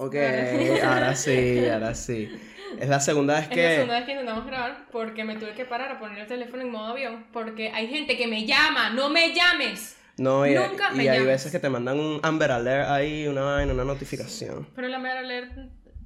Ok, 0.00 0.14
ahora 0.14 1.14
sí, 1.16 1.66
ahora 1.72 1.94
sí. 1.94 2.30
Es 2.78 2.88
la 2.88 3.00
segunda 3.00 3.34
vez 3.34 3.44
Es 3.44 3.48
la 3.50 3.54
que... 3.54 3.74
segunda 3.74 3.94
vez 3.96 4.04
que 4.04 4.12
intentamos 4.12 4.46
grabar 4.46 4.86
porque 4.92 5.24
me 5.24 5.34
tuve 5.36 5.54
que 5.54 5.64
parar 5.64 5.90
a 5.90 5.98
poner 5.98 6.18
el 6.20 6.26
teléfono 6.28 6.62
en 6.62 6.70
modo 6.70 6.92
avión 6.92 7.26
porque 7.32 7.70
hay 7.70 7.88
gente 7.88 8.16
que 8.16 8.28
me 8.28 8.46
llama, 8.46 8.90
no 8.90 9.10
me 9.10 9.34
llames. 9.34 9.96
No, 10.16 10.46
y, 10.46 10.54
Nunca 10.54 10.90
me 10.92 11.04
y 11.04 11.08
hay 11.08 11.18
llames. 11.18 11.26
veces 11.26 11.52
que 11.52 11.58
te 11.58 11.68
mandan 11.68 11.98
un 11.98 12.20
Amber 12.22 12.52
Alert 12.52 12.88
ahí, 12.90 13.26
una 13.26 13.62
una 13.64 13.84
notificación. 13.84 14.68
Pero 14.74 14.86
la 14.88 14.98
Amber 14.98 15.16
Alert 15.16 15.58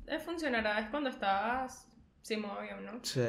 eh, 0.06 0.18
funcionará 0.24 0.79
es 0.80 0.88
cuando 0.88 1.11
estás 1.11 1.86
sin 2.22 2.40
modo 2.40 2.61
avión, 2.61 2.84
¿no? 2.86 2.93
Sí. 3.02 3.20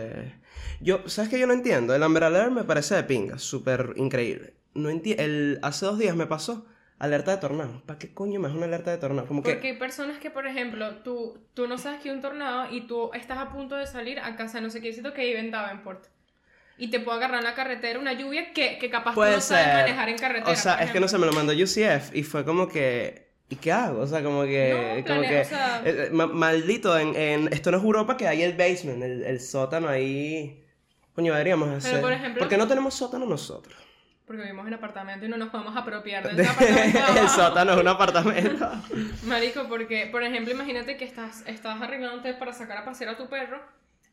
Yo, 0.80 1.02
¿sabes 1.10 1.30
qué 1.30 1.40
yo 1.40 1.48
no 1.48 1.54
entiendo? 1.54 1.94
El 1.96 2.04
Amber 2.04 2.24
Alert 2.26 2.52
me 2.52 2.64
parece 2.64 2.96
de 2.96 3.04
pinga, 3.04 3.38
súper 3.38 3.94
increíble. 3.98 4.54
No 4.76 4.90
enti- 4.90 5.16
el 5.20 5.60
Hace 5.62 5.86
dos 5.86 6.00
días 6.00 6.16
me 6.16 6.26
pasó 6.28 6.66
alerta 7.04 7.32
de 7.32 7.38
tornado. 7.38 7.82
¿Para 7.86 8.00
qué 8.00 8.14
coño 8.14 8.40
me 8.40 8.48
es 8.48 8.54
una 8.56 8.66
alerta 8.66 8.92
de 8.92 8.98
tornado? 8.98 9.28
Como 9.28 9.44
que... 9.44 9.52
Porque 9.52 9.68
hay 9.70 9.78
personas 9.78 10.18
que, 10.20 10.30
por 10.32 10.48
ejemplo, 10.48 10.96
tú, 11.04 11.38
tú 11.54 11.68
no 11.68 11.78
sabes 11.78 12.02
que 12.02 12.10
hay 12.10 12.16
un 12.16 12.22
tornado 12.22 12.72
y 12.74 12.88
tú 12.88 13.12
estás 13.14 13.38
a 13.38 13.50
punto 13.52 13.76
de 13.76 13.86
salir 13.88 14.20
a 14.20 14.36
casa 14.36 14.62
no 14.62 14.70
sé 14.70 14.82
qué 14.82 14.94
sitio 14.94 15.14
que 15.14 15.26
vive 15.26 15.40
en 15.40 15.52
Davenport. 15.52 16.06
Y 16.78 16.90
te 16.90 17.00
puede 17.00 17.18
agarrar 17.18 17.40
en 17.40 17.44
la 17.46 17.54
carretera 17.54 18.00
una 18.00 18.14
lluvia 18.14 18.52
que, 18.52 18.80
que 18.80 18.90
capaz 18.90 19.12
tú 19.12 19.16
Puede 19.16 19.36
no 19.36 19.42
sabes 19.42 19.66
ser. 19.66 19.74
manejar 19.76 20.10
en 20.10 20.18
carretera. 20.18 20.52
O 20.52 20.56
sea, 20.56 20.74
por 20.78 20.84
es 20.86 20.92
que 20.92 21.00
no 21.00 21.08
se 21.08 21.18
me 21.20 21.26
lo 21.28 21.34
mandó 21.34 21.54
UCF 21.54 22.16
y 22.16 22.24
fue 22.24 22.44
como 22.46 22.68
que... 22.68 23.32
¿Y 23.50 23.58
qué 23.58 23.72
hago? 23.72 24.00
O 24.02 24.08
sea, 24.08 24.24
como 24.24 24.44
que... 24.46 24.74
No, 24.74 25.06
como 25.08 25.22
planea- 25.22 25.30
que 25.30 25.42
o 25.42 25.46
sea- 25.46 25.82
eh, 25.86 26.06
eh, 26.06 26.10
ma- 26.12 26.26
maldito, 26.28 26.98
en, 26.98 27.16
en- 27.16 27.54
esto 27.54 27.70
no 27.70 27.78
es 27.78 27.84
Europa 27.84 28.18
que 28.18 28.28
hay 28.28 28.42
el 28.42 28.54
basement, 28.54 29.04
el, 29.04 29.24
el 29.24 29.40
sótano 29.40 29.88
ahí... 29.90 30.60
Coño, 31.14 31.34
deberíamos 31.34 31.70
hacer... 31.70 32.02
por 32.02 32.12
ejemplo- 32.12 32.40
¿Por 32.40 32.50
qué 32.50 32.58
no 32.58 32.68
tenemos 32.68 32.96
sótano 32.96 33.26
nosotros? 33.28 33.76
Porque 34.26 34.42
vivimos 34.44 34.66
en 34.68 34.74
apartamento 34.74 35.26
y 35.26 35.30
no 35.30 35.36
nos 35.38 35.50
podemos 35.50 35.76
apropiar 35.76 36.24
del 36.34 36.46
apartamento. 36.48 37.14
de 37.14 37.20
el 37.20 37.28
sótano 37.30 37.74
es 37.74 37.78
un 37.80 37.88
apartamento. 37.88 38.72
Marico, 39.24 39.68
porque, 39.68 40.08
por 40.12 40.24
ejemplo, 40.24 40.54
imagínate 40.54 40.96
que 40.98 41.04
estás, 41.06 41.44
estás 41.46 41.82
arreglándote 41.82 42.34
para 42.34 42.54
sacar 42.54 42.78
a 42.78 42.86
pasear 42.86 43.12
a 43.12 43.18
tu 43.18 43.28
perro 43.28 43.62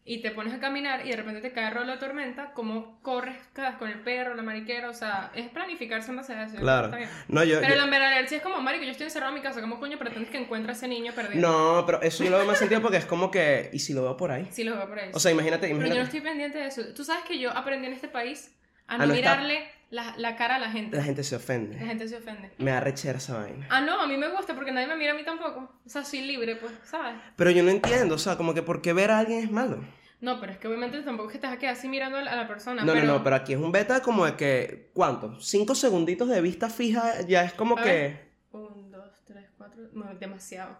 y 0.04 0.22
te 0.22 0.32
pones 0.32 0.52
a 0.52 0.58
caminar 0.58 1.06
y 1.06 1.10
de 1.10 1.16
repente 1.16 1.40
te 1.40 1.52
cae 1.52 1.72
de 1.72 1.96
tormenta, 1.98 2.52
¿cómo 2.54 3.00
corres 3.02 3.36
con 3.78 3.88
el 3.88 4.00
perro, 4.00 4.34
la 4.34 4.42
mariquera? 4.42 4.88
O 4.88 4.94
sea, 4.94 5.30
es 5.34 5.48
planificarse 5.50 6.10
en 6.10 6.16
base 6.16 6.32
a 6.32 6.44
eso. 6.44 6.56
Claro. 6.56 6.90
No, 7.28 7.44
yo... 7.44 7.60
Pero 7.60 7.76
yo- 7.76 7.86
la 7.86 7.96
Alert 8.08 8.28
sí 8.28 8.34
es 8.36 8.42
como, 8.42 8.60
marico, 8.60 8.82
yo 8.84 8.90
estoy 8.90 9.04
encerrado 9.04 9.30
en 9.30 9.36
mi 9.40 9.42
casa, 9.42 9.60
¿cómo 9.60 9.78
coño 9.78 9.98
pretendes 9.98 10.30
que 10.30 10.38
encuentre 10.38 10.72
a 10.72 10.74
ese 10.74 10.88
niño 10.88 11.12
perdido? 11.12 11.46
No, 11.46 11.84
pero 11.86 12.02
eso 12.02 12.24
yo 12.24 12.30
lo 12.30 12.38
veo 12.38 12.46
más 12.46 12.58
sentido 12.58 12.80
porque 12.82 12.96
es 12.96 13.04
como 13.06 13.30
que... 13.30 13.70
¿Y 13.72 13.78
si 13.78 13.92
lo 13.92 14.02
veo 14.02 14.16
por 14.16 14.32
ahí? 14.32 14.48
Sí, 14.50 14.64
lo 14.64 14.74
veo 14.76 14.88
por 14.88 14.98
ahí. 14.98 15.10
O 15.14 15.20
sea, 15.20 15.30
imagínate, 15.30 15.68
Pero 15.68 15.74
yo 15.74 15.78
no 15.80 15.86
imagínate. 15.86 16.16
estoy 16.16 16.20
pendiente 16.28 16.58
de 16.58 16.66
eso. 16.66 16.82
Tú 16.96 17.04
sabes 17.04 17.22
que 17.24 17.38
yo 17.38 17.50
aprendí 17.56 17.86
en 17.86 17.92
este 17.92 18.08
país 18.08 18.56
a 18.90 18.94
A 19.02 19.06
no 19.06 19.14
mirarle 19.14 19.68
la, 19.90 20.14
la 20.18 20.36
cara 20.36 20.56
a 20.56 20.58
la 20.58 20.70
gente. 20.70 20.96
La 20.96 21.02
gente 21.02 21.24
se 21.24 21.34
La 21.34 21.38
ofende. 21.38 21.78
gente 21.78 22.08
se 22.08 22.16
ofende. 22.16 22.50
Me 22.58 22.70
da 22.70 22.80
rechera 22.80 23.18
esa 23.18 23.38
vaina. 23.38 23.66
Ah, 23.70 23.80
no, 23.80 24.00
a 24.00 24.06
mí 24.06 24.16
me 24.16 24.28
gusta 24.28 24.54
porque 24.54 24.72
nadie 24.72 24.86
me 24.86 24.96
mira 24.96 25.12
a 25.12 25.14
mí 25.16 25.24
tampoco. 25.24 25.72
O 25.84 25.88
sea, 25.88 26.04
soy 26.04 26.20
libre, 26.22 26.56
pues, 26.56 26.72
¿sabes? 26.84 27.14
Pero 27.36 27.50
yo 27.50 27.62
no 27.62 27.70
entiendo, 27.70 28.14
o 28.14 28.18
sea, 28.18 28.36
como 28.36 28.54
que 28.54 28.62
¿por 28.62 28.82
qué 28.82 28.92
ver 28.92 29.10
a 29.10 29.18
alguien 29.18 29.40
es 29.44 29.50
malo? 29.50 29.82
No, 30.20 30.38
pero 30.38 30.52
es 30.52 30.58
que 30.58 30.68
obviamente 30.68 31.00
tampoco 31.02 31.30
es 31.30 31.32
que 31.32 31.38
te 31.38 31.46
vas 31.46 31.56
a 31.56 31.58
quedar 31.58 31.72
así 31.74 31.88
mirando 31.88 32.18
a 32.18 32.22
la, 32.22 32.32
a 32.32 32.36
la 32.36 32.46
persona. 32.46 32.84
No, 32.84 32.92
pero... 32.92 33.06
no, 33.06 33.14
no, 33.18 33.24
pero 33.24 33.36
aquí 33.36 33.54
es 33.54 33.58
un 33.58 33.72
beta 33.72 34.02
como 34.02 34.26
de 34.26 34.36
que, 34.36 34.90
¿cuánto? 34.92 35.40
Cinco 35.40 35.74
segunditos 35.74 36.28
de 36.28 36.40
vista 36.42 36.68
fija 36.68 37.22
ya 37.22 37.42
es 37.44 37.54
como 37.54 37.78
A 37.78 37.82
que... 37.82 37.88
ver. 37.88 38.30
Un, 38.52 38.90
dos, 38.90 39.10
tres, 39.24 39.46
cuatro. 39.56 39.80
No, 39.94 40.14
demasiado. 40.16 40.78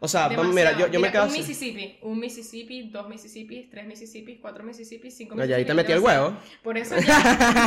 O 0.00 0.06
sea, 0.08 0.28
demasiado. 0.28 0.54
mira, 0.54 0.72
yo, 0.78 0.86
yo 0.86 1.00
me 1.00 1.08
Mira, 1.08 1.12
quedo 1.12 1.22
Un 1.24 1.28
así. 1.30 1.38
Mississippi, 1.40 1.98
un 2.02 2.20
Mississippi, 2.20 2.82
dos 2.90 3.08
Mississippi, 3.08 3.68
tres 3.70 3.86
Mississippi, 3.86 4.36
cuatro 4.36 4.62
Mississippi, 4.64 5.10
cinco 5.10 5.34
No, 5.34 5.44
ya 5.44 5.56
ahí 5.56 5.64
te 5.64 5.74
metí 5.74 5.92
el 5.92 5.98
huevo. 6.00 6.36
Por 6.62 6.78
eso 6.78 6.94
ya, 6.96 7.04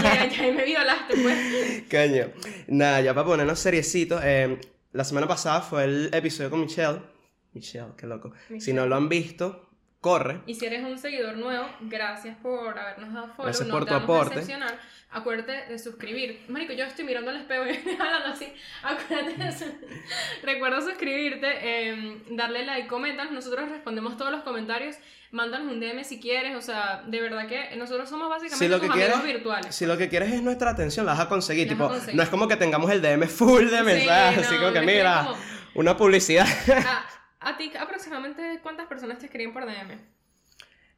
ya, 0.03 0.29
ya 0.29 0.41
ahí 0.43 0.51
me 0.53 0.63
violaste, 0.63 1.15
pues. 1.21 1.83
Coño. 1.91 2.31
Nada, 2.67 3.01
ya 3.01 3.13
para 3.13 3.25
ponernos 3.27 3.59
seriecitos. 3.59 4.21
eh, 4.23 4.57
la 4.93 5.03
semana 5.03 5.27
pasada 5.27 5.61
fue 5.61 5.83
el 5.85 6.09
episodio 6.13 6.49
con 6.49 6.61
Michelle. 6.61 6.99
Michelle, 7.53 7.87
qué 7.97 8.07
loco. 8.07 8.31
Si 8.59 8.71
no 8.73 8.85
lo 8.85 8.95
han 8.95 9.09
visto, 9.09 9.69
corre. 10.01 10.41
Y 10.47 10.55
si 10.55 10.65
eres 10.65 10.83
un 10.83 10.97
seguidor 10.97 11.37
nuevo, 11.37 11.65
gracias 11.81 12.35
por 12.41 12.77
habernos 12.77 13.13
dado 13.13 13.27
follow. 13.27 13.45
Gracias 13.45 13.67
no 13.67 13.73
por 13.75 13.85
te 13.85 13.89
tu 13.91 13.93
vamos 13.93 14.09
a 14.09 14.13
aporte. 14.15 14.35
decepcionar. 14.39 14.79
Acuérdate 15.13 15.65
de 15.69 15.77
suscribir. 15.77 16.41
Marico, 16.47 16.73
yo 16.73 16.85
estoy 16.85 17.03
mirando 17.05 17.31
al 17.31 17.37
espejo 17.37 17.63
y 17.65 17.69
hablando 17.99 18.29
así. 18.29 18.51
Acuérdate 18.81 19.43
de 19.43 19.51
su- 19.51 19.65
Recuerda 20.43 20.81
suscribirte, 20.81 21.47
eh, 21.61 22.21
darle 22.31 22.65
like, 22.65 22.87
comentan. 22.87 23.33
Nosotros 23.33 23.69
respondemos 23.69 24.17
todos 24.17 24.31
los 24.31 24.41
comentarios. 24.43 24.95
Mándanos 25.31 25.71
un 25.71 25.79
DM 25.79 26.03
si 26.03 26.19
quieres. 26.19 26.55
O 26.57 26.61
sea, 26.61 27.03
de 27.05 27.19
verdad 27.21 27.47
que 27.47 27.75
nosotros 27.75 28.09
somos 28.09 28.29
básicamente 28.29 28.65
Si 28.65 28.69
lo 28.71 28.79
tus 28.79 28.87
que 28.95 29.03
amigos 29.03 29.23
virtuales. 29.23 29.75
si 29.75 29.85
lo 29.85 29.97
que 29.97 30.07
quieres 30.09 30.31
es 30.31 30.41
nuestra 30.41 30.71
atención, 30.71 31.05
la 31.05 31.11
vas 31.13 31.21
a 31.21 31.29
conseguir. 31.29 31.67
La 31.67 31.73
vas 31.73 31.77
tipo, 31.77 31.85
a 31.85 31.89
conseguir. 31.89 32.15
no 32.15 32.23
es 32.23 32.29
como 32.29 32.47
que 32.47 32.55
tengamos 32.55 32.89
el 32.91 33.01
DM 33.01 33.27
full 33.27 33.65
de 33.69 33.77
Sí, 33.79 33.83
mensajes, 33.83 34.47
así 34.47 34.55
como 34.57 34.71
que 34.73 34.81
mira, 34.81 35.25
como- 35.27 35.37
una 35.75 35.95
publicidad. 35.97 36.47
A, 36.85 37.05
a 37.41 37.57
ti, 37.57 37.71
aproximadamente, 37.77 38.59
¿cuántas 38.63 38.87
personas 38.87 39.19
te 39.19 39.25
escriben 39.25 39.51
por 39.51 39.65
DM? 39.65 39.99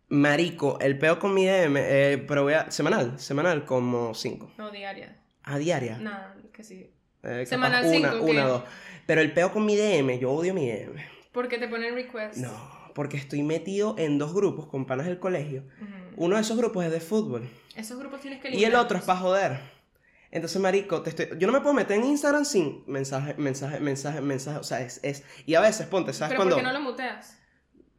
Marico, 0.09 0.77
el 0.79 0.99
peo 0.99 1.17
con 1.17 1.33
mi 1.33 1.45
DM, 1.45 1.77
eh, 1.77 2.23
pero 2.27 2.43
voy 2.43 2.53
a, 2.53 2.69
semanal, 2.69 3.19
semanal 3.19 3.65
como 3.65 4.13
cinco. 4.13 4.51
No, 4.57 4.69
diaria. 4.69 5.17
A 5.43 5.57
diaria. 5.57 5.97
Nada, 5.97 6.35
que 6.51 6.63
sí. 6.63 6.91
Eh, 7.23 7.45
Semanal 7.45 7.85
una, 7.85 8.11
cinco, 8.11 8.25
una, 8.25 8.43
¿qué? 8.43 8.47
dos. 8.47 8.63
Pero 9.05 9.21
el 9.21 9.33
peo 9.33 9.51
con 9.51 9.65
mi 9.65 9.75
DM, 9.75 10.19
yo 10.19 10.31
odio 10.31 10.53
mi 10.53 10.69
DM. 10.69 10.95
Porque 11.31 11.57
te 11.57 11.67
ponen 11.67 11.95
request. 11.95 12.37
No, 12.37 12.51
porque 12.93 13.17
estoy 13.17 13.41
metido 13.43 13.95
en 13.97 14.17
dos 14.17 14.33
grupos 14.33 14.67
con 14.67 14.85
panas 14.85 15.07
del 15.07 15.19
colegio. 15.19 15.63
Uno 16.15 16.35
de 16.35 16.41
esos 16.41 16.57
grupos 16.57 16.85
es 16.85 16.91
de 16.91 16.99
fútbol 16.99 17.49
Esos 17.75 17.97
grupos 17.97 18.21
tienes 18.21 18.39
que 18.39 18.55
y 18.55 18.65
el 18.65 18.75
otro 18.75 18.99
es 18.99 19.03
para 19.03 19.19
joder. 19.19 19.59
Entonces, 20.35 20.59
marico, 20.59 21.01
te 21.03 21.11
estoy... 21.11 21.29
yo 21.37 21.45
no 21.45 21.53
me 21.53 21.59
puedo 21.61 21.75
meter 21.75 21.95
en 21.97 22.05
Instagram 22.05 22.43
sin 22.43 22.83
mensaje, 22.87 23.35
mensaje, 23.35 23.79
mensaje, 23.79 24.19
mensaje. 24.19 24.57
O 24.57 24.63
sea, 24.63 24.81
es... 24.81 24.99
es... 25.03 25.23
Y 25.45 25.53
a 25.53 25.61
veces, 25.61 25.85
ponte, 25.85 26.11
¿sabes 26.11 26.29
Pero 26.31 26.39
cuándo? 26.39 26.55
¿por 26.55 26.63
qué 26.63 26.67
no 26.67 26.73
lo 26.73 26.81
muteas? 26.81 27.37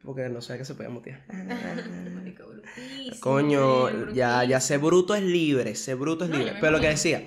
Porque 0.03 0.29
no 0.29 0.41
sé 0.43 0.59
que 0.59 0.65
se 0.65 0.75
puede 0.75 0.89
mutear. 0.89 1.23
Marico, 2.13 2.45
brutísimo, 2.47 3.21
Coño, 3.21 3.83
brutísimo. 3.85 4.13
ya, 4.15 4.43
ya 4.45 4.61
sé 4.61 4.79
bruto 4.79 5.15
es 5.15 5.23
libre, 5.23 5.77
sé 5.77 5.95
bruto 5.95 6.25
es 6.25 6.31
No, 6.31 6.39
libre. 6.39 6.57
Pero 6.61 6.73
lo 6.73 6.81
que 6.81 6.89
decía, 6.89 7.25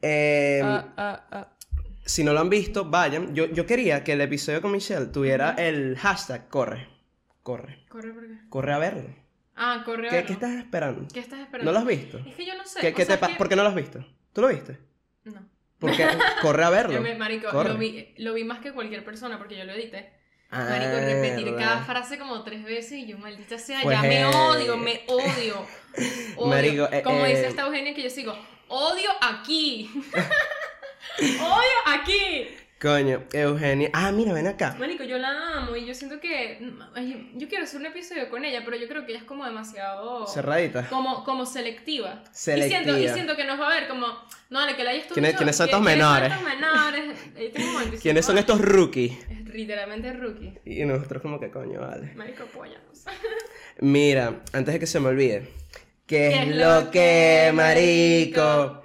eh, 0.00 0.60
ah, 0.64 1.26
ah. 1.30 1.48
si 2.04 2.22
no 2.22 2.32
lo 2.32 2.38
han 2.40 2.48
visto, 2.48 2.84
vayan. 2.88 3.34
Yo, 3.34 3.46
yo 3.46 3.66
quería 3.66 4.04
que 4.04 4.12
el 4.12 4.20
episodio 4.20 4.62
con 4.62 4.70
Michelle 4.70 5.06
tuviera 5.06 5.50
el 5.58 5.98
hashtag 5.98 6.48
corre, 6.48 6.88
corre, 7.42 7.84
Corre, 7.88 8.12
¿por 8.12 8.22
qué? 8.26 8.34
corre 8.48 8.72
a 8.72 8.78
verlo. 8.78 9.14
Ah, 9.56 9.82
corre. 9.84 10.06
a 10.06 10.10
¿Qué, 10.10 10.16
verlo. 10.16 10.26
¿Qué 10.28 10.32
estás 10.32 10.52
esperando? 10.54 11.08
¿Qué 11.12 11.20
estás 11.20 11.40
esperando? 11.40 11.72
¿No 11.72 11.72
lo 11.72 11.78
has 11.80 11.86
visto? 11.86 12.18
Es 12.18 12.34
que 12.36 12.46
yo 12.46 12.56
no 12.56 12.64
sé. 12.64 12.80
¿Qué, 12.80 12.94
qué 12.94 13.04
te 13.04 13.18
que- 13.18 13.34
¿Por 13.36 13.48
qué 13.48 13.56
no 13.56 13.62
lo 13.64 13.68
has 13.68 13.74
visto? 13.74 14.04
¿Tú 14.34 14.42
lo 14.42 14.48
viste? 14.48 14.78
No. 15.24 15.40
Porque 15.78 16.06
corre 16.42 16.64
a 16.64 16.70
verlo. 16.70 17.00
Me- 17.02 17.14
marico, 17.14 17.48
Corre. 17.50 17.70
lo 17.70 17.78
vi, 17.78 18.14
lo 18.18 18.34
vi 18.34 18.44
más 18.44 18.58
que 18.60 18.72
cualquier 18.72 19.04
persona 19.04 19.38
porque 19.38 19.56
yo 19.56 19.64
lo 19.64 19.72
edité. 19.72 20.12
Ah, 20.50 20.66
Marico, 20.70 20.92
repetir 20.92 21.44
verdad. 21.46 21.58
cada 21.58 21.84
frase 21.84 22.16
como 22.18 22.42
tres 22.44 22.62
veces 22.64 22.92
y 22.98 23.06
yo, 23.06 23.18
maldita 23.18 23.58
sea, 23.58 23.80
Pues, 23.82 23.96
ya 24.00 24.02
me 24.06 24.24
odio, 24.26 24.76
me 24.76 25.02
odio. 25.08 25.66
odio. 26.36 26.46
Marico, 26.46 26.88
eh, 26.92 27.02
como 27.02 27.24
eh, 27.24 27.30
dice 27.30 27.46
esta 27.48 27.62
Eugenia 27.62 27.92
que 27.94 28.02
yo 28.02 28.10
sigo, 28.10 28.36
odio 28.68 29.10
aquí. 29.20 29.90
odio 31.20 31.78
aquí. 31.86 32.48
Coño, 32.84 33.24
Eugenia. 33.32 33.88
Ah, 33.94 34.12
mira, 34.12 34.34
ven 34.34 34.46
acá. 34.46 34.76
Marico, 34.78 35.04
yo 35.04 35.16
la 35.16 35.30
amo 35.56 35.74
y 35.74 35.86
yo 35.86 35.94
siento 35.94 36.20
que. 36.20 36.58
ay, 36.94 37.30
yo 37.34 37.48
quiero 37.48 37.64
hacer 37.64 37.80
un 37.80 37.86
episodio 37.86 38.28
con 38.28 38.44
ella, 38.44 38.60
pero 38.62 38.76
yo 38.76 38.86
creo 38.86 39.06
que 39.06 39.12
ella 39.12 39.20
es 39.20 39.24
como 39.24 39.46
demasiado. 39.46 40.26
Cerradita. 40.26 40.86
Como, 40.90 41.24
como 41.24 41.46
selectiva. 41.46 42.22
Selectiva. 42.30 42.80
Y 42.80 42.84
siento, 42.84 42.98
y 43.02 43.08
siento 43.08 43.36
que 43.36 43.44
nos 43.46 43.58
va 43.58 43.68
a 43.72 43.80
ver 43.80 43.88
como. 43.88 44.06
No, 44.50 44.58
vale, 44.58 44.76
que 44.76 44.84
la 44.84 44.90
hayas 44.90 45.06
¿Quiénes- 45.06 45.34
quiénes 45.34 45.56
son 45.56 45.66
estos 45.70 45.80
menores? 45.80 46.30
estos 46.30 46.44
menores? 46.46 47.04
Ella 47.34 47.52
tiene 47.52 47.66
como 47.66 47.78
25 47.78 48.02
¿Quiénes 48.02 48.26
son 48.26 48.36
años. 48.36 48.50
estos 48.50 48.60
rookies? 48.60 49.12
Es 49.30 49.44
literalmente 49.54 50.12
rookie. 50.12 50.52
Y 50.66 50.84
nosotros 50.84 51.22
como 51.22 51.40
que 51.40 51.50
coño, 51.50 51.80
vale. 51.80 52.12
Marico, 52.16 52.42
apóyanos. 52.42 53.04
Mira, 53.80 54.42
antes 54.52 54.74
de 54.74 54.78
que 54.78 54.86
se 54.86 55.00
me 55.00 55.08
olvide. 55.08 55.48
¿Qué, 56.06 56.42
es 56.42 56.54
lo 56.54 56.90
que, 56.90 57.50
marico? 57.54 58.82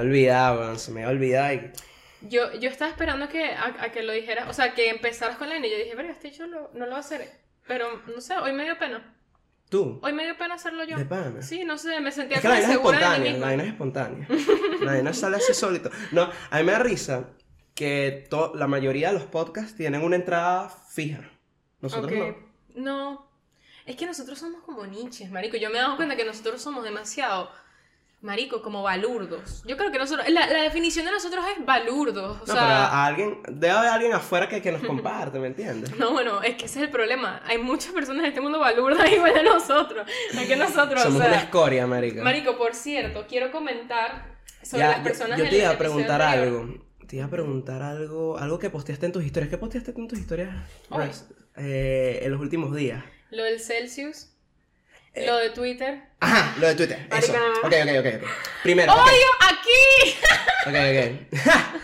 Había 0.00 0.10
olvidado, 0.10 0.76
se 0.78 0.90
me 0.92 1.02
había 1.04 1.14
olvidado. 1.16 1.54
y- 1.54 1.70
Yo, 2.22 2.52
yo 2.54 2.68
estaba 2.68 2.90
esperando 2.90 3.28
que, 3.28 3.52
a, 3.52 3.74
a 3.80 3.92
que 3.92 4.02
lo 4.02 4.12
dijeras, 4.12 4.48
o 4.48 4.52
sea, 4.52 4.74
que 4.74 4.90
empezaras 4.90 5.36
con 5.36 5.48
la 5.48 5.56
N 5.56 5.70
yo 5.70 5.76
dije, 5.76 5.94
verga, 5.94 6.12
este 6.12 6.30
yo 6.30 6.46
lo, 6.46 6.70
no 6.74 6.86
lo 6.86 6.96
hacer. 6.96 7.30
Pero, 7.66 8.02
no 8.14 8.20
sé, 8.20 8.36
hoy 8.36 8.52
me 8.52 8.64
dio 8.64 8.78
pena. 8.78 9.16
¿Tú? 9.68 10.00
Hoy 10.02 10.12
me 10.12 10.24
dio 10.24 10.36
pena 10.36 10.54
hacerlo 10.54 10.82
yo. 10.84 10.96
¿De 10.98 11.04
pana? 11.04 11.40
Sí, 11.42 11.64
no 11.64 11.78
sé, 11.78 12.00
me 12.00 12.10
sentía 12.10 12.36
Es 12.38 12.42
que 12.42 12.48
la 12.48 12.54
vaina 12.54 12.68
es 12.68 12.74
espontánea, 12.74 13.32
la 13.34 13.46
vaina 13.46 13.62
es 13.62 13.68
espontánea. 13.68 14.26
La 14.80 14.92
vaina 14.92 15.12
sale 15.14 15.36
así 15.36 15.54
solito. 15.54 15.90
No, 16.10 16.28
a 16.50 16.58
mí 16.58 16.64
me 16.64 16.72
da 16.72 16.80
risa 16.80 17.28
que 17.74 18.26
to- 18.28 18.52
la 18.56 18.66
mayoría 18.66 19.08
de 19.08 19.14
los 19.14 19.22
podcasts 19.26 19.76
tienen 19.76 20.02
una 20.02 20.16
entrada 20.16 20.68
fija. 20.68 21.20
Nosotros 21.80 22.10
Ok. 22.12 22.18
no. 22.74 22.82
No. 22.82 23.30
Es 23.86 23.94
que 23.96 24.06
nosotros 24.06 24.38
somos 24.38 24.62
como 24.64 24.84
niches, 24.86 25.30
marico. 25.30 25.56
Yo 25.56 25.70
me 25.70 25.78
he 25.78 25.80
dado 25.80 25.96
cuenta 25.96 26.16
que 26.16 26.24
nosotros 26.24 26.60
somos 26.60 26.82
demasiado 26.84 27.50
Marico, 28.22 28.60
como 28.60 28.82
balurdos. 28.82 29.62
Yo 29.66 29.78
creo 29.78 29.90
que 29.90 29.98
nosotros, 29.98 30.28
la, 30.28 30.46
la 30.46 30.62
definición 30.62 31.06
de 31.06 31.12
nosotros 31.12 31.42
es 31.56 31.64
balurdos. 31.64 32.36
O 32.36 32.46
No, 32.46 32.52
sea, 32.52 32.54
pero 32.54 32.64
a 32.74 33.06
alguien, 33.06 33.38
debe 33.48 33.70
haber 33.70 33.90
alguien 33.90 34.12
afuera 34.12 34.46
que, 34.46 34.60
que 34.60 34.70
nos 34.72 34.82
comparte, 34.82 35.38
¿me 35.38 35.46
entiendes? 35.46 35.96
no, 35.98 36.12
bueno, 36.12 36.42
es 36.42 36.56
que 36.56 36.66
ese 36.66 36.80
es 36.80 36.84
el 36.84 36.90
problema. 36.90 37.40
Hay 37.46 37.56
muchas 37.56 37.92
personas 37.92 38.20
en 38.24 38.28
este 38.28 38.42
mundo 38.42 38.58
balurdas 38.58 39.10
igual 39.12 39.32
de 39.32 39.42
nosotros. 39.42 40.06
Hay 40.36 40.46
que 40.46 40.56
nosotros, 40.56 41.02
Somos 41.02 41.16
o 41.20 41.22
sea. 41.22 41.32
una 41.32 41.40
escoria, 41.40 41.86
marica. 41.86 42.22
Marico, 42.22 42.58
por 42.58 42.74
cierto, 42.74 43.24
quiero 43.26 43.50
comentar 43.50 44.36
sobre 44.62 44.80
Ya, 44.80 44.88
las 44.88 44.98
yo- 44.98 45.04
personas 45.04 45.38
yo, 45.38 45.44
del 45.44 45.50
te 45.52 45.58
iba 45.58 45.70
a 45.70 45.78
preguntar 45.78 46.20
algo. 46.20 46.74
Te 47.06 47.16
iba 47.16 47.24
a 47.24 47.30
preguntar 47.30 47.82
algo, 47.82 48.36
algo 48.38 48.58
que 48.58 48.68
posteaste 48.70 49.06
en 49.06 49.12
tus 49.12 49.24
historias. 49.24 49.48
¿Qué 49.50 49.56
posteaste 49.58 49.92
en 49.96 50.06
tus 50.08 50.18
historias? 50.18 50.50
Eh, 51.56 52.20
en 52.22 52.30
los 52.32 52.40
últimos 52.40 52.74
días. 52.76 53.02
Lo 53.30 53.44
del 53.44 53.60
Celsius, 53.60 54.29
Eh. 55.14 55.26
lo 55.26 55.36
de 55.38 55.50
Twitter. 55.50 56.02
Ajá, 56.20 56.54
lo 56.60 56.68
de 56.68 56.74
Twitter. 56.74 57.08
Eso. 57.16 57.32
Ok, 57.64 57.72
ok, 57.82 57.90
ok. 58.00 58.22
ok. 58.22 58.30
Primero. 58.62 58.92
¡Odio 58.92 59.26
aquí! 59.40 60.16
Ok, 60.66 60.74
ok. 60.74 61.40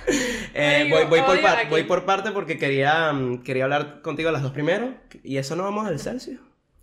Eh, 0.59 0.87
voy, 0.91 1.05
voy, 1.07 1.21
por 1.23 1.41
par- 1.41 1.69
voy 1.69 1.83
por 1.85 2.05
parte 2.05 2.31
porque 2.31 2.59
quería, 2.59 3.13
mm, 3.13 3.43
quería 3.43 3.65
hablar 3.65 4.01
contigo 4.03 4.31
las 4.31 4.43
dos 4.43 4.53
primero. 4.53 4.95
Y 5.25 5.39
eso 5.39 5.57
no 5.57 5.65
vamos 5.65 5.87
al 5.87 5.99
Celsius. 5.99 6.39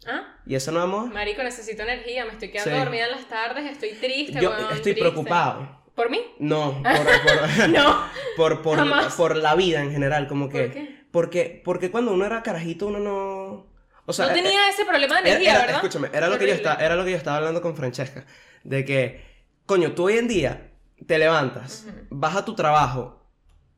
¿Ah? 0.05 0.35
Y 0.45 0.55
eso 0.55 0.71
no 0.71 0.79
vamos. 0.79 1.11
Marico, 1.13 1.41
necesito 1.43 1.83
energía, 1.83 2.25
me 2.25 2.31
estoy 2.33 2.49
quedando 2.51 2.71
Sí. 2.71 2.77
dormida 2.79 3.05
en 3.05 3.11
las 3.11 3.27
tardes, 3.29 3.71
estoy 3.71 3.91
triste. 3.93 4.39
Yo 4.41 4.49
weón, 4.49 4.61
estoy 4.63 4.81
triste. 4.81 5.01
preocupado. 5.01 5.81
¿Por 5.95 6.09
mí? 6.09 6.19
No, 6.39 6.81
por, 6.83 7.05
por, 7.23 7.69
No. 7.69 8.03
por, 8.35 8.61
por, 8.61 9.15
por 9.15 9.35
la 9.37 9.55
vida 9.55 9.81
en 9.81 9.91
general. 9.91 10.27
Como 10.27 10.49
que. 10.49 10.63
¿Por 10.63 10.71
qué? 10.73 11.03
Porque, 11.11 11.61
porque 11.63 11.91
cuando 11.91 12.11
uno 12.11 12.25
era 12.25 12.43
carajito, 12.43 12.87
uno 12.87 12.99
no. 12.99 13.67
O 14.05 14.13
sea, 14.13 14.25
no 14.27 14.31
eh, 14.31 14.35
tenía 14.35 14.69
ese 14.69 14.85
problema 14.85 15.21
de 15.21 15.29
energía, 15.29 15.51
era- 15.51 15.59
¿verdad? 15.61 15.75
Escúchame, 15.77 16.09
era 16.13 16.27
lo, 16.27 16.37
que 16.37 16.47
yo 16.47 16.53
estaba, 16.53 16.83
era 16.83 16.95
lo 16.95 17.05
que 17.05 17.11
yo 17.11 17.17
estaba 17.17 17.37
hablando 17.37 17.61
con 17.61 17.75
Francesca. 17.75 18.25
De 18.63 18.83
que, 18.85 19.23
coño, 19.65 19.93
tú 19.93 20.05
hoy 20.05 20.17
en 20.17 20.27
día 20.27 20.71
te 21.07 21.17
levantas, 21.17 21.85
Ujú. 21.87 21.97
vas 22.09 22.35
a 22.35 22.45
tu 22.45 22.55
trabajo 22.55 23.25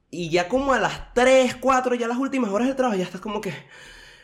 y 0.09 0.29
ya 0.29 0.47
como 0.47 0.73
a 0.73 0.79
las 0.79 1.13
3, 1.13 1.55
4, 1.55 1.95
ya 1.95 2.07
las 2.07 2.17
últimas 2.17 2.49
horas 2.51 2.67
del 2.67 2.75
trabajo, 2.75 2.97
ya 2.97 3.03
estás 3.03 3.21
como 3.21 3.41
que 3.41 3.53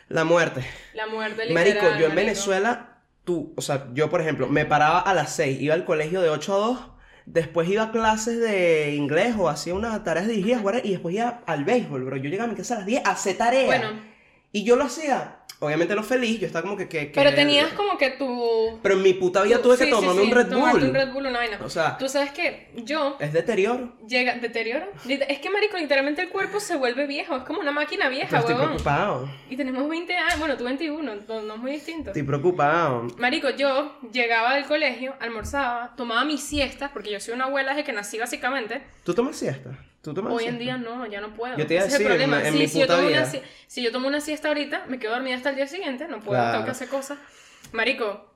la 0.08 0.24
muerte. 0.24 0.64
La 0.94 1.06
muerte 1.06 1.46
literal. 1.46 1.54
Marico, 1.54 1.82
yo 1.86 1.88
en 1.88 2.00
marico. 2.00 2.14
Venezuela, 2.16 3.02
tú, 3.24 3.52
o 3.56 3.60
sea, 3.62 3.88
yo 3.92 4.10
por 4.10 4.20
ejemplo, 4.20 4.48
me 4.48 4.64
paraba 4.64 5.00
a 5.00 5.14
las 5.14 5.34
6, 5.36 5.60
iba 5.60 5.74
al 5.74 5.84
colegio 5.84 6.20
de 6.22 6.30
8 6.30 6.54
a 6.54 6.58
2, 6.58 6.78
después 7.26 7.68
iba 7.68 7.84
a 7.84 7.92
clases 7.92 8.40
de 8.40 8.94
inglés 8.94 9.34
o 9.38 9.48
hacía 9.48 9.74
unas 9.74 10.02
tareas 10.04 10.26
dirigidas, 10.28 10.62
y 10.84 10.90
después 10.92 11.14
iba 11.14 11.42
al 11.46 11.64
béisbol, 11.64 12.04
bro. 12.04 12.16
Yo 12.16 12.30
llegaba 12.30 12.48
a 12.48 12.52
mi 12.52 12.56
casa 12.56 12.74
a 12.74 12.78
las 12.78 12.86
10 12.86 13.04
a 13.04 13.10
hacer 13.12 13.36
tareas. 13.36 13.66
Bueno, 13.66 14.00
Y 14.54 14.64
yo 14.64 14.76
lo 14.76 14.84
hacía, 14.84 15.38
obviamente 15.62 15.94
lo 15.94 16.02
feliz, 16.02 16.40
yo 16.40 16.46
estaba 16.46 16.62
como 16.62 16.76
que... 16.76 16.88
que- 16.88 17.06
que- 17.10 17.14
pero 17.14 17.34
tenías 17.34 17.72
como 17.72 17.96
que 17.96 18.10
tu... 18.10 18.78
Pero 18.82 18.96
en 18.96 19.02
mi 19.02 19.14
puta 19.14 19.42
vida 19.42 19.56
tu- 19.56 19.62
tuve 19.64 19.78
que 19.78 19.84
sí, 19.84 19.90
tomarme 19.90 20.22
sí, 20.22 20.28
un 20.28 20.34
Red 20.34 20.48
Bull. 20.52 20.82
un 20.82 20.94
Red 20.94 21.12
Bull, 21.12 21.26
una 21.26 21.38
vaina. 21.38 21.58
O 21.64 21.70
sea, 21.70 21.96
Tú 21.98 22.08
sabes 22.08 22.32
que 22.32 22.68
yo 22.84 23.16
es 23.20 23.32
deterioro. 23.32 23.92
llega 24.06 24.34
deterioro. 24.36 24.86
Es 25.08 25.38
que 25.38 25.50
marico, 25.50 25.76
literalmente 25.78 26.22
el 26.22 26.28
cuerpo 26.30 26.60
se 26.60 26.76
vuelve 26.76 27.06
viejo, 27.06 27.36
es 27.36 27.42
como 27.44 27.60
una 27.60 27.72
máquina 27.72 28.04
Pero 28.06 28.16
vieja, 28.16 28.38
estoy 28.38 28.54
huevón. 28.54 28.68
preocupado. 28.70 29.28
Y 29.48 29.56
tenemos 29.56 29.88
20 29.88 30.16
años, 30.16 30.38
bueno, 30.38 30.56
tú 30.56 30.64
21, 30.64 31.14
no, 31.28 31.42
no 31.42 31.54
es 31.54 31.60
muy 31.60 31.72
distinto. 31.72 32.10
Estoy 32.10 32.22
preocupado. 32.24 33.06
Marico, 33.18 33.50
yo 33.50 33.96
llegaba 34.12 34.54
del 34.54 34.64
colegio, 34.64 35.14
almorzaba, 35.20 35.94
tomaba 35.96 36.24
mis 36.24 36.42
siestas, 36.42 36.90
porque 36.92 37.10
yo 37.10 37.20
soy 37.20 37.34
una 37.34 37.44
abuela 37.44 37.70
desde 37.70 37.84
que 37.84 37.92
nací 37.92 38.18
básicamente. 38.18 38.82
¿Tú 39.04 39.14
tomas 39.14 39.36
siesta? 39.36 39.70
¿Tú 40.02 40.12
tomas 40.12 40.32
Hoy 40.34 40.44
en 40.46 40.58
día 40.58 40.76
no, 40.76 41.06
ya 41.06 41.20
no 41.20 41.32
puedo. 41.32 41.56
Yo 41.56 41.66
te 41.66 41.74
iba 41.74 41.84
a 41.84 41.86
Ese 41.86 41.94
es 41.96 42.00
el 42.02 42.08
decir, 42.08 42.22
en 42.22 42.28
problema. 42.30 42.48
en 42.48 42.52
Sí, 42.54 42.58
mi 42.58 42.68
si, 42.68 42.78
yo 42.80 42.84
puta 42.86 42.96
tomo 42.96 43.08
una, 43.08 43.18
vida. 43.20 43.30
si, 43.30 43.42
si 43.68 43.82
yo 43.82 43.92
tomo 43.92 44.08
una 44.08 44.20
siesta 44.20 44.48
ahorita, 44.48 44.84
me 44.88 44.98
quedo 44.98 45.12
dormida 45.12 45.36
hasta 45.36 45.50
el 45.50 45.56
día 45.56 45.66
siguiente, 45.68 46.08
no 46.08 46.18
puedo, 46.20 46.40
Claro. 46.40 46.52
tengo 46.52 46.64
que 46.64 46.70
hacer 46.72 46.88
cosas. 46.88 47.18
Marico, 47.72 48.34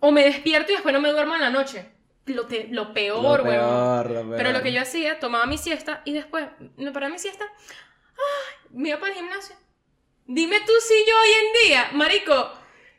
o 0.00 0.10
me 0.10 0.24
despierto 0.24 0.72
y 0.72 0.74
después 0.76 0.92
no 0.94 1.00
me 1.00 1.12
duermo 1.12 1.34
en 1.34 1.42
la 1.42 1.50
noche. 1.50 1.90
Lo, 2.26 2.46
te- 2.46 2.68
lo 2.70 2.94
peor, 2.94 3.22
Lo 3.40 3.44
peor, 3.44 4.10
lo 4.10 4.22
peor. 4.22 4.36
Pero 4.36 4.52
lo 4.52 4.62
que 4.62 4.72
yo 4.72 4.80
hacía, 4.80 5.18
tomaba 5.20 5.44
mi 5.46 5.58
siesta 5.58 6.02
y 6.04 6.12
después 6.14 6.46
me 6.76 6.90
paraba 6.92 7.12
mi 7.12 7.18
siesta, 7.18 7.44
¡ay! 7.44 8.68
me 8.72 8.88
iba 8.90 8.98
para 9.00 9.12
el 9.12 9.18
gimnasio. 9.18 9.56
Dime 10.24 10.60
tú 10.60 10.72
si 10.80 10.94
yo 11.06 11.14
hoy 11.20 11.28
en 11.46 11.68
día, 11.68 11.90
marico, 11.92 12.32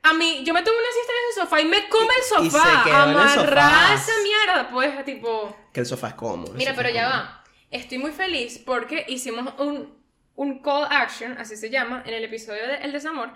a 0.04 0.14
mí, 0.14 0.44
yo 0.46 0.54
me 0.54 0.62
tomo 0.62 0.78
una 0.78 0.92
siesta 0.94 1.12
en 1.14 1.32
ese 1.32 1.40
sofá 1.42 1.62
y 1.62 1.66
me 1.66 1.90
come 1.90 2.14
el 2.14 2.44
Y- 2.44 2.48
y 2.48 2.52
se 2.52 2.58
sofá. 2.58 2.84
quedó 2.84 3.04
en 3.06 3.10
el 3.18 3.30
sofá. 3.30 3.94
esa 3.96 4.12
mierda, 4.22 4.70
pues, 4.70 5.06
tipo... 5.06 5.58
Que 5.72 5.80
el 5.80 5.86
sofá 5.86 6.10
es 6.10 6.14
cómodo. 6.16 6.52
el 6.52 6.58
Mira, 6.58 6.72
sofá 6.72 6.84
pero 6.84 6.94
ya 6.94 7.04
cómodo. 7.10 7.24
va. 7.24 7.43
Estoy 7.74 7.98
muy 7.98 8.12
feliz 8.12 8.60
porque 8.66 9.06
hicimos 9.08 9.54
un, 9.60 9.94
un 10.36 10.62
call 10.62 10.88
action, 10.90 11.38
así 11.38 11.56
se 11.58 11.70
llama, 11.70 12.04
en 12.06 12.14
el 12.14 12.24
episodio 12.24 12.66
de 12.68 12.76
El 12.78 12.92
Desamor, 12.92 13.32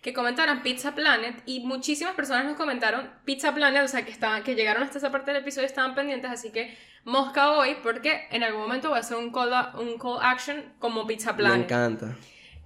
que 0.00 0.12
comentaron 0.12 0.62
Pizza 0.62 0.94
Planet 0.94 1.42
y 1.46 1.60
muchísimas 1.60 2.14
personas 2.14 2.44
nos 2.44 2.56
comentaron 2.56 3.10
Pizza 3.24 3.54
Planet, 3.54 3.84
o 3.84 3.88
sea, 3.88 4.04
que, 4.04 4.10
estaban, 4.10 4.42
que 4.42 4.54
llegaron 4.54 4.82
hasta 4.82 4.98
esa 4.98 5.12
parte 5.12 5.30
del 5.32 5.42
episodio 5.42 5.66
y 5.66 5.70
estaban 5.70 5.94
pendientes, 5.94 6.30
así 6.30 6.50
que 6.50 6.76
mosca 7.04 7.52
hoy 7.52 7.76
porque 7.82 8.26
en 8.30 8.42
algún 8.42 8.62
momento 8.62 8.88
voy 8.88 8.96
a 8.98 9.00
hacer 9.00 9.16
un 9.16 9.30
call, 9.30 9.52
a- 9.54 9.72
un 9.78 9.98
call 9.98 10.18
action 10.22 10.74
como 10.78 11.06
Pizza 11.06 11.32
Me 11.32 11.38
Planet. 11.38 11.64
encanta. 11.66 12.16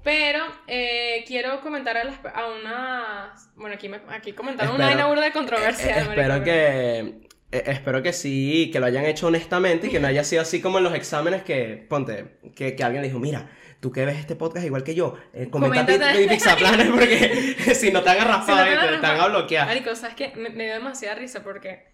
Pero 0.04 0.44
eh, 0.68 1.24
quiero 1.26 1.60
comentar 1.60 1.96
a, 1.96 2.04
las, 2.04 2.14
a 2.32 2.46
unas... 2.46 3.50
Bueno, 3.56 3.74
aquí, 3.74 3.88
me, 3.88 4.00
aquí 4.10 4.32
comentaron 4.32 4.76
una 4.76 4.90
Espero- 4.90 5.08
burda 5.08 5.22
de 5.24 5.32
controversia. 5.32 5.98
Eh, 5.98 6.00
espero 6.08 6.44
que. 6.44 7.25
Eh, 7.58 7.64
espero 7.66 8.02
que 8.02 8.12
sí, 8.12 8.70
que 8.72 8.80
lo 8.80 8.86
hayan 8.86 9.04
hecho 9.06 9.26
honestamente 9.28 9.86
y 9.86 9.90
que 9.90 10.00
no 10.00 10.08
haya 10.08 10.24
sido 10.24 10.42
así 10.42 10.60
como 10.60 10.78
en 10.78 10.84
los 10.84 10.94
exámenes 10.94 11.42
que, 11.42 11.84
ponte, 11.88 12.38
que, 12.54 12.74
que 12.76 12.84
alguien 12.84 13.02
le 13.02 13.08
dijo, 13.08 13.18
mira, 13.20 13.50
tú 13.80 13.92
que 13.92 14.04
ves 14.04 14.18
este 14.18 14.36
podcast 14.36 14.64
igual 14.66 14.82
que 14.84 14.94
yo, 14.94 15.14
eh, 15.34 15.48
comenta 15.50 15.84
Coméntate. 15.84 16.18
Pi- 16.18 16.24
Pi- 16.24 16.28
Pizza 16.34 16.56
Planet 16.56 16.90
porque 16.90 17.56
si 17.74 17.90
no 17.92 18.02
te 18.02 18.10
han 18.10 18.18
Si 18.18 18.24
raspado 18.24 18.58
no 18.74 18.80
te 18.80 18.86
te, 18.88 18.92
te 18.94 19.00
van 19.06 19.20
a 19.20 19.28
bloquear. 19.28 19.66
Marico, 19.66 19.94
¿sabes 19.94 20.16
qué? 20.16 20.32
Me, 20.36 20.50
me 20.50 20.64
dio 20.64 20.74
demasiada 20.74 21.14
risa 21.16 21.42
porque 21.42 21.84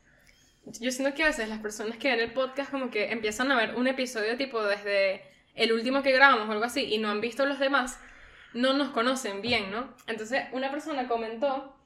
yo 0.81 0.91
siento 0.93 1.15
que 1.15 1.25
a 1.25 1.27
veces 1.27 1.49
las 1.49 1.59
personas 1.59 1.97
que 1.97 2.09
ven 2.11 2.21
el 2.21 2.33
podcast 2.33 2.71
como 2.71 2.91
que 2.91 3.11
empiezan 3.11 3.51
a 3.51 3.57
ver 3.57 3.75
un 3.75 3.89
episodio 3.89 4.37
tipo 4.37 4.63
desde 4.65 5.23
el 5.55 5.73
último 5.73 6.03
que 6.03 6.13
grabamos 6.13 6.49
o 6.49 6.53
algo 6.53 6.65
así 6.65 6.83
y 6.85 6.99
no 6.99 7.11
han 7.11 7.21
visto 7.21 7.45
los 7.47 7.59
demás, 7.59 7.99
no 8.55 8.73
nos 8.73 8.91
conocen 8.91 9.43
bien, 9.43 9.71
¿no? 9.71 9.93
Entonces 10.07 10.45
una 10.53 10.71
persona 10.71 11.09
comentó, 11.09 11.77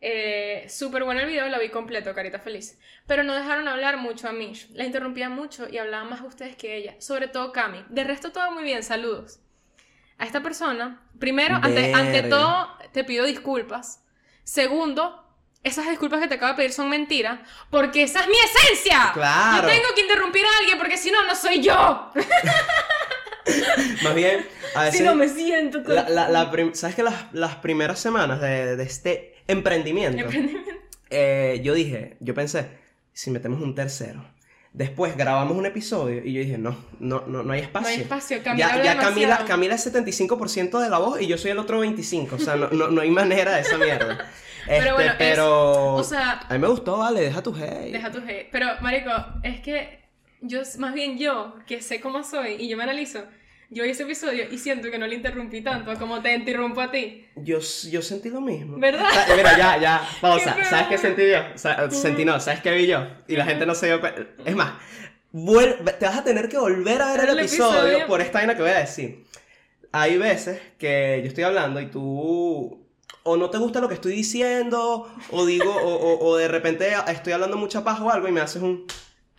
eh, 0.00 0.66
súper 0.68 1.04
bueno 1.04 1.20
el 1.20 1.26
video, 1.26 1.48
lo 1.48 1.58
vi 1.58 1.70
completo, 1.70 2.14
carita 2.14 2.38
feliz, 2.38 2.78
pero 3.06 3.24
no 3.24 3.34
dejaron 3.34 3.66
hablar 3.68 3.96
mucho 3.96 4.28
a 4.28 4.32
Mish, 4.32 4.68
la 4.74 4.84
interrumpían 4.84 5.32
mucho 5.32 5.68
y 5.68 5.78
hablaban 5.78 6.08
más 6.10 6.20
ustedes 6.22 6.54
que 6.56 6.76
ella, 6.76 6.94
sobre 7.00 7.28
todo 7.28 7.52
Cami. 7.52 7.84
De 7.88 8.04
resto 8.04 8.30
todo 8.32 8.50
muy 8.52 8.62
bien, 8.62 8.82
saludos. 8.82 9.40
A 10.18 10.24
esta 10.24 10.42
persona, 10.42 11.02
primero, 11.18 11.56
ante, 11.56 11.92
ante 11.94 12.22
todo, 12.24 12.68
te 12.92 13.04
pido 13.04 13.24
disculpas. 13.24 14.04
Segundo, 14.42 15.24
esas 15.62 15.88
disculpas 15.88 16.20
que 16.20 16.28
te 16.28 16.34
acabo 16.34 16.52
de 16.52 16.56
pedir 16.56 16.72
son 16.72 16.88
mentiras, 16.88 17.40
porque 17.70 18.02
esa 18.02 18.20
es 18.20 18.26
mi 18.28 18.34
esencia. 18.36 19.10
Claro. 19.14 19.62
Yo 19.68 19.74
tengo 19.74 19.94
que 19.94 20.00
interrumpir 20.02 20.44
a 20.44 20.58
alguien 20.60 20.78
porque 20.78 20.96
si 20.96 21.10
no, 21.10 21.24
no 21.24 21.34
soy 21.36 21.62
yo. 21.62 22.10
Más 24.02 24.14
bien, 24.14 24.46
a 24.74 24.82
veces. 24.84 24.98
Si 24.98 25.04
no 25.04 25.14
me 25.14 25.28
siento 25.28 25.80
la- 25.86 26.08
la- 26.08 26.28
la 26.28 26.50
prim- 26.50 26.74
¿Sabes 26.74 26.94
que 26.96 27.02
las, 27.02 27.32
las 27.32 27.56
primeras 27.56 27.98
semanas 27.98 28.40
de, 28.40 28.76
de 28.76 28.82
este 28.82 29.34
emprendimiento, 29.48 30.22
Emprendimiento. 30.24 30.70
eh, 31.10 31.60
yo 31.64 31.74
dije, 31.74 32.16
yo 32.20 32.34
pensé, 32.34 32.68
si 33.12 33.30
metemos 33.30 33.60
un 33.60 33.74
tercero. 33.74 34.24
Después 34.72 35.16
grabamos 35.16 35.56
un 35.56 35.66
episodio 35.66 36.22
y 36.24 36.32
yo 36.34 36.40
dije, 36.40 36.58
no, 36.58 36.76
no, 37.00 37.24
no, 37.26 37.42
no 37.42 37.52
hay 37.52 37.60
espacio. 37.60 37.88
No 37.88 37.94
hay 37.96 38.00
espacio, 38.02 38.42
Camila 38.44 38.76
Ya, 38.76 38.84
ya 38.84 38.96
Camila. 38.98 39.44
Camila 39.46 39.74
es 39.74 39.92
75% 39.92 40.78
de 40.80 40.90
la 40.90 40.98
voz 40.98 41.20
y 41.20 41.26
yo 41.26 41.36
soy 41.38 41.50
el 41.52 41.58
otro 41.58 41.82
25%. 41.84 42.32
O 42.32 42.38
sea, 42.38 42.54
no, 42.56 42.68
no, 42.68 42.88
no 42.88 43.00
hay 43.00 43.10
manera 43.10 43.56
de 43.56 43.62
esa 43.62 43.76
mierda. 43.78 44.30
Este, 44.68 44.82
Pero 44.82 44.94
bueno, 44.96 45.10
es- 45.12 45.16
pero- 45.16 45.94
o 45.94 46.04
sea- 46.04 46.40
A 46.46 46.52
mí 46.52 46.58
me 46.58 46.68
gustó, 46.68 46.98
vale, 46.98 47.22
deja 47.22 47.42
tu 47.42 47.54
hate. 47.56 47.90
Deja 47.90 48.12
tu 48.12 48.18
hate. 48.18 48.48
Pero, 48.52 48.66
marico, 48.82 49.10
es 49.42 49.60
que 49.62 50.00
yo, 50.42 50.60
más 50.78 50.92
bien 50.92 51.16
yo, 51.16 51.54
que 51.66 51.80
sé 51.80 52.00
cómo 52.02 52.22
soy 52.22 52.56
y 52.58 52.68
yo 52.68 52.76
me 52.76 52.82
analizo, 52.82 53.24
yo 53.70 53.84
ese 53.84 54.04
episodio 54.04 54.44
y 54.50 54.58
siento 54.58 54.90
que 54.90 54.98
no 54.98 55.06
le 55.06 55.14
interrumpí 55.16 55.60
tanto 55.60 55.94
como 55.98 56.20
te 56.22 56.34
interrumpo 56.34 56.80
a 56.80 56.90
ti. 56.90 57.26
Yo, 57.36 57.58
yo 57.90 58.02
sentí 58.02 58.30
lo 58.30 58.40
mismo. 58.40 58.78
¿Verdad? 58.78 59.06
Sa- 59.12 59.36
Mira, 59.36 59.56
ya, 59.58 59.76
ya, 59.78 60.08
pausa. 60.20 60.54
Qué 60.56 60.64
¿Sabes 60.64 60.86
qué 60.88 60.98
sentí 60.98 61.22
yo? 61.30 61.38
Sa- 61.56 61.90
sentí 61.90 62.24
no, 62.24 62.40
¿sabes 62.40 62.60
qué 62.60 62.70
vi 62.72 62.86
yo? 62.86 63.06
Y 63.26 63.36
la 63.36 63.44
gente 63.44 63.66
no 63.66 63.74
se 63.74 63.86
dio 63.86 64.00
cuenta. 64.00 64.26
Es 64.44 64.56
más, 64.56 64.72
te 65.98 66.06
vas 66.06 66.16
a 66.18 66.24
tener 66.24 66.48
que 66.48 66.58
volver 66.58 67.02
a 67.02 67.12
ver 67.12 67.20
el, 67.24 67.28
El 67.30 67.38
episodio, 67.40 67.80
episodio. 67.82 68.06
por 68.06 68.20
esta 68.20 68.38
vaina 68.38 68.54
que 68.54 68.62
voy 68.62 68.70
a 68.70 68.78
decir. 68.78 69.24
Hay 69.92 70.18
veces 70.18 70.60
que 70.78 71.20
yo 71.22 71.28
estoy 71.28 71.44
hablando 71.44 71.80
y 71.80 71.86
tú 71.86 72.84
o 73.24 73.36
no 73.36 73.50
te 73.50 73.58
gusta 73.58 73.80
lo 73.80 73.88
que 73.88 73.94
estoy 73.94 74.12
diciendo, 74.12 75.12
o 75.30 75.44
digo, 75.46 75.70
o, 75.74 75.94
o- 75.96 76.26
o 76.26 76.36
de 76.36 76.48
repente 76.48 76.90
estoy 77.08 77.34
hablando 77.34 77.56
mucha 77.58 77.84
paja 77.84 78.02
o 78.02 78.10
algo 78.10 78.26
y 78.28 78.32
me 78.32 78.40
haces 78.40 78.62
un... 78.62 78.86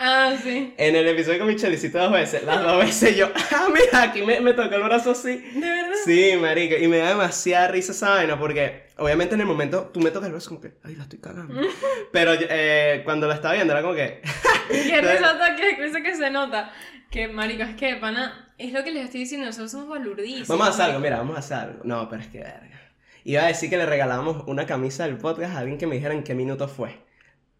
Ah, 0.01 0.33
sí. 0.41 0.73
En 0.77 0.95
el 0.95 1.05
episodio 1.09 1.39
con 1.39 1.49
Michelle 1.49 1.75
hiciste 1.75 1.97
dos 1.97 2.09
veces, 2.09 2.43
las 2.43 2.63
dos 2.63 2.79
veces 2.79 3.17
yo, 3.17 3.29
ah, 3.51 3.67
mira, 3.69 4.03
aquí 4.03 4.21
me, 4.21 4.39
me 4.39 4.53
tocó 4.53 4.75
el 4.75 4.83
brazo 4.83 5.11
así. 5.11 5.35
¿De 5.37 5.59
verdad? 5.59 5.91
Sí, 6.05 6.37
marica, 6.39 6.77
y 6.77 6.87
me 6.87 6.99
da 6.99 7.09
demasiada 7.09 7.67
risa 7.67 7.91
esa 7.91 8.11
vaina 8.11 8.39
porque 8.39 8.83
obviamente 8.97 9.35
en 9.35 9.41
el 9.41 9.47
momento 9.47 9.91
tú 9.93 9.99
me 9.99 10.09
tocas 10.11 10.27
el 10.27 10.31
brazo 10.31 10.49
como 10.51 10.61
que, 10.61 10.71
ay, 10.85 10.95
la 10.95 11.03
estoy 11.03 11.19
cagando. 11.19 11.53
Pero 12.13 12.31
eh, 12.33 13.01
cuando 13.03 13.27
la 13.27 13.35
estaba 13.35 13.55
viendo 13.55 13.73
era 13.73 13.81
como 13.81 13.93
que, 13.93 14.21
Qué 14.69 15.01
risa 15.01 15.37
que, 15.57 15.75
qué 15.75 15.83
risa 15.83 16.01
que 16.01 16.15
se 16.15 16.29
nota. 16.29 16.71
Que, 17.11 17.27
marico, 17.27 17.63
es 17.63 17.75
que, 17.75 17.95
pana, 17.97 18.53
es 18.57 18.71
lo 18.71 18.85
que 18.85 18.91
les 18.91 19.03
estoy 19.03 19.21
diciendo, 19.21 19.47
nosotros 19.47 19.71
somos 19.71 19.89
balurdísimos. 19.89 20.47
vamos 20.47 20.67
a 20.67 20.69
hacer 20.69 20.85
algo, 20.85 20.99
mira, 20.99 21.17
vamos 21.17 21.35
a 21.35 21.39
hacer 21.39 21.57
algo. 21.57 21.81
No, 21.83 22.07
pero 22.07 22.21
es 22.21 22.29
que 22.29 22.39
verga. 22.39 22.79
Iba 23.25 23.43
a 23.43 23.47
decir 23.47 23.69
que 23.69 23.75
le 23.75 23.85
regalamos 23.85 24.45
una 24.47 24.65
camisa 24.65 25.03
del 25.03 25.17
podcast 25.17 25.55
a 25.55 25.59
alguien 25.59 25.77
que 25.77 25.87
me 25.87 25.95
dijera 25.95 26.13
en 26.13 26.23
qué 26.23 26.35
minuto 26.35 26.69
fue. 26.69 27.08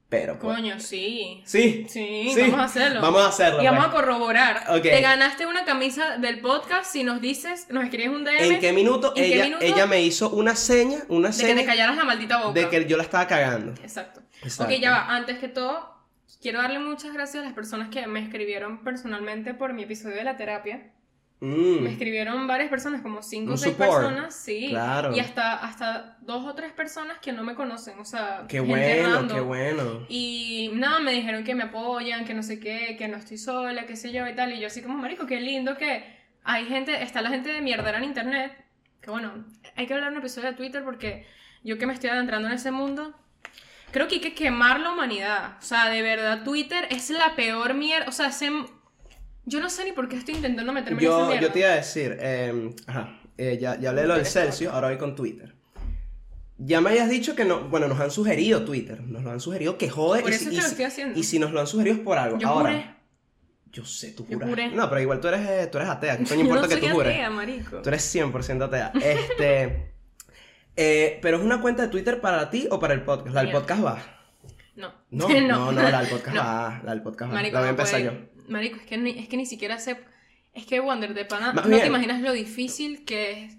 Pero 0.10 0.39
pues, 0.39 0.56
Coño, 0.58 0.80
sí. 0.80 1.44
Sí. 1.46 1.86
Sí, 1.88 2.34
vamos 2.42 2.60
a 2.60 2.63
hacerlo. 2.63 3.00
Vamos 3.01 3.22
a 3.22 3.28
hacerlo. 3.28 3.62
Y 3.62 3.66
vamos 3.68 3.86
a 3.86 3.92
pues. 3.92 4.01
corroborar. 4.01 4.63
Ok. 4.70 4.82
Te 4.82 5.01
ganaste 5.01 5.46
una 5.46 5.66
camisa 5.66 6.18
del 6.18 6.39
podcast 6.42 6.92
si 6.92 7.04
nos 7.04 7.22
dices, 7.22 7.68
nos 7.70 7.84
escribes 7.84 8.10
un 8.10 8.24
DM 8.24 8.38
¿En 8.54 8.60
qué 8.60 8.74
minuto, 8.74 9.10
¿En 9.16 9.24
qué 9.24 9.36
ella, 9.36 9.44
minuto? 9.44 9.63
ella 9.66 9.86
me 9.86 10.01
hizo 10.01 10.32
una 10.32 10.56
seña, 10.56 11.00
una 11.10 11.30
de 11.30 11.36
que 11.38 11.42
seña 11.44 11.56
te 11.62 11.66
callaras 11.66 11.96
la 11.96 12.06
maldita 12.06 12.44
boca. 12.44 12.60
de 12.60 12.70
que 12.70 12.86
yo 12.88 12.98
la 12.98 13.04
estaba 13.04 13.28
cagando? 13.28 13.72
Exacto. 13.84 14.22
Exacto. 14.42 14.74
Ok, 14.74 14.80
ya 14.82 14.92
va. 14.92 15.16
Antes 15.16 15.38
que 15.38 15.48
todo, 15.48 15.94
quiero 16.42 16.60
darle 16.60 16.80
muchas 16.80 17.13
gracias 17.13 17.44
a 17.44 17.46
las 17.46 17.54
personas 17.54 17.89
que 17.89 18.08
me 18.08 18.20
escribieron 18.24 18.84
personalmente 18.84 19.54
por 19.54 19.74
mi 19.74 19.84
episodio 19.84 20.16
de 20.16 20.24
la 20.24 20.38
terapia. 20.38 20.92
Mm, 21.42 21.84
Me 21.84 21.92
escribieron 21.92 22.48
varias 22.48 22.70
personas, 22.70 23.01
como 23.01 23.22
cinco 23.24 23.51
o 23.51 23.54
Un 23.54 23.58
seis 23.58 23.74
support. 23.74 24.01
personas, 24.04 24.36
sí. 24.36 24.68
Claro. 24.72 25.16
Y 25.16 25.22
hasta, 25.22 25.54
hasta 25.54 26.18
dos 26.20 26.46
o 26.46 26.54
tres 26.54 26.74
personas 26.74 27.18
que 27.20 27.32
no 27.32 27.44
me 27.46 27.56
conocen, 27.56 27.98
o 27.98 28.04
sea, 28.04 28.44
qué 28.50 28.60
bueno, 28.60 29.10
random. 29.20 29.38
qué 29.38 29.42
bueno. 29.42 29.84
Me 31.10 31.16
dijeron 31.16 31.44
que 31.44 31.56
me 31.56 31.63
apoyan, 31.63 32.24
que 32.24 32.36
no 32.36 32.44
sé 32.44 32.60
qué, 32.60 32.96
que 32.96 33.08
no 33.08 33.18
estoy 33.18 33.39
sola, 33.39 33.88
qué 33.88 33.96
sé 33.96 34.12
yo 34.12 34.28
y 34.28 34.36
tal. 34.36 34.54
Y 34.54 34.60
yo 34.60 34.68
así 34.68 34.82
como, 34.84 34.96
marico, 34.96 35.25
qué 35.25 35.42
lindo 35.42 35.75
que 35.75 36.04
hay 36.44 36.66
gente, 36.66 37.01
está 37.01 37.22
la 37.24 37.30
gente 37.30 37.51
de 37.51 37.62
mierda 37.62 37.98
en 37.98 38.04
internet. 38.04 38.51
Que 39.01 39.10
bueno, 39.10 39.46
hay 39.75 39.88
que 39.88 39.96
hablar 39.96 40.12
un 40.12 40.20
episodio 40.20 40.50
de 40.50 40.56
Twitter 40.56 40.84
porque 40.84 41.25
yo 41.63 41.80
que 41.80 41.88
me 41.88 41.94
estoy 41.94 42.12
adentrando 42.12 42.48
en 42.48 42.54
ese 42.54 42.70
mundo, 42.70 43.16
creo 43.92 44.08
que 44.08 44.16
hay 44.16 44.22
que 44.22 44.36
quemar 44.36 44.80
la 44.80 44.92
humanidad. 44.92 45.58
O 45.58 45.63
sea, 45.63 45.89
de 45.89 46.01
verdad, 46.04 46.44
Twitter 46.44 46.86
es 46.92 47.10
la 47.10 47.36
peor 47.36 47.74
mierda. 47.74 48.08
O 48.08 48.12
sea, 48.12 48.28
ese... 48.28 48.51
yo 49.46 49.60
no 49.60 49.70
sé 49.72 49.86
ni 49.86 49.92
por 49.94 50.08
qué 50.10 50.18
estoy 50.18 50.36
intentando 50.36 50.72
meterme 50.74 51.01
en 51.01 51.08
esa 51.08 51.20
Yo, 51.22 51.25
mierda. 51.28 51.42
yo 51.42 51.51
te 51.51 51.60
iba 51.60 51.70
a 51.70 51.75
decir, 51.75 52.18
eh, 52.20 52.70
ajá, 52.86 53.20
eh, 53.36 53.58
ya, 53.60 53.80
ya 53.80 53.89
hablé 53.89 54.01
de 54.04 54.08
lo 54.10 54.16
del 54.16 54.28
Celsius, 54.28 54.72
ahora 54.72 54.89
voy 54.89 54.98
con 55.00 55.16
Twitter. 55.16 55.56
Ya 56.62 56.82
me 56.82 56.89
habías 56.89 57.10
dicho 57.10 57.36
que 57.36 57.46
no, 57.46 57.62
bueno, 57.70 57.88
nos 57.88 58.00
han 58.01 58.12
sugerido 58.12 58.66
Twitter, 58.66 59.01
nos 59.01 59.24
lo 59.24 59.32
han 59.32 59.39
sugerido 59.39 59.78
que 59.78 59.89
jode. 59.89 60.22
Por 60.22 60.32
y 60.32 60.36
eso 60.36 60.50
y 60.51 60.56
que 60.56 60.62
lo 60.62 60.68
estoy 60.68 60.86
haciendo. 60.86 61.18
Y 61.18 61.24
si 61.24 61.39
nos 61.39 61.51
lo 61.51 61.62
han 61.62 61.68
sugerido 61.68 61.96
es 61.96 62.01
por 62.01 62.18
algo. 62.18 62.38
Yo 62.38 62.50
ahora, 62.50 62.72
juré. 62.72 62.96
yo 63.72 63.86
sé, 63.86 64.12
tú 64.12 64.25
juras. 64.25 64.74
No, 64.74 64.89
pero 64.89 65.01
igual 65.01 65.22
tú 65.22 65.30
eres, 65.30 65.48
eh, 65.50 65.68
tú 65.72 65.78
eres 65.78 65.89
atea, 65.89 66.18
¿qué 66.18 66.25
coño 66.25 66.42
importa 66.42 66.63
no 66.63 66.68
que 66.68 66.78
tú 66.78 66.88
jures? 66.89 67.13
atea, 67.13 67.30
marico. 67.30 67.82
Tú 67.82 67.89
eres 67.89 68.13
100% 68.16 68.62
atea. 68.66 68.92
Este, 69.01 69.94
eh, 70.75 71.20
pero 71.22 71.38
es 71.38 71.44
una 71.44 71.62
cuenta 71.62 71.84
de 71.84 71.88
Twitter 71.88 72.20
para 72.20 72.50
ti 72.50 72.68
o 72.70 72.78
para 72.78 72.94
el 72.94 73.04
podcast. 73.04 73.34
La 73.34 73.42
del 73.44 73.51
podcast 73.51 73.86
va. 73.86 74.04
No. 74.75 74.94
No, 75.12 75.28
no, 75.30 75.72
no, 75.72 75.82
la 75.82 76.01
del 76.01 76.10
podcast 76.10 76.36
No. 76.36 76.42
va. 76.44 76.82
La 76.84 76.92
del 76.92 77.01
podcast 77.01 77.34
va. 77.34 77.42
La 77.42 77.50
voy 77.50 77.58
a 77.58 77.62
no 77.62 77.68
empezar 77.70 78.01
yo. 78.01 78.12
Marico, 78.50 78.78
es 78.78 78.86
que, 78.86 78.98
ni, 78.98 79.12
es 79.18 79.30
que 79.30 79.38
ni 79.38 79.46
siquiera 79.46 79.80
sé. 79.80 79.98
Es 80.54 80.66
que 80.66 80.82
Wander 80.82 81.13
de 81.13 81.24
pana. 81.24 81.54
No 81.54 81.62
bien. 81.63 81.80
te 81.82 81.88
imaginas 81.88 82.22
lo 82.22 82.34
difícil 82.34 83.06
que 83.06 83.46
es 83.46 83.59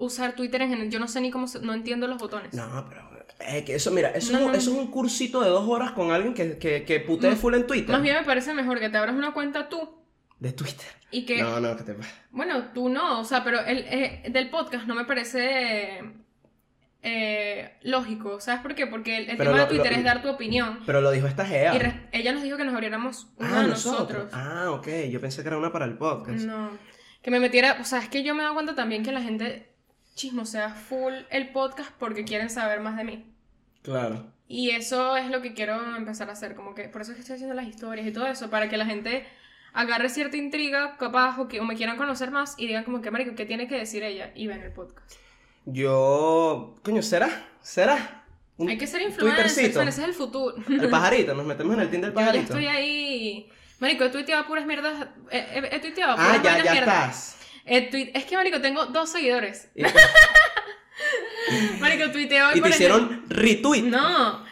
usar 0.00 0.34
Twitter 0.34 0.60
en 0.62 0.70
general. 0.70 0.90
Yo 0.90 0.98
no 0.98 1.06
sé 1.08 1.20
ni 1.20 1.30
cómo. 1.30 1.46
se- 1.46 1.60
no 1.60 1.72
entiendo 1.72 2.06
los 2.08 2.18
botones. 2.18 2.52
No, 2.54 2.86
pero 2.88 3.08
eh, 3.40 3.64
que 3.64 3.76
eso, 3.76 3.90
mira, 3.92 4.10
eso, 4.10 4.32
No, 4.32 4.38
es, 4.38 4.44
un- 4.44 4.50
no. 4.52 4.58
eso 4.58 4.70
es 4.72 4.76
un 4.78 4.86
cursito 4.90 5.40
de 5.40 5.48
dos 5.48 5.66
horas 5.68 5.92
con 5.92 6.10
alguien 6.10 6.34
que, 6.34 6.58
que, 6.58 6.84
que 6.84 7.00
putee 7.00 7.36
full 7.36 7.54
en 7.54 7.66
Twitter. 7.66 7.90
Más 7.92 8.02
bien 8.02 8.16
me 8.16 8.24
parece 8.24 8.52
mejor 8.52 8.80
que 8.80 8.88
te 8.90 8.96
abras 8.98 9.14
una 9.14 9.32
cuenta 9.32 9.68
tú 9.68 9.98
De 10.38 10.52
Twitter. 10.52 10.88
y 11.10 11.24
que. 11.24 11.40
No, 11.42 11.60
no, 11.60 11.76
que 11.76 11.84
te 11.84 11.94
pasa. 11.94 12.10
Bueno, 12.32 12.64
tú 12.74 12.88
no, 12.88 13.20
o 13.20 13.24
sea, 13.24 13.42
pero 13.44 13.60
el 13.60 13.78
eh, 13.88 14.24
del 14.30 14.50
podcast 14.50 14.86
no 14.86 14.94
me 14.94 15.04
parece. 15.04 16.02
eh, 17.02 17.78
lógico, 17.82 18.40
¿sabes 18.40 18.60
por 18.60 18.74
qué? 18.74 18.86
Porque 18.86 19.16
el, 19.16 19.26
tema 19.38 19.44
lo- 19.52 19.56
de 19.56 19.66
Twitter 19.66 19.92
lo- 19.92 19.98
es 19.98 20.04
dar 20.04 20.20
tu 20.22 20.28
opinión. 20.28 20.80
Pero 20.84 21.00
lo 21.00 21.10
dijo 21.10 21.26
esta 21.26 21.46
Gea. 21.46 21.74
Y 21.74 21.78
re- 21.78 22.08
ella 22.12 22.32
nos 22.32 22.42
dijo 22.42 22.56
que 22.58 22.64
nos 22.64 22.74
abriéramos 22.74 23.28
una 23.38 23.58
ah, 23.60 23.62
de 23.62 23.68
nosotros. 23.68 24.00
nosotros. 24.24 24.30
Ah, 24.34 24.70
ok. 24.70 24.88
Yo 25.10 25.20
pensé 25.20 25.40
que 25.42 25.48
era 25.48 25.56
una 25.58 25.72
para 25.72 25.86
el 25.86 25.96
podcast. 25.96 26.40
No. 26.44 26.70
Que 27.22 27.30
me 27.30 27.40
metiera, 27.40 27.78
o 27.80 27.84
sea, 27.84 28.00
es 28.00 28.08
que 28.08 28.22
yo 28.22 28.34
me 28.34 28.40
he 28.40 28.42
dado 28.44 28.54
cuenta 28.54 28.74
también 28.74 29.02
que 29.02 29.12
la 29.12 29.22
gente 29.22 29.69
chismosea 30.14 30.70
full 30.74 31.12
el 31.30 31.50
podcast 31.50 31.90
porque 31.98 32.24
quieren 32.24 32.50
saber 32.50 32.80
más 32.80 32.96
de 32.96 33.04
mí. 33.04 33.24
Claro. 33.82 34.26
Y 34.48 34.70
eso 34.70 35.16
es 35.16 35.30
lo 35.30 35.40
que 35.42 35.54
quiero 35.54 35.96
empezar 35.96 36.28
a 36.28 36.32
hacer, 36.32 36.54
como 36.54 36.74
que 36.74 36.88
por 36.88 37.02
eso 37.02 37.12
es 37.12 37.16
que 37.16 37.20
estoy 37.20 37.34
haciendo 37.36 37.54
las 37.54 37.66
historias 37.66 38.06
y 38.06 38.12
todo 38.12 38.26
eso, 38.26 38.50
para 38.50 38.68
que 38.68 38.76
la 38.76 38.84
gente 38.84 39.24
agarre 39.72 40.08
cierta 40.08 40.36
intriga, 40.36 40.96
capaz, 40.98 41.38
o 41.38 41.46
que 41.46 41.60
o 41.60 41.64
me 41.64 41.76
quieran 41.76 41.96
conocer 41.96 42.30
más 42.32 42.56
y 42.58 42.66
digan 42.66 42.82
como 42.84 43.00
que, 43.00 43.10
marico, 43.12 43.36
¿qué 43.36 43.46
tiene 43.46 43.68
que 43.68 43.76
decir 43.76 44.02
ella? 44.02 44.32
Y 44.34 44.48
ven 44.48 44.60
el 44.62 44.72
podcast. 44.72 45.12
Yo. 45.64 46.74
Coño, 46.82 47.02
¿será? 47.02 47.28
¿Será? 47.62 48.24
Un 48.56 48.68
Hay 48.68 48.76
que 48.76 48.86
ser 48.86 49.00
influencer, 49.02 49.46
ese 49.46 49.86
es 49.86 49.98
el 49.98 50.12
futuro. 50.14 50.54
El 50.68 50.90
pajarito, 50.90 51.34
nos 51.34 51.46
metemos 51.46 51.74
en 51.74 51.80
el 51.80 51.88
team 51.90 52.02
del 52.02 52.10
Yo 52.14 52.18
ya 52.18 52.26
pajarito. 52.26 52.44
estoy 52.54 52.66
ahí. 52.66 53.48
Marico, 53.78 54.04
he 54.04 54.10
tuiteado 54.10 54.46
puras 54.46 54.66
mierdas. 54.66 55.08
He, 55.30 55.38
he- 55.38 55.76
he 55.76 55.78
tuiteado 55.80 56.12
ah, 56.12 56.16
puras 56.16 56.42
ya, 56.42 56.50
vainas 56.50 56.64
ya 56.64 56.72
mierdas. 56.72 57.18
estás. 57.28 57.39
He 57.72 57.88
tui- 57.90 58.10
Es 58.14 58.24
que, 58.24 58.36
marico, 58.36 58.60
tengo 58.60 58.86
dos 58.86 59.10
seguidores. 59.10 59.68
Marico, 61.80 62.10
tuiteo 62.10 62.46
hoy, 62.48 62.52
y 62.52 62.54
te 62.56 62.60
por 62.60 62.70
hicieron 62.70 63.24
retweet. 63.28 63.82
No. 63.84 64.44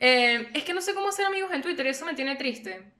Eh, 0.00 0.48
es 0.54 0.64
que 0.64 0.74
no 0.74 0.80
sé 0.80 0.94
cómo 0.94 1.08
hacer 1.08 1.24
amigos 1.26 1.50
en 1.52 1.62
Twitter 1.62 1.86
y 1.86 1.90
eso 1.90 2.04
me 2.04 2.14
tiene 2.14 2.36
triste. 2.36 2.92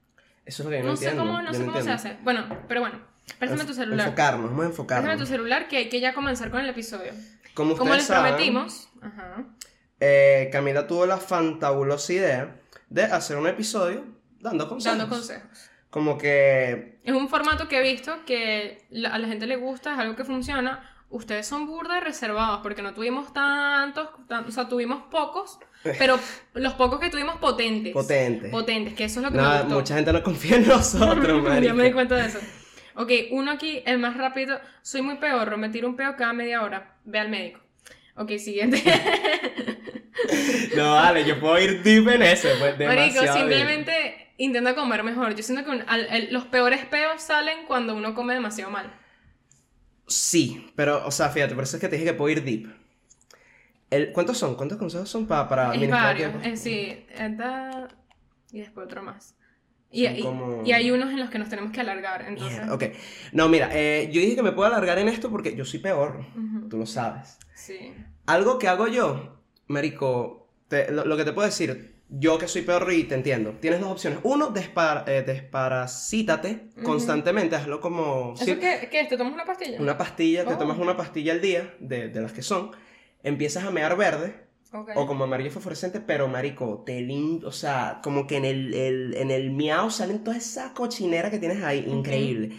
Eso 0.44 0.62
es 0.62 0.64
lo 0.66 0.70
que 0.70 0.78
yo 0.78 0.84
no, 0.84 0.90
No, 0.90 0.96
sé 0.96 1.04
entiendo. 1.06 1.24
cómo, 1.24 1.42
no 1.42 1.52
yo 1.52 1.58
sé 1.58 1.64
cómo 1.64 1.72
se 1.72 1.78
entiendo. 1.90 1.94
hace. 1.94 2.16
Bueno, 2.22 2.64
pero 2.68 2.80
bueno. 2.80 3.00
Préstame 3.38 3.64
tu 3.64 3.74
celular. 3.74 4.06
Enfocarnos, 4.06 4.50
vamos 4.50 4.52
a 4.52 4.56
Préstame 4.56 4.70
enfocarnos. 4.70 5.18
tu 5.18 5.26
celular 5.26 5.68
que 5.68 5.76
hay 5.78 5.88
que 5.88 6.00
ya 6.00 6.12
comenzar 6.14 6.50
con 6.50 6.60
el 6.60 6.68
episodio. 6.68 7.12
Como 7.54 7.76
Como 7.76 7.94
les 7.94 8.04
saben, 8.04 8.32
prometimos. 8.32 8.88
Ajá. 9.00 9.44
eh, 10.00 10.48
Camila 10.52 10.86
tuvo 10.86 11.06
la 11.06 11.18
fantabulosa 11.18 12.12
idea 12.12 12.56
de 12.88 13.04
hacer 13.04 13.36
un 13.36 13.46
episodio 13.48 14.04
dando 14.40 14.68
consejos. 14.68 14.98
Dando 14.98 15.14
consejos. 15.14 15.70
Como 15.92 16.16
que 16.16 16.99
Es 17.04 17.12
un 17.12 17.28
formato 17.28 17.68
que 17.68 17.78
he 17.78 17.82
visto 17.82 18.25
que 18.25 18.87
a 19.11 19.18
la 19.18 19.28
gente 19.28 19.46
le 19.46 19.56
gusta, 19.56 19.92
es 19.92 19.99
algo 19.99 20.16
que 20.16 20.25
funciona. 20.25 20.88
Ustedes 21.11 21.46
son 21.46 21.66
burda 21.66 22.00
reservados 22.00 22.61
porque 22.62 22.80
no 22.80 22.94
tuvimos 22.94 23.34
tantos, 23.34 24.08
tan- 24.26 24.46
o 24.46 24.50
sea, 24.50 24.66
tuvimos 24.66 25.02
pocos, 25.11 25.58
pero 25.99 26.18
los 26.54 26.72
pocos 26.72 26.99
que 26.99 27.11
tuvimos 27.11 27.37
potentes. 27.37 27.92
potente. 27.92 28.49
Potentes, 28.49 28.94
que 28.94 29.04
eso 29.04 29.20
es 29.20 29.25
lo 29.26 29.30
que 29.30 29.37
me 29.37 29.42
Nada, 29.42 29.61
gustó. 29.64 29.75
mucha 29.75 29.94
gente 29.96 30.12
no 30.14 30.22
confía 30.22 30.56
en 30.56 30.66
nosotros, 30.68 31.44
ya 31.62 31.75
me 31.75 31.84
di 31.84 31.92
cuenta 31.92 32.16
de 32.16 32.26
eso. 32.28 32.38
Ok, 32.94 33.11
uno 33.32 33.50
aquí, 33.50 33.82
el 33.84 33.99
más 33.99 34.16
rápido. 34.16 34.58
Soy 34.80 35.02
muy 35.02 35.16
peor, 35.16 35.54
me 35.58 35.68
tiro 35.68 35.87
un 35.88 35.96
peo 35.96 36.16
cada 36.16 36.32
media 36.32 36.62
hora. 36.62 36.96
Ve 37.04 37.18
al 37.18 37.28
médico. 37.28 37.61
Ok, 38.16 38.32
siguiente. 38.38 38.82
No, 40.76 40.94
vale, 40.94 41.25
yo 41.25 41.38
puedo 41.40 41.58
ir 41.58 41.82
deep 41.82 42.08
en 42.08 42.22
ese, 42.22 42.49
pues 42.58 42.78
Marico, 42.78 43.20
demasiado 43.20 43.46
deep. 43.49 43.56
Intenta 44.44 44.75
comer 44.75 45.02
mejor. 45.04 45.34
Yo 45.34 45.42
siento 45.42 45.64
que 45.64 45.70
un- 45.70 45.84
al- 45.88 46.06
el- 46.11 46.32
los 46.32 46.44
peores 46.46 46.84
peos 46.87 47.22
salen 47.22 47.66
cuando 47.66 47.94
uno 47.94 48.14
come 48.14 48.34
demasiado 48.34 48.70
mal. 48.70 48.92
Sí, 50.06 50.70
pero, 50.76 51.06
o 51.06 51.11
sea, 51.11 51.28
fíjate, 51.30 51.54
por 51.54 51.64
eso 51.64 51.76
es 51.76 51.80
que 51.80 51.88
te 51.88 51.96
dije 51.96 52.08
que 52.08 52.14
puedo 52.14 52.30
ir 52.30 52.44
deep. 52.44 52.68
El, 53.90 54.12
¿Cuántos 54.12 54.38
son? 54.38 54.56
¿Cuántos 54.56 54.78
consejos 54.78 55.08
son 55.08 55.26
pa- 55.26 55.49
para 55.49 55.75
Es 55.75 55.90
varios. 55.90 56.32
eh, 56.44 56.56
sí, 56.56 57.04
esta- 57.14 57.88
y 58.50 58.61
después 58.61 58.87
otro 58.87 59.02
más. 59.02 59.34
Y, 59.90 60.06
y- 60.06 60.22
como- 60.22 60.62
y 60.64 60.72
hay 60.72 60.90
unos 60.90 61.11
en 61.11 61.20
los 61.20 61.28
que 61.28 61.38
nos 61.38 61.49
tenemos 61.50 61.70
que 61.72 61.80
alargar. 61.80 62.22
Entonces, 62.26 62.58
Mierda, 62.58 62.75
ok. 62.75 62.84
No, 63.32 63.49
mira, 63.50 63.68
eh, 63.72 64.08
yo 64.11 64.20
dije 64.22 64.34
que 64.34 64.42
me 64.42 64.52
puedo 64.52 64.66
alargar 64.68 64.99
en 64.99 65.08
esto 65.08 65.30
porque 65.30 65.54
yo 65.54 65.64
soy 65.66 65.80
peor. 65.80 66.25
Ujú. 66.34 66.68
Tú 66.68 66.78
lo 66.78 66.87
sabes. 66.87 67.38
sí. 67.54 67.94
Algo 68.25 68.58
que 68.58 68.68
hago 68.68 68.87
yo, 68.87 69.40
Marico, 69.66 70.49
te- 70.68 70.90
lo, 70.92 71.04
lo 71.04 71.16
que 71.16 71.25
te 71.25 71.32
puedo 71.32 71.44
decir, 71.46 71.91
yo 72.14 72.37
que 72.38 72.47
soy 72.47 72.62
peor 72.62 72.92
y 72.92 73.04
te 73.04 73.14
entiendo, 73.14 73.54
tienes 73.61 73.81
dos 73.81 73.90
opciones. 73.90 74.19
Uno, 74.23 74.49
despar, 74.49 75.04
eh, 75.09 75.23
desparasítate 75.26 76.69
constantemente, 76.83 77.57
hazlo 77.57 77.81
como... 77.81 78.35
¿Eso 78.37 78.45
sí, 78.45 78.57
qué, 78.57 78.88
qué 78.90 79.00
es? 79.00 79.09
¿Te 79.09 79.16
tomas 79.16 79.33
una 79.33 79.45
pastilla? 79.45 79.81
Una 79.81 79.97
pastilla, 79.97 80.45
te 80.45 80.54
Oh. 80.54 80.59
tomas 80.59 80.78
una 80.78 80.97
pastilla 80.97 81.33
al 81.33 81.40
día, 81.40 81.75
de, 81.81 82.09
de 82.09 82.21
las 82.21 82.33
que 82.33 82.42
son, 82.42 82.71
empiezas 83.23 83.64
a 83.64 83.71
mear 83.71 83.97
verde, 83.97 84.35
Ok. 84.73 84.90
o 84.95 85.07
como 85.07 85.25
amarillo 85.25 85.50
fosforescente, 85.50 86.00
pero 86.00 86.28
marico, 86.28 86.83
te 86.85 87.00
lim- 87.00 87.42
o 87.45 87.52
sea, 87.52 88.00
como 88.02 88.26
que 88.26 88.37
en 88.37 88.45
el, 88.45 88.75
el- 88.75 89.14
en 89.16 89.31
el 89.31 89.50
miau 89.50 89.90
salen 89.90 90.23
toda 90.25 90.37
esa 90.37 90.73
cochinera 90.75 91.31
que 91.31 91.38
tienes 91.38 91.62
ahí, 91.62 91.85
increíble. 91.88 92.57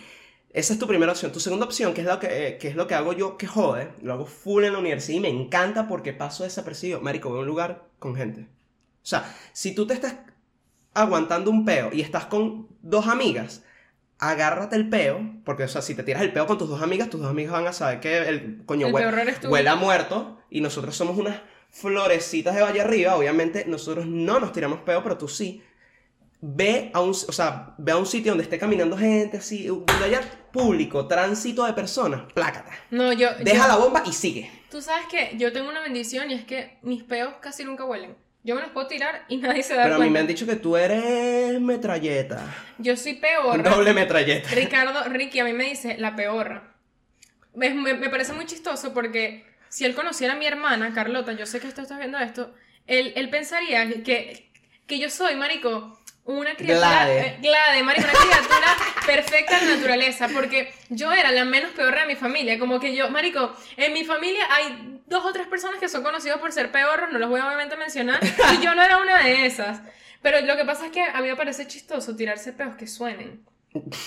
Esa 0.52 0.74
es 0.74 0.80
tu 0.80 0.86
primera 0.88 1.12
opción. 1.12 1.32
Tu 1.32 1.40
segunda 1.40 1.66
opción, 1.66 1.94
que 1.96 2.02
es 2.02 2.08
lo 2.08 2.20
que, 2.20 2.48
eh, 2.48 2.58
que 2.60 2.68
es 2.68 2.76
lo 2.76 2.86
que 2.86 2.94
hago 2.94 3.14
yo, 3.14 3.38
que 3.38 3.48
jode, 3.48 3.90
lo 4.04 4.14
hago 4.14 4.26
full 4.28 4.64
en 4.64 4.74
la 4.74 4.80
universidad 4.80 5.18
y 5.18 5.22
me 5.22 5.30
encanta 5.30 5.88
porque 5.88 6.14
paso 6.14 6.44
desapercibido. 6.44 7.02
Marico, 7.02 7.30
voy 7.30 7.40
a 7.40 7.42
un 7.42 7.48
lugar 7.48 7.86
con 7.98 8.16
gente. 8.16 8.46
O 9.04 9.06
sea, 9.06 9.32
si 9.52 9.76
tú 9.76 9.86
te 9.86 9.94
estás 9.94 10.16
aguantando 10.94 11.52
un 11.52 11.66
peo 11.66 11.90
y 11.92 12.02
estás 12.02 12.26
con 12.26 12.68
dos 12.82 13.08
amigas, 13.08 13.64
agárrate 14.20 14.76
el 14.76 14.90
peo, 14.90 15.20
porque, 15.44 15.64
o 15.64 15.68
sea, 15.68 15.82
si 15.82 15.96
te 15.96 16.04
tiras 16.04 16.22
el 16.22 16.32
peo 16.32 16.46
con 16.48 16.58
tus 16.58 16.70
dos 16.70 16.82
amigas, 16.82 17.10
tus 17.10 17.20
dos 17.22 17.30
amigas 17.30 17.52
van 17.52 17.68
a 17.68 17.74
saber 17.74 18.00
que 18.00 18.18
el 18.30 18.64
coño 18.66 18.88
El 18.88 18.94
hue- 18.94 18.98
peor 19.00 19.20
eres 19.20 19.40
tú. 19.40 19.50
huele 19.50 19.70
a 19.70 19.76
muerto 19.76 20.40
y 20.50 20.62
nosotros 20.62 20.96
somos 20.96 21.18
unas 21.18 21.42
florecitas 21.72 22.56
de 22.56 22.62
Valle 22.62 22.82
Arriba. 22.82 23.16
Obviamente, 23.16 23.66
nosotros 23.68 24.06
no 24.06 24.40
nos 24.40 24.52
tiramos 24.54 24.80
peo, 24.82 25.04
pero 25.04 25.18
tú 25.18 25.28
sí. 25.28 25.62
Ve 26.46 26.92
a 26.94 27.00
un, 27.00 27.12
o 27.12 27.14
sea, 27.14 27.74
ve 27.78 27.94
a 27.94 27.98
un 27.98 28.06
sitio 28.06 28.32
donde 28.34 28.44
esté 28.44 28.60
caminando 28.60 28.98
gente 28.98 29.38
así, 29.38 29.66
donde 29.68 30.04
haya 30.04 30.22
público, 30.52 31.08
tránsito 31.08 31.64
de 31.66 31.72
personas, 31.74 32.32
plácata. 32.34 32.70
No, 32.92 33.14
yo. 33.14 33.30
Deja 33.40 33.64
yo- 33.64 33.68
la 33.70 33.76
bomba 33.78 34.04
y 34.06 34.12
sigue. 34.12 34.52
Tú 34.70 34.82
sabes 34.82 35.06
que 35.08 35.38
yo 35.38 35.54
tengo 35.54 35.70
una 35.70 35.80
bendición 35.82 36.30
y 36.32 36.34
es 36.34 36.44
que 36.46 36.78
mis 36.82 37.04
peos 37.04 37.34
casi 37.42 37.64
nunca 37.64 37.86
huelen. 37.86 38.16
Yo 38.44 38.56
me 38.56 38.62
los 38.62 38.72
puedo 38.72 38.88
tirar 38.88 39.24
y 39.30 39.38
nadie 39.38 39.64
se 39.64 39.74
da 39.76 39.84
Pero 39.84 39.96
a 39.96 39.98
mí 39.98 40.04
cuenta. 40.06 40.14
me 40.14 40.20
han 40.20 40.28
dicho 40.28 40.46
que 40.46 40.56
tú 40.56 40.76
eres 40.78 41.60
metralleta. 41.62 42.42
Yo 42.78 42.96
soy 42.98 43.14
peor. 43.14 43.64
Doble 43.70 43.94
metralleta. 43.94 44.50
Ricardo, 44.52 45.04
Ricky, 45.10 45.40
a 45.40 45.44
mí 45.46 45.54
me 45.54 45.64
dice 45.66 45.98
la 45.98 46.16
peor. 46.16 46.62
Me, 47.56 47.70
me- 47.72 47.94
me 47.94 48.10
parece 48.10 48.34
muy 48.34 48.46
chistoso 48.46 48.94
porque 48.94 49.46
si 49.70 49.86
él 49.86 49.96
conociera 49.96 50.34
a 50.34 50.36
mi 50.36 50.46
hermana, 50.46 50.92
Carlota, 50.94 51.34
yo 51.34 51.46
sé 51.46 51.60
que 51.60 51.72
tú 51.72 51.82
estás 51.82 51.98
viendo 52.00 52.18
esto, 52.20 52.54
él, 52.88 53.14
él 53.16 53.30
pensaría 53.30 54.04
que 54.04 54.50
que 54.86 55.00
yo 55.00 55.10
soy, 55.10 55.36
marico, 55.36 55.98
una 56.26 56.56
criatura... 56.56 57.06
Glade. 57.06 57.20
eh, 57.20 57.38
glade, 57.42 57.84
marico, 57.84 58.06
una 58.06 58.20
criatura 58.20 58.76
perfecta 59.06 59.58
de 59.62 59.76
naturaleza, 59.78 60.28
porque 60.34 60.74
yo 60.90 61.14
era 61.14 61.32
la 61.32 61.46
menos 61.46 61.72
peor 61.72 61.96
de 61.98 62.06
mi 62.06 62.16
familia, 62.18 62.60
como 62.60 62.82
que 62.82 62.94
yo, 62.94 63.10
marico, 63.10 63.56
en 63.78 63.94
mi 63.94 64.04
familia 64.04 64.42
hay 64.52 64.93
dos 65.08 65.26
o 65.26 65.32
tres 65.34 65.48
personas 65.48 65.80
que 65.80 65.90
son 65.90 66.04
conocidas 66.04 66.38
por 66.40 66.52
ser 66.52 66.72
peorros, 66.72 67.12
no 67.12 67.20
los 67.20 67.30
voy 67.30 67.40
a 67.40 67.46
obviamente 67.48 67.76
mencionar, 67.78 68.20
y 68.60 68.64
yo 68.64 68.74
no 68.76 68.82
era 68.84 68.98
una 68.98 69.24
de 69.24 69.46
esas. 69.46 69.82
Pero 70.22 70.40
lo 70.42 70.56
que 70.56 70.64
pasa 70.66 70.86
es 70.86 70.92
que 70.92 71.02
a 71.04 71.22
mí 71.22 71.28
me 71.28 71.36
parece 71.36 71.68
chistoso 71.68 72.16
tirarse 72.16 72.54
peos 72.54 72.76
que 72.76 72.88
suenen. 72.88 73.44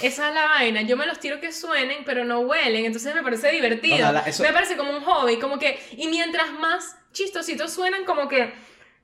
Esa 0.00 0.28
es 0.28 0.34
la 0.34 0.46
vaina. 0.46 0.80
Yo 0.82 0.96
me 0.96 1.06
los 1.06 1.18
tiro 1.18 1.40
que 1.40 1.52
suenen, 1.52 2.04
pero 2.06 2.24
no 2.24 2.38
huelen. 2.40 2.84
Entonces 2.84 3.12
me 3.14 3.22
parece 3.22 3.50
divertido. 3.50 3.96
Ojalá, 3.96 4.20
eso- 4.20 4.42
Me 4.44 4.52
parece 4.52 4.76
como 4.76 4.92
un 4.92 5.02
hobby. 5.02 5.38
Como 5.40 5.58
que. 5.58 5.78
Y 5.96 6.06
mientras 6.06 6.52
más 6.52 6.96
chistositos 7.12 7.72
suenan, 7.72 8.04
como 8.04 8.28
que. 8.28 8.52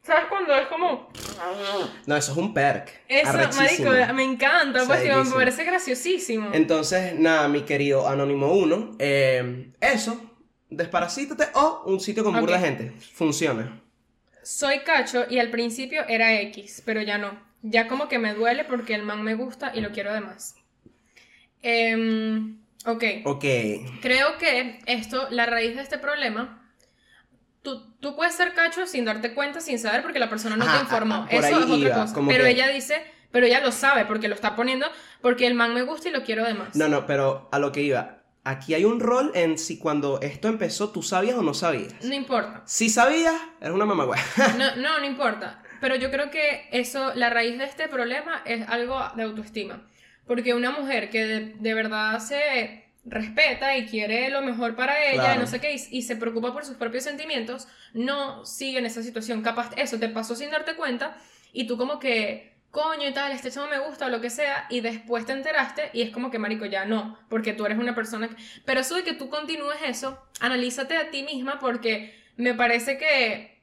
¿Sabes 0.03 0.25
cuando 0.29 0.55
es 0.55 0.69
como.? 0.69 1.11
No, 2.07 2.17
eso 2.17 2.33
es 2.33 2.39
un 2.39 2.55
perk. 2.55 2.89
Eso, 3.09 3.33
marico, 3.57 3.91
me 4.15 4.23
encanta. 4.23 4.85
Pues 4.87 5.01
me 5.05 5.35
parece 5.35 5.65
graciosísimo. 5.65 6.51
Entonces, 6.55 7.15
nada, 7.19 7.49
mi 7.49 7.63
querido 7.63 8.09
Anónimo 8.09 8.53
1, 8.53 8.97
eh, 9.01 9.73
eso, 9.81 10.32
desparasítate 10.77 11.49
o 11.55 11.83
un 11.87 12.01
sitio 12.01 12.25
con 12.25 12.39
burda 12.39 12.57
Ok. 12.57 12.63
gente. 12.63 12.93
Funciona. 13.15 13.81
Soy 14.43 14.81
cacho 14.81 15.25
y 15.31 15.39
al 15.39 15.51
principio 15.51 16.03
era 16.09 16.41
X, 16.41 16.83
pero 16.85 17.01
ya 17.03 17.19
no. 17.19 17.39
Ya 17.63 17.87
como 17.87 18.09
que 18.09 18.19
me 18.19 18.35
duele 18.35 18.65
porque 18.65 18.95
el 18.95 19.03
man 19.05 19.23
me 19.23 19.35
gusta 19.35 19.71
y 19.75 19.81
lo 19.81 19.91
quiero 19.93 20.11
además. 20.11 20.57
Em, 21.63 22.59
ok. 22.87 23.05
Ok. 23.25 23.45
Creo 24.01 24.39
que 24.39 24.81
esto, 24.87 25.29
la 25.31 25.47
raíz 25.47 25.77
de 25.77 25.83
este 25.83 25.99
problema, 25.99 26.69
tú, 27.63 27.95
tú 28.01 28.17
puedes 28.17 28.35
ser 28.35 28.53
cacho 28.55 28.87
sin 28.87 29.05
darte 29.05 29.33
cuenta, 29.35 29.61
sin 29.61 29.79
saber, 29.79 30.03
porque 30.03 30.19
la 30.19 30.29
persona 30.29 30.57
no 30.57 30.65
Ajá, 30.65 30.79
te 30.79 30.83
informó. 30.83 31.27
Eso 31.31 31.47
es 31.47 31.65
otra 31.65 31.77
iba, 31.77 31.95
cosa. 31.95 32.15
Pero 32.27 32.45
que- 32.45 32.51
ella 32.51 32.69
dice, 32.69 33.03
pero 33.31 33.47
ella 33.47 33.61
lo 33.61 33.71
sabe 33.71 34.05
porque 34.07 34.29
lo 34.29 34.35
está 34.35 34.57
poniendo, 34.57 34.87
porque 35.21 35.47
el 35.47 35.55
man 35.55 35.73
me 35.73 35.83
gusta 35.83 36.09
y 36.09 36.13
lo 36.13 36.25
quiero 36.25 36.45
además. 36.45 36.75
No, 36.75 36.89
no, 36.89 37.07
pero 37.07 37.49
a 37.53 37.59
lo 37.61 37.71
que 37.71 37.83
iba. 37.83 38.22
Aquí 38.45 38.75
hay 38.75 38.85
un 38.85 38.99
rol 38.99 39.31
en 39.35 39.57
si 39.57 39.79
cuando 39.79 40.21
esto 40.21 40.49
empezó 40.49 40.91
tú 40.91 41.03
sabías 41.03 41.37
o 41.37 41.43
no 41.43 41.55
sabías. 41.55 41.95
No 42.03 42.15
importa. 42.15 42.63
Si 42.67 42.89
sabías, 42.91 43.35
eres 43.61 43.73
una 43.75 43.85
mamagüey. 43.85 44.21
No, 44.59 44.75
no, 44.77 44.99
no 44.99 45.05
importa. 45.07 45.63
Pero 45.81 45.95
yo 45.97 46.11
creo 46.11 46.31
que 46.31 46.69
eso, 46.73 47.13
la 47.15 47.31
raíz 47.31 47.59
de 47.59 47.65
este 47.65 47.89
problema 47.89 48.43
es 48.45 48.69
algo 48.69 49.01
de 49.17 49.23
autoestima. 49.25 49.89
Porque 50.27 50.55
una 50.55 50.71
mujer 50.71 51.11
que 51.11 51.25
de, 51.25 51.41
de 51.59 51.75
verdad 51.75 52.19
se 52.21 52.85
respeta 53.05 53.77
y 53.77 53.87
quiere 53.87 54.31
lo 54.31 54.43
mejor 54.43 54.77
para 54.77 55.05
ella, 55.05 55.23
Claro. 55.23 55.41
no 55.41 55.47
sé 55.49 55.61
qué, 55.61 55.75
y, 55.75 55.99
y 55.99 56.03
se 56.03 56.15
preocupa 56.17 56.53
por 56.53 56.65
sus 56.65 56.77
propios 56.77 57.03
sentimientos, 57.05 57.67
no 57.95 58.45
sigue 58.47 58.79
en 58.79 58.87
esa 58.87 59.03
situación. 59.03 59.43
Capaz 59.43 59.71
eso 59.77 59.99
te 59.99 60.09
pasó 60.09 60.37
sin 60.37 60.51
darte 60.53 60.77
cuenta 60.77 61.17
y 61.53 61.67
tú 61.67 61.77
como 61.77 61.99
que, 61.99 62.52
coño 62.73 63.07
y 63.09 63.13
tal, 63.13 63.31
este 63.33 63.51
chavo 63.53 63.69
me 63.69 63.79
gusta 63.79 64.07
o 64.07 64.09
lo 64.09 64.21
que 64.21 64.31
sea, 64.31 64.67
y 64.71 64.81
después 64.81 65.25
te 65.27 65.33
enteraste 65.33 65.91
y 65.93 66.03
es 66.03 66.11
como 66.11 66.31
que, 66.31 66.39
marico, 66.41 66.65
ya 66.65 66.85
no, 66.87 67.17
porque 67.29 67.53
tú 67.53 67.65
eres 67.67 67.79
una 67.79 67.95
persona... 67.95 68.29
que- 68.29 68.37
Pero 68.65 68.81
eso 68.81 68.97
de 68.97 69.05
que 69.05 69.13
tú 69.13 69.29
continúes 69.29 69.77
eso, 69.87 70.19
analízate 70.41 70.97
a 70.97 71.11
ti 71.11 71.23
misma 71.23 71.61
porque 71.61 72.19
me 72.37 72.55
parece 72.55 72.97
que 72.99 73.61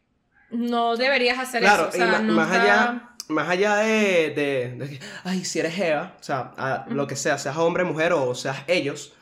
no 0.52 0.96
deberías 0.96 1.38
hacer 1.40 1.62
Claro, 1.62 1.90
eso. 1.90 1.98
O 2.04 2.08
sea, 2.08 2.20
más 2.22 2.52
allá, 2.52 3.10
más 3.30 3.50
allá 3.50 3.76
de, 3.78 4.30
de- 4.30 5.00
ay, 5.24 5.44
si 5.44 5.60
eres 5.60 5.78
Eva, 5.80 6.16
o 6.20 6.24
sea, 6.24 6.52
a- 6.58 6.86
lo 6.90 7.08
que 7.08 7.16
sea, 7.16 7.38
seas 7.40 7.58
hombre, 7.58 7.84
mujer 7.84 8.14
o 8.14 8.34
seas 8.36 8.58
ellos, 8.68 9.14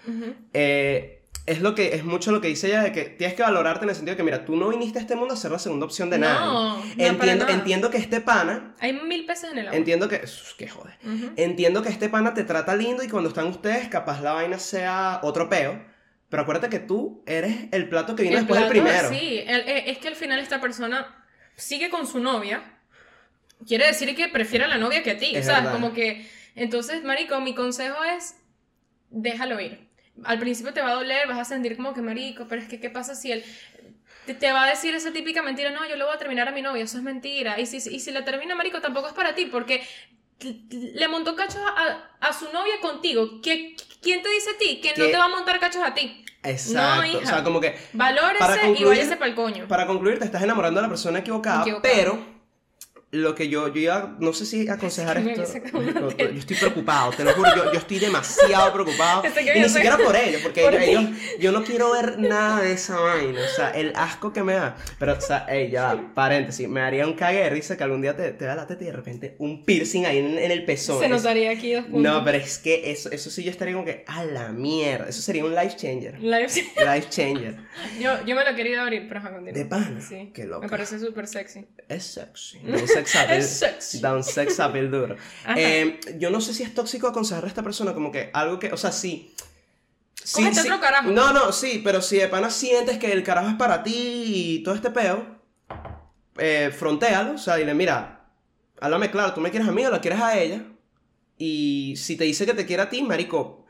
eh, 0.53 1.16
es 1.47 1.61
lo 1.61 1.73
que 1.73 1.95
es 1.95 2.03
mucho 2.05 2.31
lo 2.31 2.39
que 2.41 2.49
dice 2.49 2.67
ella 2.67 2.83
de 2.83 2.91
que 2.91 3.05
tienes 3.05 3.35
que 3.35 3.41
valorarte 3.41 3.85
en 3.85 3.89
el 3.89 3.95
sentido 3.95 4.13
de 4.13 4.17
que 4.17 4.23
mira 4.23 4.45
tú 4.45 4.55
no 4.55 4.69
viniste 4.69 4.99
a 4.99 5.01
este 5.01 5.15
mundo 5.15 5.33
a 5.33 5.37
ser 5.37 5.49
la 5.51 5.57
segunda 5.59 5.85
opción 5.85 6.09
de 6.11 6.19
No, 6.19 6.25
nadie 6.27 6.43
no, 6.43 6.83
para 6.97 7.07
entiendo 7.07 7.45
nada. 7.45 7.57
entiendo 7.57 7.89
que 7.89 7.97
este 7.97 8.21
pana 8.21 8.75
Hay 8.79 8.93
mil 8.93 9.25
peces 9.25 9.51
en 9.51 9.57
el 9.57 9.67
agua. 9.67 9.77
entiendo 9.77 10.07
que 10.09 10.21
que 10.57 10.67
jode 10.67 10.91
Ujú. 11.03 11.31
entiendo 11.37 11.81
que 11.81 11.89
este 11.89 12.09
pana 12.09 12.33
te 12.35 12.43
trata 12.43 12.75
lindo 12.75 13.03
y 13.03 13.07
cuando 13.09 13.29
están 13.29 13.47
ustedes 13.47 13.87
capaz 13.87 14.21
la 14.21 14.33
vaina 14.33 14.59
sea 14.59 15.19
otro 15.23 15.49
peo 15.49 15.83
pero 16.29 16.43
acuérdate 16.43 16.69
que 16.69 16.79
tú 16.79 17.23
eres 17.25 17.55
el 17.71 17.87
plato 17.89 18.15
que 18.15 18.23
vino 18.23 18.35
El 18.37 18.41
después 18.41 18.59
del 18.59 18.69
primero 18.69 19.09
Sí, 19.09 19.39
el- 19.47 19.61
eh, 19.61 19.89
es 19.89 19.97
que 19.99 20.09
al 20.09 20.15
final 20.15 20.39
esta 20.39 20.59
persona 20.61 21.25
sigue 21.55 21.89
con 21.89 22.05
su 22.05 22.19
novia. 22.19 22.61
Quiere 23.65 23.87
decir 23.87 24.13
que 24.15 24.27
prefiere 24.27 24.65
a 24.65 24.67
la 24.67 24.77
novia 24.77 25.01
que 25.01 25.11
a 25.11 25.17
ti. 25.17 25.31
Es 25.35 25.47
o 25.47 25.49
sea, 25.51 25.71
como 25.71 25.93
que. 25.93 26.29
Entonces, 26.55 27.03
Marico, 27.03 27.39
mi 27.41 27.55
consejo 27.55 28.03
es. 28.03 28.35
Déjalo 29.09 29.59
ir. 29.59 29.86
Al 30.23 30.39
principio 30.39 30.73
te 30.73 30.81
va 30.81 30.89
a 30.89 30.93
doler, 30.95 31.27
vas 31.27 31.39
a 31.39 31.45
sentir 31.45 31.75
como 31.77 31.93
que, 31.93 32.01
Marico, 32.01 32.45
pero 32.47 32.61
es 32.61 32.67
que, 32.67 32.79
¿qué 32.79 32.89
pasa 32.89 33.15
si 33.15 33.31
él. 33.31 33.43
Te, 34.25 34.33
te 34.33 34.51
va 34.51 34.63
a 34.65 34.69
decir 34.69 34.93
esa 34.93 35.11
típica 35.13 35.41
mentira, 35.41 35.71
no, 35.71 35.87
yo 35.87 35.95
le 35.95 36.03
voy 36.03 36.13
a 36.13 36.17
terminar 36.17 36.47
a 36.47 36.51
mi 36.51 36.61
novia, 36.61 36.83
eso 36.83 36.97
es 36.97 37.03
mentira. 37.03 37.59
Y 37.59 37.65
si, 37.65 37.77
y 37.77 37.99
si 37.99 38.11
le 38.11 38.21
termina, 38.23 38.55
Marico, 38.55 38.81
tampoco 38.81 39.07
es 39.07 39.13
para 39.13 39.35
ti, 39.35 39.45
porque 39.45 39.83
le 40.69 41.07
montó 41.07 41.35
cachos 41.35 41.61
a, 41.65 42.09
a 42.19 42.33
su 42.33 42.45
novia 42.51 42.75
contigo. 42.81 43.41
¿Qué, 43.41 43.75
¿Quién 44.01 44.21
te 44.21 44.29
dice 44.29 44.49
a 44.51 44.57
ti 44.57 44.81
que 44.81 44.89
no 44.89 45.05
te 45.05 45.17
va 45.17 45.25
a 45.25 45.29
montar 45.29 45.59
cachos 45.59 45.81
a 45.83 45.93
ti? 45.93 46.23
exacto 46.43 47.03
hija. 47.03 47.17
o 47.17 47.25
sea 47.25 47.43
como 47.43 47.59
que 47.59 47.75
Valórese 47.93 48.75
y 48.79 48.83
váyase 48.83 49.17
para 49.17 49.29
el 49.29 49.35
coño. 49.35 49.67
para 49.67 49.85
concluir 49.87 50.19
te 50.19 50.25
estás 50.25 50.41
enamorando 50.43 50.79
de 50.79 50.83
la 50.83 50.89
persona 50.89 51.19
equivocada, 51.19 51.61
Equivocada. 51.63 51.93
pero 51.93 52.36
lo 53.11 53.35
que 53.35 53.47
yo, 53.47 53.69
yo 53.69 53.79
iba, 53.79 54.17
no 54.19 54.33
sé 54.33 54.45
si 54.45 54.67
aconsejar 54.67 55.17
Es 55.19 55.23
que 55.23 55.37
me 55.37 55.43
esto. 55.43 55.77
una 55.77 56.09
Yo, 56.17 56.25
estoy 56.39 56.57
preocupado, 56.57 57.11
te 57.11 57.23
lo 57.23 57.31
juro, 57.33 57.49
yo, 57.55 57.71
yo 57.71 57.79
estoy 57.79 57.99
demasiado 57.99 58.73
preocupado. 58.73 59.23
Y 59.25 59.59
ni 59.59 59.63
sé- 59.63 59.69
siquiera 59.69 59.97
por 59.97 60.13
ellos, 60.13 60.41
porque 60.41 60.61
Por 60.61 60.75
ellos, 60.75 61.05
yo 61.39 61.53
no 61.53 61.63
quiero 61.63 61.91
ver 61.93 62.19
nada 62.19 62.61
de 62.61 62.73
esa 62.73 62.99
vaina, 62.99 63.39
o 63.39 63.55
sea, 63.55 63.69
el 63.71 63.93
asco 63.95 64.33
que 64.33 64.43
me 64.43 64.53
da. 64.55 64.75
Pero, 64.99 65.13
o 65.13 65.21
sea, 65.21 65.45
ey, 65.49 65.71
ya, 65.71 65.93
va, 65.93 66.13
paréntesis, 66.13 66.67
me 66.67 66.81
daría 66.81 67.07
un 67.07 67.13
cague 67.13 67.39
de 67.39 67.49
risa 67.49 67.77
que 67.77 67.83
algún 67.85 68.01
día 68.01 68.13
te, 68.15 68.31
te 68.33 68.43
da 68.43 68.55
la 68.55 68.67
teta 68.67 68.83
y 68.83 68.87
de 68.87 68.93
repente 68.93 69.35
un 69.39 69.63
piercing 69.63 70.05
ahí 70.05 70.17
en, 70.17 70.37
en 70.37 70.51
el 70.51 70.65
pezón. 70.65 70.99
Se 70.99 71.07
notaría 71.07 71.51
aquí 71.51 71.73
dos 71.73 71.85
puntos. 71.85 72.01
No, 72.01 72.23
pero 72.25 72.37
es 72.39 72.57
que 72.57 72.91
eso, 72.91 73.09
eso 73.11 73.29
sí 73.29 73.41
yo 73.43 73.51
estaría 73.51 73.73
como 73.73 73.85
que, 73.85 74.03
a 74.07 74.25
la 74.25 74.49
mierda, 74.49 75.07
eso 75.07 75.21
sería 75.21 75.45
un 75.45 75.55
life 75.55 75.77
changer. 75.77 76.19
Live- 76.19 76.47
Life 76.85 77.07
changer. 77.09 77.55
Yo, 78.01 78.11
yo 78.25 78.35
me 78.35 78.43
lo 78.43 78.49
he 78.49 78.55
querido 78.55 78.81
abrir, 78.81 79.07
pero 79.07 79.21
a 79.21 79.31
continuar. 79.31 79.53
De 79.53 79.65
pana. 79.65 80.01
Sí. 80.01 80.31
Qué 80.33 80.43
loca. 80.45 80.65
Me 80.65 80.69
parece 80.69 80.99
súper 80.99 81.25
sexy. 81.27 81.65
Es 81.87 82.03
sexy. 82.03 82.59
Da 82.67 82.77
un 82.81 82.87
sex 83.05 83.15
appeal. 83.23 83.39
Es 83.39 83.49
sexy. 83.59 83.99
Da 83.99 84.13
un 84.15 84.23
sex 84.23 84.59
appeal 84.59 84.89
duro. 84.91 85.15
Eh, 85.55 85.99
yo 86.17 86.29
no 86.29 86.41
sé 86.41 86.53
si 86.53 86.63
es 86.63 86.73
tóxico 86.73 87.07
aconsejar 87.07 87.45
a 87.45 87.47
esta 87.47 87.63
persona 87.63 87.93
como 87.93 88.11
que 88.11 88.29
algo 88.33 88.59
que, 88.59 88.71
o 88.73 88.77
sea, 88.77 88.91
sí. 88.91 89.33
sí, 90.23 90.43
sí. 90.53 90.59
otro 90.59 90.79
carajo. 90.79 91.09
No, 91.11 91.31
no, 91.33 91.51
sí, 91.51 91.81
pero 91.83 92.01
si 92.01 92.17
de 92.17 92.27
pana 92.27 92.49
sientes 92.49 92.97
que 92.97 93.11
el 93.11 93.23
carajo 93.23 93.49
es 93.49 93.55
para 93.55 93.83
ti 93.83 93.93
y 93.95 94.63
todo 94.63 94.75
este 94.75 94.89
peo, 94.91 95.25
eh, 96.37 96.71
frontéalo, 96.77 97.33
o 97.33 97.37
sea, 97.37 97.55
dile, 97.55 97.73
mira, 97.73 98.25
háblame 98.79 99.09
claro, 99.11 99.33
tú 99.33 99.41
me 99.41 99.49
quieres 99.51 99.67
a 99.67 99.71
mí 99.71 99.85
o 99.85 99.89
la 99.91 100.01
quieres 100.01 100.19
a 100.21 100.37
ella. 100.39 100.63
Y 101.37 101.93
si 101.97 102.15
te 102.15 102.23
dice 102.23 102.45
que 102.45 102.53
te 102.53 102.65
quiere 102.65 102.81
a 102.83 102.89
ti, 102.89 103.01
marico, 103.03 103.65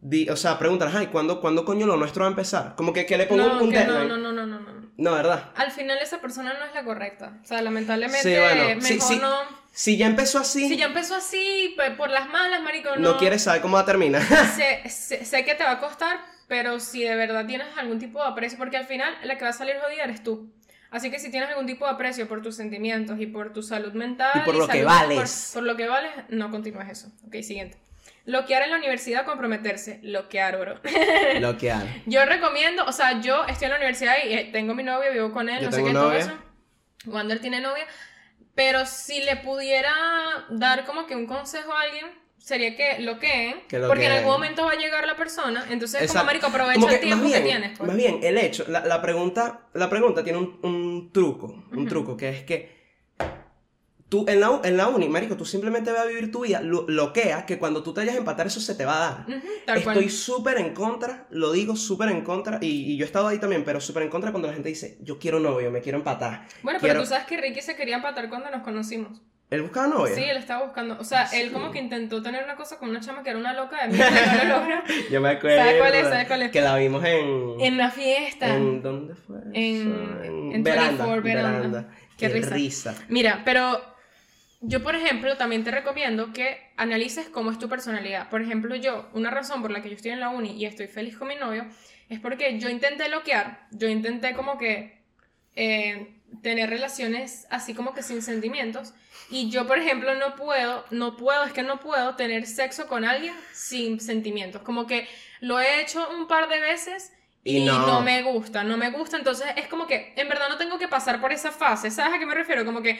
di- 0.00 0.28
o 0.28 0.36
sea, 0.36 0.58
pregúntale, 0.58 0.90
ay, 0.96 1.06
¿cuándo, 1.08 1.40
¿cuándo 1.40 1.64
coño 1.64 1.86
lo 1.86 1.96
nuestro 1.96 2.22
va 2.22 2.26
a 2.28 2.30
empezar? 2.30 2.74
Como 2.76 2.92
que, 2.92 3.06
que 3.06 3.16
le 3.16 3.26
pongo 3.26 3.46
No, 3.46 3.62
un 3.62 3.70
que 3.70 3.84
no, 3.84 3.92
deadline. 3.92 4.08
no, 4.08 4.16
no, 4.18 4.32
no, 4.32 4.46
no, 4.46 4.60
no. 4.60 4.73
No, 4.96 5.12
¿verdad? 5.12 5.50
Al 5.56 5.72
final 5.72 5.98
esa 5.98 6.20
persona 6.20 6.54
no 6.58 6.64
es 6.64 6.74
la 6.74 6.84
correcta. 6.84 7.38
O 7.42 7.46
sea, 7.46 7.60
lamentablemente, 7.62 8.22
Sí, 8.34 8.40
bueno, 8.40 8.64
mejor 8.68 8.82
sí, 8.82 9.00
sí. 9.00 9.16
no. 9.20 9.64
Si 9.72 9.96
ya 9.96 10.06
empezó 10.06 10.38
así, 10.38 10.68
Si 10.68 10.76
ya 10.76 10.86
empezó 10.86 11.16
así, 11.16 11.74
pe- 11.76 11.90
por 11.92 12.08
las 12.10 12.28
malas, 12.28 12.62
marico, 12.62 12.90
no. 12.96 13.12
no, 13.14 13.18
quieres 13.18 13.42
saber 13.42 13.60
cómo 13.60 13.74
va 13.74 13.80
a 13.82 13.84
terminar. 13.86 14.22
sé, 14.56 14.88
sé- 14.88 15.24
sé 15.24 15.44
que 15.44 15.54
te 15.56 15.64
va 15.64 15.72
a 15.72 15.80
costar, 15.80 16.20
pero 16.46 16.78
si 16.78 17.02
de 17.02 17.16
verdad 17.16 17.44
tienes 17.44 17.66
algún 17.76 17.98
tipo 17.98 18.22
de 18.22 18.28
aprecio, 18.28 18.56
porque 18.56 18.76
al 18.76 18.86
final 18.86 19.12
la 19.24 19.36
que 19.36 19.42
va 19.44 19.50
a 19.50 19.54
salir 19.54 19.74
jodida 19.84 20.04
eres 20.04 20.22
tú. 20.22 20.52
Así 20.92 21.10
que 21.10 21.18
si 21.18 21.28
tienes 21.28 21.48
algún 21.48 21.66
tipo 21.66 21.84
de 21.86 21.90
aprecio 21.90 22.28
por 22.28 22.40
tus 22.40 22.54
sentimientos 22.54 23.18
y 23.18 23.26
por 23.26 23.52
tu 23.52 23.64
salud 23.64 23.92
mental 23.94 24.30
Y 24.36 24.40
por 24.44 24.54
lo 24.54 24.68
que 24.68 24.74
salud- 24.84 24.86
vales. 24.86 25.50
Por, 25.52 25.62
por 25.62 25.66
lo 25.72 25.76
que 25.76 25.88
vales, 25.88 26.12
no 26.28 26.52
continúes 26.52 26.88
eso. 26.88 27.08
Ok, 27.26 27.34
siguiente. 27.42 27.76
Bloquear 28.26 28.62
en 28.62 28.70
la 28.70 28.76
universidad, 28.78 29.24
comprometerse. 29.26 29.98
Bloquear, 30.02 30.58
bro. 30.58 30.80
Lo 31.40 31.58
que 31.58 31.70
hay. 31.72 32.02
Yo 32.06 32.24
recomiendo, 32.24 32.84
o 32.86 32.92
sea, 32.92 33.20
yo 33.20 33.44
estoy 33.44 33.66
en 33.66 33.70
la 33.72 33.76
universidad 33.76 34.14
y 34.24 34.32
eh, 34.32 34.48
tengo 34.52 34.74
mi 34.74 34.82
novio, 34.82 35.12
vivo 35.12 35.30
con 35.32 35.48
él, 35.48 35.60
Yo 35.60 35.70
no 35.70 35.76
sé 35.76 35.84
qué, 35.84 35.92
todo 35.92 36.04
novia. 36.04 36.18
eso. 36.20 36.32
Wander 37.06 37.38
tiene 37.40 37.60
novia. 37.60 37.84
Pero 38.54 38.86
si 38.86 39.20
le 39.20 39.36
pudiera 39.36 39.92
dar 40.50 40.86
como 40.86 41.06
que 41.06 41.14
un 41.16 41.26
consejo 41.26 41.72
a 41.72 41.82
alguien, 41.82 42.06
sería 42.38 42.76
que 42.76 43.00
lo 43.00 43.18
que 43.18 43.64
porque 43.86 44.06
en 44.06 44.12
algún 44.12 44.32
momento 44.32 44.64
va 44.64 44.72
a 44.72 44.76
llegar 44.76 45.06
la 45.06 45.16
persona, 45.16 45.66
entonces 45.70 46.00
Exacto. 46.02 46.18
como 46.20 46.26
marico 46.26 46.46
aprovecha 46.46 46.74
Como 46.74 46.88
que, 46.88 46.94
el 46.96 47.00
tiempo 47.00 47.24
bien, 47.26 47.42
que 47.42 47.48
tienes. 47.48 47.78
pues. 47.78 47.86
Más 47.88 47.96
bien, 47.96 48.20
el 48.22 48.38
hecho, 48.38 48.64
la, 48.68 48.84
la 48.86 49.02
pregunta, 49.02 49.66
la 49.74 49.88
pregunta 49.90 50.22
tiene 50.22 50.38
un, 50.38 50.58
un 50.62 51.10
truco, 51.12 51.64
un 51.72 51.88
truco, 51.88 52.16
que 52.16 52.28
es 52.28 52.42
que 52.44 52.73
tú 54.14 54.24
en 54.28 54.38
la, 54.38 54.60
en 54.62 54.76
la 54.76 54.86
uni, 54.86 55.08
marico, 55.08 55.36
tú 55.36 55.44
simplemente 55.44 55.90
vas 55.90 56.02
a 56.02 56.04
vivir 56.04 56.30
tu 56.30 56.42
vida, 56.44 56.60
lo, 56.60 56.84
loquea, 56.88 57.46
que 57.46 57.58
cuando 57.58 57.82
tú 57.82 57.92
te 57.92 58.02
vayas 58.02 58.14
a 58.14 58.18
empatar 58.18 58.46
eso 58.46 58.60
se 58.60 58.76
te 58.76 58.84
va 58.84 58.96
a 58.96 59.00
dar. 59.00 59.26
Tal. 59.66 59.78
Estoy 59.78 60.08
súper 60.08 60.58
en 60.58 60.72
contra, 60.72 61.26
lo 61.30 61.50
digo 61.50 61.74
súper 61.74 62.10
en 62.10 62.20
contra, 62.22 62.58
y, 62.60 62.92
y 62.92 62.96
yo 62.96 63.04
he 63.04 63.06
estado 63.06 63.26
ahí 63.26 63.38
también, 63.40 63.64
pero 63.64 63.80
súper 63.80 64.04
en 64.04 64.10
contra 64.10 64.30
cuando 64.30 64.46
la 64.46 64.54
gente 64.54 64.68
dice, 64.68 64.98
yo 65.00 65.18
quiero 65.18 65.40
novio, 65.40 65.72
me 65.72 65.80
quiero 65.80 65.98
empatar. 65.98 66.46
Bueno, 66.62 66.78
quiero- 66.78 66.92
pero 66.94 67.00
tú 67.02 67.08
sabes 67.08 67.26
que 67.26 67.38
Ricky 67.40 67.60
se 67.60 67.74
quería 67.74 67.96
empatar 67.96 68.28
cuando 68.28 68.50
nos 68.50 68.62
conocimos. 68.62 69.20
¿Él 69.50 69.62
buscaba 69.62 69.88
novia? 69.88 70.14
Sí, 70.14 70.22
él 70.22 70.36
estaba 70.36 70.64
buscando. 70.64 70.96
O 71.00 71.04
sea, 71.04 71.24
él 71.32 71.50
como 71.52 71.70
que 71.72 71.78
intentó 71.80 72.22
tener 72.22 72.42
una 72.44 72.54
cosa 72.56 72.78
con 72.78 72.88
una 72.90 73.00
chama 73.00 73.22
que 73.24 73.30
era 73.30 73.38
una 73.38 73.52
loca 73.52 73.86
de 73.86 73.94
y 73.94 73.98
no 73.98 74.44
lo 74.44 74.58
logró. 74.60 74.76
Yo 75.10 75.20
me 75.20 75.28
acuerdo. 75.30 75.58
¿Sabes 75.58 75.80
cuál 75.80 75.94
es? 75.94 76.08
¿Sabes 76.08 76.26
cuál 76.28 76.42
es? 76.42 76.50
Que 76.52 76.60
la 76.60 76.76
vimos 76.76 77.04
en... 77.04 77.60
En 77.60 77.76
la 77.76 77.90
fiesta. 77.90 78.54
¿En 78.56 78.80
dónde 78.82 79.14
fue? 79.14 79.36
En- 79.52 79.92
eso? 80.22 80.54
en 80.54 80.62
veranda. 80.62 81.04
24 81.06 81.22
veranda. 81.22 81.88
Qué 82.16 82.28
Qué, 82.28 82.32
risa. 82.32 82.54
risa. 82.54 82.94
Mira, 83.08 83.42
pero 83.44 83.93
yo, 84.66 84.82
por 84.82 84.96
ejemplo, 84.96 85.36
también 85.36 85.64
te 85.64 85.70
recomiendo 85.70 86.32
que 86.32 86.70
analices 86.76 87.28
cómo 87.28 87.50
es 87.50 87.58
tu 87.58 87.68
personalidad. 87.68 88.30
Por 88.30 88.42
ejemplo, 88.42 88.74
yo, 88.76 89.08
una 89.12 89.30
razón 89.30 89.62
por 89.62 89.70
la 89.70 89.82
que 89.82 89.90
yo 89.90 89.96
estoy 89.96 90.12
en 90.12 90.20
la 90.20 90.30
uni 90.30 90.52
y 90.52 90.66
estoy 90.66 90.86
feliz 90.86 91.16
con 91.16 91.28
mi 91.28 91.36
novio 91.36 91.66
es 92.08 92.20
porque 92.20 92.58
yo 92.58 92.68
intenté 92.68 93.08
bloquear, 93.08 93.66
yo 93.70 93.88
intenté 93.88 94.34
como 94.34 94.58
que 94.58 95.02
eh, 95.56 96.14
tener 96.42 96.70
relaciones 96.70 97.46
así 97.50 97.74
como 97.74 97.94
que 97.94 98.02
sin 98.02 98.22
sentimientos. 98.22 98.94
Y 99.30 99.50
yo, 99.50 99.66
por 99.66 99.78
ejemplo, 99.78 100.14
no 100.14 100.36
puedo, 100.36 100.84
no 100.90 101.16
puedo, 101.16 101.44
es 101.44 101.52
que 101.52 101.62
no 101.62 101.80
puedo 101.80 102.14
tener 102.16 102.46
sexo 102.46 102.86
con 102.86 103.04
alguien 103.04 103.34
sin 103.52 104.00
sentimientos. 104.00 104.62
Como 104.62 104.86
que 104.86 105.08
lo 105.40 105.60
he 105.60 105.80
hecho 105.80 106.08
un 106.10 106.26
par 106.26 106.48
de 106.48 106.60
veces 106.60 107.12
y, 107.42 107.58
Y 107.58 107.64
no. 107.64 107.86
no. 107.86 108.00
me 108.00 108.22
gusta, 108.22 108.64
no 108.64 108.76
me 108.76 108.90
gusta. 108.90 109.16
Entonces 109.16 109.46
es 109.56 109.66
como 109.68 109.86
que 109.86 110.12
en 110.16 110.28
verdad 110.28 110.48
no 110.48 110.56
tengo 110.56 110.78
que 110.78 110.88
pasar 110.88 111.20
por 111.20 111.32
esa 111.32 111.52
fase. 111.52 111.90
¿Sabes 111.90 112.14
a 112.14 112.18
qué 112.18 112.26
me 112.26 112.34
refiero? 112.34 112.64
Como 112.64 112.82
que 112.82 112.98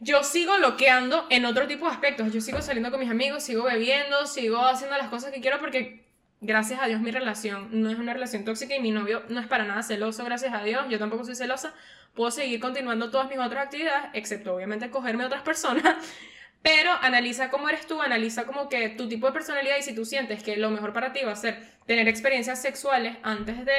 yo 0.00 0.24
sigo 0.24 0.56
bloqueando 0.56 1.26
en 1.30 1.44
otro 1.44 1.66
tipo 1.66 1.86
de 1.86 1.92
aspectos. 1.92 2.32
Yo 2.32 2.40
sigo 2.40 2.60
saliendo 2.62 2.90
con 2.90 3.00
mis 3.00 3.10
amigos, 3.10 3.42
sigo 3.42 3.64
bebiendo, 3.64 4.26
sigo 4.26 4.64
haciendo 4.64 4.96
las 4.96 5.08
cosas 5.08 5.30
que 5.30 5.40
quiero 5.40 5.58
porque 5.58 6.04
gracias 6.40 6.80
a 6.80 6.86
Dios 6.86 7.00
mi 7.02 7.10
relación 7.10 7.68
no 7.70 7.90
es 7.90 7.98
una 7.98 8.14
relación 8.14 8.44
tóxica 8.46 8.74
y 8.74 8.80
mi 8.80 8.90
novio 8.90 9.22
no 9.28 9.40
es 9.40 9.46
para 9.46 9.64
nada 9.64 9.82
celoso, 9.82 10.24
gracias 10.24 10.54
a 10.54 10.62
Dios. 10.64 10.86
Yo 10.88 10.98
tampoco 10.98 11.24
soy 11.24 11.36
celosa. 11.36 11.74
Puedo 12.14 12.30
seguir 12.30 12.58
continuando 12.60 13.10
todas 13.10 13.28
mis 13.28 13.38
otras 13.38 13.66
actividades, 13.66 14.10
excepto 14.14 14.54
obviamente 14.54 14.90
cogerme 14.90 15.22
a 15.24 15.26
otras 15.26 15.42
personas. 15.42 15.84
Pero 16.62 16.90
analiza 17.00 17.48
cómo 17.50 17.68
eres 17.70 17.86
tú, 17.86 18.02
analiza 18.02 18.44
como 18.44 18.68
que 18.68 18.90
tu 18.90 19.08
tipo 19.08 19.26
de 19.26 19.32
personalidad 19.32 19.76
y 19.78 19.82
si 19.82 19.94
tú 19.94 20.04
sientes 20.04 20.42
que 20.42 20.56
lo 20.58 20.70
mejor 20.70 20.92
para 20.92 21.12
ti 21.12 21.20
va 21.24 21.32
a 21.32 21.36
ser 21.36 21.62
tener 21.86 22.06
experiencias 22.08 22.60
sexuales 22.60 23.16
antes 23.22 23.64
de 23.64 23.72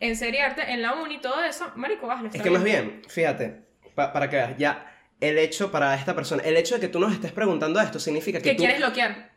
enseriarte 0.00 0.72
en 0.72 0.82
la 0.82 0.94
uni 0.94 1.14
y 1.16 1.18
todo 1.20 1.42
eso, 1.42 1.72
marico, 1.76 2.10
hazlo. 2.10 2.28
Es 2.32 2.42
que 2.42 2.50
más 2.50 2.62
bien, 2.64 3.02
fíjate, 3.08 3.62
pa- 3.94 4.12
para 4.12 4.28
que 4.28 4.36
veas, 4.36 4.56
ya 4.58 4.94
el 5.20 5.38
hecho 5.38 5.70
para 5.70 5.94
esta 5.94 6.14
persona, 6.14 6.42
el 6.44 6.56
hecho 6.56 6.74
de 6.76 6.80
que 6.80 6.88
tú 6.88 7.00
nos 7.00 7.12
estés 7.12 7.32
preguntando 7.32 7.80
esto 7.80 7.98
significa 7.98 8.38
que 8.38 8.50
Que 8.50 8.54
tú... 8.54 8.58
quieres 8.62 8.78
bloquear. 8.78 9.28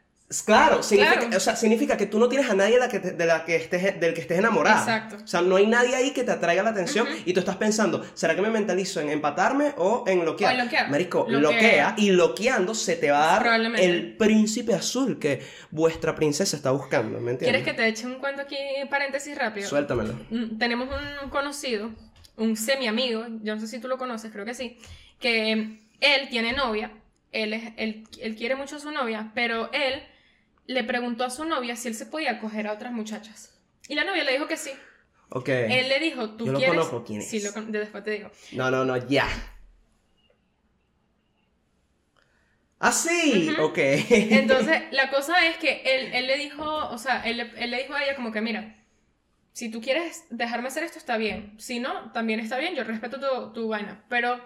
Claro, 0.46 0.82
significa, 0.82 1.20
Claro. 1.20 1.36
O 1.36 1.40
sea, 1.42 1.58
significa 1.58 1.98
que 1.98 2.06
tú 2.06 2.18
no 2.18 2.30
tienes 2.30 2.50
a 2.50 2.54
nadie 2.54 2.76
de 2.76 2.80
la 2.80 2.88
que 2.88 3.00
te- 3.02 3.12
de 3.12 3.26
la 3.26 3.44
que 3.44 3.58
estés, 3.58 4.00
del 4.00 4.14
que 4.14 4.22
estés 4.22 4.40
enamorada. 4.40 4.80
Exacto. 4.80 5.18
O 5.22 5.28
sea, 5.28 5.42
no 5.42 5.58
hay 5.58 5.68
nadie 5.68 5.94
ahí 5.94 6.12
que 6.12 6.24
te 6.24 6.32
atraiga 6.32 6.64
la 6.64 6.70
atención 6.70 7.06
y 7.26 7.34
tú 7.34 7.42
estás 7.42 7.58
pensando, 7.58 8.02
¿será 8.14 8.34
que 8.34 8.42
me 8.42 8.50
mentalizo 8.50 9.02
en 9.02 9.10
empatarme 9.10 9.74
o 9.76 10.06
en 10.08 10.22
bloquear? 10.22 10.52
O 10.52 10.54
en 10.56 10.62
bloquear. 10.62 10.90
Marico, 10.90 11.26
Bloquea. 11.26 11.40
bloquea 11.52 11.96
y 11.98 12.12
bloqueando 12.12 12.74
se 12.74 12.96
te 12.96 13.12
va 13.12 13.36
a 13.36 13.44
dar 13.44 13.76
el 13.78 14.16
príncipe 14.16 14.74
azul 14.74 15.20
que 15.20 15.42
vuestra 15.70 16.16
princesa 16.16 16.56
está 16.56 16.72
buscando, 16.72 17.20
¿me 17.20 17.32
entiendes? 17.32 17.62
¿Quieres 17.62 17.64
que 17.66 17.74
te 17.74 17.86
eche 17.90 18.06
un 18.08 18.20
cuento 18.20 18.44
aquí, 18.44 18.56
paréntesis 18.90 19.38
rápido? 19.38 19.68
Suéltamelo. 19.68 20.14
Mm, 20.30 20.58
Tenemos 20.58 20.88
un 21.24 21.30
conocido, 21.30 21.90
un 22.42 22.56
semi 22.58 22.88
amigo, 22.88 23.26
yo 23.44 23.56
no 23.56 23.62
sé 23.62 23.68
si 23.68 23.80
tú 23.80 23.88
lo 23.88 23.98
conoces, 23.98 24.32
creo 24.32 24.46
que 24.46 24.54
sí, 24.54 24.78
que 25.20 25.52
él 26.02 26.30
tiene 26.30 26.54
novia, 26.54 26.92
él, 27.32 27.54
es, 27.54 27.74
él, 27.78 28.04
él 28.20 28.36
quiere 28.36 28.56
mucho 28.56 28.76
a 28.76 28.80
su 28.80 28.92
novia, 28.92 29.32
pero 29.36 29.72
él 29.74 30.04
le 30.68 30.84
preguntó 30.84 31.24
a 31.24 31.30
su 31.30 31.46
novia 31.46 31.76
si 31.76 31.88
él 31.88 31.96
se 31.96 32.06
podía 32.06 32.40
coger 32.40 32.68
a 32.68 32.74
otras 32.74 32.92
muchachas. 32.94 33.60
Y 33.88 33.96
la 33.96 34.04
novia 34.04 34.24
le 34.24 34.34
dijo 34.34 34.48
que 34.48 34.58
sí. 34.58 34.72
Ok. 35.30 35.50
Él 35.50 35.90
le 35.90 36.00
dijo, 36.00 36.32
¿tú 36.32 36.46
Yo 36.46 36.52
lo 36.52 36.58
quieres? 36.60 36.76
conozco, 36.76 37.04
¿quién 37.04 37.22
es? 37.22 37.28
Sí, 37.28 37.40
lo 37.42 37.54
con- 37.54 37.72
después 37.72 38.04
te 38.04 38.12
digo. 38.12 38.32
No, 38.54 38.70
no, 38.72 38.84
no, 38.86 38.98
ya. 39.08 39.28
Ah, 42.80 42.92
sí, 42.92 43.56
ok. 43.60 43.78
Entonces, 44.10 44.82
la 44.92 45.10
cosa 45.12 45.46
es 45.48 45.58
que 45.58 45.82
él, 45.86 46.14
él 46.14 46.28
le 46.28 46.38
dijo, 46.38 46.64
o 46.66 46.98
sea, 46.98 47.22
él 47.26 47.38
le 47.38 47.78
dijo 47.78 47.94
a 47.94 48.04
ella 48.04 48.16
como 48.16 48.32
que, 48.32 48.42
mira, 48.42 48.76
si 49.62 49.70
tú 49.70 49.80
quieres 49.80 50.24
dejarme 50.32 50.70
hacer 50.70 50.84
esto, 50.84 50.98
está 50.98 51.18
bien. 51.18 51.54
Si 51.60 51.80
no, 51.80 52.12
también 52.14 52.40
está 52.40 52.58
bien, 52.58 52.74
yo 52.74 52.84
respeto 52.84 53.20
tu, 53.20 53.54
tu 53.54 53.68
vaina. 53.68 54.04
Pero, 54.10 54.40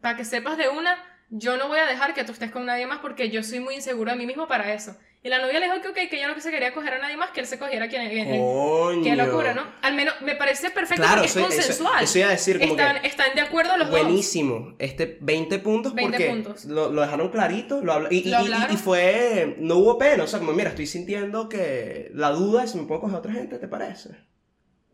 para 0.00 0.16
que 0.16 0.24
sepas 0.24 0.58
de 0.58 0.68
una, 0.68 0.98
yo 1.30 1.56
no 1.56 1.68
voy 1.68 1.78
a 1.78 1.86
dejar 1.86 2.14
que 2.14 2.24
tú 2.24 2.32
estés 2.32 2.50
con 2.50 2.66
nadie 2.66 2.84
más 2.84 2.98
porque 2.98 3.30
yo 3.30 3.44
soy 3.44 3.60
muy 3.60 3.76
inseguro 3.76 4.10
de 4.10 4.16
mí 4.18 4.26
mismo 4.26 4.48
para 4.48 4.74
eso. 4.74 4.96
Y 5.22 5.28
la 5.28 5.38
novia 5.38 5.60
le 5.60 5.66
dijo 5.66 5.80
que, 5.82 5.88
ok, 5.90 6.10
que 6.10 6.16
ella 6.16 6.26
no 6.34 6.40
se 6.40 6.50
quería 6.50 6.74
coger 6.74 6.94
a 6.94 6.98
nadie 6.98 7.16
más, 7.16 7.30
que 7.30 7.38
él 7.40 7.46
se 7.46 7.60
cogiera 7.60 7.84
a 7.84 7.88
quien... 7.88 8.40
Coño. 8.40 9.04
Qué 9.04 9.14
locura, 9.14 9.54
¿no? 9.54 9.62
Al 9.82 9.94
menos 9.94 10.14
me 10.20 10.34
parece 10.34 10.70
perfecto 10.70 11.02
Claro, 11.04 11.22
porque 11.22 11.26
es 11.26 11.36
eso- 11.36 11.46
eso- 11.46 11.56
consensual. 11.56 12.02
eso 12.04 12.18
iba 12.18 12.28
a 12.28 12.30
decir, 12.32 12.58
como 12.58 12.72
están, 12.72 13.00
que- 13.00 13.06
están 13.06 13.34
de 13.36 13.40
acuerdo 13.42 13.76
los 13.76 13.88
dos. 13.88 14.00
Buenísimo. 14.02 14.74
Este 14.80 15.18
20 15.20 15.60
puntos 15.60 15.94
20 15.94 16.12
porque 16.16 16.28
puntos. 16.30 16.64
Lo, 16.64 16.90
lo 16.90 17.02
dejaron 17.02 17.28
clarito, 17.30 17.82
lo 17.84 17.92
habla- 17.92 18.08
y, 18.12 18.24
Lo 18.28 18.40
y 18.72 18.76
fue 18.76 19.54
no 19.60 19.76
hubo 19.76 19.96
pena, 19.96 20.24
o 20.24 20.26
sea, 20.26 20.40
como 20.40 20.52
mira, 20.52 20.70
estoy 20.70 20.86
sintiendo 20.88 21.48
que 21.48 22.10
la 22.14 22.30
duda 22.30 22.64
es 22.64 22.72
si 22.72 22.78
me 22.78 22.84
puedo 22.86 23.00
coger 23.02 23.14
a 23.16 23.18
otra 23.20 23.32
gente, 23.32 23.58
¿te 23.58 23.68
parece? 23.68 24.10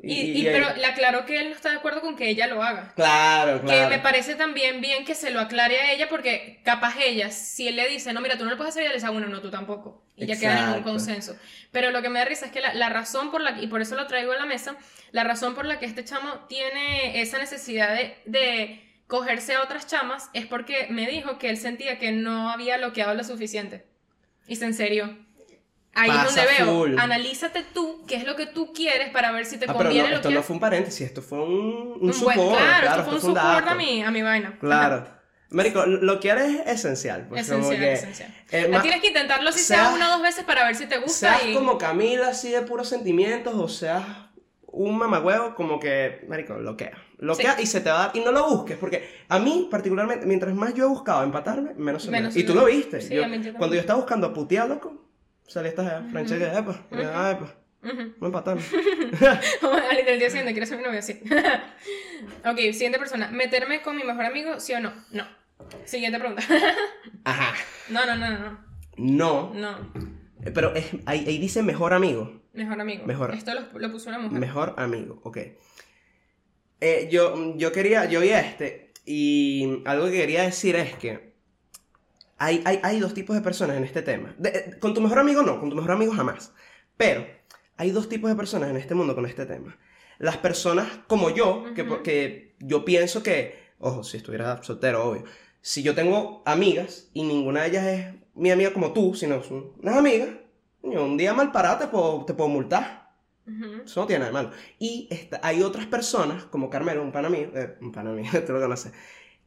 Y, 0.04 0.40
y- 0.40 0.44
pero 0.44 0.74
le 0.74 0.84
aclaró 0.86 1.24
que 1.26 1.38
él 1.38 1.50
no 1.50 1.54
está 1.54 1.70
de 1.70 1.76
acuerdo 1.76 2.00
con 2.00 2.16
que 2.16 2.28
ella 2.28 2.48
lo 2.48 2.62
haga. 2.62 2.92
claro, 2.96 3.60
claro. 3.62 3.88
Que 3.88 3.96
me 3.96 4.02
parece 4.02 4.34
también 4.34 4.80
bien 4.80 5.04
que 5.04 5.14
se 5.14 5.30
lo 5.30 5.38
aclare 5.40 5.78
a 5.78 5.92
ella 5.92 6.08
porque 6.08 6.60
capaz 6.64 6.96
ella, 7.00 7.30
si 7.30 7.68
él 7.68 7.76
le 7.76 7.88
dice, 7.88 8.12
no, 8.12 8.20
mira, 8.20 8.36
tú 8.36 8.44
no 8.44 8.50
lo 8.50 8.56
puedes 8.56 8.70
hacer, 8.72 8.82
ella 8.82 8.90
le 8.90 8.96
dice, 8.96 9.06
ah, 9.06 9.10
bueno, 9.10 9.28
no, 9.28 9.40
tú 9.40 9.50
tampoco. 9.50 10.02
Y 10.16 10.26
ya 10.26 10.38
quedan 10.38 10.56
en 10.58 10.62
un 10.64 10.68
Exacto. 10.70 10.90
consenso. 10.90 11.36
Pero 11.70 11.90
lo 11.92 12.02
que 12.02 12.08
me 12.08 12.18
da 12.18 12.24
risa 12.24 12.46
es 12.46 12.52
que 12.52 12.60
la, 12.60 12.74
la 12.74 12.88
razón 12.88 13.30
por 13.30 13.40
la 13.40 13.60
y 13.60 13.66
por 13.68 13.80
eso 13.80 13.94
lo 13.94 14.06
traigo 14.08 14.32
a 14.32 14.36
la 14.36 14.46
mesa, 14.46 14.76
la 15.12 15.22
razón 15.24 15.54
por 15.54 15.64
la 15.66 15.78
que 15.78 15.86
este 15.86 16.04
chamo 16.04 16.46
tiene 16.48 17.20
esa 17.20 17.38
necesidad 17.38 17.94
de, 17.94 18.16
de 18.26 18.82
cogerse 19.06 19.54
a 19.54 19.62
otras 19.62 19.86
chamas 19.86 20.30
es 20.34 20.46
porque 20.46 20.86
me 20.90 21.06
dijo 21.08 21.38
que 21.38 21.48
él 21.50 21.56
sentía 21.56 21.98
que 21.98 22.12
no 22.12 22.50
había 22.50 22.76
bloqueado 22.78 23.14
lo 23.14 23.22
suficiente. 23.24 23.86
Y 24.48 24.56
se 24.56 24.64
en 24.64 24.74
serio. 24.74 25.16
Ahí 25.94 26.10
es 26.10 26.24
donde 26.24 26.42
veo. 26.58 26.66
full. 26.74 26.98
Analízate 26.98 27.64
tú 27.74 28.04
qué 28.06 28.16
es 28.16 28.24
lo 28.24 28.34
que 28.34 28.46
tú 28.46 28.72
quieres 28.72 29.10
para 29.10 29.30
ver 29.32 29.44
si 29.44 29.58
te 29.58 29.66
Ah, 29.66 29.74
pero 29.76 29.78
conviene 29.84 30.04
no, 30.04 30.10
lo 30.10 30.16
esto 30.16 30.28
que 30.30 30.34
no 30.34 30.42
fue 30.42 30.54
un 30.54 30.60
paréntesis, 30.60 31.02
esto 31.06 31.20
fue 31.22 31.38
un, 31.42 31.52
un, 31.52 31.98
un 32.00 32.12
support. 32.14 32.36
buen, 32.36 32.48
claro, 32.48 32.80
claro, 32.80 32.86
esto 32.86 33.04
fue 33.04 33.10
un 33.30 33.36
un 33.36 33.42
support 33.42 33.68
a 33.68 33.74
mi, 33.74 34.02
a 34.02 34.10
mi 34.10 34.22
vaina. 34.22 34.56
Claro. 34.58 35.06
Marico, 35.50 35.84
lo 35.84 36.18
que 36.18 36.30
eres 36.30 36.60
esencial. 36.66 37.26
pues, 37.28 37.46
como 37.46 37.60
Esencial, 37.60 37.78
que, 37.80 37.92
esencial. 37.92 38.34
eh, 38.52 38.68
ma- 38.68 38.80
Tienes 38.80 39.02
que 39.02 39.08
intentarlo 39.08 39.52
si 39.52 39.58
sea 39.58 39.84
seas- 39.84 39.94
una 39.94 40.08
o 40.08 40.12
dos 40.12 40.22
veces 40.22 40.44
para 40.44 40.64
ver 40.64 40.74
si 40.76 40.86
te 40.86 40.96
gusta 40.96 41.12
seas 41.38 41.42
y... 41.46 41.52
como 41.52 41.76
Camila, 41.76 42.28
así 42.28 42.50
de 42.50 42.62
puros 42.62 42.88
sentimientos, 42.88 43.52
o 43.54 43.68
seas 43.68 44.02
un 44.68 44.96
mamagüevo, 44.96 45.54
como 45.54 45.78
que, 45.78 46.24
marico, 46.26 46.54
loquea. 46.54 46.92
Loquea 47.18 47.56
Sí. 47.56 47.64
y 47.64 47.66
se 47.66 47.82
te 47.82 47.90
va 47.90 47.96
a 47.96 48.06
dar. 48.06 48.16
Y 48.16 48.20
no 48.20 48.32
lo 48.32 48.48
busques, 48.48 48.78
porque 48.78 49.06
a 49.28 49.38
mí, 49.38 49.68
particularmente, 49.70 50.24
mientras 50.24 50.54
más 50.54 50.72
yo 50.72 50.84
he 50.86 50.88
buscado 50.88 51.22
empatarme, 51.22 51.74
menos 51.76 52.02
se 52.04 52.10
me 52.10 52.22
da. 52.22 52.30
Y 52.34 52.44
tú 52.44 52.54
lo 52.54 52.64
viste. 52.64 53.02
Sí, 53.02 53.14
Yo- 53.14 53.26
yo 53.26 53.52
cuando 53.58 53.74
yo 53.74 53.80
estaba 53.82 53.98
buscando 53.98 54.28
a 54.28 54.32
putear, 54.32 54.66
loco, 54.70 55.04
salí 55.46 55.68
esta 55.68 56.04
Francesca 56.10 56.52
de 56.52 56.58
epa, 56.58 56.86
ah, 57.14 57.30
epa, 57.32 57.54
Ujú. 57.82 58.14
no 58.20 58.26
empatarme. 58.26 58.62
Al 59.90 60.06
del 60.06 60.18
día 60.18 60.28
siguiente, 60.30 60.52
¿quieres 60.52 60.68
ser 60.68 60.78
mi 60.78 60.84
novio? 60.84 61.02
Sí. 61.02 61.20
ok, 62.44 62.56
siguiente 62.72 62.98
persona. 62.98 63.28
¿Meterme 63.28 63.82
con 63.82 63.96
mi 63.96 64.04
mejor 64.04 64.24
amigo, 64.24 64.60
sí 64.60 64.72
o 64.74 64.80
no? 64.80 64.92
No. 65.10 65.26
Siguiente 65.84 66.18
pregunta. 66.18 66.42
Ajá. 67.24 67.54
no, 67.88 68.06
no, 68.06 68.16
no, 68.16 68.30
no. 68.38 68.58
No. 68.96 69.54
No. 69.54 69.92
Eh, 70.44 70.50
Pero 70.52 70.74
es, 70.74 70.86
ahí, 71.06 71.24
ahí 71.26 71.38
dice 71.38 71.62
mejor 71.62 71.92
amigo. 71.92 72.40
Mejor 72.52 72.80
amigo. 72.80 73.06
Mejor. 73.06 73.34
Esto 73.34 73.52
lo, 73.54 73.78
lo 73.78 73.90
puso 73.92 74.10
una 74.10 74.18
mujer. 74.18 74.38
Mejor 74.38 74.74
amigo, 74.76 75.20
ok. 75.24 75.38
Eh, 76.80 77.08
yo, 77.10 77.56
yo 77.56 77.72
quería, 77.72 78.06
yo 78.06 78.20
vi 78.20 78.30
este, 78.30 78.92
y 79.06 79.82
algo 79.84 80.06
que 80.06 80.12
quería 80.12 80.42
decir 80.42 80.74
es 80.76 80.94
que 80.96 81.31
hay, 82.44 82.62
hay, 82.64 82.80
hay 82.82 83.00
dos 83.00 83.14
tipos 83.14 83.34
de 83.36 83.42
personas 83.42 83.76
en 83.76 83.84
este 83.84 84.02
tema. 84.02 84.34
De- 84.38 84.50
eh, 84.50 84.76
con 84.80 84.94
tu 84.94 85.00
mejor 85.00 85.18
amigo 85.18 85.42
no, 85.42 85.60
con 85.60 85.70
tu 85.70 85.76
mejor 85.76 85.92
amigo 85.92 86.12
jamás. 86.12 86.52
Pero 86.96 87.26
hay 87.76 87.90
dos 87.90 88.08
tipos 88.08 88.30
de 88.30 88.36
personas 88.36 88.70
en 88.70 88.76
este 88.76 88.94
mundo 88.94 89.14
con 89.14 89.26
este 89.26 89.46
tema. 89.46 89.76
Las 90.18 90.36
personas 90.36 90.88
como 91.06 91.30
yo, 91.30 91.64
que, 91.74 91.82
Ujú. 91.82 92.02
que 92.02 92.54
yo 92.60 92.84
pienso 92.84 93.22
que, 93.22 93.56
ojo, 93.78 94.04
si 94.04 94.16
estuviera 94.18 94.62
soltero, 94.62 95.04
obvio. 95.04 95.24
Si 95.60 95.82
yo 95.82 95.94
tengo 95.94 96.42
amigas 96.44 97.10
y 97.14 97.22
ninguna 97.22 97.62
de 97.62 97.68
ellas 97.68 97.86
es 97.86 98.14
mi 98.34 98.50
amiga 98.50 98.72
como 98.72 98.92
tú, 98.92 99.14
sino 99.14 99.42
son 99.42 99.72
unas 99.80 99.96
amigas, 99.96 100.28
un 100.82 101.16
día 101.16 101.34
mal 101.34 101.52
parado 101.52 101.78
te 101.78 101.86
puedo, 101.86 102.24
te 102.24 102.34
puedo 102.34 102.48
multar. 102.50 103.02
Eso 103.84 104.00
no 104.00 104.06
tiene 104.06 104.20
nada 104.20 104.30
de 104.30 104.32
malo. 104.46 104.50
Y 104.78 105.08
está- 105.10 105.40
hay 105.42 105.62
otras 105.62 105.86
personas, 105.86 106.44
como 106.44 106.70
Carmelo, 106.70 107.02
un 107.02 107.10
pana 107.12 107.28
mío, 107.28 107.50
eh, 107.54 107.76
un 107.80 107.90
pana 107.90 108.10
mío, 108.12 108.30
tú 108.46 108.52
lo 108.52 108.60
conoces, 108.60 108.92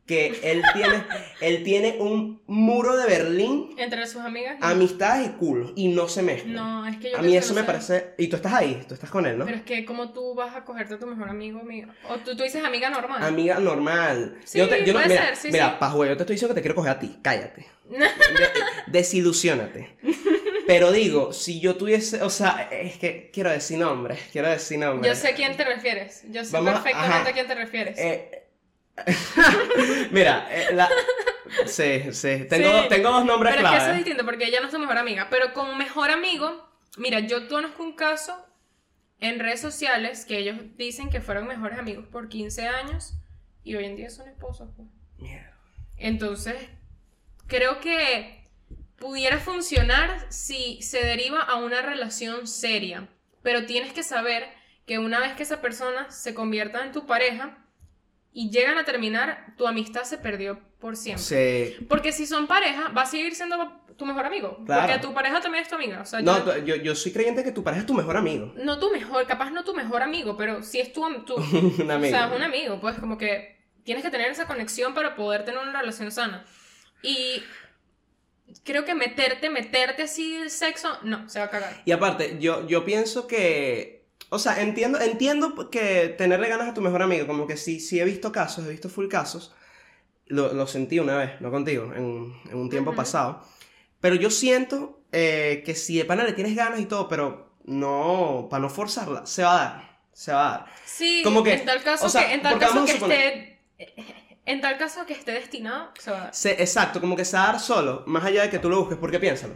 que 0.06 0.40
él 0.44 0.62
tiene, 0.74 1.04
él 1.42 1.64
tiene 1.64 1.98
un 2.00 2.42
muro 2.46 2.96
de 2.96 3.08
Berlín, 3.08 3.74
Entre 3.78 4.06
sus 4.06 4.22
amigas. 4.22 4.60
no. 4.60 4.68
amistades 4.68 5.28
y 5.28 5.30
culos, 5.32 5.72
y 5.76 5.88
no 5.88 6.08
se 6.08 6.22
mezclan. 6.22 6.54
No, 6.54 6.86
es 6.88 6.98
que 6.98 7.12
yo 7.12 7.18
a 7.18 7.22
mí 7.24 7.36
eso 7.36 7.54
me 7.56 7.64
parece... 7.64 8.14
Y 8.20 8.28
tú 8.28 8.36
estás 8.36 8.54
ahí, 8.54 8.84
tú 8.88 8.94
estás 8.94 9.10
con 9.10 9.26
él, 9.26 9.36
¿no? 9.38 9.46
Pero 9.46 9.58
es 9.58 9.64
que 9.64 9.84
como 9.84 10.12
tú 10.14 10.36
vas 10.36 10.56
a 10.56 10.64
cogerte 10.64 10.94
a 10.94 11.00
tu 11.00 11.08
mejor 11.08 11.28
amigo, 11.28 11.60
amigo. 11.60 11.92
O 12.08 12.18
tú, 12.18 12.36
tú 12.36 12.44
dices 12.44 12.64
amiga 12.64 12.90
normal. 12.92 13.24
Amiga 13.24 13.60
normal. 13.60 14.38
Sí, 14.46 14.60
yo 14.60 14.70
te, 14.70 14.86
yo 14.86 14.94
no- 14.94 15.00
puede 15.00 15.08
mira, 15.10 15.26
ser, 15.28 15.36
sí, 15.38 15.50
mira, 15.52 15.80
sí. 15.82 15.98
yo 15.98 16.06
te 16.06 16.12
estoy 16.24 16.34
diciendo 16.36 16.54
que 16.54 16.60
te 16.60 16.62
quiero 16.62 16.76
coger 16.76 16.92
a 16.92 17.00
ti, 17.00 17.18
cállate. 17.24 17.66
De- 17.90 18.00
desilusiónate. 18.88 19.96
Pero 20.68 20.92
digo, 20.92 21.32
si 21.34 21.60
yo 21.60 21.76
tuviese, 21.76 22.22
o 22.24 22.30
sea, 22.30 22.70
es 22.72 22.98
que 22.98 23.30
quiero 23.32 23.52
decir 23.52 23.78
nombres, 23.78 24.20
quiero 24.32 24.50
decir 24.50 24.80
nombres. 24.80 25.16
Yo 25.16 25.20
sé 25.20 25.30
a 25.30 25.36
quién 25.36 25.56
te 25.56 25.64
refieres. 25.64 26.24
Yo 26.32 26.44
sé 26.44 26.52
Vamos 26.52 26.74
perfectamente 26.74 27.16
ajá. 27.18 27.30
a 27.30 27.34
quién 27.34 27.48
te 27.48 27.56
refieres. 27.56 27.98
Eh, 28.00 28.45
Mira, 30.12 30.48
eh, 30.50 30.74
la... 30.74 30.90
sí, 31.66 32.14
sí, 32.14 32.46
tengo, 32.50 32.84
Sí, 32.84 32.90
tengo 32.90 33.12
dos 33.12 33.26
nombres 33.26 33.56
Pero 33.56 33.68
es 33.68 33.72
que 33.72 33.78
eso 33.78 33.86
es 33.86 33.90
clave. 33.90 33.98
distinto 33.98 34.26
porque 34.26 34.46
ella 34.46 34.60
no 34.60 34.68
es 34.68 34.72
tu 34.72 34.80
mejor 34.80 34.98
amiga. 34.98 35.28
Pero 35.30 35.54
como 35.54 35.76
mejor 35.76 36.12
amigo, 36.12 36.70
mira, 36.98 37.20
yo 37.20 37.48
conozco 37.48 37.84
un 37.84 37.94
caso 37.94 38.46
en 39.20 39.40
redes 39.40 39.62
sociales 39.62 40.26
que 40.26 40.38
ellos 40.38 40.58
dicen 40.78 41.10
que 41.10 41.22
fueron 41.22 41.48
mejores 41.48 41.80
amigos 41.80 42.06
por 42.08 42.30
15 42.30 42.68
años 42.68 43.14
y 43.64 43.76
hoy 43.76 43.86
en 43.86 43.96
día 43.96 44.10
son 44.10 44.28
esposos. 44.28 44.70
pues. 44.76 44.88
Mierda. 45.18 45.54
Entonces, 45.98 46.56
creo 47.48 47.80
que 47.80 48.44
pudiera 48.98 49.40
funcionar 49.40 50.26
si 50.30 50.82
se 50.82 51.04
deriva 51.04 51.42
a 51.42 51.56
una 51.56 51.82
relación 51.82 52.48
seria, 52.48 53.08
pero 53.44 53.66
tienes 53.66 53.94
que 53.94 54.04
saber 54.04 54.48
que 54.86 55.00
una 55.00 55.20
vez 55.20 55.34
que 55.34 55.44
esa 55.44 55.62
persona 55.62 56.10
se 56.12 56.34
convierta 56.34 56.84
en 56.86 56.92
tu 56.92 57.06
pareja 57.06 57.58
y 58.38 58.50
llegan 58.52 58.78
a 58.78 58.84
terminar, 58.84 59.54
tu 59.58 59.66
amistad 59.66 60.04
se 60.04 60.18
perdió 60.18 60.60
por 60.80 60.98
siempre. 60.98 61.24
Sí. 61.78 61.86
Porque 61.88 62.12
si 62.12 62.28
son 62.28 62.48
pareja, 62.48 62.90
va 62.90 63.04
a 63.04 63.06
seguir 63.06 63.34
siendo 63.34 63.82
tu 63.98 64.06
mejor 64.06 64.26
amigo. 64.26 64.62
Claro. 64.66 64.82
Porque 64.88 65.00
tu 65.08 65.14
pareja 65.14 65.40
también 65.40 65.64
es 65.64 65.70
tu 65.70 65.76
amiga. 65.76 66.02
O 66.02 66.06
sea, 66.06 66.22
No, 66.22 66.46
yo- 66.46 66.58
yo, 66.66 66.76
yo 66.76 66.96
soy 66.96 67.14
creyente 67.14 67.46
que 67.46 67.54
tu 67.54 67.64
pareja 67.64 67.82
es 67.82 67.88
tu 67.88 67.94
mejor 67.94 68.18
amigo. 68.18 68.54
no 68.58 68.78
tu 68.78 68.92
mejor, 68.92 69.26
capaz 69.26 69.52
no 69.52 69.64
tu 69.64 69.74
mejor 69.74 70.02
amigo, 70.02 70.36
pero 70.36 70.62
si 70.64 70.82
es 70.82 70.92
tu, 70.92 71.02
tu 71.24 71.36
Un 71.82 71.90
amigo. 71.90 72.14
O 72.14 72.20
sea, 72.20 72.28
es 72.28 72.36
un 72.36 72.44
amigo, 72.44 72.80
pues 72.82 73.00
como 73.00 73.18
que 73.18 73.56
tienes 73.86 74.04
que 74.04 74.10
tener 74.12 74.30
esa 74.30 74.48
conexión 74.48 74.94
para 74.94 75.16
poder 75.16 75.46
tener 75.46 75.62
una 75.62 75.80
relación 75.80 76.12
sana. 76.12 76.44
Y 77.02 77.42
creo 78.66 78.84
que 78.84 78.96
meterte, 78.96 79.50
meterte 79.50 80.04
así 80.04 80.38
de 80.38 80.50
sexo, 80.50 80.90
no, 81.04 81.30
se 81.30 81.40
va 81.40 81.46
a 81.46 81.50
cagar. 81.50 81.82
Y 81.86 81.92
aparte, 81.94 82.38
yo, 82.40 82.68
yo 82.68 82.84
pienso 82.84 83.28
que. 83.28 84.05
O 84.30 84.40
sea, 84.40 84.62
entiendo, 84.62 85.00
entiendo 85.00 85.70
que 85.70 86.10
tenerle 86.18 86.50
ganas 86.50 86.68
a 86.70 86.74
tu 86.74 86.82
mejor 86.82 87.02
amigo, 87.02 87.28
como 87.28 87.46
que 87.48 87.58
sí, 87.58 87.80
sí 87.80 88.00
he 88.00 88.06
visto 88.06 88.32
casos, 88.32 88.66
he 88.66 88.70
visto 88.70 88.90
full 88.90 89.08
casos. 89.08 89.54
Lo, 90.28 90.54
lo 90.54 90.66
sentí 90.68 90.98
una 91.00 91.18
vez, 91.18 91.40
no 91.42 91.52
contigo, 91.52 91.94
en, 91.96 92.34
en 92.50 92.58
un 92.58 92.70
tiempo 92.70 92.96
pasado. 92.96 93.42
Pero 94.02 94.16
yo 94.16 94.32
siento 94.32 95.00
eh, 95.12 95.62
que 95.66 95.76
si 95.76 95.98
de 95.98 96.06
pana 96.06 96.24
le 96.24 96.34
tienes 96.34 96.56
ganas 96.56 96.80
y 96.80 96.86
todo, 96.86 97.08
pero 97.08 97.54
no, 97.66 98.48
para 98.50 98.62
no 98.62 98.70
forzarla, 98.70 99.26
se 99.26 99.44
va 99.44 99.54
a 99.54 99.64
dar. 99.64 100.00
Se 100.14 100.32
va 100.32 100.48
a 100.48 100.52
dar. 100.60 100.66
Sí, 100.86 101.22
Como 101.24 101.44
que, 101.44 101.54
en 101.54 101.66
tal 101.66 101.84
caso 101.84 102.06
o 102.06 102.10
sea, 102.10 102.28
que, 102.28 102.34
en 102.34 102.42
tal 102.42 102.58
caso 102.58 102.86
que 102.86 102.94
suponer- 102.94 103.60
esté, 103.78 104.04
en 104.46 104.62
tal 104.62 104.78
caso 104.78 105.06
que 105.06 105.14
esté 105.14 105.34
destinado, 105.34 105.92
se 106.00 106.10
va 106.12 106.18
a 106.18 106.22
dar. 106.26 106.34
Se- 106.36 106.52
exacto, 106.62 107.00
como 107.02 107.16
que 107.16 107.26
se 107.26 107.36
va 107.38 107.44
a 107.44 107.52
dar 107.54 107.60
solo, 107.60 108.04
más 108.08 108.24
allá 108.26 108.44
de 108.44 108.50
que 108.50 108.60
tú 108.60 108.70
lo 108.70 108.80
busques, 108.80 108.98
porque 108.98 109.20
piénsalo. 109.20 109.54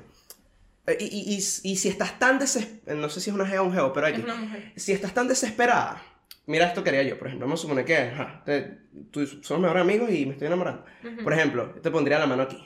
Eh, 0.92 0.98
Y, 1.00 1.06
y, 1.06 1.34
y, 1.36 1.38
y 1.72 1.76
si 1.76 1.88
estás 1.90 2.18
tan 2.20 2.40
desesperada, 2.40 3.02
no 3.02 3.10
sé 3.10 3.22
si 3.22 3.30
es 3.30 3.36
una 3.36 3.46
geo 3.46 3.64
o 3.64 3.66
un 3.66 3.74
geo, 3.74 3.94
pero 3.94 4.08
Es 4.08 4.14
aquí, 4.14 4.22
una 4.24 4.36
mujer. 4.36 4.74
si 4.76 4.92
estás 4.92 5.14
tan 5.14 5.28
desesperada, 5.28 6.02
mira 6.46 6.66
esto 6.68 6.84
que 6.84 6.90
haría 6.90 7.04
yo, 7.04 7.18
por 7.18 7.28
ejemplo, 7.28 7.46
vamos 7.48 7.60
a 7.60 7.64
suponer 7.64 7.86
que 7.86 7.98
ajá, 7.98 8.42
te- 8.46 8.80
tú 9.12 9.26
somos 9.28 9.62
mejores 9.62 9.82
amigos 9.82 10.10
y 10.12 10.26
me 10.26 10.34
estoy 10.34 10.48
enamorando. 10.48 10.84
Ujú. 11.04 11.24
Por 11.24 11.34
ejemplo, 11.34 11.74
yo 11.76 11.82
te 11.82 11.92
pondría 11.92 12.18
la 12.20 12.26
mano 12.28 12.44
aquí. 12.44 12.58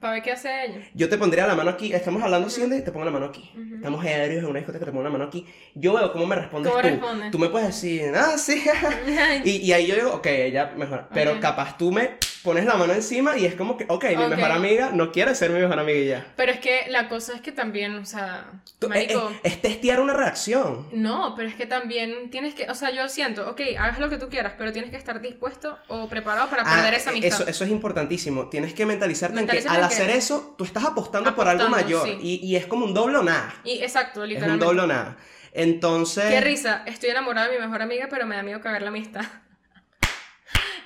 Para 0.00 0.14
ver 0.14 0.22
qué 0.22 0.32
hace 0.32 0.64
ella. 0.64 0.80
Yo 0.94 1.10
te 1.10 1.18
pondría 1.18 1.46
la 1.46 1.54
mano 1.54 1.68
aquí, 1.70 1.92
estamos 1.92 2.22
hablando 2.22 2.46
así 2.48 2.62
y 2.62 2.80
te 2.82 2.90
pongo 2.90 3.04
la 3.04 3.10
mano 3.10 3.26
aquí. 3.26 3.50
Ujú. 3.54 3.74
Estamos 3.76 4.02
ebrios 4.06 4.42
en 4.42 4.46
una 4.46 4.58
discoteca, 4.60 4.86
te 4.86 4.90
pongo 4.92 5.04
la 5.04 5.10
mano 5.10 5.24
aquí. 5.24 5.46
Yo 5.74 5.92
veo 5.92 6.10
cómo 6.10 6.24
me 6.26 6.36
respondes 6.36 6.72
¿Cómo 6.72 6.82
tú. 6.82 6.88
responde? 6.88 7.30
Tú 7.30 7.38
me 7.38 7.50
puedes 7.50 7.68
decir, 7.68 8.10
ah, 8.16 8.38
sí. 8.38 8.62
y, 9.44 9.50
y 9.58 9.72
ahí 9.74 9.86
yo 9.86 9.94
digo, 9.96 10.14
ok, 10.14 10.26
ella 10.26 10.72
mejor. 10.74 11.06
Pero 11.12 11.38
capaz 11.38 11.76
tú 11.76 11.92
me 11.92 12.16
pones 12.42 12.64
la 12.64 12.74
mano 12.74 12.92
encima 12.92 13.36
y 13.36 13.44
es 13.46 13.54
como 13.54 13.76
que, 13.76 13.84
ok, 13.88 14.04
mi 14.10 14.16
Ok. 14.24 14.30
mejor 14.30 14.50
amiga 14.52 14.90
no 14.92 15.12
quiere 15.12 15.34
ser 15.34 15.50
mi 15.50 15.60
mejor 15.60 15.78
amiga 15.78 15.98
y 15.98 16.06
ya. 16.08 16.26
Pero 16.36 16.52
es 16.52 16.60
que 16.60 16.86
la 16.88 17.08
cosa 17.08 17.34
es 17.34 17.40
que 17.40 17.52
también, 17.52 17.94
o 17.96 18.04
sea, 18.06 18.46
Tú- 18.78 18.88
marico... 18.88 19.30
es, 19.30 19.36
es- 19.44 19.52
es 19.54 19.62
testear 19.62 20.00
una 20.00 20.14
reacción. 20.14 20.88
No, 20.92 21.34
pero 21.36 21.48
es 21.48 21.54
que 21.54 21.66
también 21.66 22.30
tienes 22.30 22.54
que, 22.54 22.70
o 22.70 22.74
sea, 22.74 22.90
yo 22.90 23.08
siento, 23.08 23.48
ok, 23.50 23.60
hagas 23.78 23.98
lo 23.98 24.08
que 24.08 24.16
tú 24.18 24.28
quieras, 24.28 24.54
pero 24.56 24.72
tienes 24.72 24.90
que 24.90 24.96
estar 24.96 25.20
dispuesto 25.20 25.78
o 25.88 26.08
preparado 26.08 26.48
para 26.50 26.62
Ah, 26.62 26.74
perder 26.76 26.94
esa 26.94 27.10
amistad. 27.10 27.40
Eso, 27.42 27.48
eso 27.50 27.64
es 27.64 27.70
importantísimo. 27.70 28.48
Tienes 28.48 28.72
que 28.74 28.86
mentalizarte 28.86 29.38
en 29.40 29.46
que 29.46 29.58
al 29.58 29.58
en 29.58 29.68
que- 29.68 29.80
hacer 29.84 30.10
eso, 30.10 30.54
tú 30.56 30.64
estás 30.64 30.84
apostando, 30.84 31.34
por 31.34 31.46
algo 31.48 31.64
Apostando, 31.64 31.98
mayor. 32.04 32.06
sí. 32.20 32.40
Y, 32.42 32.46
y 32.46 32.56
es 32.56 32.66
como 32.66 32.84
un 32.86 32.94
doble 32.94 33.18
o 33.18 33.22
nada. 33.22 33.54
Y 33.64 33.82
exacto, 33.82 34.20
Es 34.20 34.24
un 34.24 34.28
literalmente. 34.30 34.64
doble 34.64 34.82
o 34.82 34.86
nada. 34.86 35.16
Entonces. 35.52 36.24
Qué 36.30 36.40
risa, 36.40 36.82
estoy 36.86 37.10
enamorada 37.10 37.48
de 37.48 37.56
mi 37.58 37.60
mejor 37.64 37.82
amiga, 37.82 38.06
pero 38.08 38.26
me 38.26 38.36
da 38.36 38.42
miedo 38.42 38.60
cagar 38.60 38.82
la 38.82 38.88
amistad. 38.88 39.24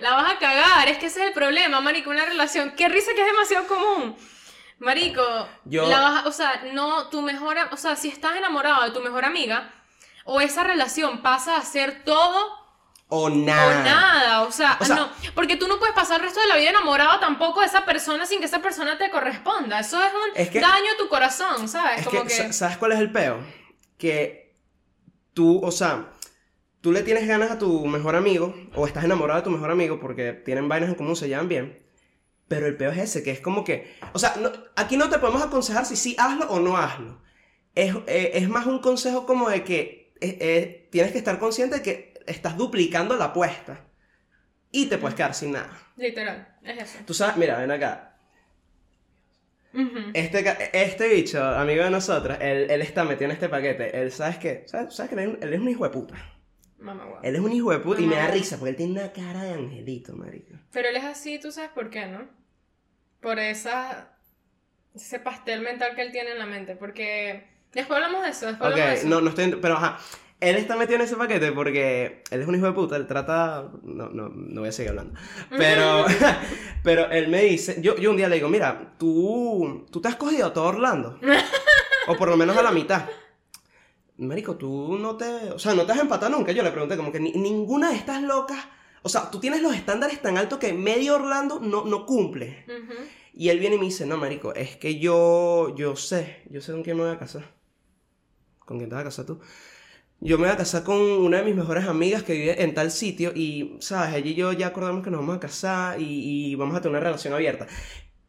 La 0.01 0.15
vas 0.15 0.33
a 0.33 0.39
cagar, 0.39 0.89
es 0.89 0.99
que 0.99 1.07
ese 1.07 1.21
es 1.23 1.27
el 1.29 1.33
problema, 1.33 1.81
marico, 1.81 2.11
una 2.11 2.25
relación. 2.25 2.73
Qué 2.77 2.89
risa 2.89 3.13
que 3.15 3.21
es 3.21 3.27
demasiado 3.27 3.67
común. 3.67 4.17
Marico, 4.79 5.23
Yo- 5.65 5.87
la 5.89 6.01
vas 6.01 6.25
a- 6.25 6.29
o 6.29 6.33
sea, 6.33 6.63
no, 6.73 7.09
tu 7.09 7.23
mejor, 7.23 7.57
o 7.71 7.77
sea, 7.77 7.97
si 7.97 8.09
estás 8.09 8.37
enamorado 8.37 8.83
de 8.85 8.91
tu 8.91 9.01
mejor 9.01 9.25
amiga, 9.25 9.71
o 10.25 10.41
esa 10.41 10.65
relación 10.65 11.23
pasa 11.23 11.57
a 11.57 11.63
ser 11.63 12.03
todo 12.05 12.59
O 13.09 13.31
nada. 13.31 13.67
o 13.81 13.85
nada, 13.85 14.43
o 14.43 14.51
sea, 14.53 14.77
O 14.81 14.85
sea- 14.85 14.97
no, 14.97 15.09
porque 15.35 15.57
tú 15.57 15.69
no 15.69 15.79
puedes 15.79 15.95
pasar 15.95 16.17
el 16.21 16.25
resto 16.27 16.41
de 16.41 16.49
la 16.49 16.57
vida 16.57 16.71
enamorado 16.71 17.21
tampoco 17.21 17.61
de 17.61 17.67
esa 17.67 17.85
persona 17.85 18.27
sin 18.27 18.41
que 18.41 18.47
esa 18.47 18.61
persona 18.61 18.99
te 18.99 19.11
corresponda. 19.11 19.79
Eso 19.81 20.03
es 20.03 20.13
un 20.13 20.31
Es 20.35 20.51
que- 20.51 20.61
daño 20.61 20.93
a 20.93 20.97
tu 20.99 21.09
corazón, 21.09 21.69
¿sabes? 21.69 22.01
Es 22.01 22.07
Como 22.07 22.23
que, 22.23 22.29
que, 22.29 22.35
sa- 22.35 22.53
¿sabes 22.53 22.77
cuál 22.77 22.93
es 22.93 22.99
el 22.99 23.13
peo? 23.13 23.39
Que 23.99 24.57
tú, 25.35 25.61
o 25.65 25.71
sea, 25.71 26.07
tú 26.85 26.93
le 26.93 27.03
tienes 27.03 27.27
ganas 27.27 27.51
a 27.51 27.59
tu 27.59 27.87
mejor 27.87 28.15
amigo, 28.15 28.55
o 28.75 28.87
estás 28.87 29.05
enamorado 29.05 29.41
de 29.41 29.45
tu 29.45 29.51
mejor 29.51 29.71
amigo 29.71 29.99
porque 29.99 30.35
tienen 30.35 30.69
vainas 30.69 30.91
en 30.91 30.95
común, 30.97 31.17
se 31.17 31.29
llevan 31.29 31.49
bien. 31.49 31.83
Pero 32.47 32.67
el 32.67 32.77
peo 32.77 32.91
es 32.91 32.99
ese, 32.99 33.23
que 33.23 33.31
es 33.31 33.41
como 33.41 33.65
que. 33.65 33.97
O 34.13 34.19
sea, 34.19 34.35
no- 34.39 34.53
aquí 34.77 34.99
no 34.99 35.09
te 35.09 35.19
podemos 35.19 35.43
aconsejar 35.43 35.87
si 35.87 35.97
sí 35.97 36.15
hazlo 36.19 36.47
o 36.51 36.61
no 36.61 36.77
hazlo. 36.77 37.23
Es, 37.75 37.95
eh, 38.07 38.33
es 38.35 38.51
más 38.51 38.67
un 38.67 38.81
consejo 38.81 39.25
como 39.25 39.49
de 39.49 39.65
que 39.65 40.13
eh, 40.21 40.37
eh, 40.41 40.89
tienes 40.93 41.13
que 41.13 41.17
estar 41.19 41.39
consciente 41.39 41.77
de 41.77 41.83
que 41.83 42.15
estás 42.27 42.59
duplicando 42.59 43.17
la 43.17 43.25
apuesta. 43.27 43.87
Y 44.71 44.85
te 44.87 44.99
puedes 44.99 45.15
quedar 45.15 45.33
sin 45.35 45.53
nada. 45.53 45.71
literal, 45.97 46.55
es 46.63 46.83
eso. 46.83 46.99
Tú 47.07 47.15
sabes, 47.15 47.39
mira, 47.39 47.59
ven 47.59 47.71
acá. 47.71 48.19
Este, 50.13 50.45
este 50.73 51.09
bicho, 51.09 51.43
amigo 51.43 51.83
de 51.83 51.91
nosotras, 51.91 52.39
él, 52.43 52.71
él 52.71 52.83
está 52.83 53.05
metido 53.05 53.25
en 53.25 53.31
este 53.31 53.49
paquete. 53.49 53.99
Él, 54.03 54.13
¿sabes 54.13 54.37
qué? 54.37 54.65
¿Sabes, 54.67 54.95
sabes 54.95 55.11
que 55.15 55.23
él, 55.23 55.39
él 55.41 55.55
es 55.55 55.61
un 55.61 55.69
hijo 55.71 55.85
de 55.85 55.91
puta? 55.91 56.15
Mamá. 56.85 57.21
Él 57.23 57.35
es 57.35 57.41
un 57.41 57.53
hijo 57.53 57.71
de 57.71 57.79
puta 57.79 58.01
y 58.01 58.07
me 58.07 58.17
da 58.17 58.29
risa 58.29 58.59
porque 58.59 58.71
él 58.71 58.77
tiene 58.77 58.93
una 58.93 59.13
cara 59.13 59.43
de 59.43 59.55
angelito, 59.55 60.15
marico. 60.15 60.55
Pero 60.71 60.89
él 60.89 60.97
es 60.97 61.05
así, 61.05 61.39
tú 61.39 61.51
sabes 61.51 61.71
por 61.71 61.91
qué, 61.91 62.07
¿no? 62.07 62.29
Por 63.21 63.39
esa 63.39 64.15
ese 64.95 65.19
pastel 65.19 65.61
mental 65.61 65.95
que 65.97 66.03
él 66.03 66.13
tiene 66.13 66.33
en 66.33 66.39
la 66.39 66.47
mente, 66.47 66.77
porque 66.77 67.49
después 67.73 67.97
hablamos 67.97 68.23
de 68.23 68.31
eso, 68.31 68.47
después 68.47 68.73
hablamos 68.73 68.95
de 68.95 69.01
eso. 69.01 69.09
no, 69.09 69.21
no 69.21 69.31
estoy... 69.31 69.57
Pero 69.61 69.75
ajá, 69.75 69.99
él 70.41 70.57
está 70.57 70.77
metido 70.77 70.97
en 70.97 71.03
ese 71.03 71.17
paquete 71.17 71.53
porque 71.53 72.23
él 72.31 72.43
es 72.43 72.47
un 72.47 72.55
hijo 72.55 72.67
de 72.67 72.73
puta, 72.73 72.97
él 72.97 73.07
trata... 73.07 73.71
No, 73.83 74.09
no, 74.11 74.29
no 74.29 74.61
voy 74.61 74.69
a 74.69 74.73
seguir 74.73 74.91
hablando. 74.91 75.19
Pero, 75.51 76.05
pero 76.83 77.11
él 77.11 77.29
me 77.29 77.43
dice... 77.43 77.81
Yo, 77.81 77.97
yo 77.97 78.11
un 78.11 78.17
día 78.17 78.29
le 78.29 78.37
digo, 78.37 78.49
mira, 78.49 78.95
tú, 78.99 79.87
tú 79.91 80.01
te 80.01 80.09
has 80.09 80.17
cogido 80.17 80.47
a 80.47 80.53
todo 80.53 80.67
Orlando. 80.67 81.19
o 82.07 82.17
por 82.17 82.29
lo 82.29 82.37
menos 82.37 82.57
a 82.57 82.63
la 82.63 82.71
mitad. 82.71 83.07
Marico, 84.17 84.57
tú 84.57 84.97
no 84.99 85.17
te... 85.17 85.25
O 85.51 85.59
sea, 85.59 85.75
no 85.75 85.85
te 85.87 85.93
has 85.93 85.99
empatado 86.01 86.37
nunca. 86.37 86.53
Yo 86.53 86.63
le 86.63 86.71
pregunté 86.71 86.97
como 86.97 87.11
que 87.13 87.21
ni- 87.21 87.33
ninguna 87.33 87.91
de 87.91 87.97
estas 87.97 88.23
locas... 88.23 88.59
O 89.03 89.09
sea, 89.09 89.31
tú 89.31 89.39
tienes 89.39 89.61
los 89.61 89.75
estándares 89.75 90.23
tan 90.23 90.39
altos 90.39 90.59
que 90.59 90.73
medio 90.73 91.17
Orlando 91.17 91.61
no, 91.61 91.85
no 91.85 92.07
cumple. 92.07 92.65
Y 93.35 93.51
él 93.51 93.59
viene 93.59 93.77
y 93.77 93.79
me 93.79 93.85
dice, 93.85 94.07
no, 94.07 94.17
marico, 94.17 94.55
es 94.55 94.77
que 94.77 94.99
yo, 94.99 95.75
yo 95.77 95.95
sé, 95.97 96.43
yo 96.49 96.61
sé 96.63 96.73
con 96.73 96.83
quién 96.83 96.97
me 96.97 97.03
voy 97.03 97.13
a 97.13 97.19
casar. 97.19 97.45
¿Con 98.61 98.79
quién 98.79 98.89
te 98.89 98.95
vas 98.95 99.03
a 99.03 99.09
casar 99.09 99.27
tú? 99.27 99.41
Yo 100.21 100.39
me 100.39 100.45
voy 100.45 100.55
a 100.55 100.57
casar 100.57 100.85
con 100.85 100.97
una 100.99 101.39
de 101.39 101.45
mis 101.45 101.55
mejores 101.55 101.85
amigas 101.87 102.23
que 102.23 102.33
vive 102.33 102.63
en 102.63 102.73
tal 102.73 102.91
sitio 102.91 103.33
y, 103.35 103.77
¿sabes? 103.81 104.15
Ella 104.15 104.31
y 104.31 104.35
yo 104.35 104.53
ya 104.53 104.69
acordamos 104.69 105.05
que 105.05 105.11
nos 105.11 105.21
vamos 105.21 105.37
a 105.37 105.41
casar 105.41 106.01
y, 106.01 106.53
y 106.53 106.55
vamos 106.55 106.75
a 106.77 106.81
tener 106.81 106.93
una 106.97 107.01
relación 107.05 107.35
abierta. 107.35 107.67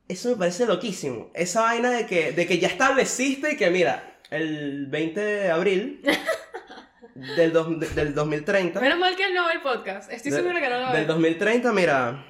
Eso 0.10 0.30
me 0.30 0.36
parece 0.36 0.66
loquísimo. 0.66 1.32
Esa 1.34 1.62
vaina 1.62 1.90
de 1.92 2.06
que, 2.06 2.34
de 2.34 2.46
que 2.48 2.60
ya 2.60 2.68
estableciste 2.68 3.54
y 3.54 3.56
que, 3.56 3.70
mira, 3.70 4.15
el 4.36 4.88
20 4.88 5.20
de 5.20 5.52
abril 5.52 6.02
del, 7.16 7.54
dos- 7.54 7.80
de- 7.80 7.90
del 7.90 8.14
2030... 8.14 8.80
Menos 8.82 9.00
mal 9.00 9.16
que 9.16 9.32
no 9.34 9.50
el 9.50 9.62
podcast, 9.62 10.12
estoy 10.12 10.32
de- 10.32 10.38
segura 10.38 10.60
que 10.62 10.70
no 10.70 10.80
lo 10.80 10.92
ve. 10.92 10.98
Del 10.98 11.08
2030, 11.08 11.72
mira, 11.72 12.26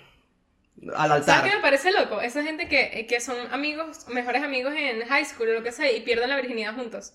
al 0.96 1.12
altar. 1.12 1.38
¿Sabes 1.38 1.52
qué 1.52 1.58
me 1.58 1.62
parece 1.62 1.91
loco? 1.91 2.22
Esa 2.22 2.44
gente 2.44 2.68
que, 2.68 3.06
que 3.08 3.20
son 3.20 3.36
amigos, 3.52 4.08
mejores 4.10 4.44
amigos 4.44 4.74
en 4.78 5.06
high 5.08 5.26
school 5.26 5.50
o 5.50 5.54
lo 5.54 5.63
que 5.63 5.72
sea, 5.72 5.91
y 5.91 6.02
pierden 6.02 6.30
la 6.30 6.36
virginidad 6.36 6.76
juntos. 6.76 7.13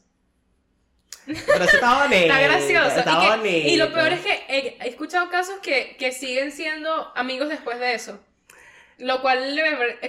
Pero 1.27 1.65
eso 1.65 1.75
está 1.77 2.03
bonito. 2.03 2.17
Está 2.33 2.41
gracioso. 2.41 2.99
Está 2.99 3.13
y, 3.13 3.21
que- 3.21 3.37
bonito. 3.37 3.69
y 3.69 3.77
lo 3.77 3.93
peor 3.93 4.13
es 4.13 4.21
que 4.21 4.43
he, 4.49 4.79
he 4.85 4.89
escuchado 4.89 5.29
casos 5.31 5.59
que, 5.63 5.97
que 5.99 6.13
siguen 6.13 6.51
siendo 6.53 7.13
amigos 7.17 7.49
después 7.49 7.79
de 7.79 7.95
eso. 7.95 8.19
Lo 8.99 9.23
cual 9.23 9.59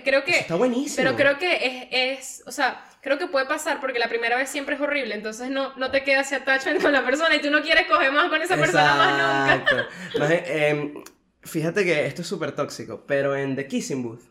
creo 0.04 0.24
que... 0.26 0.32
Eso 0.32 0.39
está 0.41 0.56
buenísimo. 0.56 0.96
Pero 0.98 1.15
creo 1.15 1.38
que 1.38 1.88
es, 1.91 2.39
es, 2.39 2.44
o 2.46 2.52
sea, 2.52 2.84
creo 3.02 3.18
que 3.18 3.28
puede 3.28 3.46
pasar 3.46 3.80
porque 3.80 4.00
la 4.00 4.08
primera 4.08 4.38
vez 4.38 4.50
siempre 4.50 4.76
es 4.76 4.82
horrible, 4.82 5.16
entonces 5.16 5.50
no, 5.50 5.76
no 5.78 5.92
te 5.92 6.04
queda 6.04 6.22
ese 6.22 6.36
attachment 6.36 6.82
con 6.82 6.92
la 6.92 7.04
persona 7.04 7.36
y 7.36 7.42
tú 7.42 7.50
no 7.50 7.62
quieres 7.62 7.88
coger 7.88 8.12
más 8.12 8.30
con 8.30 8.42
esa 8.42 8.56
persona 8.58 8.96
más 8.96 9.60
nunca. 9.60 9.88
Entonces, 10.14 10.44
em, 10.46 11.04
fíjate 11.42 11.84
que 11.84 12.06
esto 12.06 12.22
es 12.22 12.28
súper 12.28 12.54
tóxico, 12.54 13.06
pero 13.08 13.36
en 13.36 13.56
The 13.56 13.68
Kissing 13.68 14.04
Booth, 14.04 14.24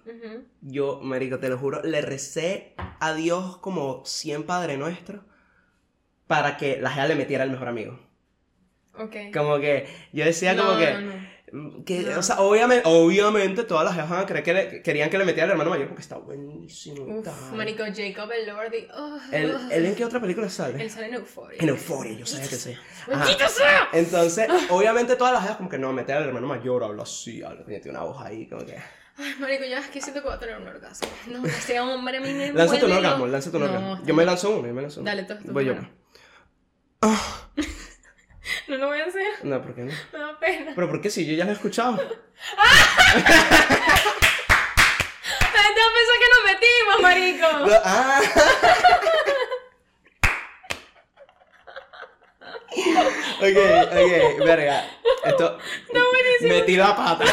yo, 0.61 1.01
marico, 1.03 1.39
te 1.39 1.49
lo 1.49 1.59
juro, 1.59 1.83
le 1.83 2.01
recé 2.01 2.75
a 3.01 3.15
Dios 3.15 3.59
como 3.59 4.05
100 4.05 4.45
Padre 4.45 4.77
Nuestro 4.77 5.25
para 6.27 6.57
que 6.57 6.81
la 6.81 6.91
jeva 6.91 7.09
le 7.09 7.17
metiera 7.17 7.43
al 7.43 7.51
mejor 7.51 7.69
amigo. 7.69 7.99
Ok. 8.95 9.17
Como 9.33 9.59
que 9.59 9.89
yo 10.13 10.25
decía 10.25 10.55
No, 10.55 10.67
como 10.67 10.79
que... 10.79 10.93
no, 10.93 11.01
no. 11.01 11.31
Que 11.85 12.01
No. 12.01 12.19
O 12.19 12.23
sea, 12.23 12.41
obviamente, 12.41 12.83
obviamente 12.89 13.65
todas 13.65 13.85
las 13.85 13.95
jevas 13.95 14.11
van 14.11 14.21
a 14.21 14.27
creer 14.27 14.45
que 14.45 14.55
le- 14.55 14.83
querían 14.83 15.11
que 15.11 15.19
le 15.19 15.25
metiera 15.25 15.45
al 15.45 15.51
hermano 15.53 15.71
mayor 15.71 15.89
porque 15.89 16.03
está 16.03 16.17
buenísimo. 16.19 17.03
Uf, 17.05 17.25
tal. 17.25 17.35
marico, 17.57 17.83
Jacob 17.85 18.31
Elordi. 18.33 18.87
Oh, 18.97 19.19
¿Él, 19.33 19.55
oh. 19.55 19.71
¿Él 19.73 19.87
en 19.87 19.95
qué 19.95 20.05
otra 20.05 20.21
película 20.21 20.49
sale? 20.49 20.83
Él 20.83 20.91
sale 20.91 21.07
en 21.07 21.15
Euphoria. 21.15 21.59
En 21.61 21.69
Euphoria, 21.69 22.13
yo 22.13 22.27
sabía 22.27 22.49
que 22.49 22.57
sí. 22.57 22.73
Ajá. 22.73 23.17
¡Maldito 23.17 23.49
sea! 23.49 23.89
Entonces, 23.93 24.49
obviamente 24.71 25.17
todas 25.17 25.33
las 25.33 25.43
jevas 25.43 25.57
como 25.57 25.69
que 25.69 25.79
no, 25.79 25.93
meter 25.93 26.17
al 26.17 26.25
hermano 26.29 26.47
mayor, 26.47 26.85
habla 26.85 27.03
así, 27.03 27.43
habla, 27.43 27.65
tiene 27.65 27.91
una 27.91 28.03
voz 28.03 28.23
ahí, 28.23 28.49
como 28.49 28.65
que... 28.65 28.77
Ay, 29.17 29.35
marico, 29.39 29.65
ya 29.65 29.81
es 29.81 29.89
que 29.89 30.01
siento 30.01 30.23
que 30.23 30.29
voy 30.29 30.37
a 30.37 30.41
tener 30.41 30.57
un 30.57 30.67
orgasmo. 30.67 31.09
No, 31.27 31.45
ese 31.45 31.79
hombre 31.79 32.17
a 32.17 32.21
mí 32.23 32.33
me 32.33 32.53
Lánzate 32.53 32.87
un 32.87 32.93
orgasmo, 32.93 33.27
lánzate 33.27 33.57
un 33.59 33.63
No, 33.65 33.69
orgasmo. 33.69 34.07
Yo 34.07 34.15
me 34.15 34.25
lanzo 34.25 34.51
uno, 34.57 34.67
yo 34.69 34.73
me 34.75 34.81
lanzo 34.83 35.01
uno. 35.01 35.11
Dale, 35.11 35.25
tú, 35.25 35.35
tú 35.45 35.53
Voy 35.53 35.65
yo. 35.67 35.73
primero. 35.75 35.93
No 38.69 38.77
lo 38.77 38.87
voy 38.89 39.01
a 39.01 39.05
hacer, 39.07 39.27
No, 39.43 39.63
¿por 39.63 39.75
qué 39.75 39.83
no? 39.83 39.93
me 40.13 40.19
da 40.19 40.39
pena. 40.39 40.73
Pero 40.75 40.89
¿por 40.89 41.01
qué 41.01 41.11
si 41.11 41.27
yo 41.27 41.35
ya 41.35 41.45
lo 41.45 41.51
he 41.51 41.55
escuchado? 41.55 41.95
A 45.53 45.93
pensar 45.93 46.17
que 46.21 46.29
nos 46.33 46.43
metimos, 46.53 46.97
marico. 47.03 47.49
Ah. 47.85 48.21
ok, 53.41 53.59
ok, 54.39 54.45
verga. 54.47 54.85
Esto. 55.25 55.59
Metí 56.43 56.77
la 56.77 56.97
pata. 56.97 57.25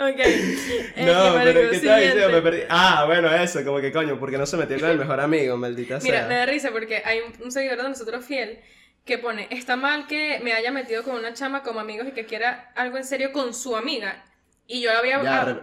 Ok. 0.00 0.18
Eh, 0.18 0.94
no, 1.06 1.34
pero 1.44 1.70
¿qué 1.70 1.76
estaba 1.76 1.98
diciendo? 1.98 2.28
Me 2.30 2.42
perdí. 2.42 2.60
Ah, 2.68 3.04
bueno, 3.06 3.32
eso, 3.34 3.64
como 3.64 3.80
que 3.80 3.92
coño, 3.92 4.18
porque 4.18 4.38
no 4.38 4.46
se 4.46 4.56
metió 4.56 4.78
con 4.80 4.90
el 4.90 4.98
mejor 4.98 5.20
amigo, 5.20 5.56
maldita 5.56 5.98
Mira, 6.02 6.20
sea. 6.20 6.28
me 6.28 6.34
da 6.34 6.46
risa 6.46 6.70
porque 6.72 7.02
hay 7.04 7.20
un, 7.20 7.44
un 7.44 7.52
seguidor 7.52 7.76
de 7.82 7.88
nosotros 7.90 8.24
fiel 8.24 8.60
que 9.04 9.18
pone, 9.18 9.48
está 9.50 9.76
mal 9.76 10.06
que 10.06 10.40
me 10.42 10.52
haya 10.52 10.70
metido 10.70 11.02
con 11.02 11.16
una 11.16 11.32
chama 11.34 11.62
como 11.62 11.80
amigos 11.80 12.08
y 12.08 12.12
que 12.12 12.26
quiera 12.26 12.72
algo 12.76 12.96
en 12.96 13.04
serio 13.04 13.32
con 13.32 13.54
su 13.54 13.76
amiga. 13.76 14.24
Y 14.66 14.82
yo 14.82 14.92
había... 14.96 15.22
Ya, 15.22 15.42
ah, 15.42 15.62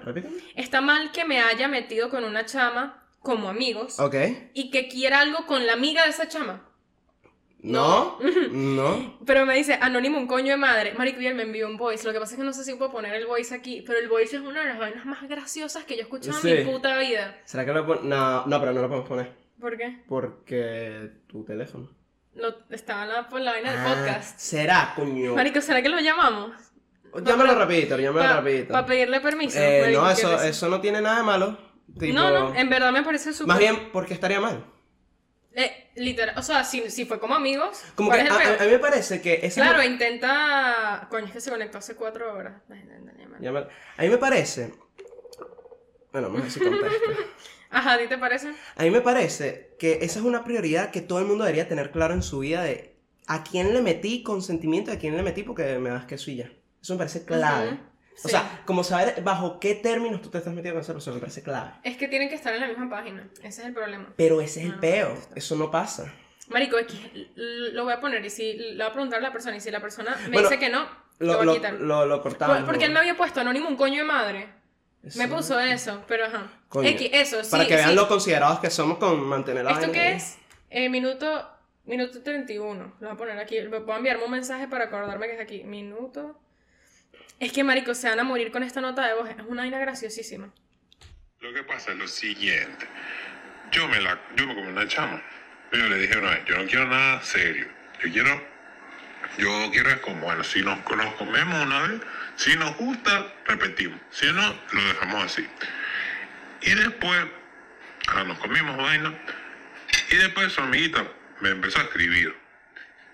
está 0.56 0.82
mal 0.82 1.12
que 1.12 1.24
me 1.24 1.40
haya 1.40 1.68
metido 1.68 2.10
con 2.10 2.26
una 2.26 2.46
chama 2.46 3.04
como 3.22 3.50
amigos 3.50 4.00
Ok. 4.00 4.16
y 4.54 4.70
que 4.70 4.88
quiera 4.88 5.22
algo 5.22 5.46
con 5.46 5.66
la 5.66 5.74
amiga 5.74 6.04
de 6.04 6.10
esa 6.10 6.28
chama. 6.28 6.64
No, 7.60 8.20
no. 8.52 9.18
Pero 9.26 9.46
me 9.46 9.56
dice, 9.56 9.78
anónimo, 9.82 10.18
un 10.20 10.28
coño 10.28 10.52
de 10.52 10.58
madre. 10.58 10.94
Marico, 10.94 11.20
me 11.20 11.44
envió 11.44 11.68
un 11.68 11.78
voice. 11.78 12.06
Lo 12.06 12.14
que 12.14 12.20
pasa 12.20 12.34
es 12.34 12.40
que 12.40 12.46
no 12.46 12.54
sé 12.54 12.64
si 12.64 12.76
puedo 12.76 12.92
poner 12.92 13.14
el 13.16 13.26
voice 13.26 13.54
aquí, 13.56 13.82
pero 13.86 13.98
el 14.00 14.08
voice 14.08 14.36
es 14.36 14.42
una 14.42 14.62
de 14.62 14.68
las 14.68 14.78
vainas 14.80 15.06
más 15.06 15.28
graciosas 15.28 15.84
que 15.86 15.96
yo 15.96 16.02
he 16.02 16.04
escuchado 16.04 16.38
Sí. 16.40 16.52
en 16.52 16.66
mi 16.68 16.72
puta 16.72 16.98
vida. 17.00 17.36
¿Será 17.46 17.66
que 17.66 17.74
lo 17.74 17.86
pon... 17.86 18.08
No, 18.08 18.46
no, 18.46 18.60
pero 18.60 18.74
no 18.74 18.82
lo 18.82 18.88
podemos 18.88 19.08
poner. 19.10 19.32
¿Por 19.60 19.76
qué? 19.76 20.04
Porque 20.08 21.10
tu 21.28 21.44
teléfono. 21.44 21.90
Lo, 22.38 22.56
estaba 22.70 23.04
en 23.04 23.10
la, 23.10 23.28
por 23.30 23.42
la 23.42 23.52
vaina 23.52 23.72
del 23.72 23.80
Ah, 23.80 23.96
podcast. 23.96 24.40
¿Será, 24.40 24.94
coño? 24.96 25.36
Marico, 25.36 25.60
¿será 25.62 25.82
que 25.82 25.90
lo 25.90 26.00
llamamos? 26.00 26.52
Llámalo 27.24 27.56
rapidito, 27.56 27.98
llámalo 27.98 28.20
Para 28.28 28.36
rapidito. 28.42 28.86
pedirle 28.86 29.20
permiso. 29.22 29.58
Eh, 29.60 29.82
marico, 29.82 30.02
no, 30.02 30.10
eso, 30.12 30.42
eso 30.44 30.70
no 30.70 30.80
tiene 30.80 31.02
nada 31.02 31.18
de 31.18 31.24
malo. 31.24 31.58
Tipo, 32.00 32.14
No, 32.14 32.30
no, 32.30 32.56
en 32.56 32.70
verdad 32.70 32.92
me 32.92 33.02
parece 33.02 33.34
súper... 33.34 33.48
Más 33.48 33.60
bien, 33.60 33.90
porque 33.92 34.14
estaría 34.14 34.40
mal. 34.40 34.64
Eh, 35.56 35.90
literal, 35.96 36.38
o 36.38 36.44
sea, 36.44 36.64
si, 36.64 36.92
si 36.92 37.06
fue 37.06 37.20
como 37.20 37.34
amigos, 37.34 37.82
Como 37.96 38.10
¿cuál 38.10 38.22
que 38.24 38.30
a, 38.30 38.36
a- 38.62 38.66
mí 38.66 38.72
me 38.72 38.78
parece 38.80 39.20
que 39.22 39.40
esa 39.42 39.62
Claro, 39.62 39.82
intenta... 39.82 41.08
Coño, 41.10 41.26
es 41.26 41.32
que 41.32 41.42
se 41.42 41.50
conectó 41.50 41.80
hace 41.80 41.96
cuatro 41.96 42.32
horas. 42.36 42.62
No, 42.68 42.76
no, 42.76 43.52
no. 43.52 43.60
A 43.98 44.02
mí 44.04 44.10
me 44.10 44.18
parece. 44.20 44.74
Bueno, 46.20 46.30
vamos 46.30 46.42
a 46.42 46.44
ver 46.46 46.52
si 46.52 46.60
contesto. 46.60 47.12
Ajá, 47.70 47.94
¿a 47.94 47.98
ti 47.98 48.08
te 48.08 48.18
parece? 48.18 48.54
A 48.76 48.84
mí 48.84 48.90
me 48.92 49.02
parece 49.02 49.76
que 49.78 50.00
esa 50.02 50.20
es 50.20 50.26
una 50.26 50.44
prioridad 50.44 50.90
que 50.90 51.02
todo 51.02 51.20
el 51.20 51.26
mundo 51.26 51.44
debería 51.44 51.68
tener 51.68 51.92
claro 51.92 52.14
en 52.14 52.24
su 52.24 52.40
vida 52.40 52.64
de 52.64 52.96
a 53.28 53.44
quién 53.44 53.74
le 53.74 53.82
metí 53.82 54.24
consentimiento 54.24 54.90
y 54.92 54.96
a 54.96 55.00
quién 55.00 55.16
le 55.18 55.22
metí 55.24 55.44
porque 55.44 55.78
me 55.78 55.90
das 55.90 56.06
queso 56.06 56.32
y 56.32 56.38
ya. 56.38 56.50
Eso 56.82 56.94
me 56.94 57.00
parece 57.00 57.26
clave. 57.26 57.68
Ujú, 57.74 57.76
O 58.16 58.18
sí. 58.24 58.30
sea, 58.30 58.62
como 58.66 58.84
saber 58.84 59.22
bajo 59.22 59.60
qué 59.60 59.76
términos 59.76 60.22
tú 60.22 60.30
te 60.30 60.38
estás 60.40 60.54
metiendo 60.54 60.76
con 60.80 60.82
esa 60.84 60.94
persona 60.94 61.16
me 61.16 61.20
parece 61.22 61.44
clave. 61.44 61.72
Es 61.84 61.98
que 61.98 62.08
tienen 62.08 62.30
que 62.30 62.36
estar 62.36 62.54
en 62.56 62.62
la 62.62 62.68
misma 62.68 62.90
página. 62.90 63.28
Ese 63.44 63.62
es 63.62 63.68
el 63.68 63.74
problema. 63.74 64.14
Pero 64.16 64.40
ese 64.42 64.62
es 64.62 64.66
el 64.68 64.74
Ah, 64.76 64.80
peo. 64.80 65.14
listo. 65.14 65.36
Eso 65.36 65.56
no 65.58 65.70
pasa. 65.70 66.12
Marico, 66.48 66.78
es 66.80 66.88
que 66.88 67.28
lo 67.36 67.84
voy 67.84 67.94
a 67.94 68.00
poner 68.00 68.26
y 68.26 68.30
si 68.30 68.54
le 68.54 68.76
voy 68.76 68.84
a 68.86 68.92
preguntar 68.94 69.20
a 69.20 69.22
la 69.22 69.34
persona 69.34 69.58
y 69.58 69.60
si 69.62 69.70
la 69.70 69.82
persona 69.82 70.16
me 70.24 70.30
Bueno, 70.30 70.50
dice 70.50 70.58
que 70.60 70.70
no, 70.70 70.88
lo, 71.20 71.34
Lo, 71.34 71.34
voy 71.34 71.42
a 71.42 71.46
lo, 71.46 71.54
quitar. 71.56 71.74
lo, 71.74 72.06
lo 72.06 72.22
cortamos. 72.22 72.58
Por- 72.60 72.66
porque 72.68 72.86
él 72.86 72.92
me 72.94 73.00
había 73.00 73.18
puesto 73.18 73.42
anónimo 73.42 73.68
un 73.68 73.76
coño 73.76 73.98
de 73.98 74.04
madre. 74.08 74.50
Me 75.16 75.28
puso 75.28 75.60
eso, 75.60 76.04
pero 76.08 76.26
ajá. 76.26 76.52
Coño. 76.70 76.90
X, 76.90 77.10
eso, 77.14 77.44
sí. 77.44 77.52
Para 77.52 77.66
que 77.66 77.76
vean 77.76 77.90
sí. 77.90 77.96
lo 77.96 78.08
considerados 78.08 78.60
que 78.60 78.70
somos 78.70 78.98
con 78.98 79.24
mantener 79.26 79.64
la 79.64 79.72
¿Esto 79.72 79.92
qué 79.92 80.14
es? 80.14 80.38
Eh, 80.70 80.90
minuto, 80.90 81.50
minuto 81.86 82.22
31. 82.22 82.96
Lo 83.00 83.08
voy 83.08 83.10
a 83.10 83.18
poner 83.18 83.40
aquí. 83.40 83.56
Voy 83.68 83.84
a 83.90 83.98
enviarme 83.98 84.26
un 84.26 84.32
mensaje 84.32 84.68
para 84.68 84.86
acordarme 84.86 85.28
que 85.28 85.36
es 85.36 85.40
aquí. 85.40 85.64
Minuto. 85.64 86.40
Es 87.40 87.52
que, 87.52 87.64
marico, 87.64 87.94
se 87.94 88.10
van 88.10 88.20
a 88.20 88.24
morir 88.24 88.52
con 88.52 88.64
esta 88.64 88.82
nota 88.82 89.08
de 89.08 89.14
voz. 89.14 89.30
Es 89.30 89.36
una 89.48 89.62
vaina 89.62 89.80
graciosísima. 89.80 90.52
Lo 91.40 91.54
que 91.54 91.64
pasa 91.64 91.92
es 91.92 91.98
lo 91.98 92.08
siguiente. 92.08 92.88
Yo 93.72 93.88
me 93.88 94.02
la, 94.02 94.20
yo 94.36 94.48
me 94.48 94.56
como 94.56 94.70
una 94.70 94.88
chama. 94.88 95.22
Pero 95.70 95.88
le 95.90 95.98
dije 95.98 96.18
una 96.18 96.32
vez, 96.32 96.46
yo 96.46 96.58
no 96.58 96.66
quiero 96.66 96.88
nada 96.88 97.22
serio. 97.22 97.68
Yo 98.04 98.12
quiero, 98.12 98.42
yo 99.38 99.72
quiero 99.72 99.90
es 99.90 100.00
como, 100.00 100.22
bueno, 100.22 100.44
si 100.44 100.62
nos, 100.62 100.80
nos 100.90 101.14
comemos 101.16 101.66
una 101.66 101.88
vez, 101.88 102.02
si 102.38 102.56
nos 102.56 102.78
gusta, 102.78 103.34
repetimos. 103.46 104.00
Si 104.12 104.32
no, 104.32 104.60
lo 104.72 104.84
dejamos 104.84 105.26
así. 105.26 105.48
Y 106.62 106.76
después, 106.76 107.26
ah, 108.10 108.24
nos 108.24 108.38
comimos 108.38 108.78
vaina. 108.78 109.14
Y 110.10 110.16
después 110.16 110.54
su 110.54 110.62
amiguita 110.62 111.04
me 111.42 111.50
empezó 111.50 111.80
a 111.80 111.84
escribir. 111.84 112.36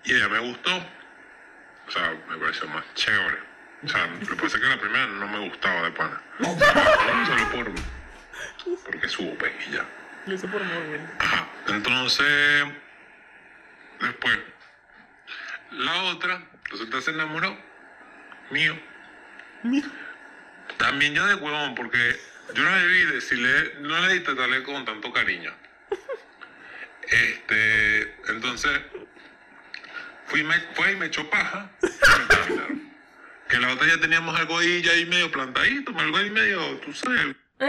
Y 0.04 0.14
ella 0.14 0.28
me 0.28 0.38
gustó. 0.40 0.76
O 0.76 1.90
sea, 1.90 2.14
me 2.28 2.36
pareció 2.36 2.68
más 2.68 2.84
chévere. 2.94 3.38
O 3.82 3.88
sea, 3.88 4.06
lo 4.06 4.26
que 4.26 4.34
pasa 4.36 4.56
es 4.58 4.62
que 4.62 4.68
la 4.68 4.78
primera 4.78 5.06
no 5.06 5.26
me 5.26 5.48
gustaba 5.48 5.82
de 5.82 5.90
pana. 5.90 6.22
Solo 7.26 7.50
por. 7.50 7.72
Porque 8.84 9.08
supe 9.08 9.52
y 9.66 9.72
ya. 9.72 9.86
Ajá. 11.18 11.48
Entonces. 11.68 12.66
Después. 14.00 14.38
La 15.70 16.02
otra, 16.04 16.42
resulta 16.70 17.00
se 17.00 17.10
enamoró. 17.10 17.56
Mío. 18.50 18.78
También 20.78 21.14
yo 21.14 21.26
de 21.26 21.34
huevón, 21.36 21.74
porque 21.74 21.98
yo 22.54 22.62
no 22.62 22.76
le 22.76 22.86
vi 22.86 23.04
decirle, 23.12 23.74
no 23.80 23.98
le 24.06 24.14
di 24.14 24.20
tratarle 24.20 24.62
con 24.62 24.84
tanto 24.84 25.12
cariño. 25.12 25.52
Este, 27.10 28.14
entonces, 28.28 28.70
fui, 30.26 30.42
me, 30.42 30.54
fue 30.74 30.92
y 30.92 30.96
me 30.96 31.06
echó 31.06 31.28
paja. 31.28 31.70
Que 33.48 33.58
la 33.58 33.72
otra 33.74 33.86
ya 33.86 34.00
teníamos 34.00 34.38
algo 34.38 34.58
ahí, 34.58 34.82
ya 34.82 34.92
ahí 34.92 35.04
medio 35.06 35.30
plantadito, 35.30 35.92
algo 35.98 36.16
ahí 36.16 36.30
medio, 36.30 36.60
tú 36.78 36.92
sabes, 36.92 37.36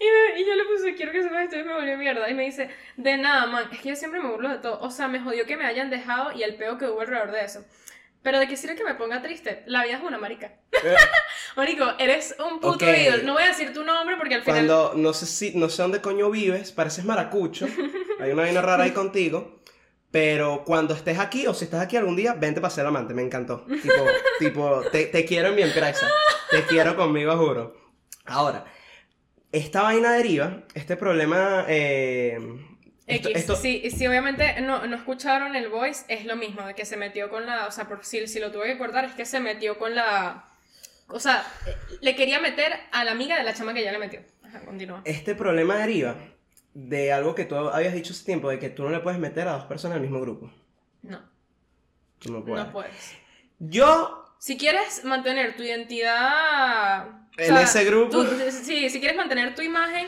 Y, 0.00 0.04
me- 0.04 0.40
y 0.40 0.46
yo 0.46 0.54
le 0.54 0.64
puse, 0.64 0.94
quiero 0.94 1.12
que 1.12 1.22
sepas 1.22 1.44
esto 1.44 1.58
y 1.58 1.62
me 1.64 1.74
volvió 1.74 1.96
mierda. 1.98 2.28
Y 2.30 2.34
me 2.34 2.44
dice, 2.44 2.74
de 2.96 3.18
nada, 3.18 3.46
man, 3.46 3.68
es 3.70 3.78
que 3.80 3.90
yo 3.90 3.96
siempre 3.96 4.20
me 4.20 4.28
burlo 4.30 4.48
de 4.48 4.58
todo. 4.58 4.80
O 4.80 4.90
sea, 4.90 5.08
me 5.08 5.20
jodió 5.20 5.44
que 5.46 5.56
me 5.58 5.66
hayan 5.66 5.90
dejado 5.90 6.32
y 6.32 6.42
el 6.42 6.56
peo 6.56 6.78
que 6.78 6.86
hubo 6.86 7.02
alrededor 7.02 7.30
de 7.30 7.44
eso. 7.44 7.64
Pero 8.22 8.38
de 8.38 8.46
qué 8.48 8.56
sirve 8.56 8.76
que 8.76 8.84
me 8.84 8.94
ponga 8.94 9.22
triste. 9.22 9.62
La 9.66 9.82
vida 9.84 9.96
es 9.96 10.02
una 10.02 10.18
marica. 10.18 10.52
Marico, 11.56 11.84
eres 11.98 12.34
un 12.38 12.60
puto 12.60 12.74
Ok. 12.74 12.82
ídolo. 12.82 13.22
No 13.24 13.32
voy 13.34 13.42
a 13.44 13.46
decir 13.48 13.72
tu 13.72 13.82
nombre 13.82 14.16
porque 14.16 14.34
al 14.34 14.42
final. 14.42 14.66
Cuando 14.66 14.92
no 14.96 15.12
sé 15.14 15.26
si 15.26 15.52
no 15.56 15.68
sé 15.68 15.82
dónde 15.82 16.00
coño 16.02 16.30
vives, 16.30 16.70
pareces 16.72 17.04
maracucho. 17.04 17.66
Hay 18.20 18.30
una 18.32 18.42
vaina 18.42 18.60
rara 18.60 18.84
ahí 18.84 18.90
contigo. 18.92 19.60
Pero 20.10 20.64
cuando 20.66 20.92
estés 20.92 21.18
aquí, 21.20 21.46
o 21.46 21.54
si 21.54 21.64
estás 21.64 21.80
aquí 21.80 21.96
algún 21.96 22.16
día, 22.16 22.34
vente 22.34 22.60
para 22.60 22.72
ser 22.74 22.84
amante, 22.84 23.14
me 23.14 23.22
encantó. 23.22 23.64
Tipo, 23.80 24.06
tipo 24.40 24.82
te, 24.90 25.06
te 25.06 25.24
quiero 25.24 25.48
en 25.48 25.54
mi 25.54 25.62
empresa. 25.62 26.10
Te 26.50 26.64
quiero 26.64 26.96
conmigo, 26.96 27.36
juro. 27.36 27.76
Ahora, 28.26 28.64
esta 29.52 29.82
vaina 29.82 30.12
deriva, 30.12 30.64
este 30.74 30.96
problema. 30.96 31.64
eh, 31.68 32.38
X, 33.16 33.30
esto- 33.34 33.56
sí, 33.56 33.90
sí, 33.90 34.06
obviamente 34.06 34.60
no, 34.60 34.86
no 34.86 34.96
escucharon 34.96 35.56
el 35.56 35.68
voice, 35.68 36.04
es 36.08 36.24
lo 36.24 36.36
mismo, 36.36 36.66
de 36.66 36.74
que 36.74 36.84
se 36.84 36.96
metió 36.96 37.28
con 37.30 37.46
la, 37.46 37.66
o 37.66 37.70
sea, 37.70 37.86
por, 37.88 38.04
si, 38.04 38.26
si 38.26 38.38
lo 38.40 38.50
tuve 38.52 38.66
que 38.66 38.78
cortar, 38.78 39.04
es 39.04 39.12
que 39.12 39.24
se 39.24 39.40
metió 39.40 39.78
con 39.78 39.94
la, 39.94 40.44
o 41.08 41.18
sea, 41.20 41.44
le 42.00 42.14
quería 42.14 42.40
meter 42.40 42.72
a 42.92 43.04
la 43.04 43.12
amiga 43.12 43.36
de 43.36 43.42
la 43.44 43.54
chama 43.54 43.74
que 43.74 43.82
ya 43.84 43.92
le 43.92 43.98
metió. 43.98 44.20
Ajá, 44.42 44.60
continúa. 44.64 45.02
Este 45.04 45.34
problema 45.34 45.76
deriva 45.76 46.16
de 46.74 47.12
algo 47.12 47.34
que 47.34 47.44
tú 47.44 47.56
habías 47.56 47.92
dicho 47.94 48.12
hace 48.12 48.24
tiempo, 48.24 48.48
de 48.48 48.58
que 48.58 48.68
tú 48.70 48.82
no 48.84 48.90
le 48.90 49.00
puedes 49.00 49.18
meter 49.18 49.48
a 49.48 49.52
dos 49.52 49.64
personas 49.64 49.96
al 49.96 50.02
mismo 50.02 50.20
grupo. 50.20 50.52
No, 51.02 51.20
Tú 52.18 52.32
no 52.32 52.44
puedes. 52.44 52.66
no 52.66 52.72
puedes. 52.72 53.14
Yo, 53.58 54.24
Si 54.38 54.56
quieres 54.56 55.04
mantener 55.04 55.56
tu 55.56 55.62
identidad... 55.62 57.06
o 57.08 57.20
En 57.38 57.56
ese 57.56 57.84
grupo. 57.84 58.10
tú- 58.24 58.26
sí, 58.50 58.88
si 58.90 59.00
quieres 59.00 59.16
mantener 59.16 59.54
tu 59.54 59.62
imagen, 59.62 60.06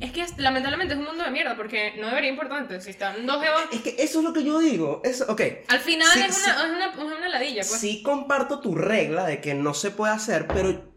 es 0.00 0.12
que 0.12 0.22
es- 0.22 0.38
lamentablemente 0.38 0.94
es 0.94 1.00
un 1.00 1.06
mundo 1.06 1.22
de 1.24 1.30
mierda, 1.30 1.56
porque 1.56 1.94
no 2.00 2.08
debería 2.08 2.30
importarte. 2.30 2.80
Si 2.80 2.90
están 2.90 3.26
dos 3.26 3.42
es 3.72 3.80
que 3.82 3.96
eso 3.98 4.18
es 4.20 4.24
lo 4.24 4.32
que 4.32 4.44
yo 4.44 4.58
digo. 4.58 5.00
Eso, 5.04 5.26
ok. 5.28 5.40
al 5.68 5.80
final 5.80 6.08
Sí, 6.12 6.20
es, 6.28 6.34
sí. 6.34 6.50
una, 6.50 6.64
es, 6.64 6.70
una, 6.96 7.12
es 7.12 7.18
una 7.18 7.28
ladilla, 7.28 7.62
pues. 7.62 7.80
Sí 7.80 8.02
comparto 8.02 8.60
tu 8.60 8.74
regla 8.74 9.26
de 9.26 9.40
que 9.40 9.54
no 9.54 9.74
se 9.74 9.90
puede 9.90 10.12
hacer, 10.12 10.46
pero 10.48 10.92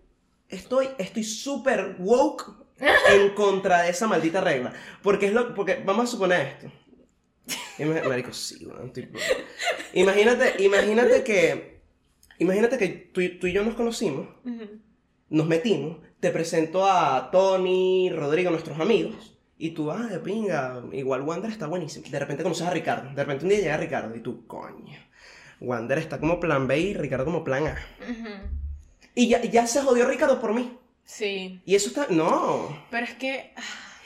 estoy 0.49 0.89
estoy 0.97 1.23
súper 1.23 1.95
woke 1.99 2.43
en 3.11 3.29
contra 3.35 3.83
de 3.83 3.89
esa 3.89 4.07
maldita 4.07 4.41
regla. 4.41 4.73
Porque 5.01 5.27
es 5.27 5.33
lo 5.33 5.53
porque 5.53 5.81
vamos 5.85 6.09
a 6.09 6.11
suponer 6.11 6.41
esto. 6.59 6.71
Marico, 8.09 8.33
sí, 8.33 8.65
weón, 8.65 8.91
tipo. 8.93 9.19
Imagínate, 9.93 10.63
imagínate 10.63 11.23
que 11.23 11.81
imagínate 12.39 12.77
que 12.77 12.87
tú, 12.87 13.21
tú 13.39 13.47
y 13.47 13.53
yo 13.53 13.63
nos 13.63 13.75
conocimos, 13.75 14.27
nos 15.29 15.47
metimos, 15.47 15.97
te 16.19 16.31
presento 16.31 16.85
a 16.85 17.29
Tony, 17.31 18.09
Rodrigo, 18.09 18.51
nuestros 18.51 18.79
amigos. 18.79 19.35
Y 19.57 19.71
tú, 19.71 19.91
ah, 19.91 20.07
de 20.07 20.19
pinga, 20.19 20.83
igual 20.91 21.21
Wander 21.21 21.49
está 21.49 21.67
buenísimo. 21.67 22.05
De 22.09 22.19
repente 22.19 22.43
conoces 22.43 22.67
a 22.67 22.71
Ricardo. 22.71 23.09
De 23.09 23.23
repente 23.23 23.45
un 23.45 23.49
día 23.49 23.59
llega 23.59 23.77
Ricardo 23.77 24.15
y 24.15 24.19
tú, 24.19 24.45
coño. 24.47 24.99
Wander 25.61 25.97
está 25.97 26.19
como 26.19 26.39
plan 26.39 26.67
B 26.67 26.77
y 26.77 26.93
Ricardo 26.93 27.25
como 27.25 27.43
plan 27.43 27.67
A. 27.67 27.77
Y 29.15 29.29
ya, 29.29 29.41
ya 29.41 29.65
se 29.65 29.81
jodió 29.81 30.05
Ricardo 30.07 30.41
por 30.41 30.53
mí. 30.53 30.77
Sí. 31.05 31.61
Y 31.65 31.75
eso 31.75 31.87
está. 31.87 32.07
No. 32.09 32.85
Pero 32.91 33.05
es 33.05 33.13
que. 33.13 33.53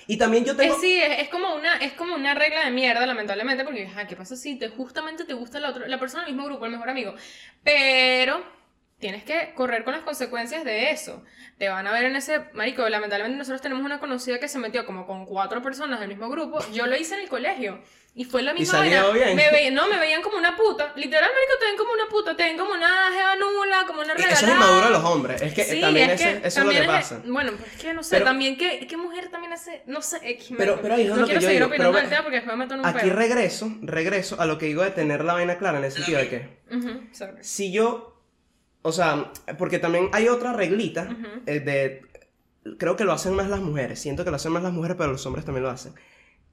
Y 0.06 0.18
también 0.18 0.46
yo 0.46 0.56
tengo. 0.56 0.76
Es, 0.76 0.82
sí, 0.82 1.00
es, 1.00 1.20
es 1.20 1.30
como 1.30 1.56
una, 1.56 1.78
es 1.78 1.94
como 1.94 2.16
una 2.16 2.36
regla 2.36 2.66
de 2.66 2.72
mierda, 2.72 3.06
lamentablemente, 3.06 3.64
porque, 3.64 3.88
ajá, 3.88 4.08
¿qué 4.08 4.16
pasa 4.16 4.36
si 4.36 4.58
te, 4.58 4.70
justamente 4.70 5.24
te 5.24 5.34
gusta 5.34 5.60
la, 5.60 5.70
otra, 5.70 5.88
la 5.88 6.00
persona 6.00 6.26
del 6.26 6.34
mismo 6.34 6.48
grupo, 6.48 6.66
el 6.66 6.72
mejor 6.72 6.90
amigo? 6.90 7.16
Pero 7.64 8.44
tienes 9.00 9.24
que 9.24 9.54
correr 9.56 9.84
con 9.84 9.94
las 9.94 10.04
consecuencias 10.04 10.64
de 10.64 10.92
eso. 10.92 11.24
Te 11.60 11.68
van 11.70 11.86
a 11.86 11.92
ver 11.92 12.06
en 12.06 12.16
ese. 12.16 12.40
Marico, 12.54 12.88
lamentablemente 12.90 13.38
nosotros 13.38 13.62
tenemos 13.62 13.84
una 13.86 14.00
conocida 14.00 14.40
que 14.40 14.48
se 14.48 14.58
metió 14.60 14.86
como 14.86 15.06
con 15.06 15.26
cuatro 15.26 15.62
personas 15.62 16.00
del 16.00 16.08
mismo 16.10 16.30
grupo. 16.30 16.60
Yo 16.74 16.88
lo 16.88 16.96
hice 16.96 17.16
en 17.16 17.22
el 17.22 17.28
colegio. 17.30 17.80
Y 18.16 18.26
fue 18.26 18.42
la 18.42 18.54
misma 18.54 18.80
vaina. 18.80 19.08
bien. 19.12 19.36
Me 19.36 19.52
veían, 19.52 19.76
no, 19.76 19.88
me 19.88 19.98
veían 20.00 20.22
como 20.24 20.38
una 20.38 20.56
puta. 20.56 20.92
Literal, 20.96 21.30
marico, 21.30 21.60
te 21.60 21.66
ven 21.68 21.78
como 21.78 21.92
una 21.94 22.06
puta. 22.10 22.36
Te 22.36 22.44
ven 22.44 22.58
como 22.58 22.72
una 22.72 23.12
jeva 23.12 23.36
nula, 23.36 23.84
como 23.86 24.00
una 24.02 24.14
regalada. 24.14 24.34
Eso 24.36 24.46
es 24.48 24.52
inmaduro 24.54 24.86
de 24.88 24.92
los 24.92 25.04
hombres. 25.04 25.42
Es 25.42 25.54
que 25.54 25.64
Sí, 25.64 25.80
también 25.80 26.10
es 26.10 26.22
ese- 26.22 26.42
que 26.42 26.48
eso 26.48 26.48
es 26.48 26.56
lo 26.58 26.62
también 26.64 26.82
que 26.84 26.88
pasa. 26.88 27.22
Bueno, 27.26 27.52
pues 27.58 27.74
es 27.76 27.82
que 27.82 27.94
no 27.94 28.04
sé, 28.04 28.16
Pero- 28.16 28.26
también 28.26 28.58
que, 28.58 28.88
¿qué 28.88 28.98
mujer 28.98 29.30
también 29.30 29.54
hace, 29.54 29.84
no 29.86 30.02
sé, 30.02 30.18
X, 30.24 30.54
Pero- 30.58 30.80
pero 30.82 30.96
ahí 30.96 31.04
es 31.04 31.10
no 31.10 31.18
lo 31.18 31.22
que 31.22 31.26
quiero 31.28 31.42
yo 31.42 31.48
seguir 31.48 31.62
digo, 31.62 31.68
opinando 31.70 31.98
pero 31.98 32.10
tema 32.10 32.22
porque 32.24 32.36
después 32.38 32.58
me 32.58 32.64
meto 32.64 32.74
en 32.74 32.80
un 32.80 32.86
Aquí 32.88 33.00
pedo. 33.10 33.16
regreso, 33.16 33.72
regreso 33.82 34.42
a 34.42 34.46
lo 34.48 34.58
que 34.58 34.66
digo 34.66 34.82
de 34.84 34.92
tener 34.92 35.24
la 35.24 35.34
vaina 35.34 35.58
clara 35.58 35.78
en 35.78 35.84
el 35.86 35.92
sentido 35.92 36.20
de 36.20 36.30
que 36.30 36.50
Ujú, 36.76 37.02
sorry. 37.14 37.38
si 37.42 37.72
yo, 37.72 38.09
o 38.82 38.92
sea, 38.92 39.32
porque 39.58 39.80
también 39.80 40.10
hay 40.14 40.28
otra 40.28 40.54
reglita 40.54 41.16
eh, 41.46 41.60
de, 41.60 42.02
creo 42.78 42.96
que 42.96 43.04
lo 43.04 43.12
hacen 43.14 43.34
más 43.34 43.50
las 43.50 43.60
mujeres, 43.62 44.00
siento 44.00 44.24
que 44.24 44.30
lo 44.30 44.36
hacen 44.38 44.52
más 44.52 44.64
las 44.64 44.74
mujeres, 44.74 44.96
pero 44.98 45.12
los 45.12 45.26
hombres 45.26 45.46
también 45.46 45.64
lo 45.64 45.70
hacen. 45.70 45.94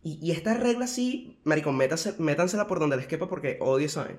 Y, 0.02 0.18
y 0.22 0.30
esta 0.32 0.54
regla 0.54 0.86
sí, 0.86 1.38
maricón, 1.44 1.76
métase- 1.78 2.16
métansela 2.18 2.66
por 2.66 2.78
donde 2.80 2.96
les 2.96 3.06
quepa 3.06 3.28
porque 3.28 3.58
odio 3.60 3.88
vaina. 3.96 4.18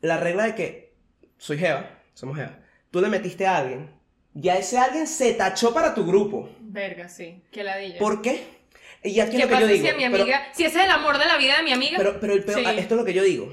La 0.00 0.18
regla 0.18 0.44
de 0.44 0.54
que 0.54 0.94
soy 1.36 1.58
Jeva, 1.58 1.98
somos 2.14 2.36
Jeva, 2.36 2.60
tú 2.90 3.00
le 3.00 3.08
metiste 3.08 3.46
a 3.46 3.58
alguien, 3.58 3.90
ya 4.34 4.56
ese 4.56 4.78
alguien 4.78 5.06
se 5.06 5.34
tachó 5.34 5.74
para 5.74 5.94
tu 5.94 6.06
grupo. 6.06 6.48
Verga, 6.60 7.08
sí, 7.08 7.42
que 7.50 7.64
ladilla. 7.64 7.98
¿Por 7.98 8.22
qué? 8.22 8.58
Y 9.02 9.20
aquí 9.20 9.36
¿Qué 9.36 9.36
es 9.38 9.42
lo 9.44 9.48
que 9.48 9.54
pasa 9.54 9.60
yo 9.66 9.72
digo. 9.72 9.84
si 9.86 9.90
a 9.90 9.96
mi 9.96 10.04
pero- 10.10 10.22
amiga, 10.22 10.42
si 10.52 10.64
ese 10.64 10.78
es 10.78 10.84
el 10.84 10.90
amor 10.90 11.18
de 11.18 11.26
la 11.26 11.36
vida 11.36 11.56
de 11.58 11.62
mi 11.62 11.72
amiga? 11.72 11.96
Pero, 11.98 12.18
pero 12.20 12.32
el 12.32 12.44
peor, 12.44 12.58
Sí. 12.60 12.64
ah, 12.66 12.72
esto 12.74 12.94
es 12.94 12.98
lo 13.00 13.04
que 13.04 13.14
yo 13.14 13.22
digo. 13.22 13.52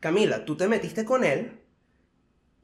Camila, 0.00 0.44
tú 0.44 0.56
te 0.56 0.68
metiste 0.68 1.04
con 1.04 1.24
él 1.24 1.60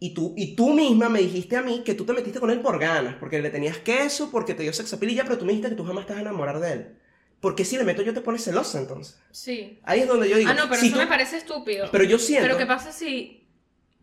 y 0.04 0.14
tú, 0.14 0.34
y 0.36 0.54
tú 0.56 0.74
misma 0.74 1.08
me 1.08 1.20
dijiste 1.20 1.56
a 1.56 1.62
mí 1.62 1.82
que 1.84 1.94
tú 1.94 2.04
te 2.04 2.12
metiste 2.12 2.40
con 2.40 2.50
él 2.50 2.60
por 2.60 2.78
ganas, 2.78 3.14
porque 3.20 3.40
le 3.40 3.50
tenías 3.50 3.78
queso, 3.78 4.30
porque 4.30 4.54
te 4.54 4.62
dio 4.62 4.72
sexapil 4.72 5.10
y 5.10 5.14
ya, 5.14 5.24
pero 5.24 5.38
tú 5.38 5.44
me 5.44 5.52
dijiste 5.52 5.70
que 5.70 5.76
tú 5.76 5.84
jamás 5.84 6.06
te 6.06 6.12
vas 6.12 6.18
a 6.18 6.22
enamorar 6.22 6.60
de 6.60 6.72
él. 6.72 6.96
Porque 7.40 7.64
si 7.64 7.76
le 7.76 7.84
meto 7.84 8.02
yo 8.02 8.14
te 8.14 8.20
pones 8.20 8.44
celosa 8.44 8.78
entonces. 8.78 9.18
Sí. 9.32 9.80
Ahí 9.84 10.00
es 10.00 10.08
donde 10.08 10.28
yo 10.28 10.36
digo. 10.36 10.50
Ah, 10.50 10.54
no, 10.54 10.68
pero 10.68 10.80
si 10.80 10.86
eso 10.88 10.96
tú- 10.96 11.00
me 11.02 11.06
parece 11.08 11.36
estúpido. 11.38 11.88
Pero 11.90 12.04
yo 12.04 12.18
siento. 12.18 12.46
Pero 12.46 12.58
¿qué 12.58 12.66
pasa 12.66 12.92
si... 12.92 13.48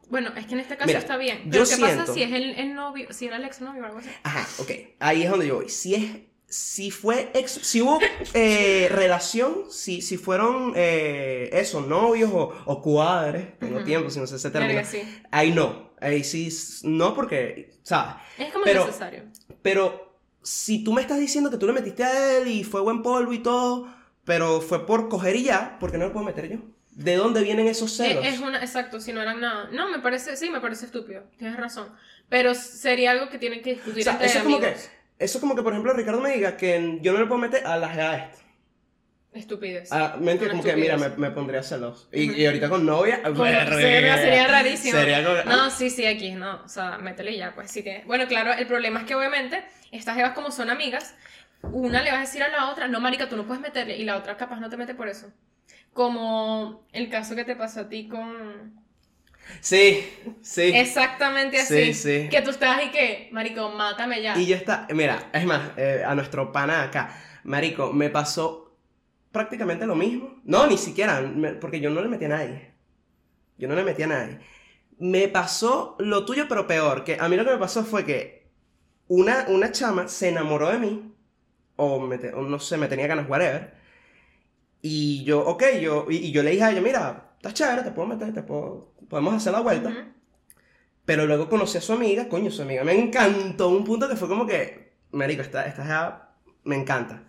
Bueno, 0.09 0.31
es 0.35 0.45
que 0.47 0.53
en 0.55 0.59
este 0.61 0.75
caso 0.75 0.87
Mira, 0.87 0.99
está 0.99 1.17
bien. 1.17 1.37
yo 1.45 1.51
Pero 1.51 1.63
¿qué 1.63 1.75
siento- 1.75 1.97
pasa 2.01 2.13
si 2.13 2.23
es 2.23 2.31
el, 2.33 2.51
el 2.59 2.73
novio, 2.73 3.07
si 3.13 3.27
era 3.27 3.37
el 3.37 3.43
ex 3.45 3.61
novio 3.61 3.83
o 3.83 3.85
algo 3.85 3.99
así? 3.99 4.09
Ajá, 4.23 4.47
ok. 4.61 4.71
Ahí 4.99 5.23
es 5.23 5.29
donde 5.29 5.47
yo 5.47 5.55
voy. 5.57 5.69
Si 5.69 5.95
es. 5.95 6.03
Si 6.51 6.89
fue 6.89 7.29
ex, 7.35 7.51
si 7.51 7.79
hubo 7.79 7.99
eh, 8.33 8.87
relación, 8.91 9.65
si, 9.69 10.01
si 10.01 10.17
fueron 10.17 10.73
eh, 10.75 11.47
eso, 11.53 11.79
novios 11.81 12.31
o, 12.33 12.51
o 12.65 12.81
cuadres, 12.81 13.59
tengo 13.59 13.75
Ujú. 13.77 13.85
tiempo, 13.85 14.09
si 14.09 14.19
no 14.19 14.25
sé. 14.25 14.49
Verga, 14.49 14.83
sí. 14.83 15.01
Ahí 15.29 15.51
no, 15.51 15.88
ahí 16.01 16.23
sí, 16.23 16.49
no 16.83 17.13
porque, 17.13 17.71
¿sabes? 17.83 18.15
Es 18.37 18.51
como 18.51 18.65
Pero- 18.65 18.85
necesario. 18.85 19.23
Pero 19.61 20.17
si 20.41 20.83
tú 20.83 20.93
me 20.93 21.01
estás 21.01 21.19
diciendo 21.19 21.49
que 21.51 21.57
tú 21.57 21.67
le 21.67 21.73
metiste 21.73 22.03
a 22.03 22.37
él 22.37 22.47
y 22.47 22.63
fue 22.63 22.81
buen 22.81 23.01
polvo 23.03 23.33
y 23.33 23.39
todo, 23.39 23.87
pero 24.23 24.61
fue 24.61 24.85
por 24.85 25.09
coger 25.09 25.35
y 25.35 25.43
ya, 25.43 25.77
¿por 25.79 25.91
qué 25.91 25.97
no 25.97 26.05
lo 26.07 26.13
puedo 26.13 26.25
meter 26.25 26.49
yo? 26.49 26.57
¿De 26.91 27.15
dónde 27.15 27.41
vienen 27.43 27.67
esos 27.67 27.93
celos? 27.93 28.25
Es, 28.25 28.39
una, 28.39 28.59
exacto, 28.59 28.99
si 28.99 29.13
no 29.13 29.21
eran 29.21 29.39
nada. 29.39 29.69
No, 29.71 29.89
me 29.89 29.99
parece, 29.99 30.35
sí, 30.35 30.49
me 30.49 30.59
parece 30.59 30.85
estúpido. 30.85 31.23
Tienes 31.37 31.55
razón. 31.57 31.87
Pero 32.27 32.53
sería 32.53 33.11
algo 33.11 33.29
que 33.29 33.37
tienen 33.37 33.61
que 33.61 33.75
discutir 33.75 34.01
O 34.01 34.03
sea, 34.03 34.13
entre 34.13 34.27
eso 34.27 34.37
es 34.39 34.43
como 34.43 34.59
que, 34.59 34.65
amigos. 34.67 34.89
eso 35.17 35.37
es 35.37 35.41
como 35.41 35.55
que, 35.55 35.63
por 35.63 35.71
ejemplo, 35.73 35.93
Ricardo 35.93 36.19
me 36.19 36.33
diga 36.33 36.57
que 36.57 36.99
yo 37.01 37.13
no 37.13 37.19
le 37.19 37.25
puedo 37.25 37.39
meter 37.39 37.65
a 37.65 37.77
la 37.77 37.89
jeva 37.89 38.17
esta. 38.17 38.37
Estupidez. 39.33 39.91
Ah, 39.91 40.15
me 40.19 40.31
entiendes, 40.31 40.41
Una 40.41 40.51
como 40.51 40.63
que, 40.63 40.75
mira, 40.75 40.97
me, 40.97 41.09
me 41.09 41.31
pondría 41.31 41.61
celoso. 41.61 42.09
Y, 42.11 42.31
y 42.31 42.45
ahorita 42.47 42.67
con 42.67 42.85
novia, 42.85 43.21
Con- 43.21 43.37
sería, 43.47 44.17
sería 44.17 44.47
rarísimo. 44.47 44.97
Sería 44.97 45.23
como- 45.23 45.43
No, 45.43 45.69
sí, 45.69 45.89
sí, 45.91 46.05
aquí, 46.05 46.31
no. 46.31 46.63
O 46.63 46.67
sea, 46.67 46.97
métele 46.97 47.37
ya, 47.37 47.53
pues 47.53 47.69
sí 47.69 47.83
tiene. 47.83 48.03
Bueno, 48.05 48.27
claro, 48.27 48.53
el 48.53 48.65
problema 48.65 49.01
es 49.01 49.05
que 49.05 49.13
obviamente 49.15 49.63
estas 49.91 50.15
jevas 50.15 50.33
como 50.33 50.51
son 50.51 50.69
amigas, 50.71 51.15
una 51.61 52.01
le 52.01 52.11
va 52.11 52.17
a 52.17 52.21
decir 52.21 52.41
a 52.41 52.49
la 52.49 52.71
otra, 52.71 52.87
no, 52.87 52.99
marica, 52.99 53.29
tú 53.29 53.37
no 53.37 53.45
puedes 53.45 53.61
meterle, 53.61 53.97
y 53.97 54.03
la 54.03 54.17
otra 54.17 54.35
capaz 54.35 54.59
no 54.59 54.69
te 54.69 54.77
mete 54.77 54.95
por 54.95 55.07
eso. 55.07 55.31
Como 55.93 56.87
el 56.91 57.09
caso 57.09 57.35
que 57.35 57.45
te 57.45 57.55
pasó 57.55 57.81
a 57.81 57.89
ti 57.89 58.07
con... 58.07 58.79
Sí, 59.61 60.07
sí. 60.41 60.71
Exactamente 60.75 61.59
así. 61.59 61.93
Sí, 61.93 61.93
sí. 61.93 62.29
Que 62.29 62.41
tú 62.41 62.51
estás 62.51 62.83
y 62.85 62.89
que, 62.89 63.29
marico, 63.31 63.69
mátame 63.69 64.21
ya. 64.21 64.37
Y 64.37 64.45
yo 64.47 64.55
está, 64.55 64.87
mira, 64.93 65.29
es 65.33 65.45
más, 65.45 65.71
eh, 65.77 66.03
a 66.05 66.13
nuestro 66.15 66.51
pana 66.51 66.83
acá, 66.83 67.15
marico, 67.43 67.91
me 67.91 68.09
pasó 68.09 68.68
prácticamente 69.31 69.85
lo 69.85 69.95
mismo. 69.95 70.41
No, 70.43 70.67
ni 70.67 70.77
siquiera, 70.77 71.21
porque 71.61 71.79
yo 71.79 71.89
no 71.89 72.01
le 72.01 72.07
metí 72.09 72.25
a 72.25 72.29
nadie. 72.29 72.73
Yo 73.57 73.67
no 73.67 73.75
le 73.75 73.83
metí 73.83 74.03
a 74.03 74.07
nadie. 74.07 74.39
Me 74.99 75.27
pasó 75.29 75.95
lo 75.99 76.25
tuyo, 76.25 76.47
pero 76.49 76.67
peor, 76.67 77.03
que 77.03 77.17
a 77.19 77.29
mí 77.29 77.35
lo 77.37 77.45
que 77.45 77.51
me 77.51 77.57
pasó 77.57 77.83
fue 77.85 78.05
que 78.05 78.49
una, 79.07 79.45
una 79.49 79.71
chama 79.71 80.07
se 80.07 80.29
enamoró 80.29 80.69
de 80.71 80.79
mí, 80.79 81.13
o, 81.77 81.99
me 82.01 82.17
te- 82.19 82.33
o 82.33 82.41
no 82.43 82.59
sé, 82.59 82.77
me 82.77 82.87
tenía 82.87 83.07
ganas, 83.07 83.29
whatever, 83.29 83.75
y 84.81 85.23
yo, 85.23 85.41
ok, 85.45 85.63
yo, 85.81 86.05
y, 86.09 86.17
y 86.17 86.31
yo 86.31 86.43
le 86.43 86.51
dije 86.51 86.63
a 86.63 86.71
ella, 86.71 86.81
mira, 86.81 87.31
estás 87.37 87.53
chévere, 87.53 87.83
te 87.83 87.91
puedo 87.91 88.07
meter, 88.07 88.33
te 88.33 88.43
puedo, 88.43 88.93
podemos 89.09 89.33
hacer 89.33 89.53
la 89.53 89.59
vuelta. 89.61 89.91
Pero 91.05 91.25
luego 91.25 91.49
conocí 91.49 91.77
a 91.77 91.81
su 91.81 91.93
amiga, 91.93 92.27
coño, 92.29 92.51
su 92.51 92.61
amiga 92.61 92.83
me 92.83 92.93
encantó. 92.97 93.69
Un 93.69 93.83
punto 93.83 94.07
que 94.07 94.15
fue 94.15 94.27
como 94.27 94.45
que, 94.45 94.93
marico, 95.11 95.41
esta, 95.41 95.65
esta 95.65 96.35
me 96.63 96.75
encanta. 96.75 97.28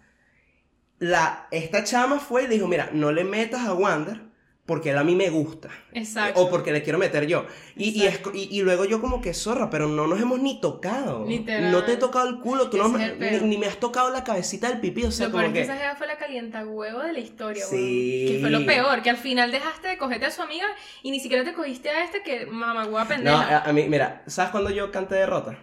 La, 1.00 1.48
esta 1.50 1.82
chama 1.82 2.20
fue 2.20 2.44
y 2.44 2.46
le 2.46 2.54
dijo, 2.54 2.68
mira, 2.68 2.90
no 2.92 3.10
le 3.10 3.24
metas 3.24 3.62
a 3.66 3.72
Wander 3.74 4.20
porque 4.66 4.90
él 4.90 4.98
a 4.98 5.02
mí 5.02 5.16
me 5.16 5.30
gusta. 5.30 5.68
Exacto. 5.94 6.40
O 6.40 6.48
porque 6.48 6.70
le 6.70 6.84
quiero 6.84 6.96
meter 6.96 7.26
yo. 7.26 7.44
Y, 7.74 7.88
y, 8.00 8.06
es- 8.06 8.20
y, 8.34 8.56
y 8.56 8.62
luego 8.62 8.84
yo 8.84 9.00
como 9.00 9.20
que 9.20 9.34
zorra, 9.34 9.68
pero 9.68 9.88
no 9.88 10.06
nos 10.06 10.20
hemos 10.20 10.38
ni 10.40 10.60
tocado. 10.60 11.26
Literal. 11.26 11.72
No 11.72 11.82
te 11.84 11.94
he 11.94 11.96
tocado 11.96 12.28
el 12.28 12.38
culo, 12.38 12.70
tú 12.70 12.76
no 12.76 12.96
el 12.96 13.18
ni, 13.18 13.48
ni 13.48 13.58
me 13.58 13.66
has 13.66 13.78
tocado 13.80 14.10
la 14.10 14.22
cabecita 14.22 14.68
del 14.68 14.78
pipí, 14.78 15.02
o 15.04 15.10
sea, 15.10 15.26
lo 15.26 15.32
como 15.32 15.52
que 15.52 15.62
esa 15.62 15.76
jeva 15.76 15.96
fue 15.96 16.06
la 16.06 16.18
calienta 16.18 16.64
huevo 16.64 17.00
de 17.00 17.12
la 17.14 17.18
historia, 17.18 17.64
Sí. 17.64 17.74
weón. 17.74 18.32
Que 18.34 18.38
fue 18.42 18.50
lo 18.50 18.64
peor, 18.66 19.02
que 19.02 19.10
al 19.10 19.16
final 19.16 19.50
dejaste 19.50 19.88
de 19.88 19.98
cogerte 19.98 20.26
a 20.26 20.30
su 20.30 20.42
amiga 20.42 20.66
y 21.02 21.10
ni 21.10 21.18
siquiera 21.18 21.42
te 21.42 21.52
cogiste 21.54 21.90
a 21.90 22.04
este 22.04 22.22
que 22.22 22.46
mamagüeva 22.46 23.02
No, 23.04 23.08
pendeja. 23.08 23.58
a, 23.58 23.68
a 23.70 23.72
mí, 23.72 23.86
mira, 23.88 24.22
¿sabes 24.28 24.52
cuando 24.52 24.70
yo 24.70 24.92
canté 24.92 25.16
derrota? 25.16 25.58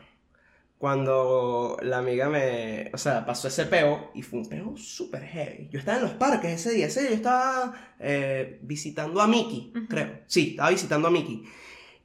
Cuando 0.78 1.78
la 1.82 1.98
amiga 1.98 2.30
me, 2.30 2.92
o 2.94 2.98
sea, 3.00 3.26
pasó 3.26 3.48
ese 3.48 3.66
peo 3.66 4.12
y 4.14 4.22
fue 4.22 4.40
un 4.40 4.48
peo 4.48 4.78
súper 4.78 5.24
heavy. 5.24 5.70
Yo 5.72 5.80
estaba 5.80 5.98
en 5.98 6.04
los 6.04 6.14
parques 6.14 6.52
ese 6.52 6.72
día, 6.72 6.86
ese 6.86 7.02
día 7.02 7.10
yo 7.10 7.16
estaba 7.16 7.74
eh, 8.00 8.60
visitando 8.62 9.20
a 9.22 9.28
Mickey, 9.28 9.74
Ujú. 9.76 9.88
creo. 9.88 10.20
Sí, 10.28 10.52
estaba 10.52 10.70
visitando 10.70 11.08
a 11.08 11.12
Mickey. 11.12 11.44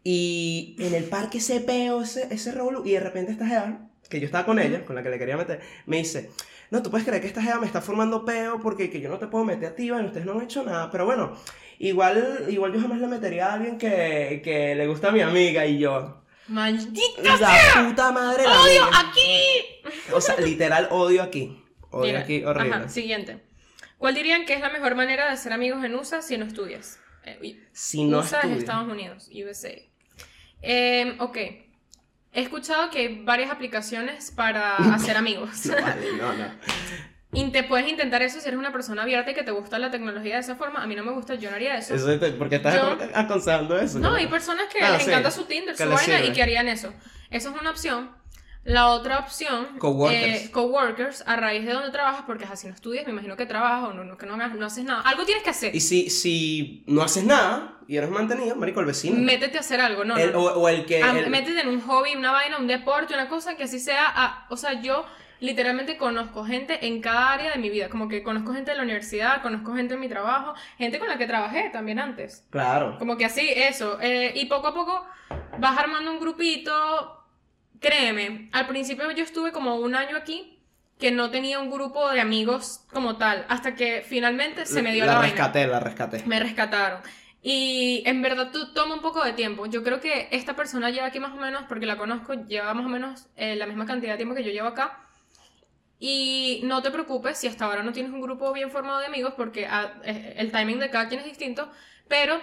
Y 0.05 0.77
en 0.79 0.95
el 0.95 1.05
parque 1.05 1.39
ese 1.39 1.61
peo, 1.61 2.01
ese, 2.03 2.33
ese 2.33 2.51
revolú, 2.53 2.83
y 2.85 2.93
de 2.93 3.01
repente 3.01 3.33
esta 3.33 3.47
jeva, 3.47 3.91
que 4.09 4.21
yo 4.21 4.27
estaba 4.27 4.47
con 4.47 4.59
ella, 4.59 4.85
con 4.87 4.97
la 4.97 5.03
que 5.03 5.11
le 5.11 5.19
quería 5.19 5.37
meter, 5.37 5.61
me 5.85 5.99
dice, 5.99 6.31
no, 6.71 6.83
tú 6.83 6.91
puedes 6.91 7.07
creer 7.07 7.21
que 7.21 7.29
esta 7.29 7.43
jeva 7.43 7.61
me 7.61 7.67
está 7.67 7.83
formando 7.83 8.25
peo 8.25 8.59
porque 8.59 8.89
que 8.89 9.01
yo 9.03 9.11
no 9.11 9.19
te 9.19 9.27
puedo 9.27 9.45
meter 9.45 9.69
a 9.73 9.75
ti, 9.75 9.91
bueno, 9.91 10.07
ustedes 10.07 10.25
no 10.25 10.33
han 10.33 10.43
hecho 10.43 10.65
nada, 10.65 10.91
pero 10.91 11.05
bueno, 11.05 11.33
igual, 11.79 12.47
igual 12.49 12.73
yo 12.73 12.81
jamás 12.81 13.01
le 13.01 13.07
metería 13.07 13.51
a 13.51 13.55
alguien 13.55 13.77
que, 13.77 14.41
que 14.43 14.75
le 14.75 14.87
gusta 14.87 15.09
a 15.11 15.13
mi 15.13 15.21
amiga 15.21 15.67
y 15.67 15.79
yo... 15.79 16.22
¡Maldita 16.49 17.37
La 17.39 17.85
puta 17.89 18.13
madre 18.13 18.45
la 18.45 18.61
odio 18.63 18.85
aquí! 18.95 20.13
O 20.13 20.21
sea, 20.21 20.37
literal 20.37 20.89
odio 20.91 21.23
aquí. 21.23 21.63
Odio 21.91 22.07
Mira, 22.07 22.21
aquí 22.21 22.45
horrible. 22.45 22.75
Ajá, 22.75 22.89
siguiente. 22.89 23.43
¿Cuál 23.99 24.15
dirían 24.15 24.45
que 24.47 24.55
es 24.55 24.61
la 24.61 24.71
mejor 24.71 24.95
manera 24.97 25.31
de 25.31 25.37
ser 25.37 25.53
amigos 25.53 25.85
en 25.85 25.95
USA 25.95 26.23
si 26.23 26.37
no 26.37 26.45
estudias? 26.45 26.99
Eh, 27.25 27.39
uy, 27.41 27.63
Si 27.73 28.05
no 28.05 28.19
USA 28.19 28.41
es. 28.41 28.59
Estados 28.59 28.89
Unidos, 28.91 29.29
USA. 29.33 29.71
Eh, 30.63 31.17
ok. 31.21 31.37
He 32.35 32.41
escuchado 32.41 32.91
que 32.91 32.99
hay 32.99 33.23
varias 33.25 33.51
aplicaciones 33.51 34.31
para 34.31 34.77
hacer 34.95 35.17
amigos. 35.17 35.67
No, 35.67 35.81
vale, 35.81 36.13
no, 36.15 36.33
no. 36.33 36.45
Y 37.35 37.45
te 37.51 37.63
puedes 37.63 37.89
intentar 37.89 38.21
eso 38.23 38.41
si 38.41 38.47
eres 38.49 38.59
una 38.59 38.73
persona 38.73 39.03
abierta 39.03 39.31
y 39.31 39.35
que 39.35 39.43
te 39.43 39.53
gusta 39.53 39.79
la 39.79 39.91
tecnología 39.91 40.35
de 40.35 40.41
esa 40.41 40.55
forma. 40.57 40.83
A 40.83 40.87
mí 40.87 40.95
no 40.95 41.03
me 41.03 41.13
gusta, 41.13 41.35
yo 41.35 41.49
no 41.49 41.57
haría 41.57 41.77
eso. 41.79 41.95
Eso 41.95 42.19
te- 42.19 42.33
porque 42.33 42.57
estás 42.57 42.75
Yo- 42.75 42.99
aconsejando 43.15 43.79
eso. 43.79 43.99
No, 44.01 44.15
hay 44.15 44.27
personas 44.27 44.67
que 44.73 44.81
Ah, 44.85 44.93
les 44.93 45.05
sí. 45.05 45.11
encanta 45.11 45.31
su 45.31 45.45
Tinder, 45.45 45.77
su 45.77 45.89
vaina 45.89 46.21
y 46.25 46.33
que 46.33 46.43
harían 46.43 46.69
eso. 46.69 46.93
Eso 47.31 47.51
es 47.55 47.61
una 47.61 47.71
opción. 47.71 48.11
La 48.65 48.89
otra 48.91 49.19
opción, 49.19 49.77
Coworkers. 49.79 50.45
eh, 50.45 50.51
coworkers, 50.53 51.25
a 51.27 51.35
raíz 51.35 51.67
de 51.67 51.73
donde 51.73 51.91
trabajas, 51.91 52.23
porque 52.27 52.45
así 52.45 52.69
no 52.69 52.75
estudias, 52.75 53.05
me 53.07 53.11
imagino 53.13 53.37
que 53.37 53.45
trabajas 53.45 53.89
o 53.89 53.93
no, 53.93 54.05
no, 54.05 54.17
que 54.17 54.25
no, 54.27 54.37
no 54.37 54.67
haces 54.67 54.85
nada. 54.85 55.01
Algo 55.01 55.25
tienes 55.25 55.43
que 55.43 55.51
hacer. 55.51 55.75
Y 55.75 55.81
si, 55.81 56.11
si 56.11 56.85
no 56.87 57.03
haces 57.03 57.25
nada 57.25 57.79
y 57.89 57.97
eres 57.97 58.11
mantenido, 58.11 58.55
marico, 58.55 58.79
el 58.79 58.87
vecino. 58.87 59.19
Métete 59.19 59.57
a 59.57 59.61
hacer 59.63 59.81
algo, 59.81 60.05
no, 60.05 60.17
El- 60.17 60.33
no. 60.33 60.39
o, 60.45 60.61
o 60.61 60.69
el 60.69 60.87
que... 60.87 61.03
Ah, 61.03 61.13
el- 61.19 61.29
Métete 61.29 61.61
en 61.61 61.69
un 61.71 61.81
hobby, 61.81 62.15
una 62.15 62.31
vaina, 62.31 62.59
un 62.59 62.69
deporte, 62.69 63.15
una 63.15 63.29
cosa 63.29 63.57
que 63.57 63.65
así 63.65 63.81
sea. 63.81 64.05
ah, 64.15 64.47
o 64.49 64.57
sea, 64.57 64.81
yo 64.81 65.07
literalmente 65.43 65.97
conozco 65.97 66.45
gente 66.45 66.87
en 66.87 67.01
cada 67.01 67.33
área 67.33 67.51
de 67.53 67.59
mi 67.59 67.69
vida. 67.69 67.89
Como 67.89 68.09
que 68.09 68.23
conozco 68.23 68.55
gente 68.55 68.71
de 68.71 68.77
la 68.79 68.83
universidad, 68.85 69.43
conozco 69.43 69.75
gente 69.75 69.95
en 69.95 70.01
mi 70.01 70.09
trabajo, 70.09 70.55
gente 70.79 70.99
con 70.99 71.09
la 71.09 71.19
que 71.19 71.27
trabajé 71.27 71.69
también 71.71 71.99
antes. 71.99 72.47
Claro. 72.51 72.99
Como 72.99 73.17
que 73.17 73.25
así, 73.27 73.49
eso. 73.55 73.99
eh, 74.01 74.33
y 74.35 74.47
poco 74.47 74.69
a 74.69 74.75
poco 74.75 75.07
vas 75.59 75.79
armando 75.79 76.11
un 76.11 76.21
grupito 76.21 77.19
créeme, 77.83 78.49
al 78.53 78.67
principio 78.69 79.11
yo 79.11 79.25
estuve 79.25 79.53
como 79.53 79.77
un 79.77 79.95
año 79.95 80.17
aquí 80.17 80.59
que 80.99 81.11
no 81.11 81.31
tenía 81.31 81.59
un 81.59 81.69
grupo 81.71 82.09
de 82.11 82.21
amigos 82.21 82.85
como 82.93 83.17
tal, 83.17 83.45
hasta 83.49 83.75
que 83.75 84.05
finalmente 84.07 84.67
se 84.67 84.83
me 84.83 84.93
dio 84.93 85.05
la, 85.05 85.15
la 85.15 85.19
vaina. 85.19 85.35
rescaté, 85.35 85.67
la 85.67 85.81
rescaté. 85.81 86.23
Me 86.27 86.39
rescataron. 86.39 87.01
Y 87.43 88.05
en 88.07 88.23
verdad 88.23 88.53
tú 88.53 88.73
toma 88.73 88.95
un 88.95 89.01
poco 89.03 89.25
de 89.25 89.33
tiempo. 89.33 89.67
Yo 89.67 89.83
creo 89.83 90.01
que 90.01 90.29
esta 90.31 90.55
persona 90.55 90.91
lleva 90.91 91.09
aquí 91.09 91.19
más 91.19 91.33
o 91.33 91.37
menos, 91.37 91.65
porque 91.69 91.87
la 91.87 91.99
conozco, 91.99 92.35
lleva 92.35 92.73
más 92.73 92.87
o 92.87 92.89
menos 92.89 93.27
eh, 93.35 93.57
la 93.57 93.67
misma 93.67 93.85
cantidad 93.85 94.13
de 94.13 94.19
tiempo 94.19 94.37
que 94.37 94.45
yo 94.45 94.53
llevo 94.53 94.69
acá. 94.69 95.01
Y 96.05 96.63
no 96.65 96.83
te 96.83 96.91
preocupes 96.91 97.39
si 97.39 97.47
hasta 97.47 97.65
ahora 97.65 97.85
no 97.85 97.93
tienes 97.93 98.11
un 98.11 98.21
grupo 98.21 98.53
bien 98.53 98.73
formado 98.73 98.99
de 98.99 99.07
amigos, 99.07 99.35
porque 99.37 99.67
ah, 99.67 99.95
eh, 100.05 100.35
el 100.37 100.51
timing 100.51 100.81
de 100.81 100.91
cada 100.91 101.07
quien 101.07 101.21
es 101.21 101.27
distinto. 101.27 101.71
Pero 102.09 102.41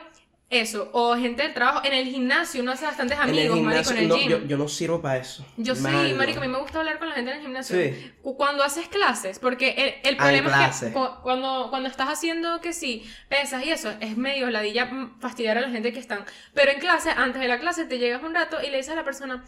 eso, 0.50 0.90
o 0.94 1.14
gente 1.18 1.44
del 1.44 1.54
trabajo, 1.54 1.82
en 1.84 1.92
el 1.92 2.08
gimnasio 2.08 2.62
uno 2.62 2.72
hace 2.72 2.86
bastantes 2.86 3.18
En 3.18 3.24
el 3.24 3.30
amigos, 3.32 3.60
marico, 3.62 3.90
gimnasio, 3.92 3.98
en 3.98 4.02
el 4.04 4.08
no, 4.08 4.16
gym. 4.16 4.30
yo, 4.30 4.48
yo 4.48 4.58
no 4.58 4.70
sirvo 4.70 5.02
para 5.02 5.18
eso. 5.18 5.46
Yo 5.58 5.76
sí, 5.76 5.82
Malo. 5.82 6.16
marico, 6.16 6.40
a 6.40 6.42
mí 6.42 6.48
me 6.48 6.58
gusta 6.58 6.80
hablar 6.80 7.00
con 7.00 7.10
la 7.10 7.16
gente 7.16 7.32
en 7.32 7.38
el 7.38 7.44
gimnasio. 7.44 7.76
Sí. 7.78 8.12
Cu- 8.22 8.38
Cuando 8.38 8.64
haces 8.64 8.88
clases, 8.88 9.40
porque 9.40 9.72
el, 10.02 10.10
el 10.12 10.16
problema 10.16 10.68
es 10.70 10.80
que 10.80 10.92
cu- 10.94 11.22
cuando, 11.22 11.68
cuando 11.70 11.90
estás 11.90 12.08
haciendo 12.08 12.62
que 12.62 12.72
sí, 12.72 13.04
pesas 13.28 13.66
y 13.66 13.72
eso, 13.72 13.92
es 14.00 14.16
medio 14.16 14.50
ladilla 14.50 14.86
mm, 14.86 15.20
fastidiar 15.20 15.58
a 15.58 15.62
la 15.62 15.70
gente 15.70 15.92
que 15.92 16.00
están. 16.00 16.24
Pero 16.54 16.72
en 16.72 16.80
clase, 16.80 17.10
antes 17.12 17.42
de 17.42 17.48
la 17.50 17.60
clase, 17.60 17.84
te 17.84 18.00
llegas 18.00 18.24
un 18.24 18.34
rato 18.34 18.58
y 18.66 18.70
le 18.70 18.78
dices 18.78 18.94
a 18.94 18.96
la 18.96 19.04
persona, 19.04 19.44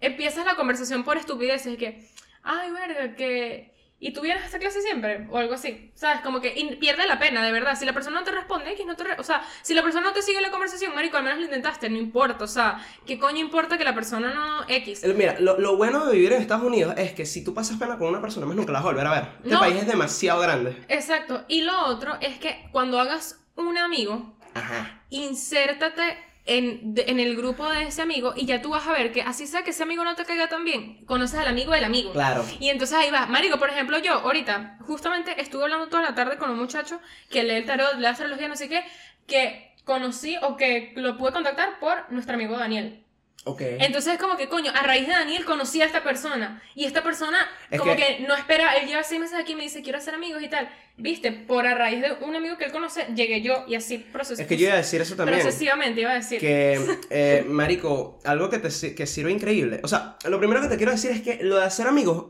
empiezas 0.00 0.46
la 0.46 0.54
conversación 0.54 1.02
por 1.04 1.16
estupideces, 1.16 1.76
que, 1.76 2.08
ay, 2.42 2.70
verga, 2.70 3.14
que... 3.16 3.70
¿Y 4.04 4.12
tú 4.12 4.20
vienes 4.20 4.42
a 4.42 4.46
esta 4.46 4.58
clase 4.58 4.82
siempre? 4.82 5.28
O 5.30 5.38
algo 5.38 5.54
así, 5.54 5.92
¿sabes? 5.94 6.22
Como 6.22 6.40
que 6.40 6.52
y 6.58 6.74
pierde 6.74 7.06
la 7.06 7.20
pena, 7.20 7.44
de 7.44 7.52
verdad. 7.52 7.76
Si 7.78 7.84
la 7.86 7.92
persona 7.92 8.18
no 8.18 8.24
te 8.24 8.32
responde, 8.32 8.72
X 8.72 8.84
no 8.84 8.96
te... 8.96 9.04
re- 9.04 9.16
O 9.16 9.22
sea, 9.22 9.44
si 9.62 9.74
la 9.74 9.82
persona 9.84 10.08
no 10.08 10.12
te 10.12 10.22
sigue 10.22 10.40
la 10.40 10.50
conversación, 10.50 10.92
marico, 10.92 11.18
al 11.18 11.22
menos 11.22 11.38
lo 11.38 11.44
intentaste, 11.44 11.88
no 11.88 11.98
importa. 11.98 12.42
O 12.42 12.48
sea, 12.48 12.84
¿qué 13.06 13.20
coño 13.20 13.38
importa 13.38 13.78
que 13.78 13.84
la 13.84 13.94
persona 13.94 14.34
no... 14.34 14.64
X? 14.68 15.04
Mira, 15.14 15.38
lo, 15.38 15.56
lo 15.60 15.76
bueno 15.76 16.04
de 16.06 16.14
vivir 16.16 16.32
en 16.32 16.42
Estados 16.42 16.64
Unidos 16.64 16.94
es 16.98 17.12
que 17.12 17.24
si 17.26 17.44
tú 17.44 17.54
pasas 17.54 17.76
pena 17.78 17.96
con 17.96 18.08
una 18.08 18.20
persona, 18.20 18.44
más 18.44 18.56
nunca 18.56 18.72
la 18.72 18.80
vas 18.80 18.86
a 18.86 18.90
volver 18.90 19.06
a 19.06 19.10
ver. 19.14 19.28
Este 19.36 19.50
No. 19.50 19.60
país 19.60 19.76
es 19.76 19.86
demasiado 19.86 20.40
grande. 20.40 20.76
Exacto. 20.88 21.44
Y 21.46 21.62
lo 21.62 21.84
otro 21.86 22.16
es 22.20 22.38
que 22.40 22.68
cuando 22.72 22.98
hagas 22.98 23.40
un 23.54 23.78
amigo, 23.78 24.34
Ajá. 24.54 25.00
insértate 25.10 26.18
en, 26.44 26.94
de- 26.94 27.04
en 27.08 27.20
el 27.20 27.36
grupo 27.36 27.68
de 27.68 27.84
ese 27.84 28.02
amigo 28.02 28.34
y 28.36 28.46
ya 28.46 28.60
tú 28.62 28.70
vas 28.70 28.86
a 28.86 28.92
ver 28.92 29.12
que 29.12 29.22
así 29.22 29.46
sea 29.46 29.62
que 29.62 29.70
ese 29.70 29.82
amigo 29.84 30.02
no 30.04 30.14
te 30.16 30.24
caiga 30.24 30.48
tan 30.48 30.64
bien, 30.64 31.04
conoces 31.06 31.38
al 31.38 31.46
amigo 31.48 31.72
del 31.72 31.84
amigo. 31.84 32.12
Claro. 32.12 32.44
Y 32.58 32.68
entonces 32.70 32.96
ahí 32.96 33.10
va. 33.10 33.26
Marico, 33.26 33.58
por 33.58 33.70
ejemplo, 33.70 33.98
yo 33.98 34.14
ahorita, 34.14 34.78
justamente 34.80 35.40
estuve 35.40 35.62
hablando 35.64 35.88
toda 35.88 36.02
la 36.02 36.14
tarde 36.14 36.38
con 36.38 36.50
un 36.50 36.58
muchacho 36.58 37.00
que 37.30 37.44
lee 37.44 37.54
el 37.56 37.64
tarot, 37.66 37.94
lee 37.94 38.02
la 38.02 38.10
astrología, 38.10 38.48
no 38.48 38.56
sé 38.56 38.68
qué, 38.68 38.84
que 39.26 39.72
conocí 39.84 40.36
o 40.42 40.56
que 40.56 40.92
lo 40.96 41.16
pude 41.16 41.32
contactar 41.32 41.78
por 41.78 42.10
nuestro 42.12 42.34
amigo 42.34 42.56
Daniel. 42.58 43.04
Ok. 43.44 43.60
Entonces 43.62 44.14
es 44.14 44.20
como 44.20 44.36
que, 44.36 44.48
coño, 44.48 44.70
a 44.74 44.82
raíz 44.84 45.06
de 45.06 45.12
Daniel 45.12 45.44
conocí 45.44 45.82
a 45.82 45.86
esta 45.86 46.04
persona. 46.04 46.62
Y 46.76 46.84
esta 46.84 47.02
persona, 47.02 47.38
Es 47.70 47.80
como 47.80 47.96
que- 47.96 48.18
que... 48.18 48.24
no 48.28 48.34
espera, 48.36 48.76
él 48.76 48.86
lleva 48.86 49.02
seis 49.02 49.20
meses 49.20 49.36
aquí 49.38 49.52
y 49.52 49.56
me 49.56 49.62
dice, 49.62 49.82
quiero 49.82 50.00
ser 50.00 50.14
amigos 50.14 50.42
y 50.42 50.48
tal. 50.48 50.68
Viste, 50.96 51.32
por 51.32 51.66
a 51.66 51.74
raíz 51.74 52.00
de 52.02 52.12
un 52.20 52.36
amigo 52.36 52.56
que 52.58 52.66
él 52.66 52.72
conoce, 52.72 53.06
llegué 53.14 53.40
yo 53.42 53.64
y 53.66 53.74
así 53.74 53.98
proceso. 53.98 54.40
Es 54.40 54.46
que 54.46 54.56
yo 54.56 54.66
iba 54.66 54.74
a 54.74 54.76
decir 54.78 55.00
eso 55.00 55.16
también. 55.16 55.40
Procesivamente 55.40 56.00
iba 56.02 56.10
a 56.12 56.14
decir. 56.14 56.38
Que, 56.38 56.78
eh, 57.10 57.44
marico, 57.48 58.20
algo 58.24 58.48
que 58.48 58.58
te 58.58 58.94
que 58.94 59.06
sirve 59.06 59.32
increíble. 59.32 59.80
O 59.82 59.88
sea, 59.88 60.16
lo 60.28 60.38
primero 60.38 60.60
que 60.60 60.68
te 60.68 60.76
quiero 60.76 60.92
decir 60.92 61.10
es 61.10 61.22
que 61.22 61.42
lo 61.42 61.56
de 61.56 61.64
hacer 61.64 61.86
amigos 61.88 62.26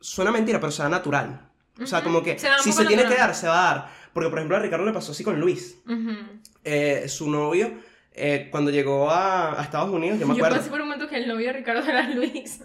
suena 0.00 0.30
mentira, 0.30 0.60
pero 0.60 0.70
será 0.70 0.88
natural. 0.88 1.50
O 1.82 1.86
sea, 1.86 1.98
Ujú. 1.98 2.06
como 2.08 2.22
que 2.22 2.38
Se 2.38 2.48
da 2.48 2.58
si 2.60 2.72
se 2.72 2.86
tiene 2.86 3.04
que 3.04 3.14
dar, 3.16 3.34
se 3.34 3.48
va 3.48 3.70
a 3.70 3.74
dar. 3.74 3.88
Porque, 4.14 4.30
por 4.30 4.38
ejemplo, 4.38 4.56
a 4.56 4.60
Ricardo 4.60 4.86
le 4.86 4.92
pasó 4.92 5.12
así 5.12 5.22
con 5.22 5.38
Luis. 5.38 5.76
Ujú. 5.86 6.16
Eh, 6.64 7.04
su 7.08 7.28
novio, 7.30 7.74
eh, 8.16 8.48
cuando 8.50 8.70
llegó 8.70 9.10
a, 9.10 9.60
a 9.60 9.62
Estados 9.62 9.90
Unidos, 9.90 10.18
yo 10.18 10.26
me 10.26 10.34
Yo 10.34 10.38
acuerdo. 10.38 10.56
pensé 10.56 10.70
por 10.70 10.80
un 10.80 10.88
momento 10.88 11.08
que 11.08 11.16
el 11.16 11.28
novio 11.28 11.46
de 11.48 11.52
Ricardo 11.52 11.88
era 11.88 12.08
Luis. 12.08 12.60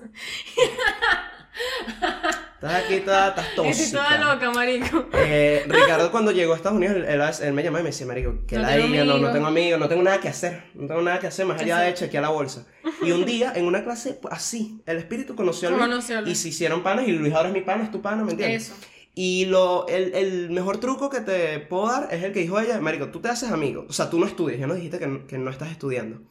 Estás 2.56 2.86
aquí 2.86 3.00
toda, 3.00 3.30
estás 3.30 3.46
Estoy 3.58 3.92
toda 3.92 4.04
tóxica. 4.06 4.18
loca, 4.34 4.52
marico. 4.52 5.06
Eh, 5.14 5.64
Ricardo 5.68 6.12
cuando 6.12 6.32
llegó 6.32 6.54
a 6.54 6.56
Estados 6.56 6.78
Unidos, 6.78 6.96
él, 6.98 7.06
él- 7.06 7.22
él 7.42 7.54
me 7.54 7.64
llamó 7.64 7.80
y 7.80 7.84
me 7.84 7.90
decía, 7.90 8.06
marico, 8.06 8.36
que 8.48 8.56
No 8.56 8.62
la 8.62 8.74
tengo 8.76 8.88
no, 8.88 9.04
no 9.06 9.12
amigos". 9.14 9.34
tengo 9.34 9.48
amigos, 9.48 9.80
no 9.80 9.88
tengo 9.90 10.04
nada 10.04 10.20
que 10.20 10.30
hacer, 10.30 10.64
no 10.76 10.88
tengo 10.88 11.02
nada 11.02 11.20
que 11.20 11.28
hacer 11.28 11.46
más 11.46 11.60
allá 11.60 11.80
de 11.80 11.94
chequear 11.96 12.24
la 12.24 12.30
bolsa. 12.30 12.66
Y 13.02 13.12
un 13.12 13.26
día, 13.26 13.52
en 13.56 13.66
una 13.66 13.84
clase, 13.84 14.14
pues, 14.14 14.34
así, 14.34 14.82
el 14.86 14.98
espíritu 14.98 15.36
conoció 15.36 15.70
a 15.70 15.72
Luis, 15.72 15.82
Conoció 15.84 16.18
a 16.20 16.22
Luis. 16.22 16.38
y 16.40 16.42
se 16.42 16.50
hicieron 16.50 16.84
panas, 16.84 17.08
y 17.08 17.12
Luis 17.14 17.34
ahora 17.34 17.50
es 17.50 17.54
mi 17.56 17.62
pana, 17.62 17.84
es 17.84 17.92
tu 17.92 18.02
pana, 18.02 18.24
¿me 18.24 18.32
entiendes? 18.32 18.68
Eso. 18.70 18.76
Y 19.14 19.46
lo, 19.46 19.88
el, 19.88 20.14
el 20.16 20.50
mejor 20.52 20.80
truco 20.80 21.10
que 21.10 21.20
te 21.22 21.60
puedo 21.60 21.88
dar 21.88 22.08
es 22.12 22.24
el 22.24 22.32
que 22.32 22.40
dijo 22.40 22.60
ella, 22.60 22.80
marico, 22.80 23.10
tú 23.10 23.20
te 23.20 23.28
haces 23.30 23.52
amigo, 23.52 23.86
o 23.90 23.94
sea, 23.94 24.10
tú 24.10 24.20
no 24.20 24.26
estudias, 24.26 24.60
ya 24.60 24.68
nos 24.68 24.78
dijiste 24.78 25.00
que, 25.00 25.08
no- 25.08 25.28
que 25.28 25.38
no 25.38 25.50
estás 25.52 25.70
estudiando. 25.72 26.22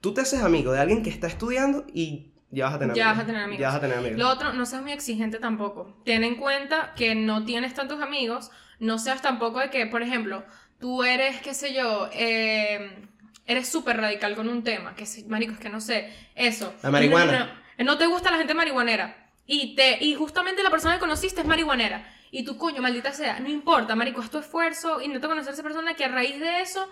Tú 0.00 0.14
te 0.14 0.20
haces 0.20 0.42
amigo 0.42 0.72
de 0.72 0.80
alguien 0.80 1.02
que 1.02 1.10
está 1.10 1.26
estudiando 1.26 1.84
y 1.92 2.32
ya 2.50 2.66
vas 2.66 2.74
a 2.74 2.78
tener 2.78 2.94
Ya 2.96 3.10
amigos. 3.10 3.16
vas 3.16 3.24
a 3.24 3.26
tener 3.26 3.42
amigos. 3.42 3.60
Ya 3.60 3.66
vas 3.68 3.76
a 3.76 3.80
tener 3.80 3.98
amigos. 3.98 4.18
Lo 4.18 4.28
otro, 4.28 4.52
no 4.52 4.66
seas 4.66 4.82
muy 4.82 4.92
exigente 4.92 5.38
tampoco. 5.38 6.00
Ten 6.04 6.22
en 6.22 6.36
cuenta 6.36 6.92
que 6.96 7.14
no 7.14 7.44
tienes 7.44 7.74
tantos 7.74 8.00
amigos. 8.00 8.50
No 8.78 8.98
seas 8.98 9.22
tampoco 9.22 9.60
de 9.60 9.70
que, 9.70 9.86
por 9.86 10.02
ejemplo, 10.02 10.44
tú 10.80 11.02
eres, 11.04 11.40
qué 11.40 11.54
sé 11.54 11.72
yo, 11.72 12.08
eh, 12.12 13.08
eres 13.46 13.68
súper 13.68 13.96
radical 13.96 14.34
con 14.36 14.48
un 14.48 14.62
tema. 14.64 14.94
Que 14.96 15.04
marico, 15.28 15.52
es 15.54 15.58
que 15.60 15.70
no 15.70 15.80
sé. 15.80 16.12
Eso. 16.34 16.74
La 16.82 16.90
marihuana. 16.90 17.38
No, 17.78 17.84
no, 17.84 17.92
no 17.92 17.98
te 17.98 18.06
gusta 18.06 18.30
la 18.30 18.38
gente 18.38 18.54
marihuanera. 18.54 19.21
Y, 19.46 19.74
te, 19.74 20.02
y 20.02 20.14
justamente 20.14 20.62
la 20.62 20.70
persona 20.70 20.94
que 20.94 21.00
conociste 21.00 21.40
es 21.40 21.46
marihuanera. 21.46 22.06
Y 22.30 22.44
tú, 22.44 22.56
coño, 22.56 22.80
maldita 22.80 23.12
sea. 23.12 23.40
No 23.40 23.48
importa, 23.48 23.94
marico, 23.94 24.22
es 24.22 24.30
tu 24.30 24.38
esfuerzo. 24.38 25.00
Intenta 25.02 25.28
conocer 25.28 25.50
a 25.50 25.54
esa 25.54 25.62
persona 25.62 25.94
que 25.94 26.04
a 26.04 26.08
raíz 26.08 26.38
de 26.40 26.60
eso 26.60 26.88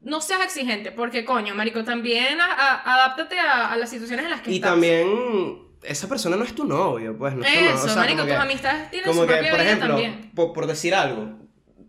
no 0.00 0.20
seas 0.20 0.42
exigente, 0.44 0.92
porque 0.92 1.24
coño, 1.24 1.54
marico, 1.54 1.82
también 1.84 2.40
a- 2.40 2.46
a- 2.52 2.94
adáptate 2.94 3.38
a, 3.38 3.72
a 3.72 3.76
las 3.76 3.88
situaciones 3.90 4.24
en 4.24 4.30
las 4.32 4.40
que 4.42 4.50
Y 4.50 4.56
estás. 4.56 4.70
también, 4.72 5.08
esa 5.82 6.08
persona 6.08 6.36
no 6.36 6.44
es 6.44 6.54
tu 6.54 6.64
novio, 6.64 7.16
pues, 7.16 7.34
no 7.34 7.44
es 7.44 7.48
tu 7.52 7.60
novio. 7.60 7.74
Eso, 7.74 7.84
O 7.84 7.88
sea, 7.88 7.96
marico, 7.96 8.22
tus 8.22 8.30
que- 8.30 8.36
amistades 8.36 8.90
tienen 8.90 9.08
Como 9.08 9.22
su 9.22 9.26
que, 9.28 9.34
propia 9.34 9.50
por 9.50 9.60
vida 9.60 9.68
ejemplo, 9.68 9.88
también. 9.94 10.30
por, 10.34 10.52
por 10.52 10.66
decir 10.66 10.94
algo, 10.94 11.38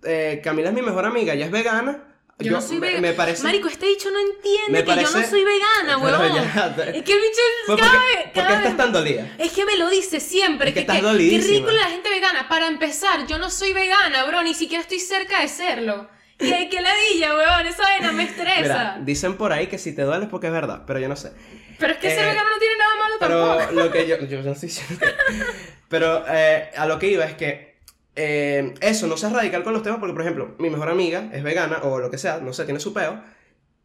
eh, 0.04 0.42
Camila 0.44 0.70
es 0.70 0.76
mi 0.76 0.82
mejor 0.84 1.06
amiga, 1.06 1.34
ella 1.34 1.46
es 1.46 1.52
vegana. 1.52 2.04
Yo, 2.40 2.52
no 2.52 2.62
soy 2.62 2.80
vegana. 2.80 3.00
me 3.02 3.14
parece. 3.14 3.44
Marico, 3.44 3.68
este 3.70 3.86
dicho 3.86 4.10
no 4.12 4.20
entiende 4.20 4.84
que 4.84 4.96
yo 4.96 5.02
no 5.02 5.24
soy 5.28 5.44
vegana, 5.44 5.98
Pero 6.02 6.76
te- 6.76 6.98
Es 6.98 7.04
que 7.04 7.14
el 7.14 7.20
bicho 7.22 7.42
Pues, 7.68 7.80
cada 7.80 7.92
¿por 7.92 8.02
qué- 8.02 8.16
vez- 8.18 8.24
¿Por 8.26 8.34
cada 8.34 8.50
vez- 8.50 8.58
estás 8.60 8.78
tan 8.78 8.92
dolida? 8.94 9.36
Es 9.38 9.52
que 9.52 9.66
me 9.66 9.78
lo 9.78 9.90
dice 9.90 10.20
siempre. 10.20 10.70
Es 10.70 10.74
que 10.74 10.86
que, 10.86 10.92
estás 10.92 10.98
que- 10.98 11.18
ridícula 11.48 11.74
la 11.74 11.90
gente 11.90 12.10
vegana. 12.10 12.50
Para 12.50 12.68
empezar, 12.68 13.28
yo 13.28 13.38
no 13.38 13.50
soy 13.50 13.72
vegana, 13.74 14.26
bro. 14.26 14.42
Ni 14.44 14.54
siquiera 14.54 14.82
estoy 14.82 15.00
cerca 15.00 15.42
de 15.42 15.48
serlo. 15.48 16.10
Que, 16.38 16.68
que 16.70 16.82
ladilla, 16.82 17.36
weón. 17.36 17.68
Esa 17.68 17.84
vaina 17.84 18.12
me 18.12 18.24
estresa. 18.24 18.62
Mira, 18.62 18.98
dicen 19.02 19.38
por 19.38 19.54
ahí 19.54 19.68
que 19.68 19.78
si 19.78 19.94
te 19.96 20.02
duele 20.02 20.26
es 20.26 20.30
porque 20.30 20.48
es 20.48 20.54
verdad, 20.54 20.84
pero 20.88 21.00
yo 21.00 21.08
no 21.08 21.16
sé. 21.16 21.32
pero 21.80 21.94
es 21.94 22.00
que 22.00 22.10
ser 22.10 22.24
eh, 22.26 22.30
vegano 22.30 22.50
no 22.50 22.58
tiene 22.60 22.76
nada 22.78 22.96
malo 22.96 23.16
Pero 23.20 23.58
tampoco. 23.58 23.72
lo 23.80 23.92
que 23.92 24.08
yo, 24.08 24.18
yo 24.26 24.42
no 24.42 24.54
que- 24.56 24.68
Pero 25.90 26.26
eh, 26.28 26.72
a 26.76 26.86
lo 26.88 26.98
que 27.00 27.08
iba 27.08 27.24
es 27.26 27.36
que 27.36 27.73
eh, 28.16 28.74
eso, 28.82 29.08
no 29.08 29.18
seas 29.18 29.34
radical 29.34 29.64
con 29.64 29.74
los 29.74 29.84
temas, 29.84 30.00
porque 30.00 30.14
por 30.14 30.22
ejemplo, 30.22 30.56
mi 30.60 30.70
mejor 30.70 30.90
amiga 30.90 31.30
es 31.34 31.44
vegana 31.44 31.80
o 31.84 32.00
lo 32.00 32.10
que 32.12 32.18
sea, 32.18 32.38
no 32.40 32.54
sé, 32.54 32.66
tiene 32.66 32.80
su 32.80 32.94
peo. 32.94 33.22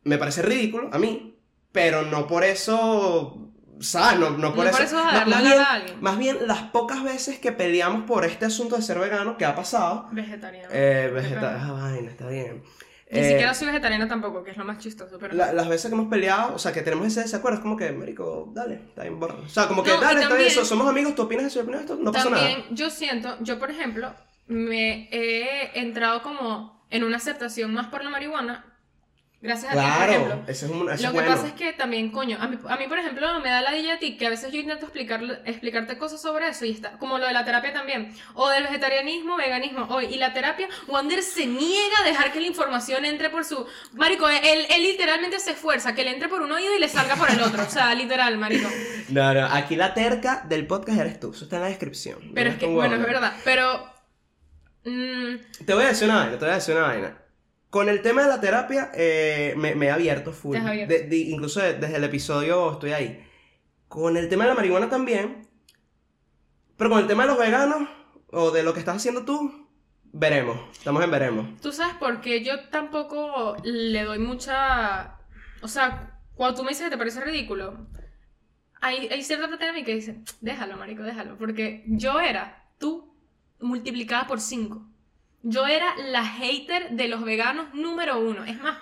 Me 0.04 0.18
parece 0.18 0.42
ridículo 0.42 0.90
a 0.92 0.98
mí, 0.98 1.38
pero 1.72 2.02
no 2.02 2.26
por 2.26 2.44
eso. 2.44 3.44
¿Sabes? 3.80 4.18
No, 4.18 4.30
no 4.30 4.54
por 4.54 4.64
No 4.64 4.70
eso. 4.70 4.76
por 4.78 4.86
eso 4.86 4.96
más, 5.04 5.14
hablar 5.22 5.40
bien, 5.42 5.58
a 5.60 5.64
alguien. 5.72 5.96
más 6.00 6.18
bien, 6.18 6.36
las 6.48 6.62
pocas 6.64 7.04
veces 7.04 7.38
que 7.38 7.52
peleamos 7.52 8.02
por 8.04 8.24
este 8.24 8.44
asunto 8.46 8.74
de 8.74 8.82
ser 8.82 8.98
vegano, 8.98 9.36
que 9.36 9.44
ha 9.44 9.54
pasado. 9.54 10.08
Vegetariano. 10.10 10.68
Eh, 10.72 11.10
vegeta- 11.14 11.60
ah, 11.64 11.72
vaina, 11.72 12.10
está 12.10 12.26
bien. 12.28 12.62
Ni 13.10 13.20
Eh, 13.20 13.28
siquiera 13.30 13.54
soy 13.54 13.68
vegetariana 13.68 14.06
tampoco, 14.06 14.44
que 14.44 14.50
es 14.50 14.56
lo 14.58 14.64
más 14.66 14.78
chistoso. 14.78 15.18
Pero... 15.18 15.34
la- 15.34 15.52
las 15.52 15.66
veces 15.68 15.88
que 15.90 15.94
hemos 15.94 16.08
peleado, 16.08 16.54
o 16.54 16.58
sea, 16.58 16.72
que 16.72 16.82
tenemos 16.82 17.06
ese 17.06 17.20
desacuerdo, 17.22 17.56
es 17.58 17.62
como 17.62 17.76
que, 17.76 17.90
marico, 17.92 18.50
dale, 18.54 18.74
está 18.74 19.02
bien, 19.02 19.18
borra. 19.18 19.34
O 19.34 19.48
sea, 19.48 19.66
como 19.66 19.82
que, 19.82 19.90
No, 19.90 19.96
dale, 20.00 20.20
está 20.20 20.28
bien, 20.28 20.28
también- 20.28 20.50
so- 20.50 20.64
somos 20.66 20.86
amigos, 20.88 21.14
tú 21.14 21.22
opinas 21.22 21.46
eso, 21.46 21.56
yo 21.60 21.62
opino 21.62 21.78
esto, 21.78 21.96
no 21.96 22.12
pasa 22.12 22.28
También 22.28 22.58
nada. 22.58 22.64
yo 22.70 22.90
siento, 22.90 23.36
yo 23.40 23.58
por 23.58 23.70
ejemplo, 23.70 24.12
me 24.46 25.08
he 25.10 25.78
entrado 25.80 26.22
como 26.22 26.84
en 26.90 27.02
una 27.04 27.16
aceptación 27.16 27.72
más 27.72 27.86
por 27.88 28.04
la 28.04 28.10
marihuana. 28.10 28.64
Gracias 29.40 29.72
a 29.72 29.76
ti, 29.76 29.92
por 29.92 29.94
Claro, 29.96 30.12
ejemplo. 30.12 30.42
ese 30.48 30.66
es 30.66 30.72
un, 30.72 30.90
ese 30.90 31.02
Lo 31.04 31.10
que 31.10 31.14
bueno. 31.18 31.30
pasa 31.32 31.46
es 31.46 31.52
que 31.52 31.72
también, 31.72 32.10
coño, 32.10 32.36
a 32.40 32.48
mí, 32.48 32.58
a 32.68 32.76
mí, 32.76 32.88
por 32.88 32.98
ejemplo, 32.98 33.38
me 33.40 33.48
da 33.48 33.60
la 33.62 33.76
idea 33.76 33.94
a 33.94 33.98
ti 34.00 34.16
que 34.16 34.26
a 34.26 34.30
veces 34.30 34.50
yo 34.50 34.58
intento 34.58 34.86
explicar, 34.86 35.22
explicarte 35.44 35.96
cosas 35.96 36.20
sobre 36.20 36.48
eso 36.48 36.64
y 36.64 36.72
está, 36.72 36.98
como 36.98 37.18
lo 37.18 37.26
de 37.28 37.32
la 37.32 37.44
terapia 37.44 37.72
también, 37.72 38.12
o 38.34 38.48
del 38.48 38.64
vegetarianismo, 38.64 39.36
veganismo, 39.36 39.86
hoy, 39.90 40.06
y 40.06 40.16
la 40.16 40.32
terapia, 40.32 40.68
Wander 40.88 41.22
se 41.22 41.46
niega 41.46 42.00
a 42.02 42.04
dejar 42.08 42.32
que 42.32 42.40
la 42.40 42.48
información 42.48 43.04
entre 43.04 43.30
por 43.30 43.44
su... 43.44 43.64
Marico, 43.92 44.28
él, 44.28 44.66
él 44.70 44.82
literalmente 44.82 45.38
se 45.38 45.52
esfuerza 45.52 45.94
que 45.94 46.02
le 46.02 46.10
entre 46.10 46.28
por 46.28 46.42
un 46.42 46.50
oído 46.50 46.74
y 46.74 46.80
le 46.80 46.88
salga 46.88 47.14
por 47.14 47.30
el 47.30 47.40
otro, 47.40 47.62
o 47.62 47.70
sea, 47.70 47.94
literal, 47.94 48.36
marico. 48.38 48.68
No, 49.10 49.32
no, 49.32 49.46
aquí 49.46 49.76
la 49.76 49.94
terca 49.94 50.42
del 50.48 50.66
podcast 50.66 50.98
eres 50.98 51.20
tú, 51.20 51.30
eso 51.32 51.44
está 51.44 51.56
en 51.56 51.62
la 51.62 51.68
descripción. 51.68 52.32
Pero 52.34 52.50
es 52.50 52.56
que, 52.56 52.66
bueno, 52.66 52.96
es 52.96 53.02
verdad, 53.02 53.34
pero... 53.44 53.86
mm, 54.84 55.36
Te 55.64 55.74
voy 55.74 55.84
a 55.84 55.88
decir 55.88 56.08
una 56.08 56.18
vaina, 56.18 56.32
te 56.38 56.44
voy 56.44 56.50
a 56.50 56.54
decir 56.56 56.74
una 56.76 56.86
vaina. 56.88 57.18
Con 57.70 57.88
el 57.88 58.00
tema 58.02 58.22
de 58.22 58.28
la 58.28 58.40
terapia, 58.40 58.90
eh, 58.94 59.54
me, 59.56 59.74
me 59.74 59.86
he 59.86 59.90
abierto 59.90 60.32
full. 60.32 60.56
Abierto. 60.56 60.92
De- 60.94 61.02
de- 61.06 61.16
incluso 61.16 61.60
de- 61.60 61.74
desde 61.74 61.96
el 61.96 62.04
episodio 62.04 62.72
estoy 62.72 62.92
ahí. 62.92 63.24
Con 63.88 64.16
el 64.16 64.28
tema 64.28 64.44
de 64.44 64.50
la 64.50 64.54
marihuana 64.56 64.88
también. 64.88 65.46
Pero 66.76 66.90
con 66.90 67.00
el 67.00 67.06
tema 67.06 67.24
de 67.24 67.28
los 67.30 67.38
veganos, 67.38 67.88
o 68.30 68.50
de 68.50 68.62
lo 68.62 68.72
que 68.72 68.78
estás 68.80 68.96
haciendo 68.96 69.24
tú, 69.24 69.68
veremos. 70.12 70.56
Estamos 70.72 71.02
en 71.02 71.10
veremos. 71.10 71.60
Tú 71.60 71.72
sabes 71.72 71.94
por 71.96 72.20
qué 72.20 72.42
yo 72.44 72.68
tampoco 72.70 73.56
le 73.64 74.02
doy 74.04 74.18
mucha. 74.18 75.18
O 75.60 75.68
sea, 75.68 76.20
cuando 76.34 76.56
tú 76.58 76.62
me 76.62 76.70
dices 76.70 76.84
que 76.84 76.90
te 76.90 76.98
parece 76.98 77.20
ridículo, 77.20 77.86
hay, 78.80 79.08
hay 79.08 79.22
cierta 79.24 79.48
parte 79.48 79.66
de 79.66 79.72
mí 79.72 79.84
que 79.84 79.94
dice, 79.96 80.20
déjalo, 80.40 80.76
marico, 80.76 81.02
déjalo. 81.02 81.36
Porque 81.36 81.84
yo 81.88 82.20
era 82.20 82.64
tú 82.78 83.12
multiplicada 83.60 84.26
por 84.26 84.40
5. 84.40 84.86
Yo 85.42 85.66
era 85.66 85.94
la 86.10 86.24
hater 86.24 86.90
de 86.90 87.08
los 87.08 87.22
veganos 87.24 87.72
número 87.74 88.18
uno. 88.18 88.44
Es 88.44 88.60
más, 88.60 88.78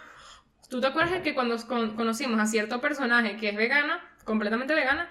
¿tú 0.71 0.81
te 0.81 0.87
acuerdas 0.87 1.21
que 1.23 1.35
cuando 1.35 1.57
con- 1.67 1.97
conocimos 1.97 2.41
a 2.41 2.47
cierto 2.47 2.81
personaje 2.81 3.37
que 3.37 3.51
es 3.51 3.57
vegana, 3.57 4.03
completamente 4.25 4.75
vegana, 4.75 5.09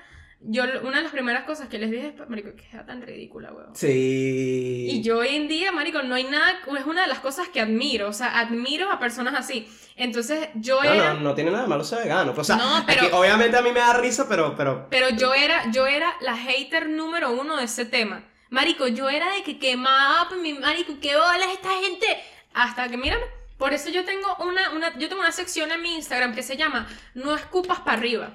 yo 0.47 0.63
una 0.83 0.97
de 0.97 1.03
las 1.03 1.11
primeras 1.11 1.45
cosas 1.45 1.69
que 1.69 1.79
les 1.79 1.89
dije 1.89 2.13
es, 2.19 2.29
marico, 2.29 2.49
que 2.55 2.65
era 2.71 2.85
tan 2.85 3.01
ridícula, 3.01 3.51
weón. 3.51 3.75
Sí. 3.75 4.87
Y 4.91 5.01
yo 5.01 5.19
hoy 5.19 5.29
en 5.29 5.47
día, 5.47 5.71
marico, 5.71 6.03
no 6.03 6.13
hay 6.15 6.25
nada, 6.25 6.51
es 6.77 6.85
una 6.85 7.01
de 7.03 7.07
las 7.07 7.19
cosas 7.19 7.47
que 7.47 7.61
admiro, 7.61 8.09
o 8.09 8.13
sea, 8.13 8.39
admiro 8.39 8.91
a 8.91 8.99
personas 8.99 9.33
así. 9.35 9.67
Entonces, 9.95 10.49
yo 10.55 10.83
No, 10.83 10.91
era... 10.91 11.13
no, 11.13 11.21
no 11.21 11.33
tiene 11.35 11.51
nada 11.51 11.63
de 11.63 11.69
malo 11.69 11.83
ser 11.83 11.99
vegano. 12.03 12.33
O 12.35 12.43
sea, 12.43 12.57
No, 12.57 12.79
es 12.79 12.83
pero- 12.85 13.09
que 13.09 13.13
obviamente 13.15 13.57
a 13.57 13.61
mí 13.61 13.71
me 13.71 13.79
da 13.79 13.93
risa, 13.93 14.27
pero, 14.27 14.55
pero 14.55 14.87
Pero 14.89 15.09
yo 15.09 15.33
era, 15.33 15.71
yo 15.71 15.87
era 15.87 16.13
la 16.21 16.35
hater 16.35 16.89
número 16.89 17.31
uno 17.31 17.55
de 17.57 17.63
ese 17.63 17.85
tema. 17.85 18.23
Marico, 18.49 18.87
yo 18.87 19.09
era 19.09 19.31
de 19.33 19.43
que 19.43 19.57
quemaba, 19.59 20.27
pues, 20.29 20.39
mi 20.41 20.53
marico, 20.53 20.93
qué 21.01 21.15
bolas 21.15 21.49
esta 21.51 21.69
gente. 21.81 22.05
Hasta 22.53 22.87
que, 22.89 22.97
mírame, 22.97 23.23
por 23.57 23.73
eso 23.73 23.89
yo 23.89 24.05
tengo 24.05 24.35
una, 24.39 24.71
una, 24.71 24.97
yo 24.97 25.09
tengo 25.09 25.21
una 25.21 25.31
sección 25.31 25.71
en 25.71 25.81
mi 25.81 25.95
Instagram 25.95 26.33
que 26.35 26.43
se 26.43 26.55
llama 26.57 26.87
No 27.13 27.35
escupas 27.35 27.79
para 27.79 27.97
arriba. 27.97 28.29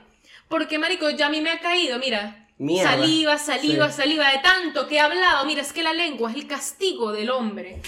Porque, 0.48 0.78
marico, 0.78 1.08
ya 1.10 1.26
a 1.26 1.30
mí 1.30 1.40
me 1.40 1.50
ha 1.50 1.60
caído, 1.60 1.98
mira. 1.98 2.48
Mierda. 2.58 2.90
Saliva, 2.90 3.38
saliva, 3.38 3.88
Sí. 3.90 3.96
saliva, 3.96 4.28
de 4.32 4.38
tanto 4.40 4.86
que 4.86 4.96
he 4.96 5.00
hablado. 5.00 5.46
Mira, 5.46 5.62
es 5.62 5.72
que 5.72 5.82
la 5.82 5.94
lengua 5.94 6.30
es 6.30 6.36
el 6.36 6.46
castigo 6.46 7.12
del 7.12 7.30
hombre. 7.30 7.80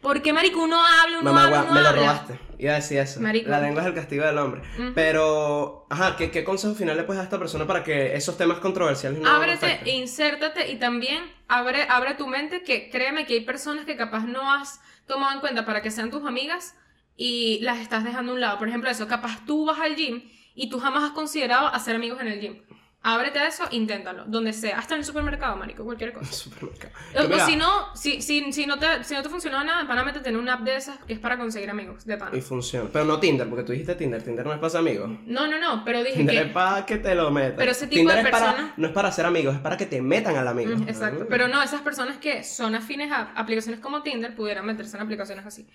Porque, 0.00 0.32
marico, 0.32 0.62
uno 0.62 0.82
habla, 0.84 1.18
uno 1.18 1.32
Mamá, 1.32 1.44
habla, 1.44 1.62
uno 1.64 1.72
me 1.74 1.80
lo 1.80 1.88
habla. 1.88 2.00
robaste. 2.00 2.38
Iba 2.58 2.72
a 2.72 2.76
decir 2.76 2.98
eso. 2.98 3.20
Marico. 3.20 3.48
La 3.50 3.60
lengua 3.60 3.82
es 3.82 3.88
el 3.88 3.94
castigo 3.94 4.24
del 4.24 4.38
hombre. 4.38 4.62
Pero, 4.94 5.86
ajá, 5.90 6.16
¿qué, 6.16 6.30
¿qué 6.30 6.44
consejo 6.44 6.74
final 6.74 6.96
le 6.96 7.02
puedes 7.04 7.18
dar 7.18 7.24
a 7.24 7.28
esta 7.28 7.38
persona 7.38 7.66
para 7.66 7.82
que 7.84 8.14
esos 8.16 8.36
temas 8.36 8.58
controversiales 8.58 9.20
no 9.20 9.28
Ábrete, 9.28 9.66
afecten? 9.66 9.94
insértate 9.94 10.70
y 10.70 10.76
también 10.76 11.22
abre, 11.48 11.82
abre 11.88 12.14
tu 12.14 12.26
mente 12.26 12.62
que 12.62 12.88
créeme 12.90 13.26
que 13.26 13.34
hay 13.34 13.40
personas 13.44 13.84
que 13.84 13.96
capaz 13.96 14.24
no 14.26 14.52
has 14.52 14.80
tomado 15.06 15.32
en 15.34 15.40
cuenta 15.40 15.64
para 15.66 15.82
que 15.82 15.90
sean 15.90 16.10
tus 16.10 16.24
amigas 16.26 16.74
y 17.16 17.58
las 17.62 17.78
estás 17.78 18.04
dejando 18.04 18.32
a 18.32 18.34
un 18.34 18.40
lado. 18.40 18.58
Por 18.58 18.68
ejemplo, 18.68 18.88
eso, 18.90 19.06
capaz 19.08 19.44
tú 19.46 19.66
vas 19.66 19.78
al 19.80 19.96
gym 19.96 20.22
y 20.54 20.70
tú 20.70 20.78
jamás 20.80 21.04
has 21.04 21.10
considerado 21.10 21.66
hacer 21.68 21.94
amigos 21.96 22.20
en 22.20 22.28
el 22.28 22.40
gym. 22.40 22.62
Ábrete 23.06 23.38
a 23.38 23.46
eso, 23.48 23.64
inténtalo, 23.70 24.24
donde 24.24 24.54
sea, 24.54 24.78
hasta 24.78 24.94
en 24.94 25.00
el 25.00 25.04
supermercado, 25.04 25.56
marico, 25.56 25.84
cualquier 25.84 26.14
cosa. 26.14 26.32
Supermercado. 26.32 26.90
O, 27.18 27.38
si 27.46 27.54
no, 27.54 27.94
si, 27.94 28.22
si, 28.22 28.50
si 28.50 28.64
no 28.64 28.78
te, 28.78 29.04
si 29.04 29.12
no 29.12 29.22
te 29.22 29.28
funcionó 29.28 29.62
nada, 29.62 29.86
pana, 29.86 30.02
métete 30.04 30.30
en 30.30 30.36
una 30.36 30.54
app 30.54 30.62
de 30.62 30.74
esas 30.76 30.96
que 31.04 31.12
es 31.12 31.18
para 31.18 31.36
conseguir 31.36 31.68
amigos, 31.68 32.06
de 32.06 32.16
pana. 32.16 32.34
Y 32.34 32.40
funciona. 32.40 32.88
Pero 32.90 33.04
no 33.04 33.20
Tinder, 33.20 33.46
porque 33.46 33.62
tú 33.62 33.72
dijiste 33.72 33.94
Tinder. 33.94 34.22
Tinder 34.22 34.46
no 34.46 34.54
es 34.54 34.58
para 34.58 34.78
amigos. 34.78 35.10
No, 35.26 35.46
no, 35.46 35.58
no, 35.58 35.84
pero 35.84 36.02
dije 36.02 36.16
Tinder 36.16 36.34
que... 36.34 36.48
es 36.48 36.52
para 36.54 36.86
que 36.86 36.96
te 36.96 37.14
lo 37.14 37.30
metan. 37.30 37.56
Pero 37.56 37.72
ese 37.72 37.86
tipo 37.88 37.98
Tinder 38.00 38.16
de 38.16 38.22
es 38.22 38.30
para- 38.30 38.46
persona- 38.52 38.74
no 38.78 38.86
es 38.86 38.92
para 38.94 39.12
ser 39.12 39.26
amigos, 39.26 39.54
es 39.54 39.60
para 39.60 39.76
que 39.76 39.84
te 39.84 40.00
metan 40.00 40.36
al 40.36 40.48
amigo. 40.48 40.74
Mm, 40.74 40.88
Exacto, 40.88 41.24
Ah. 41.24 41.26
pero 41.28 41.46
no, 41.46 41.62
esas 41.62 41.82
personas 41.82 42.16
que 42.16 42.42
son 42.42 42.74
afines 42.74 43.12
a 43.12 43.32
aplicaciones 43.34 43.80
como 43.80 44.02
Tinder 44.02 44.34
pudieran 44.34 44.64
meterse 44.64 44.96
en 44.96 45.02
aplicaciones 45.02 45.44
así. 45.44 45.68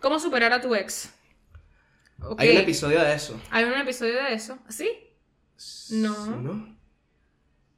¿Cómo 0.00 0.18
superar 0.18 0.52
a 0.52 0.60
tu 0.60 0.74
ex? 0.74 1.14
Hay 2.38 2.50
un 2.50 2.56
episodio 2.56 3.00
de 3.00 3.14
eso. 3.14 3.40
Hay 3.50 3.62
un 3.62 3.74
episodio 3.74 4.14
de 4.14 4.34
eso. 4.34 4.58
¿Sí? 4.68 4.90
No. 5.90 6.14
Sí, 6.14 6.30
¿No? 6.30 6.76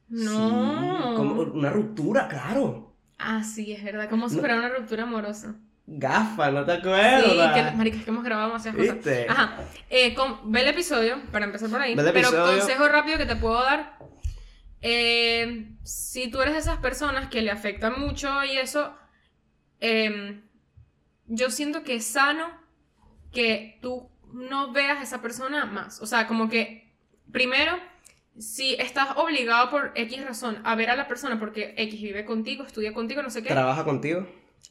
No. 0.09 1.11
Sí, 1.11 1.17
como 1.17 1.43
una 1.43 1.71
ruptura, 1.71 2.29
claro. 2.29 2.95
Ah, 3.19 3.43
sí, 3.43 3.73
es 3.73 3.83
verdad. 3.83 4.09
¿Cómo 4.11 4.29
superar 4.29 4.59
una 4.59 4.69
ruptura 4.69 5.05
amorosa? 5.05 5.55
Gafa, 5.87 6.51
¿no 6.51 6.65
te 6.65 6.73
Sí, 6.73 6.79
acuerdas? 6.79 7.71
que, 7.71 7.77
marica, 7.77 7.97
es 7.99 8.05
que 8.05 8.11
hemos 8.11 8.25
grabado 8.25 8.49
demasiadas 8.49 8.79
cosas. 8.81 8.95
¿Viste? 8.97 9.27
Ajá. 9.29 9.57
Eh, 9.91 10.15
con- 10.15 10.51
ve 10.51 10.61
el 10.63 10.69
episodio, 10.69 11.21
para 11.31 11.45
empezar 11.47 11.69
por 11.69 11.81
ahí. 11.81 11.95
Ve 11.95 12.03
el 12.03 12.13
Pero 12.13 12.29
episodio. 12.29 12.59
consejo 12.59 12.89
rápido 12.89 13.19
que 13.19 13.27
te 13.27 13.37
puedo 13.37 13.63
dar. 13.63 13.99
Eh, 14.81 15.75
si 15.83 16.31
tú 16.31 16.41
eres 16.43 16.55
de 16.55 16.61
esas 16.61 16.79
personas 16.79 17.29
que 17.29 17.43
le 17.43 17.51
afecta 17.51 17.91
mucho 17.91 18.45
y 18.45 18.57
eso, 18.57 18.95
eh, 19.81 20.43
yo 21.27 21.51
siento 21.51 21.83
que 21.83 21.97
es 21.97 22.05
sano 22.07 22.47
que 23.33 23.79
tú 23.83 24.11
no 24.33 24.73
veas 24.73 24.99
a 24.99 25.03
esa 25.03 25.23
persona 25.23 25.65
más. 25.67 26.01
O 26.01 26.07
sea, 26.07 26.27
como 26.27 26.49
que, 26.49 26.84
primero, 27.33 27.79
si 28.39 28.75
estás 28.75 29.17
obligado 29.17 29.71
por 29.71 29.93
X 29.95 30.25
razón 30.25 30.59
a 30.65 30.75
ver 30.75 30.91
a 30.91 30.97
la 30.97 31.07
persona 31.09 31.39
porque 31.39 31.75
X 31.77 32.01
vive 32.03 32.25
contigo, 32.25 32.65
estudia 32.65 32.93
contigo, 32.93 33.23
no 33.23 33.31
sé 33.31 33.43
qué, 33.43 33.49
¿Trabaja 33.49 33.85
contigo? 33.85 34.27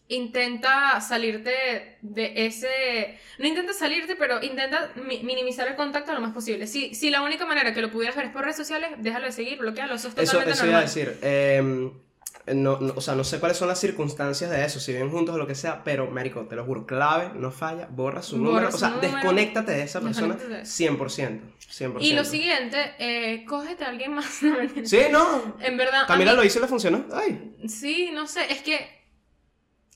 intenta 0.09 0.99
salirte 1.01 1.97
de 2.01 2.45
ese... 2.45 3.17
No 3.39 3.47
intenta 3.47 3.73
salirte, 3.73 4.15
pero 4.15 4.43
intenta 4.43 4.91
mi- 5.07 5.23
minimizar 5.23 5.67
el 5.67 5.75
contacto 5.75 6.13
lo 6.13 6.19
más 6.21 6.33
posible. 6.33 6.67
Si, 6.67 6.93
si 6.93 7.09
la 7.09 7.21
única 7.21 7.45
manera 7.45 7.73
que 7.73 7.81
lo 7.81 7.89
pudieras 7.89 8.15
ver 8.15 8.25
es 8.25 8.31
por 8.31 8.41
redes 8.43 8.57
sociales, 8.57 8.89
déjalo 8.97 9.25
de 9.27 9.31
seguir, 9.31 9.57
bloquealo, 9.59 9.95
eso 9.95 10.09
es 10.09 10.13
Eso, 10.17 10.33
totalmente 10.39 10.51
eso 10.53 10.65
iba 10.65 10.77
a 10.77 10.81
normal. 10.81 10.93
decir. 10.93 11.17
eh, 11.21 11.91
no, 12.47 12.79
no, 12.79 12.93
o 12.95 13.01
sea, 13.01 13.15
no 13.15 13.23
sé 13.23 13.39
cuáles 13.39 13.57
son 13.57 13.67
las 13.69 13.79
circunstancias 13.79 14.49
de 14.49 14.65
eso, 14.65 14.79
si 14.79 14.91
viven 14.91 15.09
juntos 15.09 15.33
o 15.35 15.37
lo 15.37 15.47
que 15.47 15.55
sea, 15.55 15.83
pero, 15.83 16.09
marico, 16.11 16.41
te 16.47 16.55
lo 16.55 16.65
juro, 16.65 16.85
clave, 16.85 17.31
no 17.35 17.51
falla, 17.51 17.87
borra 17.89 18.21
su 18.21 18.37
Borra 18.37 18.47
número. 18.49 18.69
su 18.71 18.75
o 18.75 18.79
sea, 18.79 18.89
número. 18.89 19.11
desconéctate 19.13 19.71
de 19.71 19.83
esa 19.83 20.01
persona 20.01 20.35
Desconéctate 20.35 20.55
de 20.55 20.61
eso. 20.63 20.83
100%. 20.83 21.41
100%. 21.93 21.97
Y 22.01 22.13
lo 22.13 22.25
siguiente, 22.25 22.77
eh, 22.99 23.45
cógete 23.45 23.85
a 23.85 23.89
alguien 23.89 24.13
más. 24.13 24.41
Sí, 24.83 24.99
no. 25.11 25.55
En 25.61 25.77
verdad... 25.77 26.05
Camila 26.07 26.31
mí- 26.31 26.37
lo 26.37 26.43
hizo 26.43 26.59
y 26.59 26.61
le 26.63 26.67
funcionó. 26.67 27.05
Ay. 27.13 27.55
Sí, 27.67 28.11
no 28.13 28.27
sé, 28.27 28.51
es 28.51 28.61
que 28.61 28.77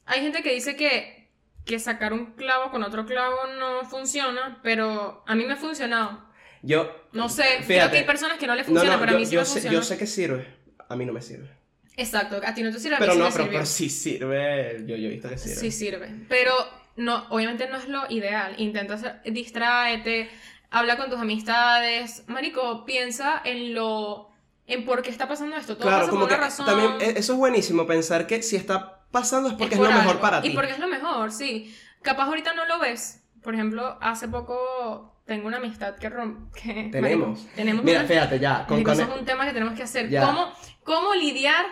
hay 0.06 0.22
gente 0.22 0.42
que 0.42 0.54
dice 0.54 0.76
que, 0.78 1.30
que 1.66 1.80
sacar 1.80 2.14
un 2.14 2.28
clavo 2.34 2.72
con 2.72 2.82
otro 2.84 3.06
clavo 3.06 3.36
no 3.60 3.84
funciona, 3.90 4.60
pero 4.64 5.24
a 5.28 5.36
mí 5.36 5.46
me 5.46 5.54
ha 5.54 5.58
funcionado. 5.58 6.26
Yo. 6.64 6.90
No 7.12 7.28
sé, 7.30 7.44
creo 7.58 7.68
Fíjate. 7.68 7.92
que 7.92 7.98
hay 8.00 8.04
personas 8.06 8.38
que 8.38 8.48
no 8.48 8.56
le 8.56 8.64
funciona, 8.64 8.94
no, 8.96 9.00
pero 9.00 9.12
yo, 9.12 9.18
a 9.18 9.20
mí 9.20 9.26
sí 9.26 9.34
yo 9.34 9.40
me 9.42 9.46
sé, 9.46 9.52
funciona. 9.54 9.76
yo 9.76 9.84
sé 9.84 9.98
que 9.98 10.08
sirve. 10.08 10.48
A 10.90 10.96
mí 10.96 11.06
no 11.06 11.12
me 11.14 11.22
sirve. 11.22 11.57
Exacto, 11.98 12.40
a 12.46 12.54
ti 12.54 12.62
no 12.64 12.72
te 12.72 12.80
sirve, 12.80 12.96
a 12.96 13.00
mí 13.00 13.06
Pero 13.06 13.14
sí 13.14 13.20
no, 13.20 13.26
me 13.26 13.32
pero, 13.32 13.48
pero 13.50 13.66
sí 13.66 13.90
sirve. 13.90 14.84
Yo, 14.86 14.96
yo 14.96 15.08
he 15.08 15.12
visto 15.12 15.28
que 15.30 15.38
sirve. 15.38 15.56
Sí 15.56 15.72
sirve. 15.72 16.16
Pero 16.30 16.54
no, 16.96 17.26
obviamente 17.30 17.68
no 17.68 17.78
es 17.78 17.88
lo 17.90 18.04
ideal. 18.10 18.54
Intenta 18.60 18.94
hacer, 18.94 19.22
distráete, 19.26 20.30
habla 20.70 20.96
con 20.98 21.10
tus 21.10 21.20
amistades. 21.20 22.24
Marico, 22.28 22.86
piensa 22.86 23.42
en 23.44 23.74
lo. 23.74 24.30
en 24.68 24.86
por 24.86 25.02
qué 25.02 25.10
está 25.10 25.28
pasando 25.28 25.56
esto. 25.56 25.76
Todo 25.76 25.88
Claro, 25.88 26.00
pasa 26.02 26.10
como 26.12 26.22
por 26.22 26.30
que 26.30 26.36
una 26.36 26.44
razón. 26.44 26.66
también 26.66 26.92
e- 27.00 27.18
eso 27.20 27.34
es 27.34 27.40
buenísimo, 27.40 27.88
pensar 27.88 28.28
que 28.28 28.44
si 28.44 28.56
está 28.56 29.06
pasando 29.12 29.50
es 29.50 29.56
porque 29.56 29.74
es, 29.76 29.80
por 29.80 29.88
lo 29.90 29.94
mejor 29.94 30.10
algo. 30.12 30.22
para 30.22 30.42
ti. 30.42 30.50
Y 30.50 30.54
porque 30.54 30.72
es 30.74 30.80
lo 30.80 30.88
mejor, 30.88 31.32
sí. 31.32 31.76
Capaz 32.04 32.26
ahorita 32.26 32.54
no 32.54 32.66
lo 32.66 32.78
ves. 32.80 33.24
Por 33.42 33.54
ejemplo, 33.56 33.98
hace 34.02 34.28
poco 34.28 35.16
tengo 35.26 35.48
una 35.48 35.58
amistad 35.58 35.96
que 35.96 36.10
rom 36.10 36.52
que 36.52 36.90
Tenemos. 36.92 37.40
marico, 37.40 37.56
tenemos 37.56 37.84
Mira, 37.86 38.00
una- 38.00 38.08
fíjate, 38.08 38.40
ya. 38.40 38.66
Con, 38.68 38.84
con- 38.84 38.94
eso 38.94 39.04
es 39.12 39.20
un 39.20 39.26
tema 39.26 39.46
que 39.48 39.54
tenemos 39.54 39.74
que 39.74 39.84
hacer. 39.84 40.10
Ya. 40.10 40.26
¿Cómo, 40.26 40.52
¿Cómo 40.84 41.16
lidiar 41.16 41.66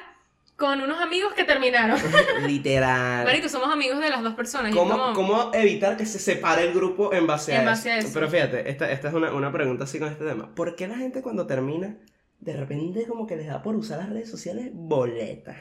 con 0.58 0.80
unos 0.82 1.02
amigos 1.02 1.34
que 1.34 1.44
terminaron? 1.44 2.00
Literal. 2.48 3.26
Marico, 3.26 3.50
somos 3.50 3.72
amigos 3.72 4.00
de 4.00 4.10
las 4.10 4.24
dos 4.24 4.36
personas. 4.36 4.74
¿Cómo, 4.74 4.92
como- 4.92 5.14
cómo 5.14 5.52
evitar 5.54 5.98
que 5.98 6.06
se 6.06 6.20
separe 6.20 6.64
el 6.64 6.74
grupo 6.74 7.14
en 7.14 7.28
base 7.28 7.56
a, 7.56 7.60
En 7.60 7.66
base 7.66 7.92
a 7.92 7.98
eso. 7.98 8.10
Pero 8.14 8.30
fíjate, 8.30 8.70
esta, 8.70 8.90
esta 8.92 9.10
es 9.10 9.14
una, 9.14 9.32
una 9.34 9.52
pregunta 9.52 9.84
así 9.84 10.00
con 10.00 10.08
este 10.10 10.26
tema. 10.26 10.54
¿Por 10.56 10.76
qué 10.76 10.88
la 10.88 10.96
gente 10.96 11.22
cuando 11.22 11.46
termina, 11.46 11.98
de 12.40 12.56
repente 12.56 13.06
como 13.08 13.28
que 13.28 13.36
les 13.36 13.48
da 13.48 13.62
por 13.62 13.76
usar 13.76 13.98
las 14.00 14.10
redes 14.10 14.30
sociales 14.30 14.70
boletas? 14.74 15.58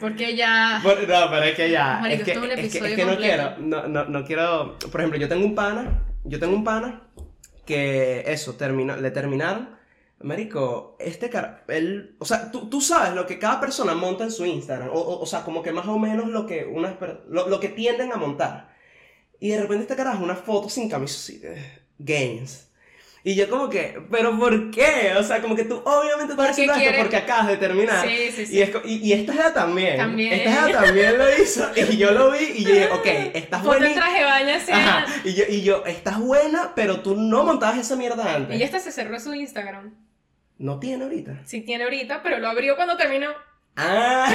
Porque 0.00 0.34
ya. 0.34 0.80
Por- 0.82 1.06
no, 1.06 1.30
pero 1.30 1.42
es 1.44 1.54
que 1.54 1.70
ya. 1.70 1.98
Marico, 2.00 2.20
es 2.20 2.24
que, 2.24 2.30
esto 2.32 2.44
es 2.44 2.52
un 2.52 2.58
es 2.58 2.72
que- 2.72 2.78
es 2.88 2.96
que 2.96 3.04
no 3.04 3.16
quiero. 3.16 3.56
No, 3.58 3.86
no, 3.86 4.04
no 4.06 4.24
quiero. 4.24 4.78
Por 4.90 5.00
ejemplo, 5.00 5.18
yo 5.20 5.28
tengo 5.28 5.44
un 5.44 5.54
pana. 5.54 6.02
Yo 6.24 6.38
tengo 6.40 6.54
un 6.56 6.64
pana 6.64 7.02
que 7.66 8.24
eso, 8.26 8.54
terminó, 8.54 8.96
le 8.96 9.10
terminaron. 9.10 9.68
Marico, 10.22 10.96
este 10.98 11.30
cara, 11.30 11.64
él, 11.68 12.16
o 12.18 12.24
sea, 12.24 12.50
tú, 12.50 12.68
tú 12.68 12.80
sabes 12.80 13.14
lo 13.14 13.26
que 13.26 13.38
cada 13.38 13.60
persona 13.60 13.94
monta 13.94 14.24
en 14.24 14.30
su 14.30 14.44
Instagram, 14.44 14.88
o, 14.90 14.98
o, 15.00 15.20
o 15.20 15.26
sea, 15.26 15.42
como 15.42 15.62
que 15.62 15.72
más 15.72 15.86
o 15.86 15.98
menos 15.98 16.28
lo 16.28 16.46
que, 16.46 16.64
unas, 16.64 16.94
lo, 17.28 17.48
lo 17.48 17.60
que 17.60 17.68
tienden 17.68 18.12
a 18.12 18.16
montar. 18.16 18.72
Y 19.40 19.48
de 19.48 19.60
repente 19.60 19.82
este 19.82 19.96
carajo, 19.96 20.22
una 20.22 20.36
foto 20.36 20.68
sin 20.68 20.88
de 20.88 21.82
games. 21.98 22.68
Y 23.24 23.36
yo 23.36 23.48
como 23.48 23.68
que, 23.68 24.00
¿pero 24.10 24.36
por 24.36 24.70
qué? 24.72 25.12
O 25.16 25.22
sea, 25.22 25.40
como 25.40 25.54
que 25.54 25.64
tú 25.64 25.80
obviamente 25.84 26.32
estás 26.32 26.50
haciendo 26.50 26.74
esto 26.74 26.98
porque 27.00 27.16
acabas 27.16 27.48
de 27.48 27.56
terminar. 27.56 28.04
Sí, 28.04 28.32
sí, 28.32 28.46
sí. 28.46 28.56
Y, 28.56 28.62
es 28.62 28.70
y, 28.84 28.96
y 28.96 29.12
esta 29.12 29.32
jeva 29.32 29.52
también. 29.52 29.96
También. 29.96 30.32
Esta 30.32 30.66
jeva 30.66 30.84
también 30.84 31.18
lo 31.18 31.24
hizo. 31.40 31.70
Y 31.76 31.96
yo 31.96 32.10
lo 32.10 32.32
vi 32.32 32.44
y 32.56 32.64
yo 32.64 32.72
dije, 32.72 32.88
ok, 32.90 33.06
estás 33.34 33.62
Ponte 33.62 33.78
buena. 33.78 33.86
en 33.88 33.94
traje 33.94 34.24
baño 34.24 34.54
así. 34.54 34.72
Ajá. 34.72 35.06
Y 35.24 35.34
yo, 35.34 35.44
y 35.48 35.62
yo, 35.62 35.84
estás 35.86 36.18
buena, 36.18 36.72
pero 36.74 37.00
tú 37.00 37.14
no 37.14 37.44
montabas 37.44 37.78
esa 37.78 37.94
mierda 37.94 38.34
antes. 38.34 38.58
Y 38.58 38.62
esta 38.62 38.80
se 38.80 38.90
cerró 38.90 39.20
su 39.20 39.32
Instagram. 39.32 39.94
No 40.62 40.78
tiene 40.78 41.02
ahorita. 41.02 41.40
Sí 41.44 41.62
tiene 41.62 41.82
ahorita, 41.82 42.22
pero 42.22 42.38
lo 42.38 42.48
abrió 42.48 42.76
cuando 42.76 42.96
terminó. 42.96 43.30
Ah. 43.74 44.32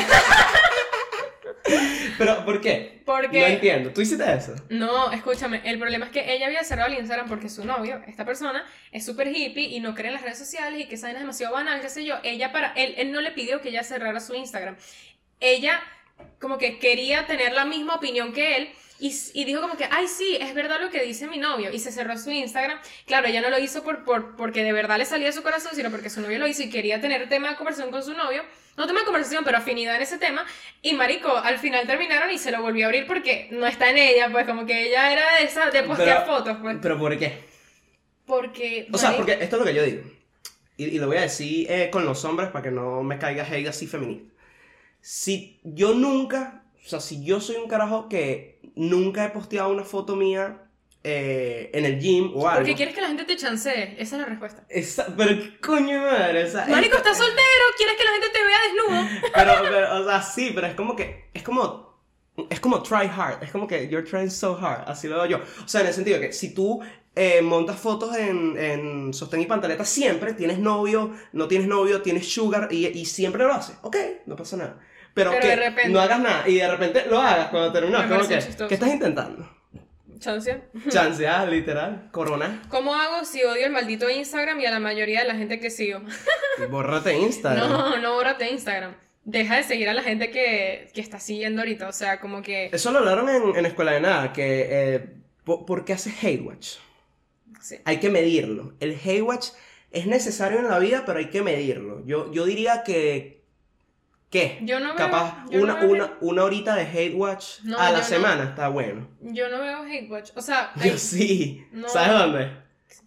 pero, 2.17 2.43
¿por 2.43 2.59
qué? 2.59 3.01
Porque. 3.05 3.39
No 3.39 3.45
entiendo. 3.45 3.93
¿Tú 3.93 4.01
hiciste 4.01 4.29
eso? 4.33 4.53
No, 4.67 5.09
escúchame, 5.13 5.61
el 5.63 5.79
problema 5.79 6.07
es 6.07 6.11
que 6.11 6.33
ella 6.33 6.47
había 6.47 6.65
cerrado 6.65 6.89
el 6.91 6.97
Instagram 6.99 7.29
porque 7.29 7.47
su 7.47 7.63
novio, 7.63 8.01
esta 8.07 8.25
persona, 8.25 8.65
es 8.91 9.05
súper 9.05 9.29
hippie 9.29 9.69
y 9.69 9.79
no 9.79 9.95
cree 9.95 10.07
en 10.07 10.15
las 10.15 10.21
redes 10.21 10.37
sociales 10.37 10.81
y 10.81 10.89
que 10.89 10.95
esa 10.95 11.09
es 11.09 11.17
demasiado 11.17 11.53
banal, 11.53 11.79
qué 11.79 11.87
sé 11.87 12.03
yo. 12.03 12.15
Ella 12.23 12.51
para, 12.51 12.73
él, 12.73 12.95
él 12.97 13.13
no 13.13 13.21
le 13.21 13.31
pidió 13.31 13.61
que 13.61 13.69
ella 13.69 13.83
cerrara 13.83 14.19
su 14.19 14.35
Instagram. 14.35 14.75
Ella 15.39 15.79
como 16.41 16.57
que 16.57 16.77
quería 16.77 17.25
tener 17.25 17.53
la 17.53 17.63
misma 17.63 17.95
opinión 17.95 18.33
que 18.33 18.57
él. 18.57 18.69
Y, 18.99 19.15
y 19.33 19.45
dijo 19.45 19.61
como 19.61 19.77
que, 19.77 19.85
ay, 19.91 20.07
sí, 20.07 20.37
es 20.41 20.53
verdad 20.55 20.81
lo 20.81 20.89
que 20.89 21.03
dice 21.03 21.27
mi 21.27 21.37
novio. 21.37 21.71
Y 21.71 21.79
se 21.79 21.91
cerró 21.91 22.17
su 22.17 22.31
Instagram. 22.31 22.79
Claro, 23.05 23.27
ella 23.27 23.41
no 23.41 23.49
lo 23.49 23.59
hizo 23.59 23.83
por, 23.83 24.03
por, 24.03 24.35
porque 24.35 24.63
de 24.63 24.73
verdad 24.73 24.97
le 24.97 25.05
salía 25.05 25.27
de 25.27 25.33
su 25.33 25.43
corazón, 25.43 25.73
sino 25.75 25.91
porque 25.91 26.09
su 26.09 26.21
novio 26.21 26.39
lo 26.39 26.47
hizo 26.47 26.63
y 26.63 26.69
quería 26.69 26.99
tener 26.99 27.29
tema 27.29 27.49
de 27.51 27.55
conversación 27.55 27.91
con 27.91 28.03
su 28.03 28.13
novio. 28.13 28.43
No 28.75 28.85
tema 28.87 28.99
de 29.01 29.05
conversación, 29.05 29.43
pero 29.43 29.57
afinidad 29.57 29.95
en 29.95 30.01
ese 30.01 30.17
tema. 30.17 30.45
Y 30.81 30.93
marico, 30.93 31.35
al 31.35 31.57
final 31.59 31.85
terminaron 31.87 32.31
y 32.31 32.37
se 32.37 32.51
lo 32.51 32.61
volvió 32.61 32.85
a 32.85 32.87
abrir 32.87 33.05
porque 33.07 33.47
no 33.51 33.65
está 33.67 33.89
en 33.89 33.97
ella, 33.97 34.29
pues 34.31 34.45
como 34.47 34.65
que 34.65 34.87
ella 34.87 35.11
era 35.11 35.23
de 35.39 35.45
esa, 35.45 35.69
de 35.69 35.83
postear 35.83 36.23
Pero- 36.25 36.37
fotos, 36.37 36.57
pues. 36.61 36.77
¿Pero 36.81 36.97
por 36.99 37.17
qué? 37.17 37.39
Porque... 38.25 38.87
O 38.91 38.97
sea, 38.97 39.09
marico, 39.11 39.25
porque 39.25 39.43
esto 39.43 39.55
es 39.55 39.59
lo 39.59 39.65
que 39.65 39.73
yo 39.73 39.83
digo. 39.83 40.01
Y, 40.75 40.85
y 40.85 40.99
lo 40.99 41.07
voy 41.07 41.17
a 41.17 41.21
decir 41.21 41.65
eh, 41.71 41.89
con 41.91 42.05
los 42.05 42.23
hombres 42.25 42.49
para 42.49 42.63
que 42.63 42.71
no 42.71 43.01
me 43.03 43.17
caiga 43.17 43.43
hate 43.49 43.67
así 43.67 43.87
feminista. 43.87 44.31
Si 45.01 45.59
yo 45.63 45.93
nunca, 45.93 46.63
o 46.85 46.87
sea, 46.89 46.99
si 46.99 47.23
yo 47.23 47.39
soy 47.39 47.55
un 47.55 47.67
carajo 47.69 48.09
que 48.09 48.56
nunca 48.77 49.25
he 49.25 49.29
posteado 49.29 49.69
una 49.69 49.83
foto 49.83 50.15
mía 50.15 50.63
eh, 51.03 51.69
en 51.73 51.85
el 51.85 51.99
gym 51.99 52.31
o 52.35 52.47
algo. 52.47 52.59
Porque 52.61 52.75
quieres 52.75 52.93
que 52.95 53.01
la 53.01 53.07
gente 53.07 53.23
te 53.23 53.37
chancee. 53.37 53.95
Esa 53.99 54.15
es 54.15 54.21
la 54.21 54.25
respuesta. 54.25 54.65
Esa- 54.69 55.07
pero 55.15 55.29
qué 55.41 55.59
coño 55.59 56.01
madre, 56.01 56.43
o 56.43 56.49
sea, 56.49 56.65
Marico, 56.67 56.97
estás 56.97 57.17
soltero, 57.17 57.63
quieres 57.77 57.95
que 57.97 58.03
la 58.03 58.11
gente 58.11 58.27
te 58.29 58.43
vea 58.43 58.57
desnudo. 58.61 59.29
pero, 59.33 59.53
pero, 59.61 60.01
o 60.01 60.05
sea, 60.05 60.21
sí, 60.21 60.51
pero 60.53 60.67
es 60.67 60.73
como 60.75 60.95
que, 60.95 61.29
es 61.33 61.43
como, 61.43 62.01
es 62.49 62.59
como 62.59 62.83
try 62.83 63.07
hard, 63.15 63.43
es 63.43 63.51
como 63.51 63.67
que 63.67 63.87
you're 63.87 64.07
trying 64.07 64.29
so 64.31 64.57
hard, 64.57 64.83
así 64.89 65.07
lo 65.07 65.15
veo 65.17 65.25
yo. 65.27 65.37
O 65.63 65.67
sea, 65.67 65.81
en 65.81 65.87
el 65.87 65.93
sentido 65.93 66.19
que 66.19 66.33
si 66.33 66.53
tú 66.53 66.81
eh, 67.15 67.41
montas 67.41 67.79
fotos 67.79 68.15
en, 68.17 68.57
en 68.57 69.13
sostén 69.13 69.41
y 69.41 69.45
pantaleta 69.45 69.85
siempre, 69.85 70.33
tienes 70.33 70.59
novio, 70.59 71.13
no 71.31 71.47
tienes 71.47 71.67
novio, 71.67 72.01
tienes 72.01 72.27
sugar 72.31 72.67
y, 72.71 72.85
y 72.87 73.05
siempre 73.05 73.43
lo 73.45 73.53
haces, 73.53 73.77
ok, 73.81 73.95
no 74.25 74.35
pasa 74.35 74.57
nada. 74.57 74.79
Pero, 75.17 75.31
Pero 75.31 75.41
que 75.41 75.47
de 75.47 75.55
repente- 75.55 75.89
no 75.89 75.99
hagas 75.99 76.19
nada 76.19 76.47
y 76.47 76.55
de 76.55 76.67
repente 76.69 77.03
lo 77.09 77.19
hagas 77.19 77.47
cuando 77.49 77.71
terminas, 77.73 78.05
como 78.05 78.21
que. 78.27 78.39
¿qué 78.67 78.73
estás 78.75 78.89
intentando? 78.89 79.49
Chance. 80.19 80.61
Chancear, 80.89 81.47
literal, 81.47 82.09
corona, 82.11 82.63
¿Cómo 82.69 82.95
hago 82.95 83.23
si 83.25 83.43
odio 83.43 83.65
el 83.65 83.71
maldito 83.71 84.09
Instagram 84.09 84.59
y 84.59 84.65
a 84.65 84.71
la 84.71 84.79
mayoría 84.79 85.21
de 85.21 85.27
la 85.27 85.35
gente 85.35 85.59
que 85.59 85.69
sigo? 85.69 86.01
bórrate 86.69 87.17
Instagram. 87.17 87.69
No, 87.69 87.97
no 87.97 88.13
bórrate 88.13 88.49
Instagram. 88.51 88.95
Deja 89.25 89.57
de 89.57 89.63
seguir 89.63 89.89
a 89.89 89.93
la 89.93 90.01
gente 90.03 90.31
que, 90.31 90.89
que 90.93 91.01
está 91.01 91.19
siguiendo 91.19 91.61
ahorita. 91.61 91.87
O 91.89 91.91
sea, 91.91 92.19
como 92.19 92.41
que. 92.41 92.69
Eso 92.71 92.91
lo 92.91 92.99
hablaron 92.99 93.27
en, 93.29 93.55
en 93.57 93.65
Escuela 93.65 93.91
de 93.91 94.01
Nada, 94.01 94.31
que 94.33 94.67
eh, 94.69 95.09
po- 95.43 95.65
¿por 95.65 95.83
qué 95.83 95.93
haces 95.93 96.13
hate 96.23 96.41
watch? 96.41 96.75
sí. 97.61 97.75
Hay 97.85 97.97
que 97.97 98.09
medirlo. 98.09 98.73
El 98.79 98.93
hate 99.03 99.21
watch 99.21 99.47
es 99.91 100.05
necesario 100.07 100.59
en 100.59 100.67
la 100.69 100.79
vida, 100.79 101.03
pero 101.05 101.19
hay 101.19 101.29
que 101.29 101.41
medirlo. 101.41 102.05
Yo, 102.05 102.31
yo 102.31 102.45
diría 102.45 102.83
que... 102.83 103.36
¿Qué? 104.29 104.59
Yo 104.61 104.79
no 104.81 104.87
veo- 104.87 104.95
Capaz 104.97 105.45
yo 105.49 105.59
no 105.59 105.63
una, 105.63 105.75
veo 105.75 105.89
una, 105.89 106.17
una 106.19 106.43
horita 106.43 106.75
de 106.75 106.83
hate 106.83 107.13
watch 107.15 107.59
No, 107.63 107.77
a 107.79 107.91
la 107.91 107.99
no. 107.99 108.03
semana 108.03 108.43
está 108.43 108.67
bueno. 108.67 109.07
Yo 109.21 109.47
no 109.49 109.59
veo 109.61 109.83
hate 109.83 110.09
watch. 110.11 110.31
O 110.35 110.41
sea, 110.41 110.71
Yo 110.75 110.83
hay- 110.83 110.97
sí. 110.97 111.65
No. 111.71 111.87
¿Sabes 111.87 112.09
dónde? 112.11 112.51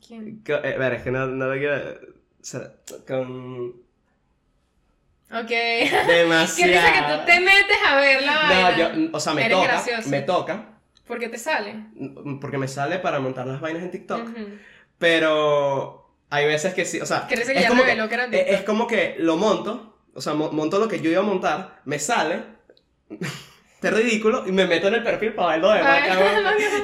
¿quién? 0.07 0.43
Co- 0.45 0.55
eh, 0.65 0.79
ver, 0.79 0.95
es 0.95 1.03
que 1.03 1.11
no, 1.11 1.27
no 1.27 1.47
lo 1.47 1.59
quiero... 1.59 1.77
o 1.77 2.43
sea, 2.45 2.73
con... 3.07 3.69
Ok. 5.33 5.47
¿Qué 5.49 5.91
Demasiado. 6.09 6.73
dice 6.73 6.93
que 6.93 7.13
tú 7.13 7.25
te 7.27 7.41
metes 7.41 7.77
a 7.87 7.97
ver 7.97 8.23
la 8.23 8.33
No, 8.33 8.63
vaina? 8.63 8.77
yo, 8.95 9.09
o 9.13 9.21
sea, 9.21 9.35
me 9.35 9.45
Eres 9.45 9.57
toca, 9.59 9.69
gracioso. 9.69 10.09
me 10.09 10.23
toca, 10.23 10.69
Porque 11.07 11.29
te 11.29 11.39
sale. 11.39 11.75
porque 12.41 12.59
me 12.59 12.67
sale 12.67 12.99
para 12.99 13.21
montar 13.21 13.47
las 13.47 13.61
vainas 13.61 13.83
en 13.83 13.91
TikTok. 13.91 14.29
Pero 14.99 16.11
hay 16.31 16.47
veces 16.47 16.75
que 16.75 16.85
sí, 16.85 17.01
o 17.01 17.07
sea, 17.07 17.27
Que 17.27 17.35
es, 17.35 17.47
ya 17.47 17.69
como 17.69 17.83
reveló 17.83 18.09
que 18.09 18.15
era 18.15 18.31
TikTok. 18.31 18.49
es 18.49 18.63
como 18.63 18.87
que 18.87 19.17
lo 19.19 19.37
monto, 19.37 19.90
o 20.15 20.21
sea, 20.21 20.35
mo- 20.35 20.53
monto 20.53 20.79
lo 20.79 20.89
que 20.89 21.01
yo 21.01 21.11
iba 21.11 21.21
a 21.21 21.25
montar, 21.25 21.81
me 21.85 21.99
sale, 21.99 22.43
es 23.83 23.93
ridículo, 23.95 24.47
y 24.47 24.53
me 24.53 24.67
meto 24.67 24.89
en 24.89 24.95
el 24.95 25.03
perfil 25.03 25.33
para 25.35 25.53
ver 25.53 25.61
lo 25.61 25.71
demás, 25.73 26.03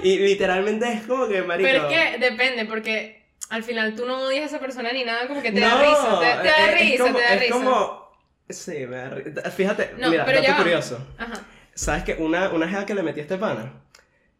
que- 0.02 0.08
Y 0.08 0.18
literalmente 0.18 0.92
es 0.92 1.02
como 1.06 1.28
que, 1.28 1.42
marico... 1.42 1.68
Pero 1.70 1.88
es 1.90 2.12
que 2.12 2.18
depende, 2.18 2.64
porque 2.64 3.26
al 3.50 3.62
final 3.62 3.94
tú 3.94 4.06
no 4.06 4.22
odias 4.24 4.42
a 4.44 4.46
esa 4.46 4.58
persona 4.60 4.92
ni 4.92 5.04
nada, 5.04 5.26
como 5.28 5.42
que 5.42 5.52
te 5.52 5.60
da 5.60 5.80
risa, 5.82 6.18
te, 6.20 6.42
te 6.42 6.48
da 6.48 6.66
es- 6.70 6.74
es 6.82 6.90
risa, 6.90 7.04
como- 7.04 7.16
te 7.18 7.22
da 7.24 7.34
es 7.34 7.40
risa. 7.40 7.52
como... 7.54 8.06
Sí, 8.48 8.86
me 8.86 8.96
da 8.96 9.10
risa. 9.10 9.50
Fíjate, 9.50 9.94
No, 9.98 10.08
mira, 10.10 10.24
pero 10.24 10.40
dato 10.40 10.56
curioso. 10.62 10.98
Ajá. 11.18 11.42
¿Sabes 11.74 12.04
qué? 12.04 12.14
Una, 12.14 12.48
una 12.50 12.68
jeva 12.68 12.86
que 12.86 12.94
le 12.94 13.02
metí 13.02 13.20
a 13.20 13.22
este 13.24 13.36
pana, 13.36 13.72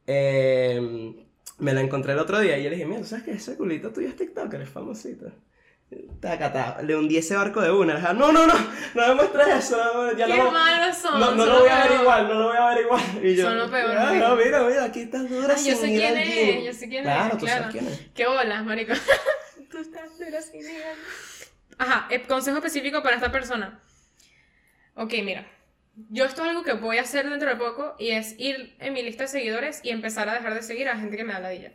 eh, 0.06 1.12
me 1.58 1.72
la 1.74 1.80
encontré 1.80 2.12
el 2.12 2.18
otro 2.18 2.38
día 2.40 2.56
y 2.58 2.62
yo 2.64 2.70
le 2.70 2.76
dije, 2.76 2.86
mira, 2.88 3.04
¿sabes 3.04 3.24
qué? 3.24 3.32
Ese 3.32 3.56
culito 3.56 3.90
tuyo 3.92 4.08
es 4.08 4.16
TikToker, 4.16 4.60
es 4.62 4.68
famosito. 4.68 5.26
Taca, 6.20 6.52
taca. 6.52 6.82
Le 6.82 6.96
hundí 6.96 7.16
ese 7.16 7.36
barco 7.36 7.60
de 7.60 7.70
una. 7.70 7.94
Dije, 7.96 8.12
no, 8.14 8.32
no, 8.32 8.46
no, 8.46 8.54
no 8.94 9.08
me 9.08 9.14
muestres 9.14 9.48
eso. 9.48 9.76
no, 9.76 10.16
ya 10.16 10.26
Qué 10.26 10.36
no, 10.36 10.50
malos 10.50 10.96
son. 10.96 11.20
no, 11.20 11.30
no 11.32 11.44
son 11.44 11.52
lo 11.54 11.60
voy 11.60 11.68
a 11.68 11.82
ver 11.86 12.00
igual, 12.00 12.28
no 12.28 12.34
lo 12.34 12.48
voy 12.48 12.56
a 12.56 12.66
ver 12.70 12.80
igual. 12.84 13.02
Y 13.22 13.36
yo, 13.36 13.44
Son 13.44 13.58
lo 13.58 13.70
peor, 13.70 13.96
"Ah, 13.96 14.12
no, 14.14 14.36
mira, 14.36 14.62
mira, 14.64 14.84
aquí 14.84 15.02
estás 15.02 15.28
dura 15.30 15.54
yo 15.54 15.56
sin 15.62 15.76
sé 15.76 15.88
ir 15.88 16.00
quién 16.00 16.16
es, 16.18 16.28
gym". 16.28 16.64
yo 16.64 16.72
sé 16.72 16.88
quién 16.88 17.00
es, 17.06 17.12
Claro, 17.14 17.36
tú 17.38 17.44
claro. 17.46 17.60
sabes 17.64 17.72
quién 17.76 17.86
es. 17.92 18.00
Qué 18.14 18.26
bolas, 18.26 18.64
marico. 18.64 18.92
Tú 19.70 19.78
estás 19.78 20.18
dura 20.18 20.40
sin 20.42 20.60
ir. 20.60 20.82
Ajá, 21.78 22.06
eh, 22.10 22.22
consejo 22.22 22.56
específico 22.58 23.02
para 23.02 23.16
esta 23.16 23.30
persona. 23.30 23.80
Ok, 24.94 25.12
mira. 25.24 25.46
Yo 26.10 26.24
esto 26.24 26.42
es 26.42 26.48
algo 26.50 26.62
que 26.62 26.72
voy 26.74 26.98
a 26.98 27.02
hacer 27.02 27.28
dentro 27.28 27.48
de 27.48 27.56
poco 27.56 27.94
y 27.98 28.10
es 28.10 28.34
ir 28.38 28.74
en 28.80 28.92
mi 28.92 29.02
lista 29.02 29.24
de 29.24 29.28
seguidores 29.28 29.80
y 29.82 29.90
empezar 29.90 30.28
a 30.28 30.34
dejar 30.34 30.54
de 30.54 30.62
seguir 30.62 30.88
a 30.88 30.96
gente 30.96 31.16
que 31.16 31.24
me 31.24 31.32
da 31.32 31.40
ladilla. 31.40 31.72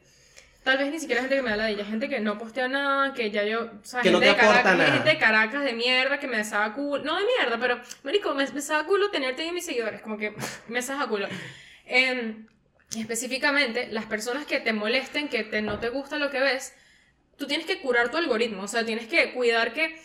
Tal 0.64 0.78
vez 0.78 0.92
ni 0.92 1.00
siquiera 1.00 1.22
gente 1.22 1.36
que 1.36 1.42
me 1.42 1.50
da 1.50 1.58
ladilla, 1.58 1.84
gente 1.84 2.08
que 2.08 2.20
no 2.20 2.38
postea 2.38 2.68
nada, 2.68 3.14
que 3.14 3.32
ya 3.32 3.44
yo, 3.44 3.64
o 3.64 3.84
sea, 3.84 4.02
Que 4.02 4.12
no 4.12 4.20
gente, 4.20 4.36
te 4.36 4.42
de 4.42 4.48
Caracas, 4.48 4.78
nada. 4.78 4.92
gente 4.92 5.10
de 5.10 5.18
Caracas 5.18 5.64
de 5.64 5.74
mierda 5.74 6.20
que 6.20 6.28
me 6.28 6.38
desaba 6.38 6.74
culo, 6.76 7.04
no 7.04 7.18
de 7.18 7.26
mierda, 7.26 7.58
pero, 7.60 7.82
marico, 8.04 8.36
me, 8.36 8.46
desaba 8.46 8.86
culo 8.86 9.10
tenerte 9.10 9.44
en 9.44 9.56
mis 9.56 9.66
seguidores, 9.66 10.02
como 10.02 10.20
que 10.20 10.36
me 10.68 10.76
desaba 10.76 11.08
culo. 11.08 11.28
Em, 11.88 12.46
específicamente, 12.96 13.88
las 13.88 14.06
personas 14.06 14.46
que 14.46 14.60
te 14.60 14.72
molesten, 14.72 15.30
que 15.30 15.44
te, 15.44 15.64
no 15.64 15.80
te 15.80 15.90
gusta 15.90 16.20
lo 16.20 16.30
que 16.30 16.40
ves, 16.40 16.76
tú 17.38 17.48
tienes 17.48 17.66
que 17.66 17.82
curar 17.82 18.12
tu 18.12 18.18
algoritmo, 18.18 18.62
o 18.62 18.68
sea, 18.68 18.86
tienes 18.86 19.08
que 19.08 19.34
cuidar 19.34 19.74
que 19.74 20.00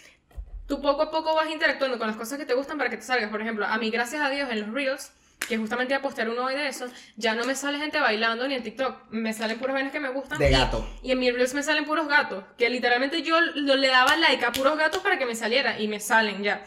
tú 0.66 0.80
poco 0.80 1.02
a 1.02 1.10
poco 1.10 1.34
vas 1.34 1.50
interactuando 1.50 1.98
con 1.98 2.06
las 2.06 2.16
cosas 2.16 2.38
que 2.38 2.46
te 2.46 2.54
gustan 2.54 2.78
para 2.78 2.88
que 2.88 2.96
te 2.96 3.02
salgas. 3.02 3.30
Por 3.30 3.42
ejemplo, 3.42 3.66
a 3.66 3.76
mí, 3.76 3.90
gracias 3.90 4.22
a 4.22 4.30
Dios, 4.30 4.48
en 4.50 4.60
los 4.60 4.72
Reels, 4.72 5.12
que 5.38 5.56
justamente 5.58 5.92
iba 5.94 5.98
a 5.98 6.02
postear 6.02 6.28
uno 6.28 6.44
hoy 6.44 6.54
de 6.54 6.66
eso, 6.68 6.86
ya 7.16 7.34
no 7.34 7.44
me 7.44 7.54
sale 7.54 7.78
gente 7.78 8.00
bailando 8.00 8.48
ni 8.48 8.54
en 8.54 8.62
TikTok, 8.62 9.10
me 9.10 9.32
salen 9.32 9.58
puras 9.58 9.74
vainas 9.74 9.92
que 9.92 10.00
me 10.00 10.08
gustan. 10.08 10.38
De 10.38 10.50
gato. 10.50 10.88
Y, 11.02 11.12
en 11.12 11.18
mis 11.18 11.32
Reels 11.32 11.54
me 11.54 11.62
salen 11.62 11.84
puros 11.84 12.08
gatos, 12.08 12.44
que 12.58 12.68
literalmente 12.68 13.22
yo 13.22 13.40
lo- 13.40 13.76
le 13.76 13.88
daba 13.88 14.16
like 14.16 14.44
a 14.44 14.52
puros 14.52 14.76
gatos 14.76 15.02
para 15.02 15.18
que 15.18 15.26
me 15.26 15.34
saliera 15.36 15.78
y 15.80 15.86
me 15.88 16.00
salen 16.00 16.42
ya. 16.42 16.64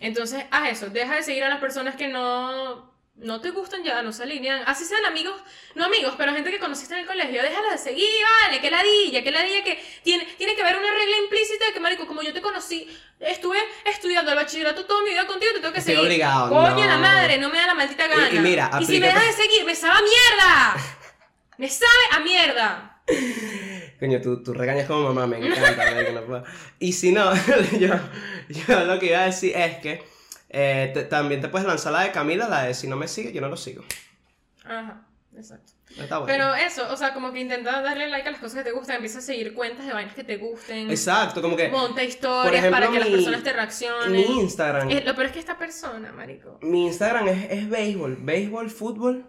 Entonces, 0.00 0.44
haz 0.50 0.70
eso, 0.70 0.88
deja 0.90 1.14
de 1.16 1.22
seguir 1.22 1.44
a 1.44 1.48
las 1.48 1.60
personas 1.60 1.96
que 1.96 2.08
no, 2.08 2.93
no 3.16 3.40
te 3.40 3.50
gustan 3.50 3.82
ya, 3.84 4.02
no 4.02 4.12
se 4.12 4.24
alinean. 4.24 4.62
Así 4.66 4.84
sean 4.84 5.04
amigos, 5.04 5.40
no 5.76 5.84
amigos, 5.84 6.14
pero 6.18 6.32
gente 6.34 6.50
que 6.50 6.58
conociste 6.58 6.94
en 6.94 7.00
el 7.00 7.06
colegio, 7.06 7.42
déjala 7.42 7.70
de 7.72 7.78
seguir, 7.78 8.08
vale, 8.42 8.60
que 8.60 8.70
ladilla, 8.70 9.22
que 9.22 9.30
ladilla, 9.30 9.62
que 9.64 9.82
tiene, 10.02 10.24
tiene 10.36 10.54
que 10.56 10.62
haber 10.62 10.76
una 10.76 10.90
regla 10.92 11.16
implícita 11.22 11.66
de 11.66 11.72
que, 11.72 11.80
marico, 11.80 12.06
como 12.06 12.22
yo 12.22 12.32
te 12.32 12.42
conocí, 12.42 12.88
estuve 13.20 13.58
estudiando 13.84 14.30
el 14.32 14.36
bachillerato 14.36 14.84
toda 14.84 15.02
mi 15.04 15.10
vida 15.10 15.26
contigo, 15.26 15.52
te 15.54 15.60
tengo 15.60 15.72
que 15.72 15.78
Estoy 15.78 15.94
seguir. 15.94 16.08
obligado, 16.08 16.48
Coño, 16.48 16.84
no. 16.84 16.86
la 16.86 16.98
madre, 16.98 17.38
no 17.38 17.50
me 17.50 17.58
da 17.58 17.68
la 17.68 17.74
maldita 17.74 18.06
gana. 18.08 18.30
y 18.30 18.38
mira, 18.40 18.70
y 18.80 18.84
si 18.84 18.98
me 18.98 19.06
dejas 19.06 19.26
de 19.26 19.32
seguir, 19.44 19.64
me 19.64 19.74
sabe 19.74 19.94
a 19.98 20.02
mierda. 20.02 20.76
Me 21.56 21.68
sabe 21.68 21.92
a 22.10 22.18
mierda. 22.18 23.00
Coño, 24.00 24.20
tú, 24.20 24.42
tú 24.42 24.52
regañas 24.54 24.88
como 24.88 25.12
mamá, 25.12 25.28
me 25.28 25.36
encanta. 25.46 25.76
marico, 25.94 26.10
no 26.10 26.22
puedo. 26.24 26.44
Y 26.80 26.92
si 26.94 27.12
no, 27.12 27.32
yo, 27.78 27.90
yo 28.48 28.84
lo 28.84 28.98
que 28.98 29.06
iba 29.06 29.20
a 29.20 29.26
decir 29.26 29.56
es 29.56 29.76
que 29.78 30.04
eh, 30.54 30.90
te- 30.94 31.04
también 31.04 31.40
te 31.40 31.48
puedes 31.48 31.66
lanzar 31.66 31.92
la 31.92 32.02
de 32.02 32.12
Camila, 32.12 32.48
la 32.48 32.62
de 32.64 32.74
si 32.74 32.86
no 32.86 32.96
me 32.96 33.08
sigue, 33.08 33.32
yo 33.32 33.40
no 33.40 33.48
lo 33.48 33.56
sigo. 33.56 33.84
Ajá, 34.64 35.06
exacto. 35.36 35.72
Está 35.98 36.18
bueno. 36.18 36.26
Pero 36.26 36.54
eso, 36.54 36.90
o 36.92 36.96
sea, 36.96 37.12
como 37.14 37.32
que 37.32 37.40
intenta 37.40 37.80
darle 37.82 38.08
like 38.08 38.26
a 38.26 38.32
las 38.32 38.40
cosas 38.40 38.58
que 38.58 38.64
te 38.64 38.72
gustan, 38.72 38.96
empieza 38.96 39.18
a 39.18 39.22
seguir 39.22 39.52
cuentas 39.54 39.86
de 39.86 39.92
vainas 39.92 40.14
que 40.14 40.24
te 40.24 40.38
gusten, 40.38 40.90
Exacto, 40.90 41.40
como 41.42 41.56
que 41.56 41.68
monta 41.68 42.02
historias 42.02 42.56
ejemplo, 42.64 42.80
para 42.80 42.90
que 42.92 42.98
las 43.00 43.08
personas 43.08 43.42
te 43.42 43.52
reaccionen. 43.52 44.12
mi 44.12 44.40
Instagram, 44.40 44.90
Eh, 44.90 45.02
lo 45.04 45.14
peor 45.14 45.26
es 45.26 45.32
que 45.32 45.38
esta 45.40 45.56
persona, 45.58 46.10
marico. 46.12 46.58
mi 46.62 46.86
Instagram 46.86 47.28
es, 47.28 47.50
es 47.50 47.68
béisbol, 47.68 48.16
béisbol, 48.20 48.70
fútbol. 48.70 49.26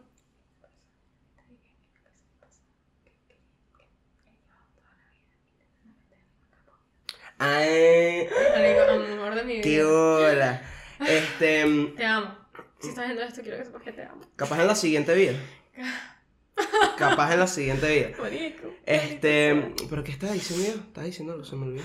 Ay, 7.38 8.28
Marico, 8.56 9.14
amor 9.14 9.36
de 9.36 9.44
mi 9.44 9.62
qué 9.62 9.84
vida. 9.84 10.62
Este, 11.00 11.94
Te 11.96 12.06
amo. 12.06 12.38
Si 12.80 12.90
estás 12.90 13.06
viendo 13.06 13.24
esto, 13.24 13.42
quiero 13.42 13.58
que 13.58 13.66
sepas 13.66 13.82
que 13.82 13.92
te 13.92 14.04
amo. 14.04 14.22
capaz 14.36 14.62
en 14.62 14.68
la 14.68 14.76
siguiente 14.76 15.14
vida. 15.16 15.34
Capaz 16.98 17.34
en 17.34 17.40
la 17.40 17.48
siguiente 17.48 17.94
vida. 17.94 18.18
Marico. 18.22 18.70
Este, 18.86 19.74
pero 19.90 20.04
¿qué 20.04 20.12
estás 20.12 20.32
diciendo? 20.32 20.66
yo? 20.66 20.88
¿Estás 20.88 21.04
diciendo? 21.04 21.44
Se 21.44 21.56
me 21.56 21.66
olvidó. 21.66 21.84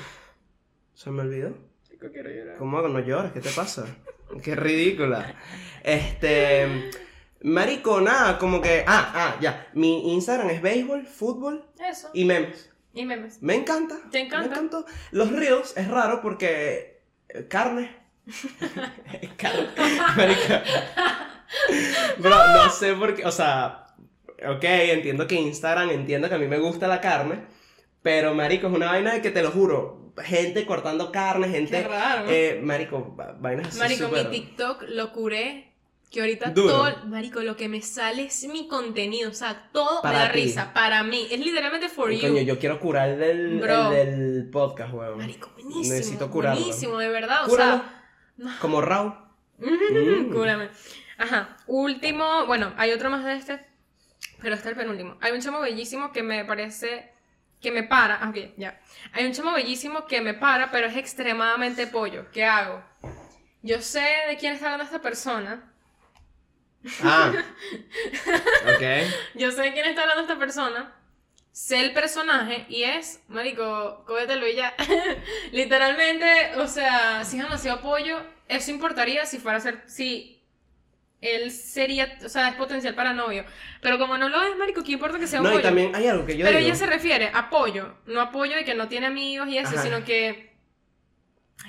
Se 0.95 1.11
me 1.11 1.23
olvidó. 1.23 1.57
Marico, 1.85 2.13
quiero 2.13 2.31
llorar. 2.31 2.57
¿Cómo 2.57 2.81
no 2.83 3.01
lloras? 3.01 3.33
¿Qué 3.33 3.41
te 3.41 3.51
pasa? 3.51 3.87
Qué 4.43 4.55
ridícula. 4.55 5.35
Este. 5.83 6.91
Marico, 7.43 8.01
nada, 8.01 8.39
como 8.39 8.61
que. 8.61 8.85
Ah, 8.87 9.13
ah, 9.15 9.39
ya. 9.41 9.69
Mi 9.75 10.15
Instagram 10.15 10.51
es 10.51 10.63
béisbol, 10.63 11.07
fútbol 11.07 11.67
Eso. 11.91 12.11
y 12.15 12.25
memes. 12.25 12.71
Y 12.95 13.05
memes. 13.07 13.43
Me 13.43 13.55
encanta. 13.55 13.99
¿Te 14.11 14.21
encanta? 14.21 14.49
Me 14.49 14.55
encantó. 14.55 14.87
Los 15.11 15.33
reels 15.33 15.77
es 15.77 15.89
raro 15.89 16.21
porque. 16.23 17.03
Carne. 17.49 17.97
carne. 19.37 19.69
Marico. 20.17 20.55
Bro, 22.19 22.37
no 22.55 22.71
sé 22.71 22.95
por 22.95 23.15
qué, 23.15 23.25
o 23.25 23.33
sea, 23.33 23.87
ok, 24.49 24.63
entiendo 24.65 25.27
que 25.27 25.35
Instagram, 25.37 25.91
entiendo 25.91 26.29
que 26.29 26.35
a 26.35 26.39
mí 26.39 26.47
me 26.47 26.59
gusta 26.59 26.87
la 26.89 27.01
carne, 27.01 27.41
pero 28.03 28.35
marico, 28.35 28.69
es 28.69 28.73
una 28.73 28.87
vaina 28.87 29.15
de 29.15 29.23
que 29.23 29.31
te 29.31 29.43
lo 29.43 29.51
juro, 29.51 30.13
gente 30.23 30.65
cortando 30.67 31.11
carne, 31.11 31.49
gente... 31.49 31.83
Qué 31.83 31.89
raro. 31.89 32.27
eh, 32.29 32.61
marico, 32.63 33.15
va- 33.19 33.37
vainas 33.39 33.69
así 33.69 33.79
Marico, 33.79 34.05
súper- 34.07 34.29
mi 34.29 34.31
TikTok 34.41 34.83
lo 34.89 35.13
curé. 35.13 35.67
Que 36.11 36.19
ahorita 36.23 36.51
Duro. 36.51 36.71
todo, 36.71 37.07
marico, 37.07 37.39
lo 37.41 37.55
que 37.57 37.69
me 37.69 37.81
sale 37.83 38.25
es 38.25 38.43
mi 38.49 38.67
contenido, 38.67 39.31
o 39.31 39.33
sea, 39.33 39.69
todo 39.73 40.03
Para 40.03 40.19
me 40.19 40.25
da 40.25 40.33
ti. 40.33 40.41
risa, 40.41 40.75
para 40.75 41.05
mí, 41.05 41.29
es 41.31 41.39
literalmente 41.39 41.89
for 41.89 42.11
you. 42.11 42.21
Coño, 42.21 42.43
yo 42.43 42.59
quiero 42.59 42.81
curar 42.81 43.11
el 43.11 43.19
del, 43.21 43.63
el 43.63 43.91
del 43.91 44.51
podcast, 44.51 44.93
weón. 44.93 45.19
Marico, 45.19 45.51
buenísimo. 45.55 45.95
Necesito 45.95 46.29
curarlo. 46.29 46.61
Buenísimo, 46.61 46.99
de 46.99 47.09
verdad, 47.11 47.45
o 47.45 47.49
Cúralo. 47.51 47.73
sea, 47.77 48.00
Como 48.61 48.81
Raw. 48.81 49.15
Mm. 49.59 50.33
Cúrame. 50.33 50.71
Ajá. 51.19 51.57
Último, 51.67 52.47
bueno, 52.47 52.73
hay 52.77 52.93
otro 52.93 53.11
más 53.11 53.25
de 53.25 53.35
este, 53.35 53.67
pero 54.41 54.55
este 54.55 54.69
es 54.69 54.73
el 54.73 54.79
penúltimo. 54.79 55.19
Hay 55.21 55.33
un 55.33 55.41
chamo 55.41 55.61
bellísimo 55.61 56.13
que 56.13 56.23
me 56.23 56.45
parece 56.45 57.13
que 57.61 57.71
me 57.71 57.83
para. 57.83 58.17
Ah, 58.17 58.31
ok, 58.31 58.55
ya. 58.57 58.81
Hay 59.13 59.27
un 59.27 59.33
chamo 59.33 59.53
bellísimo 59.53 60.07
que 60.07 60.21
me 60.21 60.35
para, 60.35 60.71
pero 60.71 60.87
es 60.87 60.97
extremadamente 60.97 61.87
pollo. 61.87 62.31
¿Qué 62.33 62.45
hago? 62.45 62.83
Yo 63.63 63.83
sé 63.83 64.07
de 64.29 64.37
quién 64.39 64.55
está 64.55 64.67
hablando 64.67 64.85
esta 64.85 65.03
persona. 65.03 65.71
Ah. 67.03 67.33
ok. 68.65 68.83
Yo 69.35 69.51
sé 69.51 69.63
de 69.63 69.73
quién 69.73 69.85
está 69.85 70.03
hablando 70.03 70.23
esta 70.23 70.39
persona. 70.39 70.95
Sé 71.53 71.81
el 71.81 71.93
personaje 71.93 72.65
y 72.69 72.85
es, 72.85 73.21
marico, 73.29 74.05
cógetelo 74.07 74.47
y 74.47 74.55
ya. 74.55 74.75
Literalmente, 75.53 76.55
o 76.57 76.67
sea, 76.69 77.25
si 77.25 77.39
es 77.39 77.43
demasiado 77.43 77.81
pollo, 77.81 78.21
eso 78.49 78.71
importaría 78.71 79.27
si 79.27 79.39
fuera 79.39 79.59
a 79.59 79.61
ser, 79.61 79.83
si 79.87 80.43
él 81.21 81.51
sería, 81.51 82.19
o 82.25 82.29
sea, 82.29 82.49
es 82.49 82.55
potencial 82.55 82.95
para 82.95 83.13
novio. 83.13 83.45
Pero 83.83 83.99
como 83.99 84.17
no 84.17 84.29
lo 84.29 84.43
es, 84.43 84.57
marico, 84.57 84.83
¿qué 84.83 84.93
importa 84.93 85.19
que 85.19 85.27
sea 85.27 85.41
un 85.41 85.49
No, 85.49 85.59
y 85.59 85.63
también 85.63 85.95
hay 85.95 86.07
algo 86.07 86.25
que 86.25 86.37
yo 86.37 86.47
Pero 86.47 86.59
digo. 86.59 86.69
ella 86.69 86.77
se 86.79 86.87
refiere 86.87 87.31
a 87.35 87.51
pollo, 87.51 87.97
no 88.07 88.21
a 88.21 88.31
pollo 88.31 88.57
de 88.57 88.65
que 88.65 88.75
no 88.75 88.89
tiene 88.89 89.07
amigos 89.07 89.49
y 89.49 89.59
eso, 89.59 89.71
Ajá. 89.75 89.83
sino 89.83 90.05
que... 90.05 90.57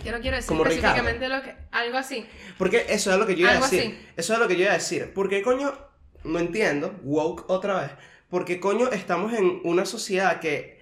que 0.04 0.12
no 0.12 0.22
quiero 0.22 0.38
decir 0.38 0.48
Como 0.48 0.64
Ricardo. 0.64 1.00
específicamente 1.10 1.28
lo 1.28 1.42
que... 1.42 1.56
Algo 1.72 1.98
así. 1.98 2.26
Porque 2.58 2.86
eso 2.88 3.12
es 3.12 3.18
lo 3.18 3.26
que 3.26 3.34
yo 3.36 3.42
iba 3.42 3.50
a 3.50 3.54
Algo 3.56 3.66
decir. 3.68 3.80
así. 3.98 4.08
Eso 4.16 4.34
es 4.34 4.40
lo 4.40 4.48
que 4.48 4.56
yo 4.56 4.62
iba 4.64 4.72
a 4.72 4.76
decir. 4.76 5.12
Porque 5.14 5.42
coño, 5.42 5.74
no 6.24 6.40
entiendo, 6.40 6.98
woke 7.04 7.50
otra 7.50 7.82
vez. 7.82 7.92
Porque 8.32 8.60
coño, 8.60 8.90
estamos 8.92 9.34
en 9.34 9.62
una 9.64 9.86
sociedad 9.86 10.40
que 10.40 10.80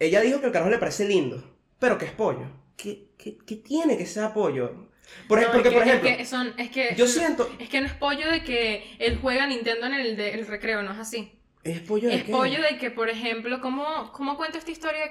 ella 0.00 0.20
dijo 0.22 0.40
que 0.40 0.46
el 0.46 0.52
carajo 0.52 0.70
le 0.70 0.78
parece 0.78 1.06
lindo, 1.06 1.56
pero 1.78 1.98
que 1.98 2.06
es 2.06 2.12
pollo. 2.12 2.46
¿Qué, 2.76 3.10
qué, 3.18 3.38
qué 3.46 3.56
tiene 3.56 3.96
que 3.96 4.06
ser 4.06 4.32
pollo? 4.32 4.88
Por, 5.28 5.38
ej- 5.38 5.46
No, 5.46 5.52
porque, 5.52 5.68
es 5.68 5.74
que, 5.74 5.78
por 5.78 5.86
ejemplo, 5.86 6.08
Es 6.10 6.16
que, 6.16 6.24
son, 6.24 6.54
es 6.58 6.70
que 6.70 6.94
yo 6.96 7.06
siento. 7.06 7.48
Es 7.60 7.68
que 7.68 7.80
no 7.80 7.86
es 7.86 7.92
pollo 7.94 8.28
de 8.30 8.42
que 8.42 8.96
él 8.98 9.18
juega 9.22 9.46
Nintendo 9.46 9.86
en 9.86 9.94
el, 9.94 10.16
de- 10.16 10.34
el 10.34 10.46
recreo, 10.46 10.82
no 10.82 10.92
es 10.92 10.98
así. 10.98 11.32
¿Es 11.62 11.80
pollo 11.80 12.08
de 12.08 12.16
Es 12.16 12.24
qué? 12.24 12.32
pollo 12.32 12.60
de 12.62 12.78
que, 12.78 12.90
por 12.90 13.08
ejemplo, 13.08 13.60
¿cómo, 13.60 14.10
¿cómo 14.12 14.36
cuento 14.36 14.58
esta 14.58 14.70
historia 14.70 15.04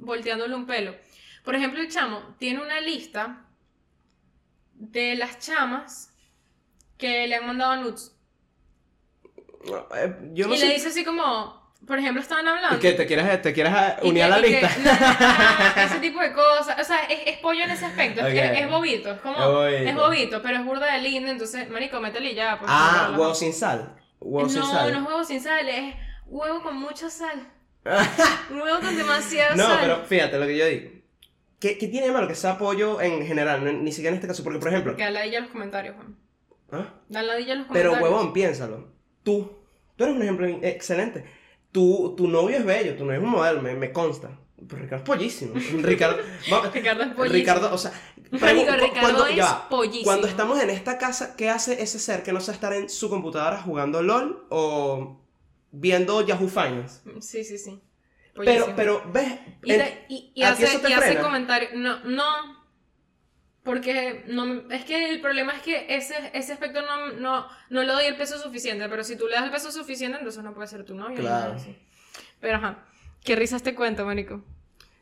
volteándole 0.00 0.54
un 0.54 0.66
pelo? 0.66 0.94
Por 1.44 1.54
ejemplo, 1.56 1.80
el 1.80 1.88
chamo 1.90 2.36
tiene 2.38 2.62
una 2.62 2.80
lista 2.80 3.46
de 4.74 5.14
las 5.16 5.38
chamas 5.40 6.14
que 6.98 7.26
le 7.26 7.36
han 7.36 7.46
mandado 7.46 7.76
nudes. 7.82 8.16
No, 9.70 9.86
eh, 9.96 10.16
yo 10.32 10.48
no 10.48 10.54
y 10.54 10.58
sé. 10.58 10.66
le 10.68 10.74
dice 10.74 10.88
así 10.88 11.04
como, 11.04 11.72
por 11.86 11.98
ejemplo, 11.98 12.20
estaban 12.22 12.46
hablando. 12.48 12.76
¿Y 12.76 12.80
que 12.80 12.92
te 12.92 13.06
quieres, 13.06 13.42
te 13.42 13.52
quieres 13.52 13.72
y 14.02 14.08
unir 14.08 14.14
que- 14.14 14.22
a 14.24 14.28
la 14.28 14.40
que- 14.42 14.48
lista? 14.48 14.70
no, 14.78 14.92
no, 14.92 15.74
no, 15.76 15.82
ese 15.82 15.98
tipo 16.00 16.20
de 16.20 16.32
cosas. 16.32 16.80
O 16.80 16.84
sea, 16.84 17.04
es, 17.04 17.20
es 17.26 17.38
pollo 17.38 17.64
en 17.64 17.70
ese 17.70 17.86
aspecto. 17.86 18.20
es- 18.26 18.26
Ok. 18.26 18.38
Es, 18.52 18.60
es 18.60 18.70
bobito. 18.70 19.10
Es 19.12 19.20
como. 19.20 19.34
Es 19.36 19.44
bobito. 19.46 19.88
Es 19.90 19.94
bobito, 19.96 20.42
pero 20.42 20.56
es 20.58 20.64
burda 20.64 20.92
de 20.94 21.00
lindo. 21.02 21.30
Entonces, 21.30 21.68
marico, 21.70 22.00
métele 22.00 22.34
ya. 22.34 22.58
por 22.58 22.68
ah, 22.70 23.14
huevo 23.16 23.34
sin 23.34 23.52
sal. 23.52 23.96
Huevo 24.20 24.48
sin 24.48 24.60
no, 24.60 24.70
sal. 24.70 24.92
no 24.92 24.98
es 25.00 25.06
huevo 25.06 25.24
sin 25.24 25.40
sal, 25.40 25.68
es 25.68 25.94
huevo 26.26 26.62
con 26.62 26.76
mucha 26.76 27.10
sal. 27.10 27.48
huevo 28.50 28.80
con 28.80 28.96
demasiada 28.96 29.56
No, 29.56 29.64
sal. 29.64 29.78
pero 29.80 30.04
fíjate 30.04 30.38
lo 30.38 30.46
que 30.46 30.56
yo 30.56 30.66
digo. 30.66 30.90
¿Qué, 31.58 31.78
qué 31.78 31.86
tiene 31.88 32.06
de 32.08 32.12
malo 32.12 32.26
que 32.28 32.34
sea 32.34 32.58
pollo 32.58 33.00
en 33.00 33.24
general? 33.26 33.64
No- 33.64 33.72
ni 33.72 33.90
siquiera 33.92 34.10
en 34.10 34.14
este 34.16 34.26
caso. 34.28 34.42
Porque, 34.44 34.58
por 34.58 34.68
ejemplo. 34.68 34.96
Que 34.96 35.04
dan 35.04 35.14
ladilla 35.14 35.40
los 35.40 35.50
comentarios, 35.50 35.94
Juan. 35.96 36.16
¿Ah? 36.72 36.94
Ladilla 37.08 37.54
los 37.56 37.66
Pero, 37.72 37.90
comentarios. 37.90 38.00
huevón, 38.02 38.32
piénsalo. 38.32 38.91
Tú, 39.22 39.50
tú 39.96 40.04
eres 40.04 40.16
un 40.16 40.22
ejemplo 40.22 40.46
excelente. 40.62 41.24
Tu, 41.70 42.14
tu 42.16 42.28
novio 42.28 42.56
es 42.56 42.64
bello, 42.64 42.94
tu 42.96 43.04
novio 43.04 43.18
es 43.20 43.24
un 43.24 43.30
modelo, 43.30 43.62
me, 43.62 43.74
me 43.74 43.92
consta. 43.92 44.30
Pero 44.68 44.82
Ricardo 44.82 45.02
es 45.02 45.08
pollísimo. 45.08 45.54
Ricardo, 45.82 46.18
Ricardo 46.74 47.02
es 47.02 47.08
pollísimo. 47.14 47.28
Ricardo, 47.32 47.74
o 47.74 47.78
sea, 47.78 47.92
Ricardo 48.30 48.88
cuando, 49.00 49.26
es 49.26 49.36
ya 49.36 49.68
pollísimo. 49.68 50.04
Cuando 50.04 50.26
estamos 50.28 50.60
en 50.62 50.70
esta 50.70 50.98
casa, 50.98 51.34
¿qué 51.36 51.50
hace 51.50 51.82
ese 51.82 51.98
ser 51.98 52.22
que 52.22 52.32
no 52.32 52.40
sea 52.40 52.54
estar 52.54 52.72
en 52.72 52.88
su 52.88 53.10
computadora 53.10 53.60
jugando 53.60 54.02
LOL 54.02 54.46
o 54.50 55.20
viendo 55.72 56.24
Yahoo 56.24 56.48
Finance? 56.48 57.00
Sí, 57.20 57.42
sí, 57.44 57.58
sí. 57.58 57.80
Pero, 58.34 58.44
Pollísimo. 58.66 58.76
pero, 58.76 59.02
¿ves? 59.12 59.32
Y, 59.64 59.72
En- 59.72 59.80
te- 59.80 60.04
y- 60.08 60.32
y 60.34 60.42
¿a 60.42 60.54
ti 60.56 60.64
hace, 60.64 60.76
eso 60.76 60.80
te 60.80 60.90
y 60.90 60.92
hace 60.92 61.18
comentarios. 61.18 61.72
No, 61.74 61.98
no. 62.04 62.61
Porque 63.62 64.24
no, 64.26 64.68
es 64.70 64.84
que 64.84 65.10
el 65.10 65.20
problema 65.20 65.52
es 65.52 65.62
que 65.62 65.94
ese, 65.94 66.14
ese 66.34 66.52
aspecto 66.52 66.82
no, 66.82 67.12
no, 67.12 67.46
no 67.70 67.82
le 67.82 67.92
doy 67.92 68.06
el 68.06 68.16
peso 68.16 68.38
suficiente. 68.38 68.88
Pero 68.88 69.04
si 69.04 69.16
tú 69.16 69.26
le 69.26 69.34
das 69.34 69.44
el 69.44 69.50
peso 69.50 69.70
suficiente, 69.70 70.18
entonces 70.18 70.42
no 70.42 70.52
puede 70.52 70.66
ser 70.66 70.84
tu 70.84 70.94
novio. 70.94 71.18
Claro. 71.18 71.52
así. 71.54 71.76
Pero 72.40 72.56
ajá. 72.56 72.84
Qué 73.22 73.36
risa 73.36 73.56
este 73.56 73.74
cuento, 73.74 74.04
marico. 74.04 74.42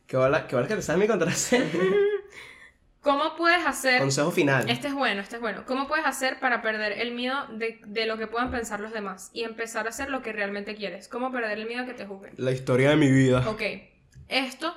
¿Qué 0.06 0.16
bola, 0.16 0.46
qué 0.46 0.56
bola 0.56 0.68
que 0.68 0.76
te 0.76 0.82
sabes 0.82 1.00
mi 1.00 1.06
contraseña? 1.06 1.64
¿Cómo 3.00 3.34
puedes 3.34 3.64
hacer. 3.66 3.98
Consejo 3.98 4.30
final. 4.30 4.68
Este 4.68 4.88
es 4.88 4.94
bueno, 4.94 5.22
este 5.22 5.36
es 5.36 5.40
bueno. 5.40 5.64
¿Cómo 5.64 5.88
puedes 5.88 6.04
hacer 6.04 6.38
para 6.38 6.60
perder 6.60 6.92
el 6.92 7.12
miedo 7.12 7.46
de, 7.46 7.80
de 7.86 8.04
lo 8.04 8.18
que 8.18 8.26
puedan 8.26 8.50
pensar 8.50 8.80
los 8.80 8.92
demás 8.92 9.30
y 9.32 9.44
empezar 9.44 9.86
a 9.86 9.88
hacer 9.88 10.10
lo 10.10 10.20
que 10.20 10.32
realmente 10.32 10.74
quieres? 10.74 11.08
¿Cómo 11.08 11.32
perder 11.32 11.58
el 11.58 11.66
miedo 11.66 11.86
que 11.86 11.94
te 11.94 12.04
juzguen? 12.04 12.34
La 12.36 12.50
historia 12.50 12.90
de 12.90 12.96
mi 12.96 13.10
vida. 13.10 13.48
Ok, 13.48 13.62
esto 14.28 14.74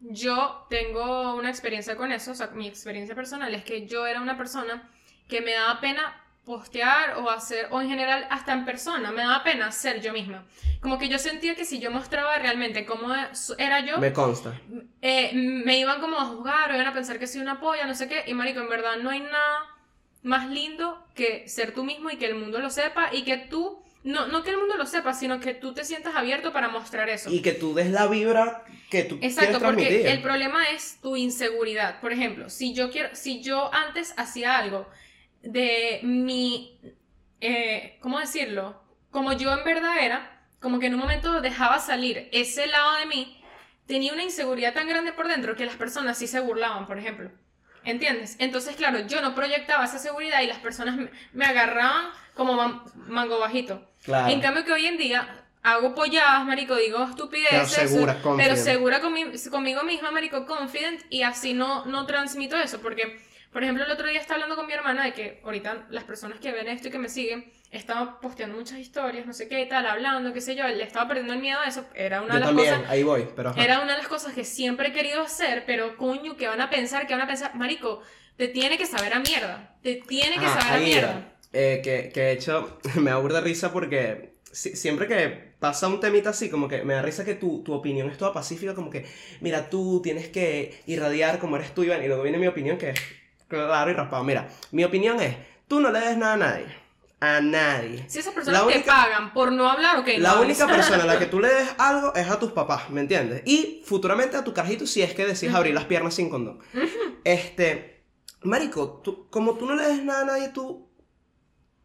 yo 0.00 0.66
tengo 0.70 1.34
una 1.34 1.50
experiencia 1.50 1.96
con 1.96 2.12
eso, 2.12 2.32
o 2.32 2.34
sea, 2.34 2.48
mi 2.48 2.66
experiencia 2.68 3.14
personal 3.14 3.54
es 3.54 3.64
que 3.64 3.86
yo 3.86 4.06
era 4.06 4.20
una 4.20 4.36
persona 4.36 4.88
que 5.28 5.40
me 5.40 5.52
daba 5.52 5.80
pena 5.80 6.16
postear 6.44 7.18
o 7.18 7.30
hacer, 7.30 7.68
o 7.70 7.80
en 7.80 7.88
general 7.88 8.26
hasta 8.30 8.52
en 8.52 8.64
persona, 8.64 9.12
me 9.12 9.22
daba 9.22 9.44
pena 9.44 9.70
ser 9.70 10.00
yo 10.00 10.12
misma. 10.12 10.44
Como 10.80 10.98
que 10.98 11.08
yo 11.08 11.18
sentía 11.18 11.54
que 11.54 11.64
si 11.64 11.78
yo 11.78 11.90
mostraba 11.90 12.38
realmente 12.38 12.86
cómo 12.86 13.14
era 13.58 13.80
yo, 13.80 13.98
Me 13.98 14.12
consta. 14.12 14.58
eh, 15.02 15.30
me 15.34 15.78
iban 15.78 16.00
como 16.00 16.18
a 16.18 16.24
juzgar 16.24 16.70
o 16.70 16.74
iban 16.74 16.86
a 16.86 16.92
pensar 16.94 17.18
que 17.18 17.26
soy 17.26 17.42
una 17.42 17.60
polla, 17.60 17.86
no 17.86 17.94
sé 17.94 18.08
qué. 18.08 18.24
Y 18.26 18.34
marico, 18.34 18.60
en 18.60 18.68
verdad 18.70 18.96
no 18.96 19.10
hay 19.10 19.20
nada 19.20 19.66
más 20.22 20.48
lindo 20.48 21.06
que 21.14 21.46
ser 21.48 21.72
tú 21.74 21.84
mismo 21.84 22.10
y 22.10 22.16
que 22.16 22.26
el 22.26 22.34
mundo 22.34 22.58
lo 22.58 22.70
sepa 22.70 23.10
y 23.12 23.22
que 23.22 23.36
tú, 23.36 23.82
no, 24.02 24.26
no 24.28 24.42
que 24.42 24.50
el 24.50 24.56
mundo 24.58 24.76
lo 24.76 24.86
sepa, 24.86 25.12
sino 25.12 25.40
que 25.40 25.54
tú 25.54 25.74
te 25.74 25.84
sientas 25.84 26.14
abierto 26.16 26.52
para 26.52 26.68
mostrar 26.68 27.08
eso. 27.10 27.30
Y 27.30 27.42
que 27.42 27.52
tú 27.52 27.74
des 27.74 27.90
la 27.90 28.06
vibra 28.06 28.64
que 28.90 29.04
tú 29.04 29.18
Exacto, 29.20 29.58
quieres 29.58 29.58
transmitir. 29.60 29.98
porque 30.00 30.10
el 30.12 30.22
problema 30.22 30.68
es 30.70 30.98
tu 31.00 31.16
inseguridad. 31.16 32.00
Por 32.00 32.12
ejemplo, 32.12 32.48
si 32.50 32.74
yo 32.74 32.90
quiero, 32.90 33.14
si 33.14 33.42
yo 33.42 33.72
antes 33.74 34.14
hacía 34.16 34.58
algo 34.58 34.88
de 35.42 36.00
mi, 36.02 36.80
eh, 37.40 37.98
¿cómo 38.00 38.18
decirlo? 38.20 38.82
Como 39.10 39.32
yo 39.32 39.52
en 39.52 39.64
verdad 39.64 39.98
era, 40.02 40.42
como 40.60 40.78
que 40.78 40.86
en 40.86 40.94
un 40.94 41.00
momento 41.00 41.40
dejaba 41.40 41.78
salir 41.78 42.28
ese 42.32 42.66
lado 42.66 42.96
de 42.98 43.06
mí, 43.06 43.42
tenía 43.86 44.12
una 44.12 44.22
inseguridad 44.22 44.74
tan 44.74 44.88
grande 44.88 45.12
por 45.12 45.26
dentro 45.28 45.56
que 45.56 45.66
las 45.66 45.76
personas 45.76 46.18
sí 46.18 46.26
se 46.26 46.40
burlaban, 46.40 46.86
por 46.86 46.98
ejemplo. 46.98 47.30
¿Entiendes? 47.82 48.36
Entonces, 48.38 48.76
claro, 48.76 49.06
yo 49.06 49.22
no 49.22 49.34
proyectaba 49.34 49.84
esa 49.86 49.98
seguridad 49.98 50.42
y 50.42 50.46
las 50.46 50.58
personas 50.58 50.96
me, 50.96 51.10
me 51.32 51.46
agarraban 51.46 52.10
como 52.34 52.52
man- 52.54 52.82
mango 52.94 53.38
bajito. 53.38 53.89
Claro. 54.04 54.32
En 54.32 54.40
cambio 54.40 54.64
que 54.64 54.72
hoy 54.72 54.86
en 54.86 54.96
día 54.96 55.44
hago 55.62 55.94
polladas, 55.94 56.44
marico, 56.46 56.74
digo 56.76 57.04
estupideces, 57.04 57.74
Pero 57.76 57.88
segura, 57.88 58.16
pero 58.36 58.56
segura 58.56 59.02
conmi- 59.02 59.50
conmigo 59.50 59.82
misma, 59.82 60.10
marico, 60.10 60.46
confident 60.46 61.02
y 61.10 61.22
así 61.22 61.52
no, 61.52 61.84
no 61.84 62.06
transmito 62.06 62.56
eso, 62.56 62.80
porque, 62.80 63.20
por 63.52 63.62
ejemplo, 63.62 63.84
el 63.84 63.90
otro 63.90 64.06
día 64.08 64.18
estaba 64.20 64.36
hablando 64.36 64.56
con 64.56 64.66
mi 64.66 64.72
hermana 64.72 65.04
de 65.04 65.12
que 65.12 65.40
ahorita 65.44 65.86
las 65.90 66.04
personas 66.04 66.40
que 66.40 66.50
ven 66.50 66.66
esto 66.68 66.88
y 66.88 66.90
que 66.90 66.98
me 66.98 67.10
siguen, 67.10 67.52
estaban 67.70 68.18
posteando 68.20 68.56
muchas 68.56 68.78
historias, 68.78 69.26
no 69.26 69.34
sé 69.34 69.48
qué 69.48 69.60
y 69.60 69.68
tal, 69.68 69.86
hablando, 69.86 70.32
qué 70.32 70.40
sé 70.40 70.56
yo, 70.56 70.66
le 70.66 70.82
estaba 70.82 71.06
perdiendo 71.06 71.34
el 71.34 71.40
miedo 71.40 71.60
a 71.60 71.66
eso, 71.66 71.84
era 71.94 72.22
una 72.22 72.28
Yo 72.28 72.34
de 72.34 72.40
las 72.40 72.48
también, 72.48 72.74
cosas... 72.76 72.90
ahí 72.90 73.02
voy, 73.02 73.28
pero 73.36 73.50
ajá. 73.50 73.62
Era 73.62 73.80
una 73.80 73.92
de 73.92 73.98
las 73.98 74.08
cosas 74.08 74.32
que 74.32 74.44
siempre 74.44 74.88
he 74.88 74.92
querido 74.92 75.20
hacer, 75.20 75.64
pero 75.66 75.96
coño, 75.98 76.36
¿qué 76.38 76.48
van 76.48 76.62
a 76.62 76.70
pensar? 76.70 77.06
¿Qué 77.06 77.12
van 77.12 77.22
a 77.22 77.26
pensar? 77.26 77.54
Marico, 77.54 78.00
te 78.38 78.48
tiene 78.48 78.78
que 78.78 78.86
saber 78.86 79.12
a 79.12 79.18
mierda. 79.20 79.76
Te 79.82 79.96
tiene 79.96 80.38
que 80.38 80.46
Ajá, 80.46 80.60
saber 80.62 80.76
a 80.78 80.80
mierda. 80.82 81.10
iba. 81.10 81.29
Eh, 81.52 81.80
que, 81.82 82.10
que 82.14 82.20
de 82.20 82.32
hecho 82.32 82.78
me 82.96 83.10
da 83.10 83.16
burda 83.18 83.40
risa 83.40 83.72
porque 83.72 84.34
si- 84.52 84.76
siempre 84.76 85.06
que 85.08 85.50
pasa 85.58 85.88
un 85.88 86.00
temita 86.00 86.30
así, 86.30 86.48
como 86.48 86.68
que 86.68 86.84
me 86.84 86.94
da 86.94 87.02
risa 87.02 87.24
que 87.24 87.34
tu, 87.34 87.62
tu 87.64 87.72
opinión 87.72 88.08
es 88.08 88.16
toda 88.18 88.32
pacífica, 88.32 88.74
como 88.74 88.88
que, 88.90 89.04
mira, 89.40 89.68
tú 89.68 90.00
tienes 90.02 90.28
que 90.28 90.80
irradiar 90.86 91.38
como 91.38 91.56
eres 91.56 91.74
tú, 91.74 91.82
Iván, 91.84 92.02
y 92.02 92.06
luego 92.06 92.22
viene 92.22 92.38
mi 92.38 92.46
opinión 92.46 92.78
que 92.78 92.90
es 92.90 93.00
claro 93.48 93.90
y 93.90 93.94
raspado. 93.94 94.22
Mira, 94.24 94.48
mi 94.70 94.84
opinión 94.84 95.20
es, 95.20 95.36
tú 95.68 95.80
no 95.80 95.90
le 95.90 96.00
des 96.00 96.16
nada 96.16 96.34
a 96.34 96.36
nadie. 96.36 96.66
A 97.22 97.40
nadie. 97.42 98.02
Si 98.08 98.18
esas 98.20 98.32
personas 98.32 98.60
La 98.62 98.66
te 98.66 98.74
única- 98.78 98.92
pagan 98.94 99.34
por 99.34 99.52
no 99.52 99.68
hablar, 99.68 99.98
ok. 99.98 100.08
La 100.18 100.36
no 100.36 100.40
única 100.42 100.66
persona 100.68 101.02
a 101.02 101.06
la 101.06 101.18
que 101.18 101.26
tú 101.26 101.38
le 101.40 101.48
des 101.48 101.68
algo 101.76 102.14
es 102.14 102.26
a 102.30 102.38
tus 102.38 102.52
papás, 102.52 102.88
¿me 102.88 103.02
entiendes? 103.02 103.42
Y 103.44 103.82
futuramente 103.84 104.38
a 104.38 104.44
tu 104.44 104.54
carajito 104.54 104.86
si 104.86 105.02
es 105.02 105.12
que 105.12 105.26
decides 105.26 105.54
abrir 105.54 105.74
las 105.74 105.84
piernas 105.84 106.14
sin 106.14 106.30
condón. 106.30 106.60
Este, 107.24 108.04
marico, 108.42 109.00
tú- 109.04 109.28
como 109.30 109.54
tú 109.58 109.66
no 109.66 109.74
le 109.74 109.86
des 109.86 110.02
nada 110.04 110.22
a 110.22 110.24
nadie, 110.24 110.48
tú 110.48 110.88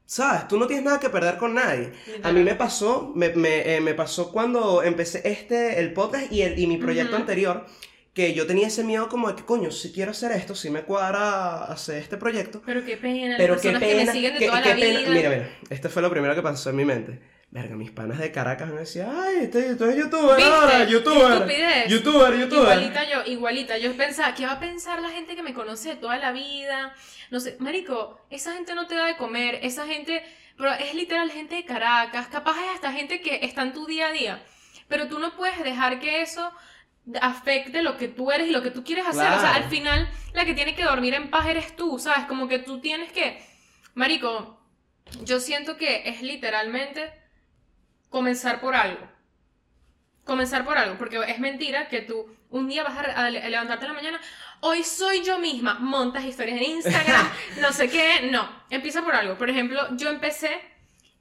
¿Sabes? 0.06 0.48
Tú 0.48 0.58
no 0.60 0.68
tienes 0.68 0.86
nada 0.86 1.00
que 1.00 1.10
perder 1.10 1.38
con 1.38 1.56
nadie. 1.56 1.92
A 2.24 2.32
mí 2.32 2.44
me 2.44 2.54
pasó, 2.56 3.12
me, 3.16 3.30
me, 3.30 3.76
eh, 3.76 3.82
me 3.82 3.94
pasó 3.96 4.32
cuando 4.32 4.84
empecé 4.84 5.22
este, 5.26 5.80
el 5.80 5.94
podcast 5.94 6.32
y, 6.32 6.42
el, 6.44 6.60
y 6.60 6.68
mi 6.68 6.78
proyecto 6.78 7.16
anterior, 7.16 7.66
que 8.14 8.34
yo 8.34 8.46
tenía 8.46 8.68
ese 8.68 8.84
miedo 8.84 9.10
como 9.10 9.28
de 9.30 9.36
que, 9.36 9.44
coño, 9.44 9.72
si 9.72 9.92
quiero 9.92 10.12
hacer 10.12 10.32
esto, 10.32 10.54
si 10.56 10.70
me 10.70 10.84
cuadra 10.84 11.66
hacer 11.66 11.98
este 11.98 12.18
proyecto, 12.18 12.62
Pero 12.66 12.86
qué 12.86 12.98
pena, 12.98 13.36
pero 13.38 13.54
las 13.54 13.62
qué 13.64 13.72
personas 13.72 13.90
que 13.90 13.96
pena, 13.96 14.06
me 14.06 14.12
siguen 14.14 14.34
de 14.34 14.40
qué, 14.40 14.46
toda 14.48 14.62
qué 14.62 14.70
la 14.70 14.76
pena. 14.76 15.00
vida. 15.00 15.10
Mira, 15.10 15.30
mira, 15.30 15.50
esto 15.70 15.90
fue 15.90 16.02
lo 16.02 16.10
primero 16.12 16.36
que 16.36 16.42
pasó 16.42 16.70
en 16.70 16.76
mi 16.76 16.86
mente. 16.86 17.20
Verga, 17.56 17.78
mis 17.78 17.90
panas 17.92 18.18
de 18.18 18.34
Caracas 18.34 18.68
me 18.68 18.82
decían, 18.82 19.16
ay, 19.18 19.36
este, 19.44 19.72
este 19.72 19.90
es 19.90 19.96
youtuber 19.96 20.36
¿Viste? 20.36 20.52
ahora, 20.52 20.84
youtuber, 20.84 21.32
estupidez. 21.32 21.88
youtuber, 21.88 22.38
youtuber. 22.38 22.64
Igualita 22.64 23.10
yo, 23.10 23.32
igualita. 23.32 23.78
Yo 23.78 23.96
pensaba, 23.96 24.36
¿qué 24.36 24.46
va 24.46 24.52
a 24.52 24.60
pensar 24.60 25.02
la 25.02 25.08
gente 25.08 25.38
que 25.38 25.42
me 25.42 25.54
conoce 25.54 25.96
toda 25.96 26.18
la 26.18 26.34
vida? 26.34 26.94
No 27.32 27.40
sé, 27.40 27.56
Marico, 27.60 28.20
esa 28.30 28.52
gente 28.56 28.76
no 28.76 28.88
te 28.88 28.96
da 28.96 29.06
de 29.06 29.16
comer, 29.16 29.60
esa 29.62 29.88
gente, 29.88 30.22
pero 30.58 30.74
es 30.74 30.94
literal 30.96 31.32
gente 31.32 31.56
de 31.56 31.64
Caracas, 31.64 32.28
capaz 32.28 32.58
es 32.62 32.76
hasta 32.76 32.92
gente 32.92 33.22
que 33.22 33.40
está 33.42 33.62
en 33.62 33.72
tu 33.72 33.86
día 33.86 34.08
a 34.08 34.12
día. 34.12 34.44
Pero 34.90 35.08
tú 35.08 35.20
no 35.20 35.34
puedes 35.38 35.64
dejar 35.64 36.02
que 36.02 36.22
eso 36.22 36.52
afecte 37.22 37.84
lo 37.84 37.96
que 37.96 38.10
tú 38.10 38.34
eres 38.34 38.50
y 38.50 38.52
lo 38.52 38.64
que 38.64 38.72
tú 38.72 38.84
quieres 38.84 39.08
hacer. 39.08 39.32
O 39.32 39.40
sea, 39.40 39.56
al 39.56 39.70
final, 39.70 40.10
la 40.34 40.44
que 40.44 40.56
tiene 40.56 40.76
que 40.76 40.84
dormir 40.84 41.14
en 41.14 41.30
paz 41.30 41.48
eres 41.48 41.74
tú, 41.78 42.00
¿sabes? 42.00 42.26
Como 42.26 42.50
que 42.50 42.60
tú 42.60 42.82
tienes 42.82 43.14
que. 43.14 43.42
Marico, 43.94 44.60
yo 45.24 45.40
siento 45.40 45.78
que 45.78 46.10
es 46.10 46.22
literalmente 46.22 47.24
comenzar 48.16 48.62
por 48.62 48.74
algo. 48.76 49.06
Comenzar 50.24 50.64
por 50.64 50.78
algo, 50.78 50.98
porque 50.98 51.20
es 51.28 51.38
mentira 51.38 51.90
que 51.90 52.00
tú 52.00 52.26
un 52.50 52.70
día 52.70 52.82
vas 52.82 52.98
a, 52.98 53.30
levantarte 53.30 53.84
en 53.86 53.92
la 53.92 53.94
mañana, 53.94 54.22
hoy 54.62 54.86
soy 54.86 55.22
yo 55.22 55.38
misma, 55.38 55.80
montas 55.80 56.24
historias 56.24 56.56
en 56.62 56.64
Instagram, 56.64 57.30
no 57.62 57.74
sé 57.74 57.90
qué, 57.90 58.30
no, 58.32 58.50
empieza 58.70 59.02
por 59.04 59.16
algo. 59.16 59.38
Por 59.38 59.50
ejemplo, 59.50 59.82
yo 59.98 60.08
empecé 60.08 60.62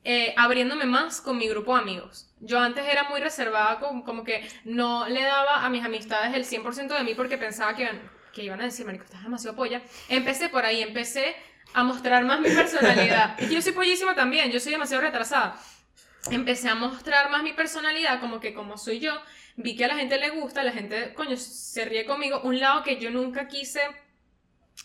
eh, 0.05 0.35
abriéndome 0.37 0.85
más 0.85 1.21
con 1.21 1.37
mi 1.37 1.49
grupo 1.49 1.75
de 1.75 1.83
amigos. 1.83 2.33
Yo 2.39 2.61
antes 2.61 2.87
era 2.87 3.03
muy 3.09 3.21
reservada, 3.21 3.81
como, 3.81 4.05
como 4.05 4.23
que 4.23 4.49
no 4.65 5.09
le 5.09 5.23
daba 5.23 5.65
a 5.65 5.71
mis 5.71 5.85
amistades 5.85 6.33
el 6.33 6.45
100% 6.45 6.97
de 6.97 7.03
mí 7.03 7.17
porque 7.17 7.39
pensaba 7.39 7.75
que, 7.75 7.83
iban- 7.87 8.09
que 8.33 8.45
iban 8.45 8.61
a 8.61 8.67
decir, 8.67 8.87
marico, 8.87 9.03
estás 9.03 9.25
demasiado 9.25 9.57
polla. 9.57 9.83
Empecé 10.09 10.49
por 10.49 10.65
ahí, 10.65 10.81
empecé 10.81 11.35
a 11.73 11.83
mostrar 11.83 12.25
más 12.25 12.39
mi 12.39 12.51
personalidad. 12.51 13.37
Y 13.41 13.53
yo 13.53 13.61
soy 13.61 13.73
pollísima 13.73 14.15
también, 14.15 14.53
yo 14.53 14.61
soy 14.61 14.71
demasiado 14.71 15.03
retrasada. 15.03 15.59
Empecé 16.31 16.69
a 16.69 16.75
mostrar 16.75 17.31
más 17.31 17.43
mi 17.43 17.53
personalidad, 17.53 18.21
como 18.21 18.41
que 18.41 18.55
como 18.55 18.77
soy 18.79 18.99
yo, 19.01 19.13
vi 19.57 19.77
que 19.77 19.85
a 19.85 19.89
la 19.89 19.97
gente 19.97 20.19
le 20.19 20.31
gusta, 20.31 20.63
la 20.63 20.73
gente, 20.73 21.13
coño, 21.15 21.37
se 21.37 21.85
ríe 21.85 22.05
conmigo. 22.07 22.41
Un 22.45 22.59
lado 22.61 22.83
que 22.83 22.99
yo 22.99 23.11
nunca 23.11 23.47
quise 23.49 23.81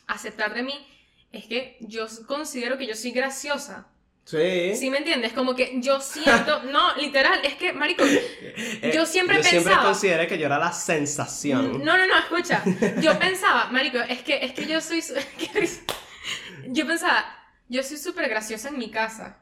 aceptar 0.07 0.53
de 0.53 0.63
mí 0.63 0.87
es 1.31 1.45
que 1.45 1.77
yo 1.81 2.05
considero 2.27 2.77
que 2.77 2.87
yo 2.87 2.95
soy 2.95 3.11
graciosa. 3.11 3.87
Sí. 4.25 4.75
¿Sí 4.75 4.89
me 4.91 4.99
entiendes? 4.99 5.33
Como 5.33 5.55
que 5.55 5.79
yo 5.81 5.99
siento, 6.01 6.61
no, 6.71 6.95
literal, 6.97 7.39
es 7.43 7.55
que, 7.55 7.73
marico, 7.73 8.03
Eh, 8.05 8.91
yo 8.93 9.05
siempre 9.07 9.37
yo 9.37 9.43
siempre 9.43 9.63
pensaba- 9.71 9.83
consideré 9.85 10.27
que 10.27 10.37
yo 10.37 10.45
era 10.45 10.59
la 10.59 10.71
sensación. 10.71 11.83
no, 11.83 11.97
no, 11.97 12.05
no, 12.05 12.17
escucha. 12.19 12.63
Yo 13.01 13.17
pensaba, 13.19 13.67
marico, 13.71 13.97
es 13.97 14.21
que, 14.21 14.43
es 14.45 14.53
que 14.53 14.67
yo 14.67 14.81
soy. 14.81 15.03
Yo 16.71 16.85
pensaba, 16.85 17.25
yo 17.67 17.81
soy 17.81 17.97
súper 17.97 18.29
graciosa 18.29 18.67
en 18.69 18.77
mi 18.77 18.91
casa. 18.91 19.39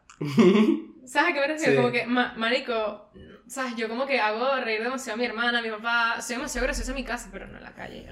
¿Sabes 1.05 1.31
a 1.31 1.33
qué 1.33 1.39
me 1.39 1.47
refiero? 1.47 1.71
Sí. 1.71 1.75
Como 1.77 1.91
que, 1.91 2.05
ma- 2.05 2.33
marico, 2.37 3.09
¿sabes? 3.47 3.75
Yo 3.75 3.87
como 3.87 4.05
que 4.05 4.19
hago 4.19 4.55
reír 4.57 4.83
demasiado 4.83 5.15
a 5.15 5.17
mi 5.17 5.25
hermana, 5.25 5.59
a 5.59 5.61
mi 5.61 5.69
papá. 5.69 6.21
Soy 6.21 6.35
demasiado 6.35 6.65
graciosa 6.65 6.91
en 6.91 6.95
mi 6.95 7.03
casa, 7.03 7.29
pero 7.31 7.47
no 7.47 7.57
en 7.57 7.63
la 7.63 7.73
calle. 7.73 8.07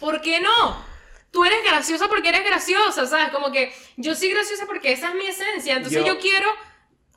¿Por 0.00 0.20
qué 0.20 0.40
no? 0.40 0.84
Tú 1.30 1.44
eres 1.44 1.62
graciosa 1.64 2.08
porque 2.08 2.28
eres 2.30 2.44
graciosa, 2.44 3.06
¿sabes? 3.06 3.28
Como 3.30 3.52
que 3.52 3.72
yo 3.96 4.14
soy 4.14 4.30
graciosa 4.30 4.66
porque 4.66 4.92
esa 4.92 5.08
es 5.10 5.14
mi 5.14 5.26
esencia. 5.26 5.76
Entonces 5.76 6.04
yo, 6.04 6.14
Yo- 6.14 6.18
quiero, 6.20 6.48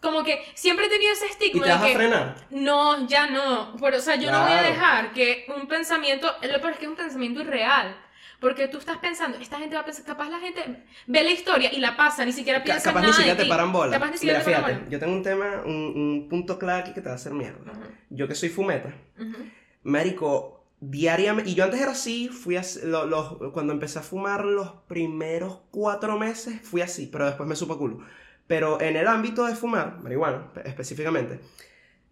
como 0.02 0.24
que 0.24 0.46
siempre 0.54 0.86
he 0.86 0.90
tenido 0.90 1.12
ese 1.14 1.26
¿Y 1.26 1.30
estigma 1.32 1.64
te 1.64 1.70
vas 1.72 1.82
de 1.82 1.86
a 1.88 1.90
que. 1.90 1.96
frenar? 1.96 2.36
No, 2.52 3.08
ya 3.08 3.28
no. 3.28 3.76
Pero, 3.82 3.98
o 3.98 4.02
sea, 4.02 4.16
yo 4.16 4.32
no 4.32 4.42
voy 4.44 4.52
a 4.54 4.60
Claro. 4.60 4.70
dejar 4.74 5.12
que 5.14 5.46
un 5.56 5.68
pensamiento, 5.68 6.32
lo 6.44 6.62
peor 6.62 6.74
es 6.74 6.78
que 6.78 6.86
es 6.86 6.90
un 6.92 6.96
pensamiento 6.96 7.42
irreal. 7.42 7.98
Porque 8.42 8.68
tú 8.68 8.78
estás 8.78 8.98
pensando, 8.98 9.38
esta 9.38 9.58
gente 9.60 9.76
va 9.76 9.82
a 9.82 9.86
pensar, 9.86 10.06
capaz 10.06 10.30
la 10.30 10.40
gente 10.40 10.62
ve 11.08 11.24
la 11.24 11.32
historia 11.32 11.72
y 11.74 11.80
la 11.80 11.96
pasa, 11.96 12.26
ni 12.26 12.32
siquiera 12.32 12.64
piensa 12.64 12.90
capaz 12.90 13.00
en 13.00 13.06
ni 13.06 13.12
nada 13.12 13.16
siquiera 13.18 13.36
de 13.36 13.38
te 13.38 13.44
ti. 13.44 13.50
paran 13.50 13.72
bola. 13.72 13.92
Capaz 13.92 14.12
ni 14.12 14.18
siquiera 14.18 14.40
Mira, 14.40 14.46
te 14.46 14.52
paran 14.52 14.66
fíjate, 14.66 14.80
bola. 14.84 14.92
yo 14.92 15.00
tengo 15.00 15.14
un 15.14 15.24
tema, 15.24 15.62
un, 15.66 15.74
un 15.74 16.28
punto 16.30 16.60
clave 16.60 16.82
aquí 16.82 16.94
que 16.94 17.02
te 17.02 17.08
va 17.08 17.14
a 17.14 17.16
hacer 17.16 17.34
mierda. 17.34 17.72
Ujú, 17.72 17.82
Yo 18.10 18.28
que 18.28 18.36
soy 18.36 18.50
fumeta, 18.50 18.94
ujú. 19.20 19.36
marico, 19.84 20.66
diariamente, 20.80 21.50
y 21.52 21.56
yo 21.56 21.64
antes 21.64 21.80
era 21.82 21.92
así, 21.92 22.28
fui 22.28 22.58
así, 22.58 22.80
lo- 22.84 23.06
los- 23.06 23.52
cuando 23.54 23.74
empecé 23.74 24.00
a 24.00 24.02
fumar 24.04 24.44
los 24.46 24.70
primeros 24.88 25.62
cuatro 25.72 26.18
meses, 26.20 26.60
fui 26.62 26.82
así, 26.82 27.08
pero 27.12 27.26
después 27.26 27.48
me 27.48 27.56
supo 27.56 27.78
culo. 27.78 28.00
Pero 28.48 28.80
en 28.82 28.96
el 28.96 29.08
ámbito 29.08 29.46
de 29.46 29.56
fumar, 29.56 30.00
marihuana 30.04 30.52
pe- 30.54 30.68
específicamente, 30.68 31.40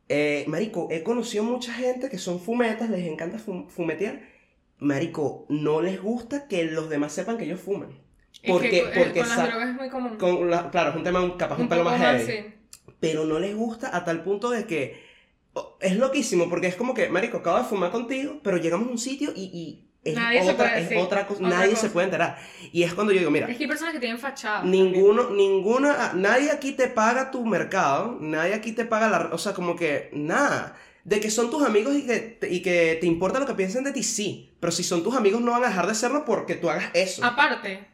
eh, 0.10 0.46
marico, 0.48 0.88
he 0.92 1.04
conocido 1.04 1.44
mucha 1.44 1.74
gente 1.74 2.10
que 2.10 2.18
son 2.18 2.40
fumetas, 2.40 2.90
les 2.90 3.06
encanta 3.08 3.38
fum- 3.38 3.68
fumetear. 3.70 4.33
Marico, 4.84 5.46
no 5.50 5.82
les 5.82 6.02
gusta 6.02 6.48
que 6.48 6.66
los 6.66 6.90
demás 6.90 7.14
sepan 7.14 7.38
que 7.38 7.46
ellos 7.46 7.60
fuman. 7.62 7.90
Es 8.42 8.52
Porque, 8.52 8.70
que, 8.70 8.80
eh, 8.80 8.92
porque 8.96 9.20
con 9.22 9.30
las 9.30 9.38
sa- 9.38 9.48
drogas 9.48 9.70
es 9.70 9.76
muy 9.76 9.90
común. 9.90 10.18
con 10.18 10.50
la- 10.50 10.70
claro, 10.70 10.90
es 10.92 10.96
un 10.98 11.04
tema 11.04 11.38
capaz 11.38 11.56
un, 11.56 11.64
un 11.64 11.70
pelo 11.70 11.84
más 11.84 12.00
heavy. 12.00 12.26
sí. 12.26 12.54
Pero 13.00 13.26
no 13.26 13.40
les 13.40 13.56
gusta 13.56 13.96
a 13.96 14.04
tal 14.06 14.24
punto 14.24 14.50
de 14.50 14.66
que 14.66 15.02
oh, 15.54 15.78
es 15.82 15.96
loquísimo, 15.98 16.50
porque 16.50 16.68
es 16.68 16.76
como 16.76 16.94
que, 16.94 17.10
marico, 17.10 17.38
acabo 17.38 17.58
de 17.60 17.64
fumar 17.66 17.92
contigo, 17.92 18.40
pero 18.44 18.58
llegamos 18.58 18.88
a 18.88 18.92
un 18.92 18.98
sitio 18.98 19.32
y, 19.36 19.44
y 19.44 19.90
es 20.04 20.16
Nadie 20.16 20.44
se 20.44 20.52
otra, 20.52 20.68
puede- 20.70 20.82
es 20.82 20.90
sí, 20.90 20.96
otra 20.98 21.28
cosa, 21.28 21.46
otra 21.46 21.58
nadie 21.58 21.70
cosa. 21.72 21.82
se 21.84 21.90
puede 21.90 22.06
enterar. 22.06 22.38
Y 22.74 22.84
es 22.84 22.94
cuando 22.94 23.14
yo 23.14 23.20
digo, 23.20 23.32
mira, 23.32 23.48
Es 23.50 23.56
que 23.58 23.64
hay 23.64 23.70
personas 23.70 23.94
que 23.94 24.00
tienen 24.02 24.20
fachada. 24.20 24.64
ninguno, 24.64 25.30
ninguna, 25.30 26.12
nadie 26.14 26.52
aquí 26.52 26.74
te 26.74 26.88
paga 26.88 27.32
tu 27.32 27.46
mercado, 27.46 28.18
nadie 28.20 28.54
aquí 28.54 28.74
te 28.74 28.84
paga 28.86 29.10
la, 29.10 29.30
o 29.34 29.38
sea, 29.38 29.54
como 29.54 29.76
que, 29.78 30.10
nada. 30.14 30.76
De 31.04 31.20
que 31.20 31.30
son 31.30 31.50
tus 31.50 31.64
amigos 31.64 31.96
y 31.96 32.06
que, 32.06 32.20
te- 32.20 32.50
y 32.54 32.62
que 32.62 32.98
te 33.02 33.06
importa 33.08 33.40
lo 33.40 33.46
que 33.46 33.56
piensen 33.56 33.84
de 33.84 33.92
ti, 33.92 34.04
sí. 34.04 34.54
Pero 34.60 34.72
si 34.72 34.84
son 34.84 35.04
tus 35.04 35.16
amigos, 35.16 35.42
no 35.42 35.52
van 35.52 35.64
a 35.64 35.68
dejar 35.68 35.88
de 35.88 35.96
serlo 35.96 36.24
porque 36.26 36.56
tú 36.56 36.70
hagas 36.70 36.90
eso. 36.94 37.26
Aparte, 37.26 37.86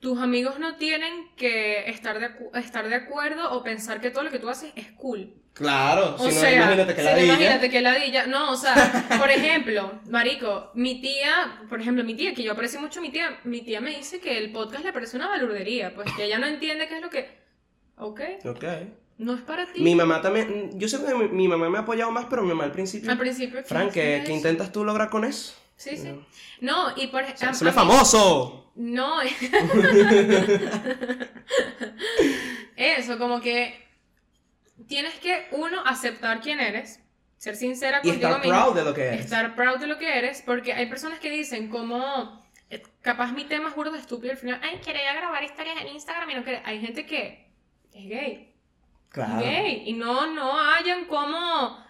tus 0.00 0.18
amigos 0.20 0.58
no 0.58 0.76
tienen 0.76 1.28
que 1.36 1.88
estar 1.88 2.18
de, 2.20 2.30
estar 2.60 2.86
de 2.88 2.94
acuerdo 2.94 3.52
o 3.52 3.62
pensar 3.62 4.00
que 4.00 4.10
todo 4.10 4.24
lo 4.24 4.30
que 4.30 4.38
tú 4.38 4.48
haces 4.50 4.70
es 4.76 4.92
cool. 4.92 5.34
Claro, 5.54 6.14
O 6.18 6.28
si 6.28 6.34
no, 6.34 6.40
sea, 6.40 6.52
imagínate 6.56 6.94
que 6.94 7.00
si 7.00 7.06
la 7.06 7.14
diga. 7.14 7.26
imagínate 7.34 7.70
que 7.70 7.80
ladilla. 7.82 8.26
No, 8.26 8.50
o 8.52 8.56
sea, 8.56 8.74
por 9.18 9.30
ejemplo, 9.30 10.00
marico, 10.08 10.70
mi 10.74 11.00
tía, 11.02 11.60
por 11.68 11.80
ejemplo, 11.80 12.04
mi 12.04 12.14
tía, 12.14 12.34
que 12.34 12.42
yo 12.42 12.52
aprecio 12.52 12.80
mucho 12.80 13.00
a 13.00 13.02
mi 13.02 13.10
tía, 13.10 13.38
mi 13.44 13.60
tía 13.62 13.80
me 13.82 13.96
dice 13.96 14.18
que 14.20 14.38
el 14.38 14.50
podcast 14.50 14.84
le 14.84 14.92
parece 14.94 15.16
una 15.16 15.28
balurdería, 15.28 15.94
pues 15.94 16.10
que 16.16 16.24
ella 16.24 16.38
no 16.38 16.46
entiende 16.46 16.88
qué 16.88 16.96
es 16.96 17.02
lo 17.02 17.10
que... 17.10 17.38
Ok, 17.96 18.20
Ok. 18.46 18.64
No 19.18 19.34
es 19.34 19.42
para 19.42 19.70
ti. 19.72 19.82
Mi 19.82 19.94
mamá 19.94 20.20
también, 20.20 20.70
yo 20.78 20.88
sé 20.88 20.98
que 21.04 21.14
mi, 21.14 21.28
mi 21.28 21.48
mamá 21.48 21.68
me 21.68 21.78
ha 21.78 21.82
apoyado 21.82 22.10
más, 22.10 22.26
pero 22.28 22.42
mi 22.42 22.48
mamá 22.48 22.64
al 22.64 22.72
principio. 22.72 23.10
Al 23.10 23.18
principio... 23.18 23.62
Fran, 23.64 23.90
¿qué 23.90 24.22
¿qué, 24.26 24.32
intentas 24.32 24.72
tú 24.72 24.84
lograr 24.84 25.10
con 25.10 25.24
eso? 25.24 25.54
Sí, 25.76 25.96
sí. 25.96 26.08
No, 26.60 26.96
y 26.96 27.06
por 27.08 27.22
ejemplo... 27.22 27.54
¡Se 27.54 27.72
famoso! 27.72 28.58
No, 28.74 29.20
eso, 32.76 33.18
como 33.18 33.42
que 33.42 33.86
tienes 34.86 35.12
que, 35.16 35.48
uno, 35.52 35.84
aceptar 35.84 36.40
quién 36.40 36.58
eres, 36.58 37.00
ser 37.36 37.56
sincera 37.56 38.00
Y 38.02 38.08
contigo 38.08 38.28
estar 38.28 38.42
mismo. 38.42 38.58
proud 38.58 38.74
de 38.74 38.84
lo 38.84 38.94
que 38.94 39.02
eres. 39.02 39.20
Estar 39.20 39.54
proud 39.54 39.78
de 39.78 39.88
lo 39.88 39.98
que 39.98 40.18
eres, 40.18 40.40
porque 40.42 40.72
hay 40.72 40.86
personas 40.86 41.18
que 41.18 41.28
dicen 41.30 41.68
como, 41.68 42.42
eh, 42.70 42.82
capaz 43.02 43.32
mi 43.32 43.44
tema 43.44 43.68
es 43.68 43.74
burdo 43.74 43.94
estúpido 43.94 44.32
al 44.32 44.38
final, 44.38 44.58
ay, 44.62 44.80
quería 44.82 45.12
grabar 45.12 45.44
historias 45.44 45.76
en 45.80 45.88
Instagram 45.88 46.30
y 46.30 46.34
no 46.34 46.42
quiere. 46.42 46.62
Hay 46.64 46.80
gente 46.80 47.04
que 47.04 47.52
es 47.92 48.08
gay, 48.08 48.51
Claro. 49.12 49.40
gay, 49.40 49.82
y 49.86 49.92
no, 49.92 50.26
no 50.32 50.58
hayan 50.58 51.04
como 51.04 51.80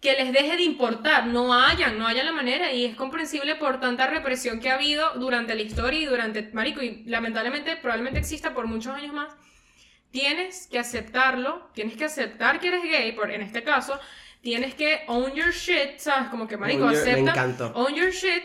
que 0.00 0.12
les 0.12 0.32
deje 0.32 0.56
de 0.56 0.62
importar, 0.64 1.26
no 1.26 1.54
hayan, 1.54 1.98
no 1.98 2.06
hayan 2.06 2.26
la 2.26 2.32
manera, 2.32 2.72
y 2.72 2.84
es 2.84 2.94
comprensible 2.96 3.54
por 3.54 3.80
tanta 3.80 4.06
represión 4.06 4.60
que 4.60 4.70
ha 4.70 4.74
habido 4.74 5.14
durante 5.14 5.54
la 5.54 5.62
historia 5.62 6.00
y 6.00 6.04
durante, 6.04 6.42
marico, 6.52 6.82
y 6.82 7.04
lamentablemente 7.04 7.76
probablemente 7.76 8.18
exista 8.18 8.52
por 8.52 8.66
muchos 8.66 8.92
años 8.94 9.14
más. 9.14 9.28
Tienes 10.10 10.66
que 10.66 10.78
aceptarlo, 10.78 11.70
tienes 11.74 11.96
que 11.96 12.04
aceptar 12.04 12.60
que 12.60 12.68
eres 12.68 12.82
gay, 12.82 13.12
por, 13.12 13.30
en 13.30 13.40
este 13.40 13.62
caso, 13.62 13.98
tienes 14.42 14.74
que 14.74 15.04
own 15.08 15.32
your 15.32 15.52
shit, 15.52 15.96
¿sabes? 15.98 16.28
Como 16.28 16.46
que, 16.46 16.56
marico, 16.56 16.84
Own 16.84 16.92
your- 16.92 17.02
me 17.04 17.10
acepta, 17.12 17.30
encantó. 17.30 17.72
own 17.74 17.94
your 17.94 18.10
shit, 18.10 18.44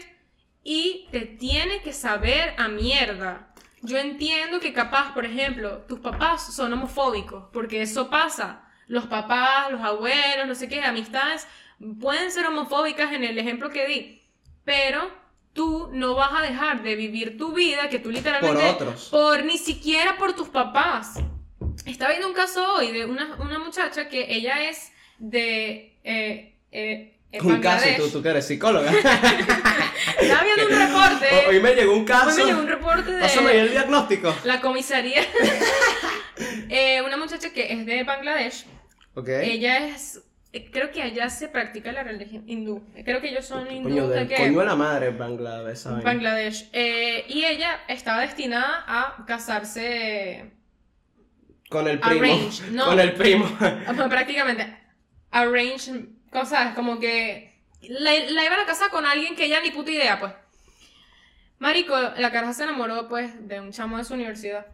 y 0.64 1.08
te 1.12 1.22
tiene 1.22 1.82
que 1.82 1.94
saber 1.94 2.54
a 2.58 2.68
mierda. 2.70 3.49
Yo 3.82 3.98
entiendo 3.98 4.60
que 4.60 4.74
capaz, 4.74 5.14
por 5.14 5.26
ejemplo, 5.26 5.80
tus 5.88 6.00
papás 6.00 6.54
son 6.54 6.74
homofóbicos, 6.74 7.46
porque 7.54 7.82
eso 7.82 8.10
pasa. 8.10 8.66
Los 8.88 9.06
papás, 9.06 9.72
los 9.72 9.82
abuelos, 9.82 10.48
no 10.48 10.56
sé 10.56 10.68
qué, 10.68 10.82
amistades, 10.82 11.48
pueden 12.00 12.32
ser 12.32 12.46
homofóbicas 12.48 13.14
en 13.14 13.24
el 13.24 13.38
ejemplo 13.38 13.70
que 13.70 13.88
di, 13.88 14.22
pero 14.66 15.12
tú 15.54 15.90
no 15.94 16.16
vas 16.16 16.32
a 16.34 16.42
dejar 16.42 16.84
de 16.84 16.96
vivir 16.96 17.38
tu 17.38 17.54
vida, 17.54 17.90
que 17.90 18.00
tú 18.00 18.12
literalmente... 18.12 18.70
otros. 18.70 19.10
Por 19.10 19.46
ni 19.46 19.58
siquiera 19.58 20.18
por 20.18 20.34
tus 20.34 20.50
papás. 20.50 21.20
Estaba 21.86 22.12
viendo 22.12 22.28
un 22.28 22.34
caso 22.34 22.76
hoy 22.76 22.92
de 22.92 23.06
una, 23.06 23.36
una 23.36 23.60
muchacha 23.60 24.10
que 24.10 24.34
ella 24.34 24.70
es 24.70 24.92
de... 25.18 25.98
Eh, 26.04 26.56
eh, 26.72 27.19
Un 27.44 27.62
caso, 27.62 27.86
tú, 27.98 28.10
tú 28.10 28.22
que 28.24 28.30
eres 28.30 28.48
psicóloga. 28.48 28.92
Estaba 30.20 30.44
viendo 30.44 30.66
un 30.66 30.80
reporte. 30.88 31.28
Hoy 31.48 31.60
me 31.60 31.76
llegó 31.76 31.94
un 31.94 32.06
caso. 32.06 32.30
Hoy 32.30 32.38
me 32.38 32.46
llegó 32.46 32.60
un 32.62 32.68
reporte 32.68 33.12
de 33.12 33.22
Pásame 33.22 33.60
el 33.60 33.72
diagnóstico. 33.72 34.36
la 34.44 34.62
comisaría. 34.62 35.22
Eh, 36.70 37.02
una 37.02 37.18
muchacha 37.18 37.50
que 37.52 37.74
es 37.74 37.86
de 37.86 38.04
Bangladesh. 38.04 38.66
Ok. 39.16 39.28
Ella 39.42 39.88
es. 39.88 40.22
eh, 40.54 40.70
Creo 40.72 40.90
que 40.92 41.02
allá 41.02 41.30
se 41.30 41.50
practica 41.50 41.92
la 41.92 42.04
religión 42.04 42.44
hindú. 42.48 42.82
Creo 43.04 43.20
que 43.20 43.30
ellos 43.30 43.46
son 43.46 43.70
hindú 43.70 43.90
Coño, 43.90 44.08
de 44.08 44.26
que- 44.28 44.36
coño 44.38 44.60
de 44.60 44.66
la 44.66 44.76
madre, 44.76 45.10
Bangladesh, 45.10 45.78
¿saben? 45.78 46.04
Bangladesh. 46.04 46.70
Eh, 46.72 47.26
y 47.28 47.44
ella 47.44 47.82
estaba 47.90 48.22
destinada 48.22 48.86
a 48.88 49.26
casarse 49.26 50.52
Con 51.70 51.88
el 51.90 52.00
primo. 52.00 52.24
Arrange, 52.24 52.64
no. 52.72 52.86
Con 52.86 53.00
el 53.02 53.14
primo. 53.14 53.58
Prácticamente 54.10 54.78
arrange 55.32 56.06
cosas 56.32 56.76
como 56.76 57.00
que 57.00 57.60
la, 57.82 58.12
la 58.12 58.46
iban 58.46 58.60
a 58.60 58.66
casar 58.66 58.90
con 58.90 59.06
alguien 59.06 59.36
que 59.36 59.46
ella 59.46 59.62
ni 59.62 59.72
puta 59.72 59.92
idea 59.92 60.20
pues. 60.20 60.34
Marico, 61.60 61.98
la 61.98 62.32
caraja 62.32 62.54
se 62.54 62.64
enamoró 62.64 63.10
pues 63.10 63.48
de 63.48 63.60
un 63.60 63.72
chamo 63.72 63.98
de 63.98 64.06
su 64.06 64.14
universidad. 64.14 64.66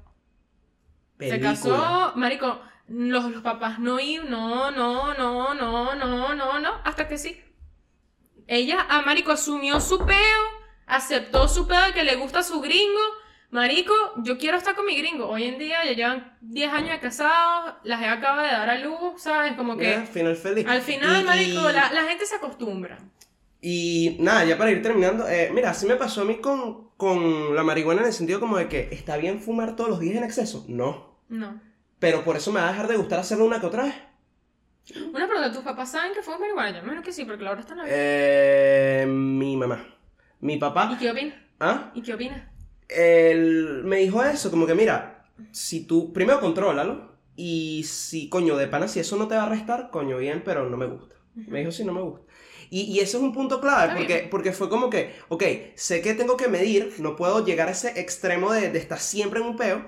Se 1.19 1.39
casó, 1.39 2.13
Marico 2.15 2.61
los, 2.87 3.31
los 3.31 3.41
papás 3.41 3.79
no 3.79 3.99
iban, 3.99 4.29
no, 4.29 4.69
no, 4.69 5.13
no, 5.15 5.53
no, 5.55 5.95
no, 5.95 6.35
no, 6.35 6.59
no, 6.59 6.81
hasta 6.83 7.07
que 7.07 7.17
sí. 7.17 7.41
Ella, 8.47 8.85
a 8.87 9.01
Marico, 9.01 9.31
asumió 9.31 9.79
su 9.79 10.05
peo 10.05 10.65
aceptó 10.85 11.47
su 11.47 11.67
peo 11.67 11.81
de 11.81 11.93
que 11.93 12.03
le 12.03 12.15
gusta 12.15 12.43
su 12.43 12.61
gringo 12.61 13.01
Marico, 13.51 13.93
yo 14.17 14.37
quiero 14.37 14.57
estar 14.57 14.75
con 14.75 14.85
mi 14.85 14.97
gringo. 14.97 15.27
Hoy 15.29 15.43
en 15.43 15.57
día 15.59 15.85
ya 15.85 15.93
llevan 15.93 16.37
10 16.41 16.71
años 16.73 16.89
de 16.91 16.99
casados, 16.99 17.75
la 17.83 17.97
gente 17.97 18.11
acaba 18.13 18.43
de 18.43 18.51
dar 18.51 18.69
a 18.69 18.77
luz, 18.79 19.21
¿sabes? 19.21 19.53
Como 19.53 19.77
que 19.77 19.87
Mira, 19.87 20.01
final 20.05 20.35
feliz. 20.35 20.65
al 20.67 20.81
final, 20.81 21.21
Y- 21.21 21.25
marico, 21.25 21.69
y- 21.69 21.73
la, 21.73 21.91
la 21.93 22.03
gente 22.03 22.25
se 22.25 22.35
acostumbra. 22.35 22.97
Y 23.61 24.17
nada, 24.19 24.43
ya 24.45 24.57
para 24.57 24.71
ir 24.71 24.81
terminando, 24.81 25.27
eh, 25.27 25.49
mira, 25.53 25.71
así 25.71 25.85
me 25.87 25.95
pasó 25.95 26.21
a 26.21 26.25
mí 26.25 26.37
con, 26.37 26.89
con 26.97 27.55
la 27.55 27.63
marihuana 27.63 28.01
en 28.01 28.07
el 28.07 28.13
sentido 28.13 28.39
como 28.39 28.57
de 28.57 28.67
que 28.67 28.89
está 28.91 29.17
bien 29.17 29.39
fumar 29.41 29.75
todos 29.75 29.89
los 29.89 29.99
días 29.99 30.17
en 30.17 30.23
exceso. 30.23 30.65
No. 30.67 31.19
No. 31.29 31.59
Pero 31.99 32.23
por 32.23 32.35
eso 32.35 32.51
me 32.51 32.59
va 32.59 32.67
a 32.67 32.71
dejar 32.71 32.87
de 32.87 32.97
gustar 32.97 33.19
hacerlo 33.19 33.45
una 33.45 33.59
que 33.59 33.65
otra 33.67 33.83
vez. 33.85 33.95
Una 35.13 35.25
pregunta, 35.27 35.51
¿tus 35.51 35.63
papás 35.63 35.91
saben 35.91 36.13
que 36.13 36.21
fue 36.21 36.37
marihuana? 36.37 36.79
Yo 36.79 36.83
menos 36.85 37.03
que 37.03 37.11
sí, 37.11 37.25
porque 37.25 37.43
Laura 37.43 37.61
está 37.61 37.73
en 37.73 37.77
la 37.79 37.83
vida. 37.85 37.93
Eh, 37.97 39.05
mi 39.07 39.55
mamá. 39.57 39.83
Mi 40.41 40.55
¿Y 40.55 40.57
papá. 40.59 40.95
qué 40.99 41.09
opinas? 41.09 41.35
¿Ah? 41.59 41.89
¿Y 41.95 42.01
qué 42.03 42.13
opinas? 42.13 42.41
Él 42.89 43.81
me 43.86 43.97
dijo 43.97 44.23
eso, 44.23 44.51
como 44.51 44.65
que 44.67 44.75
mira, 44.75 45.25
si 45.51 45.86
tú, 45.86 46.13
primero 46.13 46.39
contrólalo. 46.39 47.13
Y 47.38 47.83
si, 47.83 48.29
coño, 48.29 48.55
de 48.57 48.67
pana, 48.67 48.88
si 48.88 48.99
eso 49.01 49.17
no 49.17 49.27
te 49.27 49.36
va 49.36 49.43
a 49.43 49.49
restar, 49.49 49.89
coño, 49.91 50.17
bien, 50.17 50.41
pero 50.45 50.69
no 50.69 50.77
me 50.77 50.86
gusta. 50.88 51.15
Me 51.47 51.59
dijo, 51.59 51.71
sí, 51.71 51.83
no 51.83 51.91
me 51.93 52.01
gusta. 52.01 52.25
Y, 52.69 52.83
y 52.83 52.99
eso 52.99 53.17
es 53.17 53.23
un 53.23 53.33
punto 53.33 53.59
clave, 53.61 53.89
Está 53.89 53.95
porque, 53.95 54.13
bien. 54.13 54.29
porque 54.31 54.51
fue 54.53 54.69
como 54.69 54.89
que, 54.89 55.13
ok, 55.29 55.43
sé 55.75 56.01
que 56.01 56.13
tengo 56.13 56.38
que 56.38 56.47
medir, 56.47 56.95
no 56.99 57.15
puedo 57.17 57.43
llegar 57.45 57.67
a 57.67 57.71
ese 57.71 57.99
extremo 57.99 58.51
de, 58.53 58.69
de 58.71 58.79
estar 58.79 58.99
siempre 58.99 59.39
en 59.41 59.47
un 59.47 59.57
peo, 59.57 59.86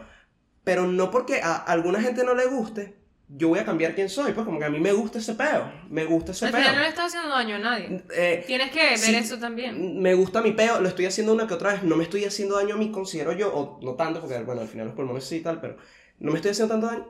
pero 0.63 0.87
no 0.87 1.11
porque 1.11 1.41
a 1.41 1.55
alguna 1.55 2.01
gente 2.01 2.23
no 2.23 2.35
le 2.35 2.47
guste, 2.47 2.96
yo 3.29 3.49
voy 3.49 3.59
a 3.59 3.65
cambiar 3.65 3.93
quién 3.93 4.09
soy, 4.09 4.31
pues 4.31 4.45
como 4.45 4.57
que 4.59 4.65
a 4.65 4.69
mí 4.69 4.79
me 4.79 4.93
gusta 4.93 5.19
ese 5.19 5.33
peo, 5.35 5.69
me 5.89 6.05
gusta 6.05 6.31
ese 6.31 6.45
Al 6.45 6.51
peo. 6.51 6.61
final 6.61 6.75
no 6.75 6.81
le 6.81 6.87
estás 6.87 7.05
haciendo 7.07 7.29
daño 7.29 7.55
a 7.55 7.59
nadie. 7.59 8.03
Eh, 8.15 8.43
Tienes 8.47 8.71
que 8.71 8.79
ver 8.83 8.97
sí, 8.97 9.13
eso 9.15 9.37
también. 9.37 10.01
me 10.01 10.13
gusta 10.13 10.41
mi 10.41 10.53
peo, 10.53 10.79
lo 10.79 10.87
estoy 10.87 11.05
haciendo 11.07 11.33
una 11.33 11.45
que 11.47 11.53
otra 11.53 11.73
vez, 11.73 11.83
no 11.83 11.95
me 11.97 12.03
estoy 12.03 12.23
haciendo 12.25 12.55
daño 12.55 12.75
a 12.75 12.77
mí, 12.77 12.89
considero 12.91 13.33
yo, 13.33 13.53
o 13.53 13.79
no 13.83 13.95
tanto, 13.95 14.21
porque 14.21 14.39
bueno, 14.43 14.61
al 14.61 14.67
final 14.67 14.87
los 14.87 14.95
pulmones 14.95 15.25
sí 15.25 15.37
y 15.37 15.41
tal, 15.41 15.59
pero 15.59 15.77
no 16.19 16.31
me 16.31 16.37
estoy 16.37 16.51
haciendo 16.51 16.73
tanto 16.73 16.87
daño. 16.87 17.05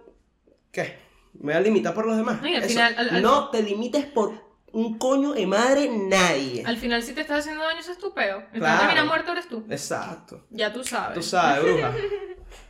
¿Qué? 0.71 0.97
¿Me 1.33 1.53
voy 1.53 1.61
a 1.61 1.61
limitar 1.61 1.93
por 1.93 2.07
los 2.07 2.17
demás? 2.17 2.39
Y 2.43 2.55
al 2.55 2.63
Eso, 2.63 2.69
final- 2.69 2.95
al- 2.97 3.09
al- 3.17 3.21
no 3.21 3.49
te 3.51 3.61
limites 3.61 4.05
por 4.05 4.33
un 4.73 4.97
coño 4.97 5.33
de 5.33 5.45
madre 5.45 5.87
nadie. 5.89 6.63
Al 6.65 6.77
final, 6.77 7.01
si 7.03 7.13
te 7.13 7.21
estás 7.21 7.39
haciendo 7.39 7.63
daño, 7.63 7.79
eso 7.79 7.91
es 7.91 7.99
tu 7.99 8.13
peo. 8.13 8.43
Que 8.51 8.57
Claro. 8.59 8.79
termina 8.81 9.05
muerto 9.05 9.31
eres 9.33 9.47
tú. 9.47 9.63
Exacto. 9.69 10.45
Ya 10.49 10.73
tú 10.73 10.83
sabes. 10.83 11.13
Tú 11.15 11.21
sabes, 11.23 11.63
bruja. 11.63 11.93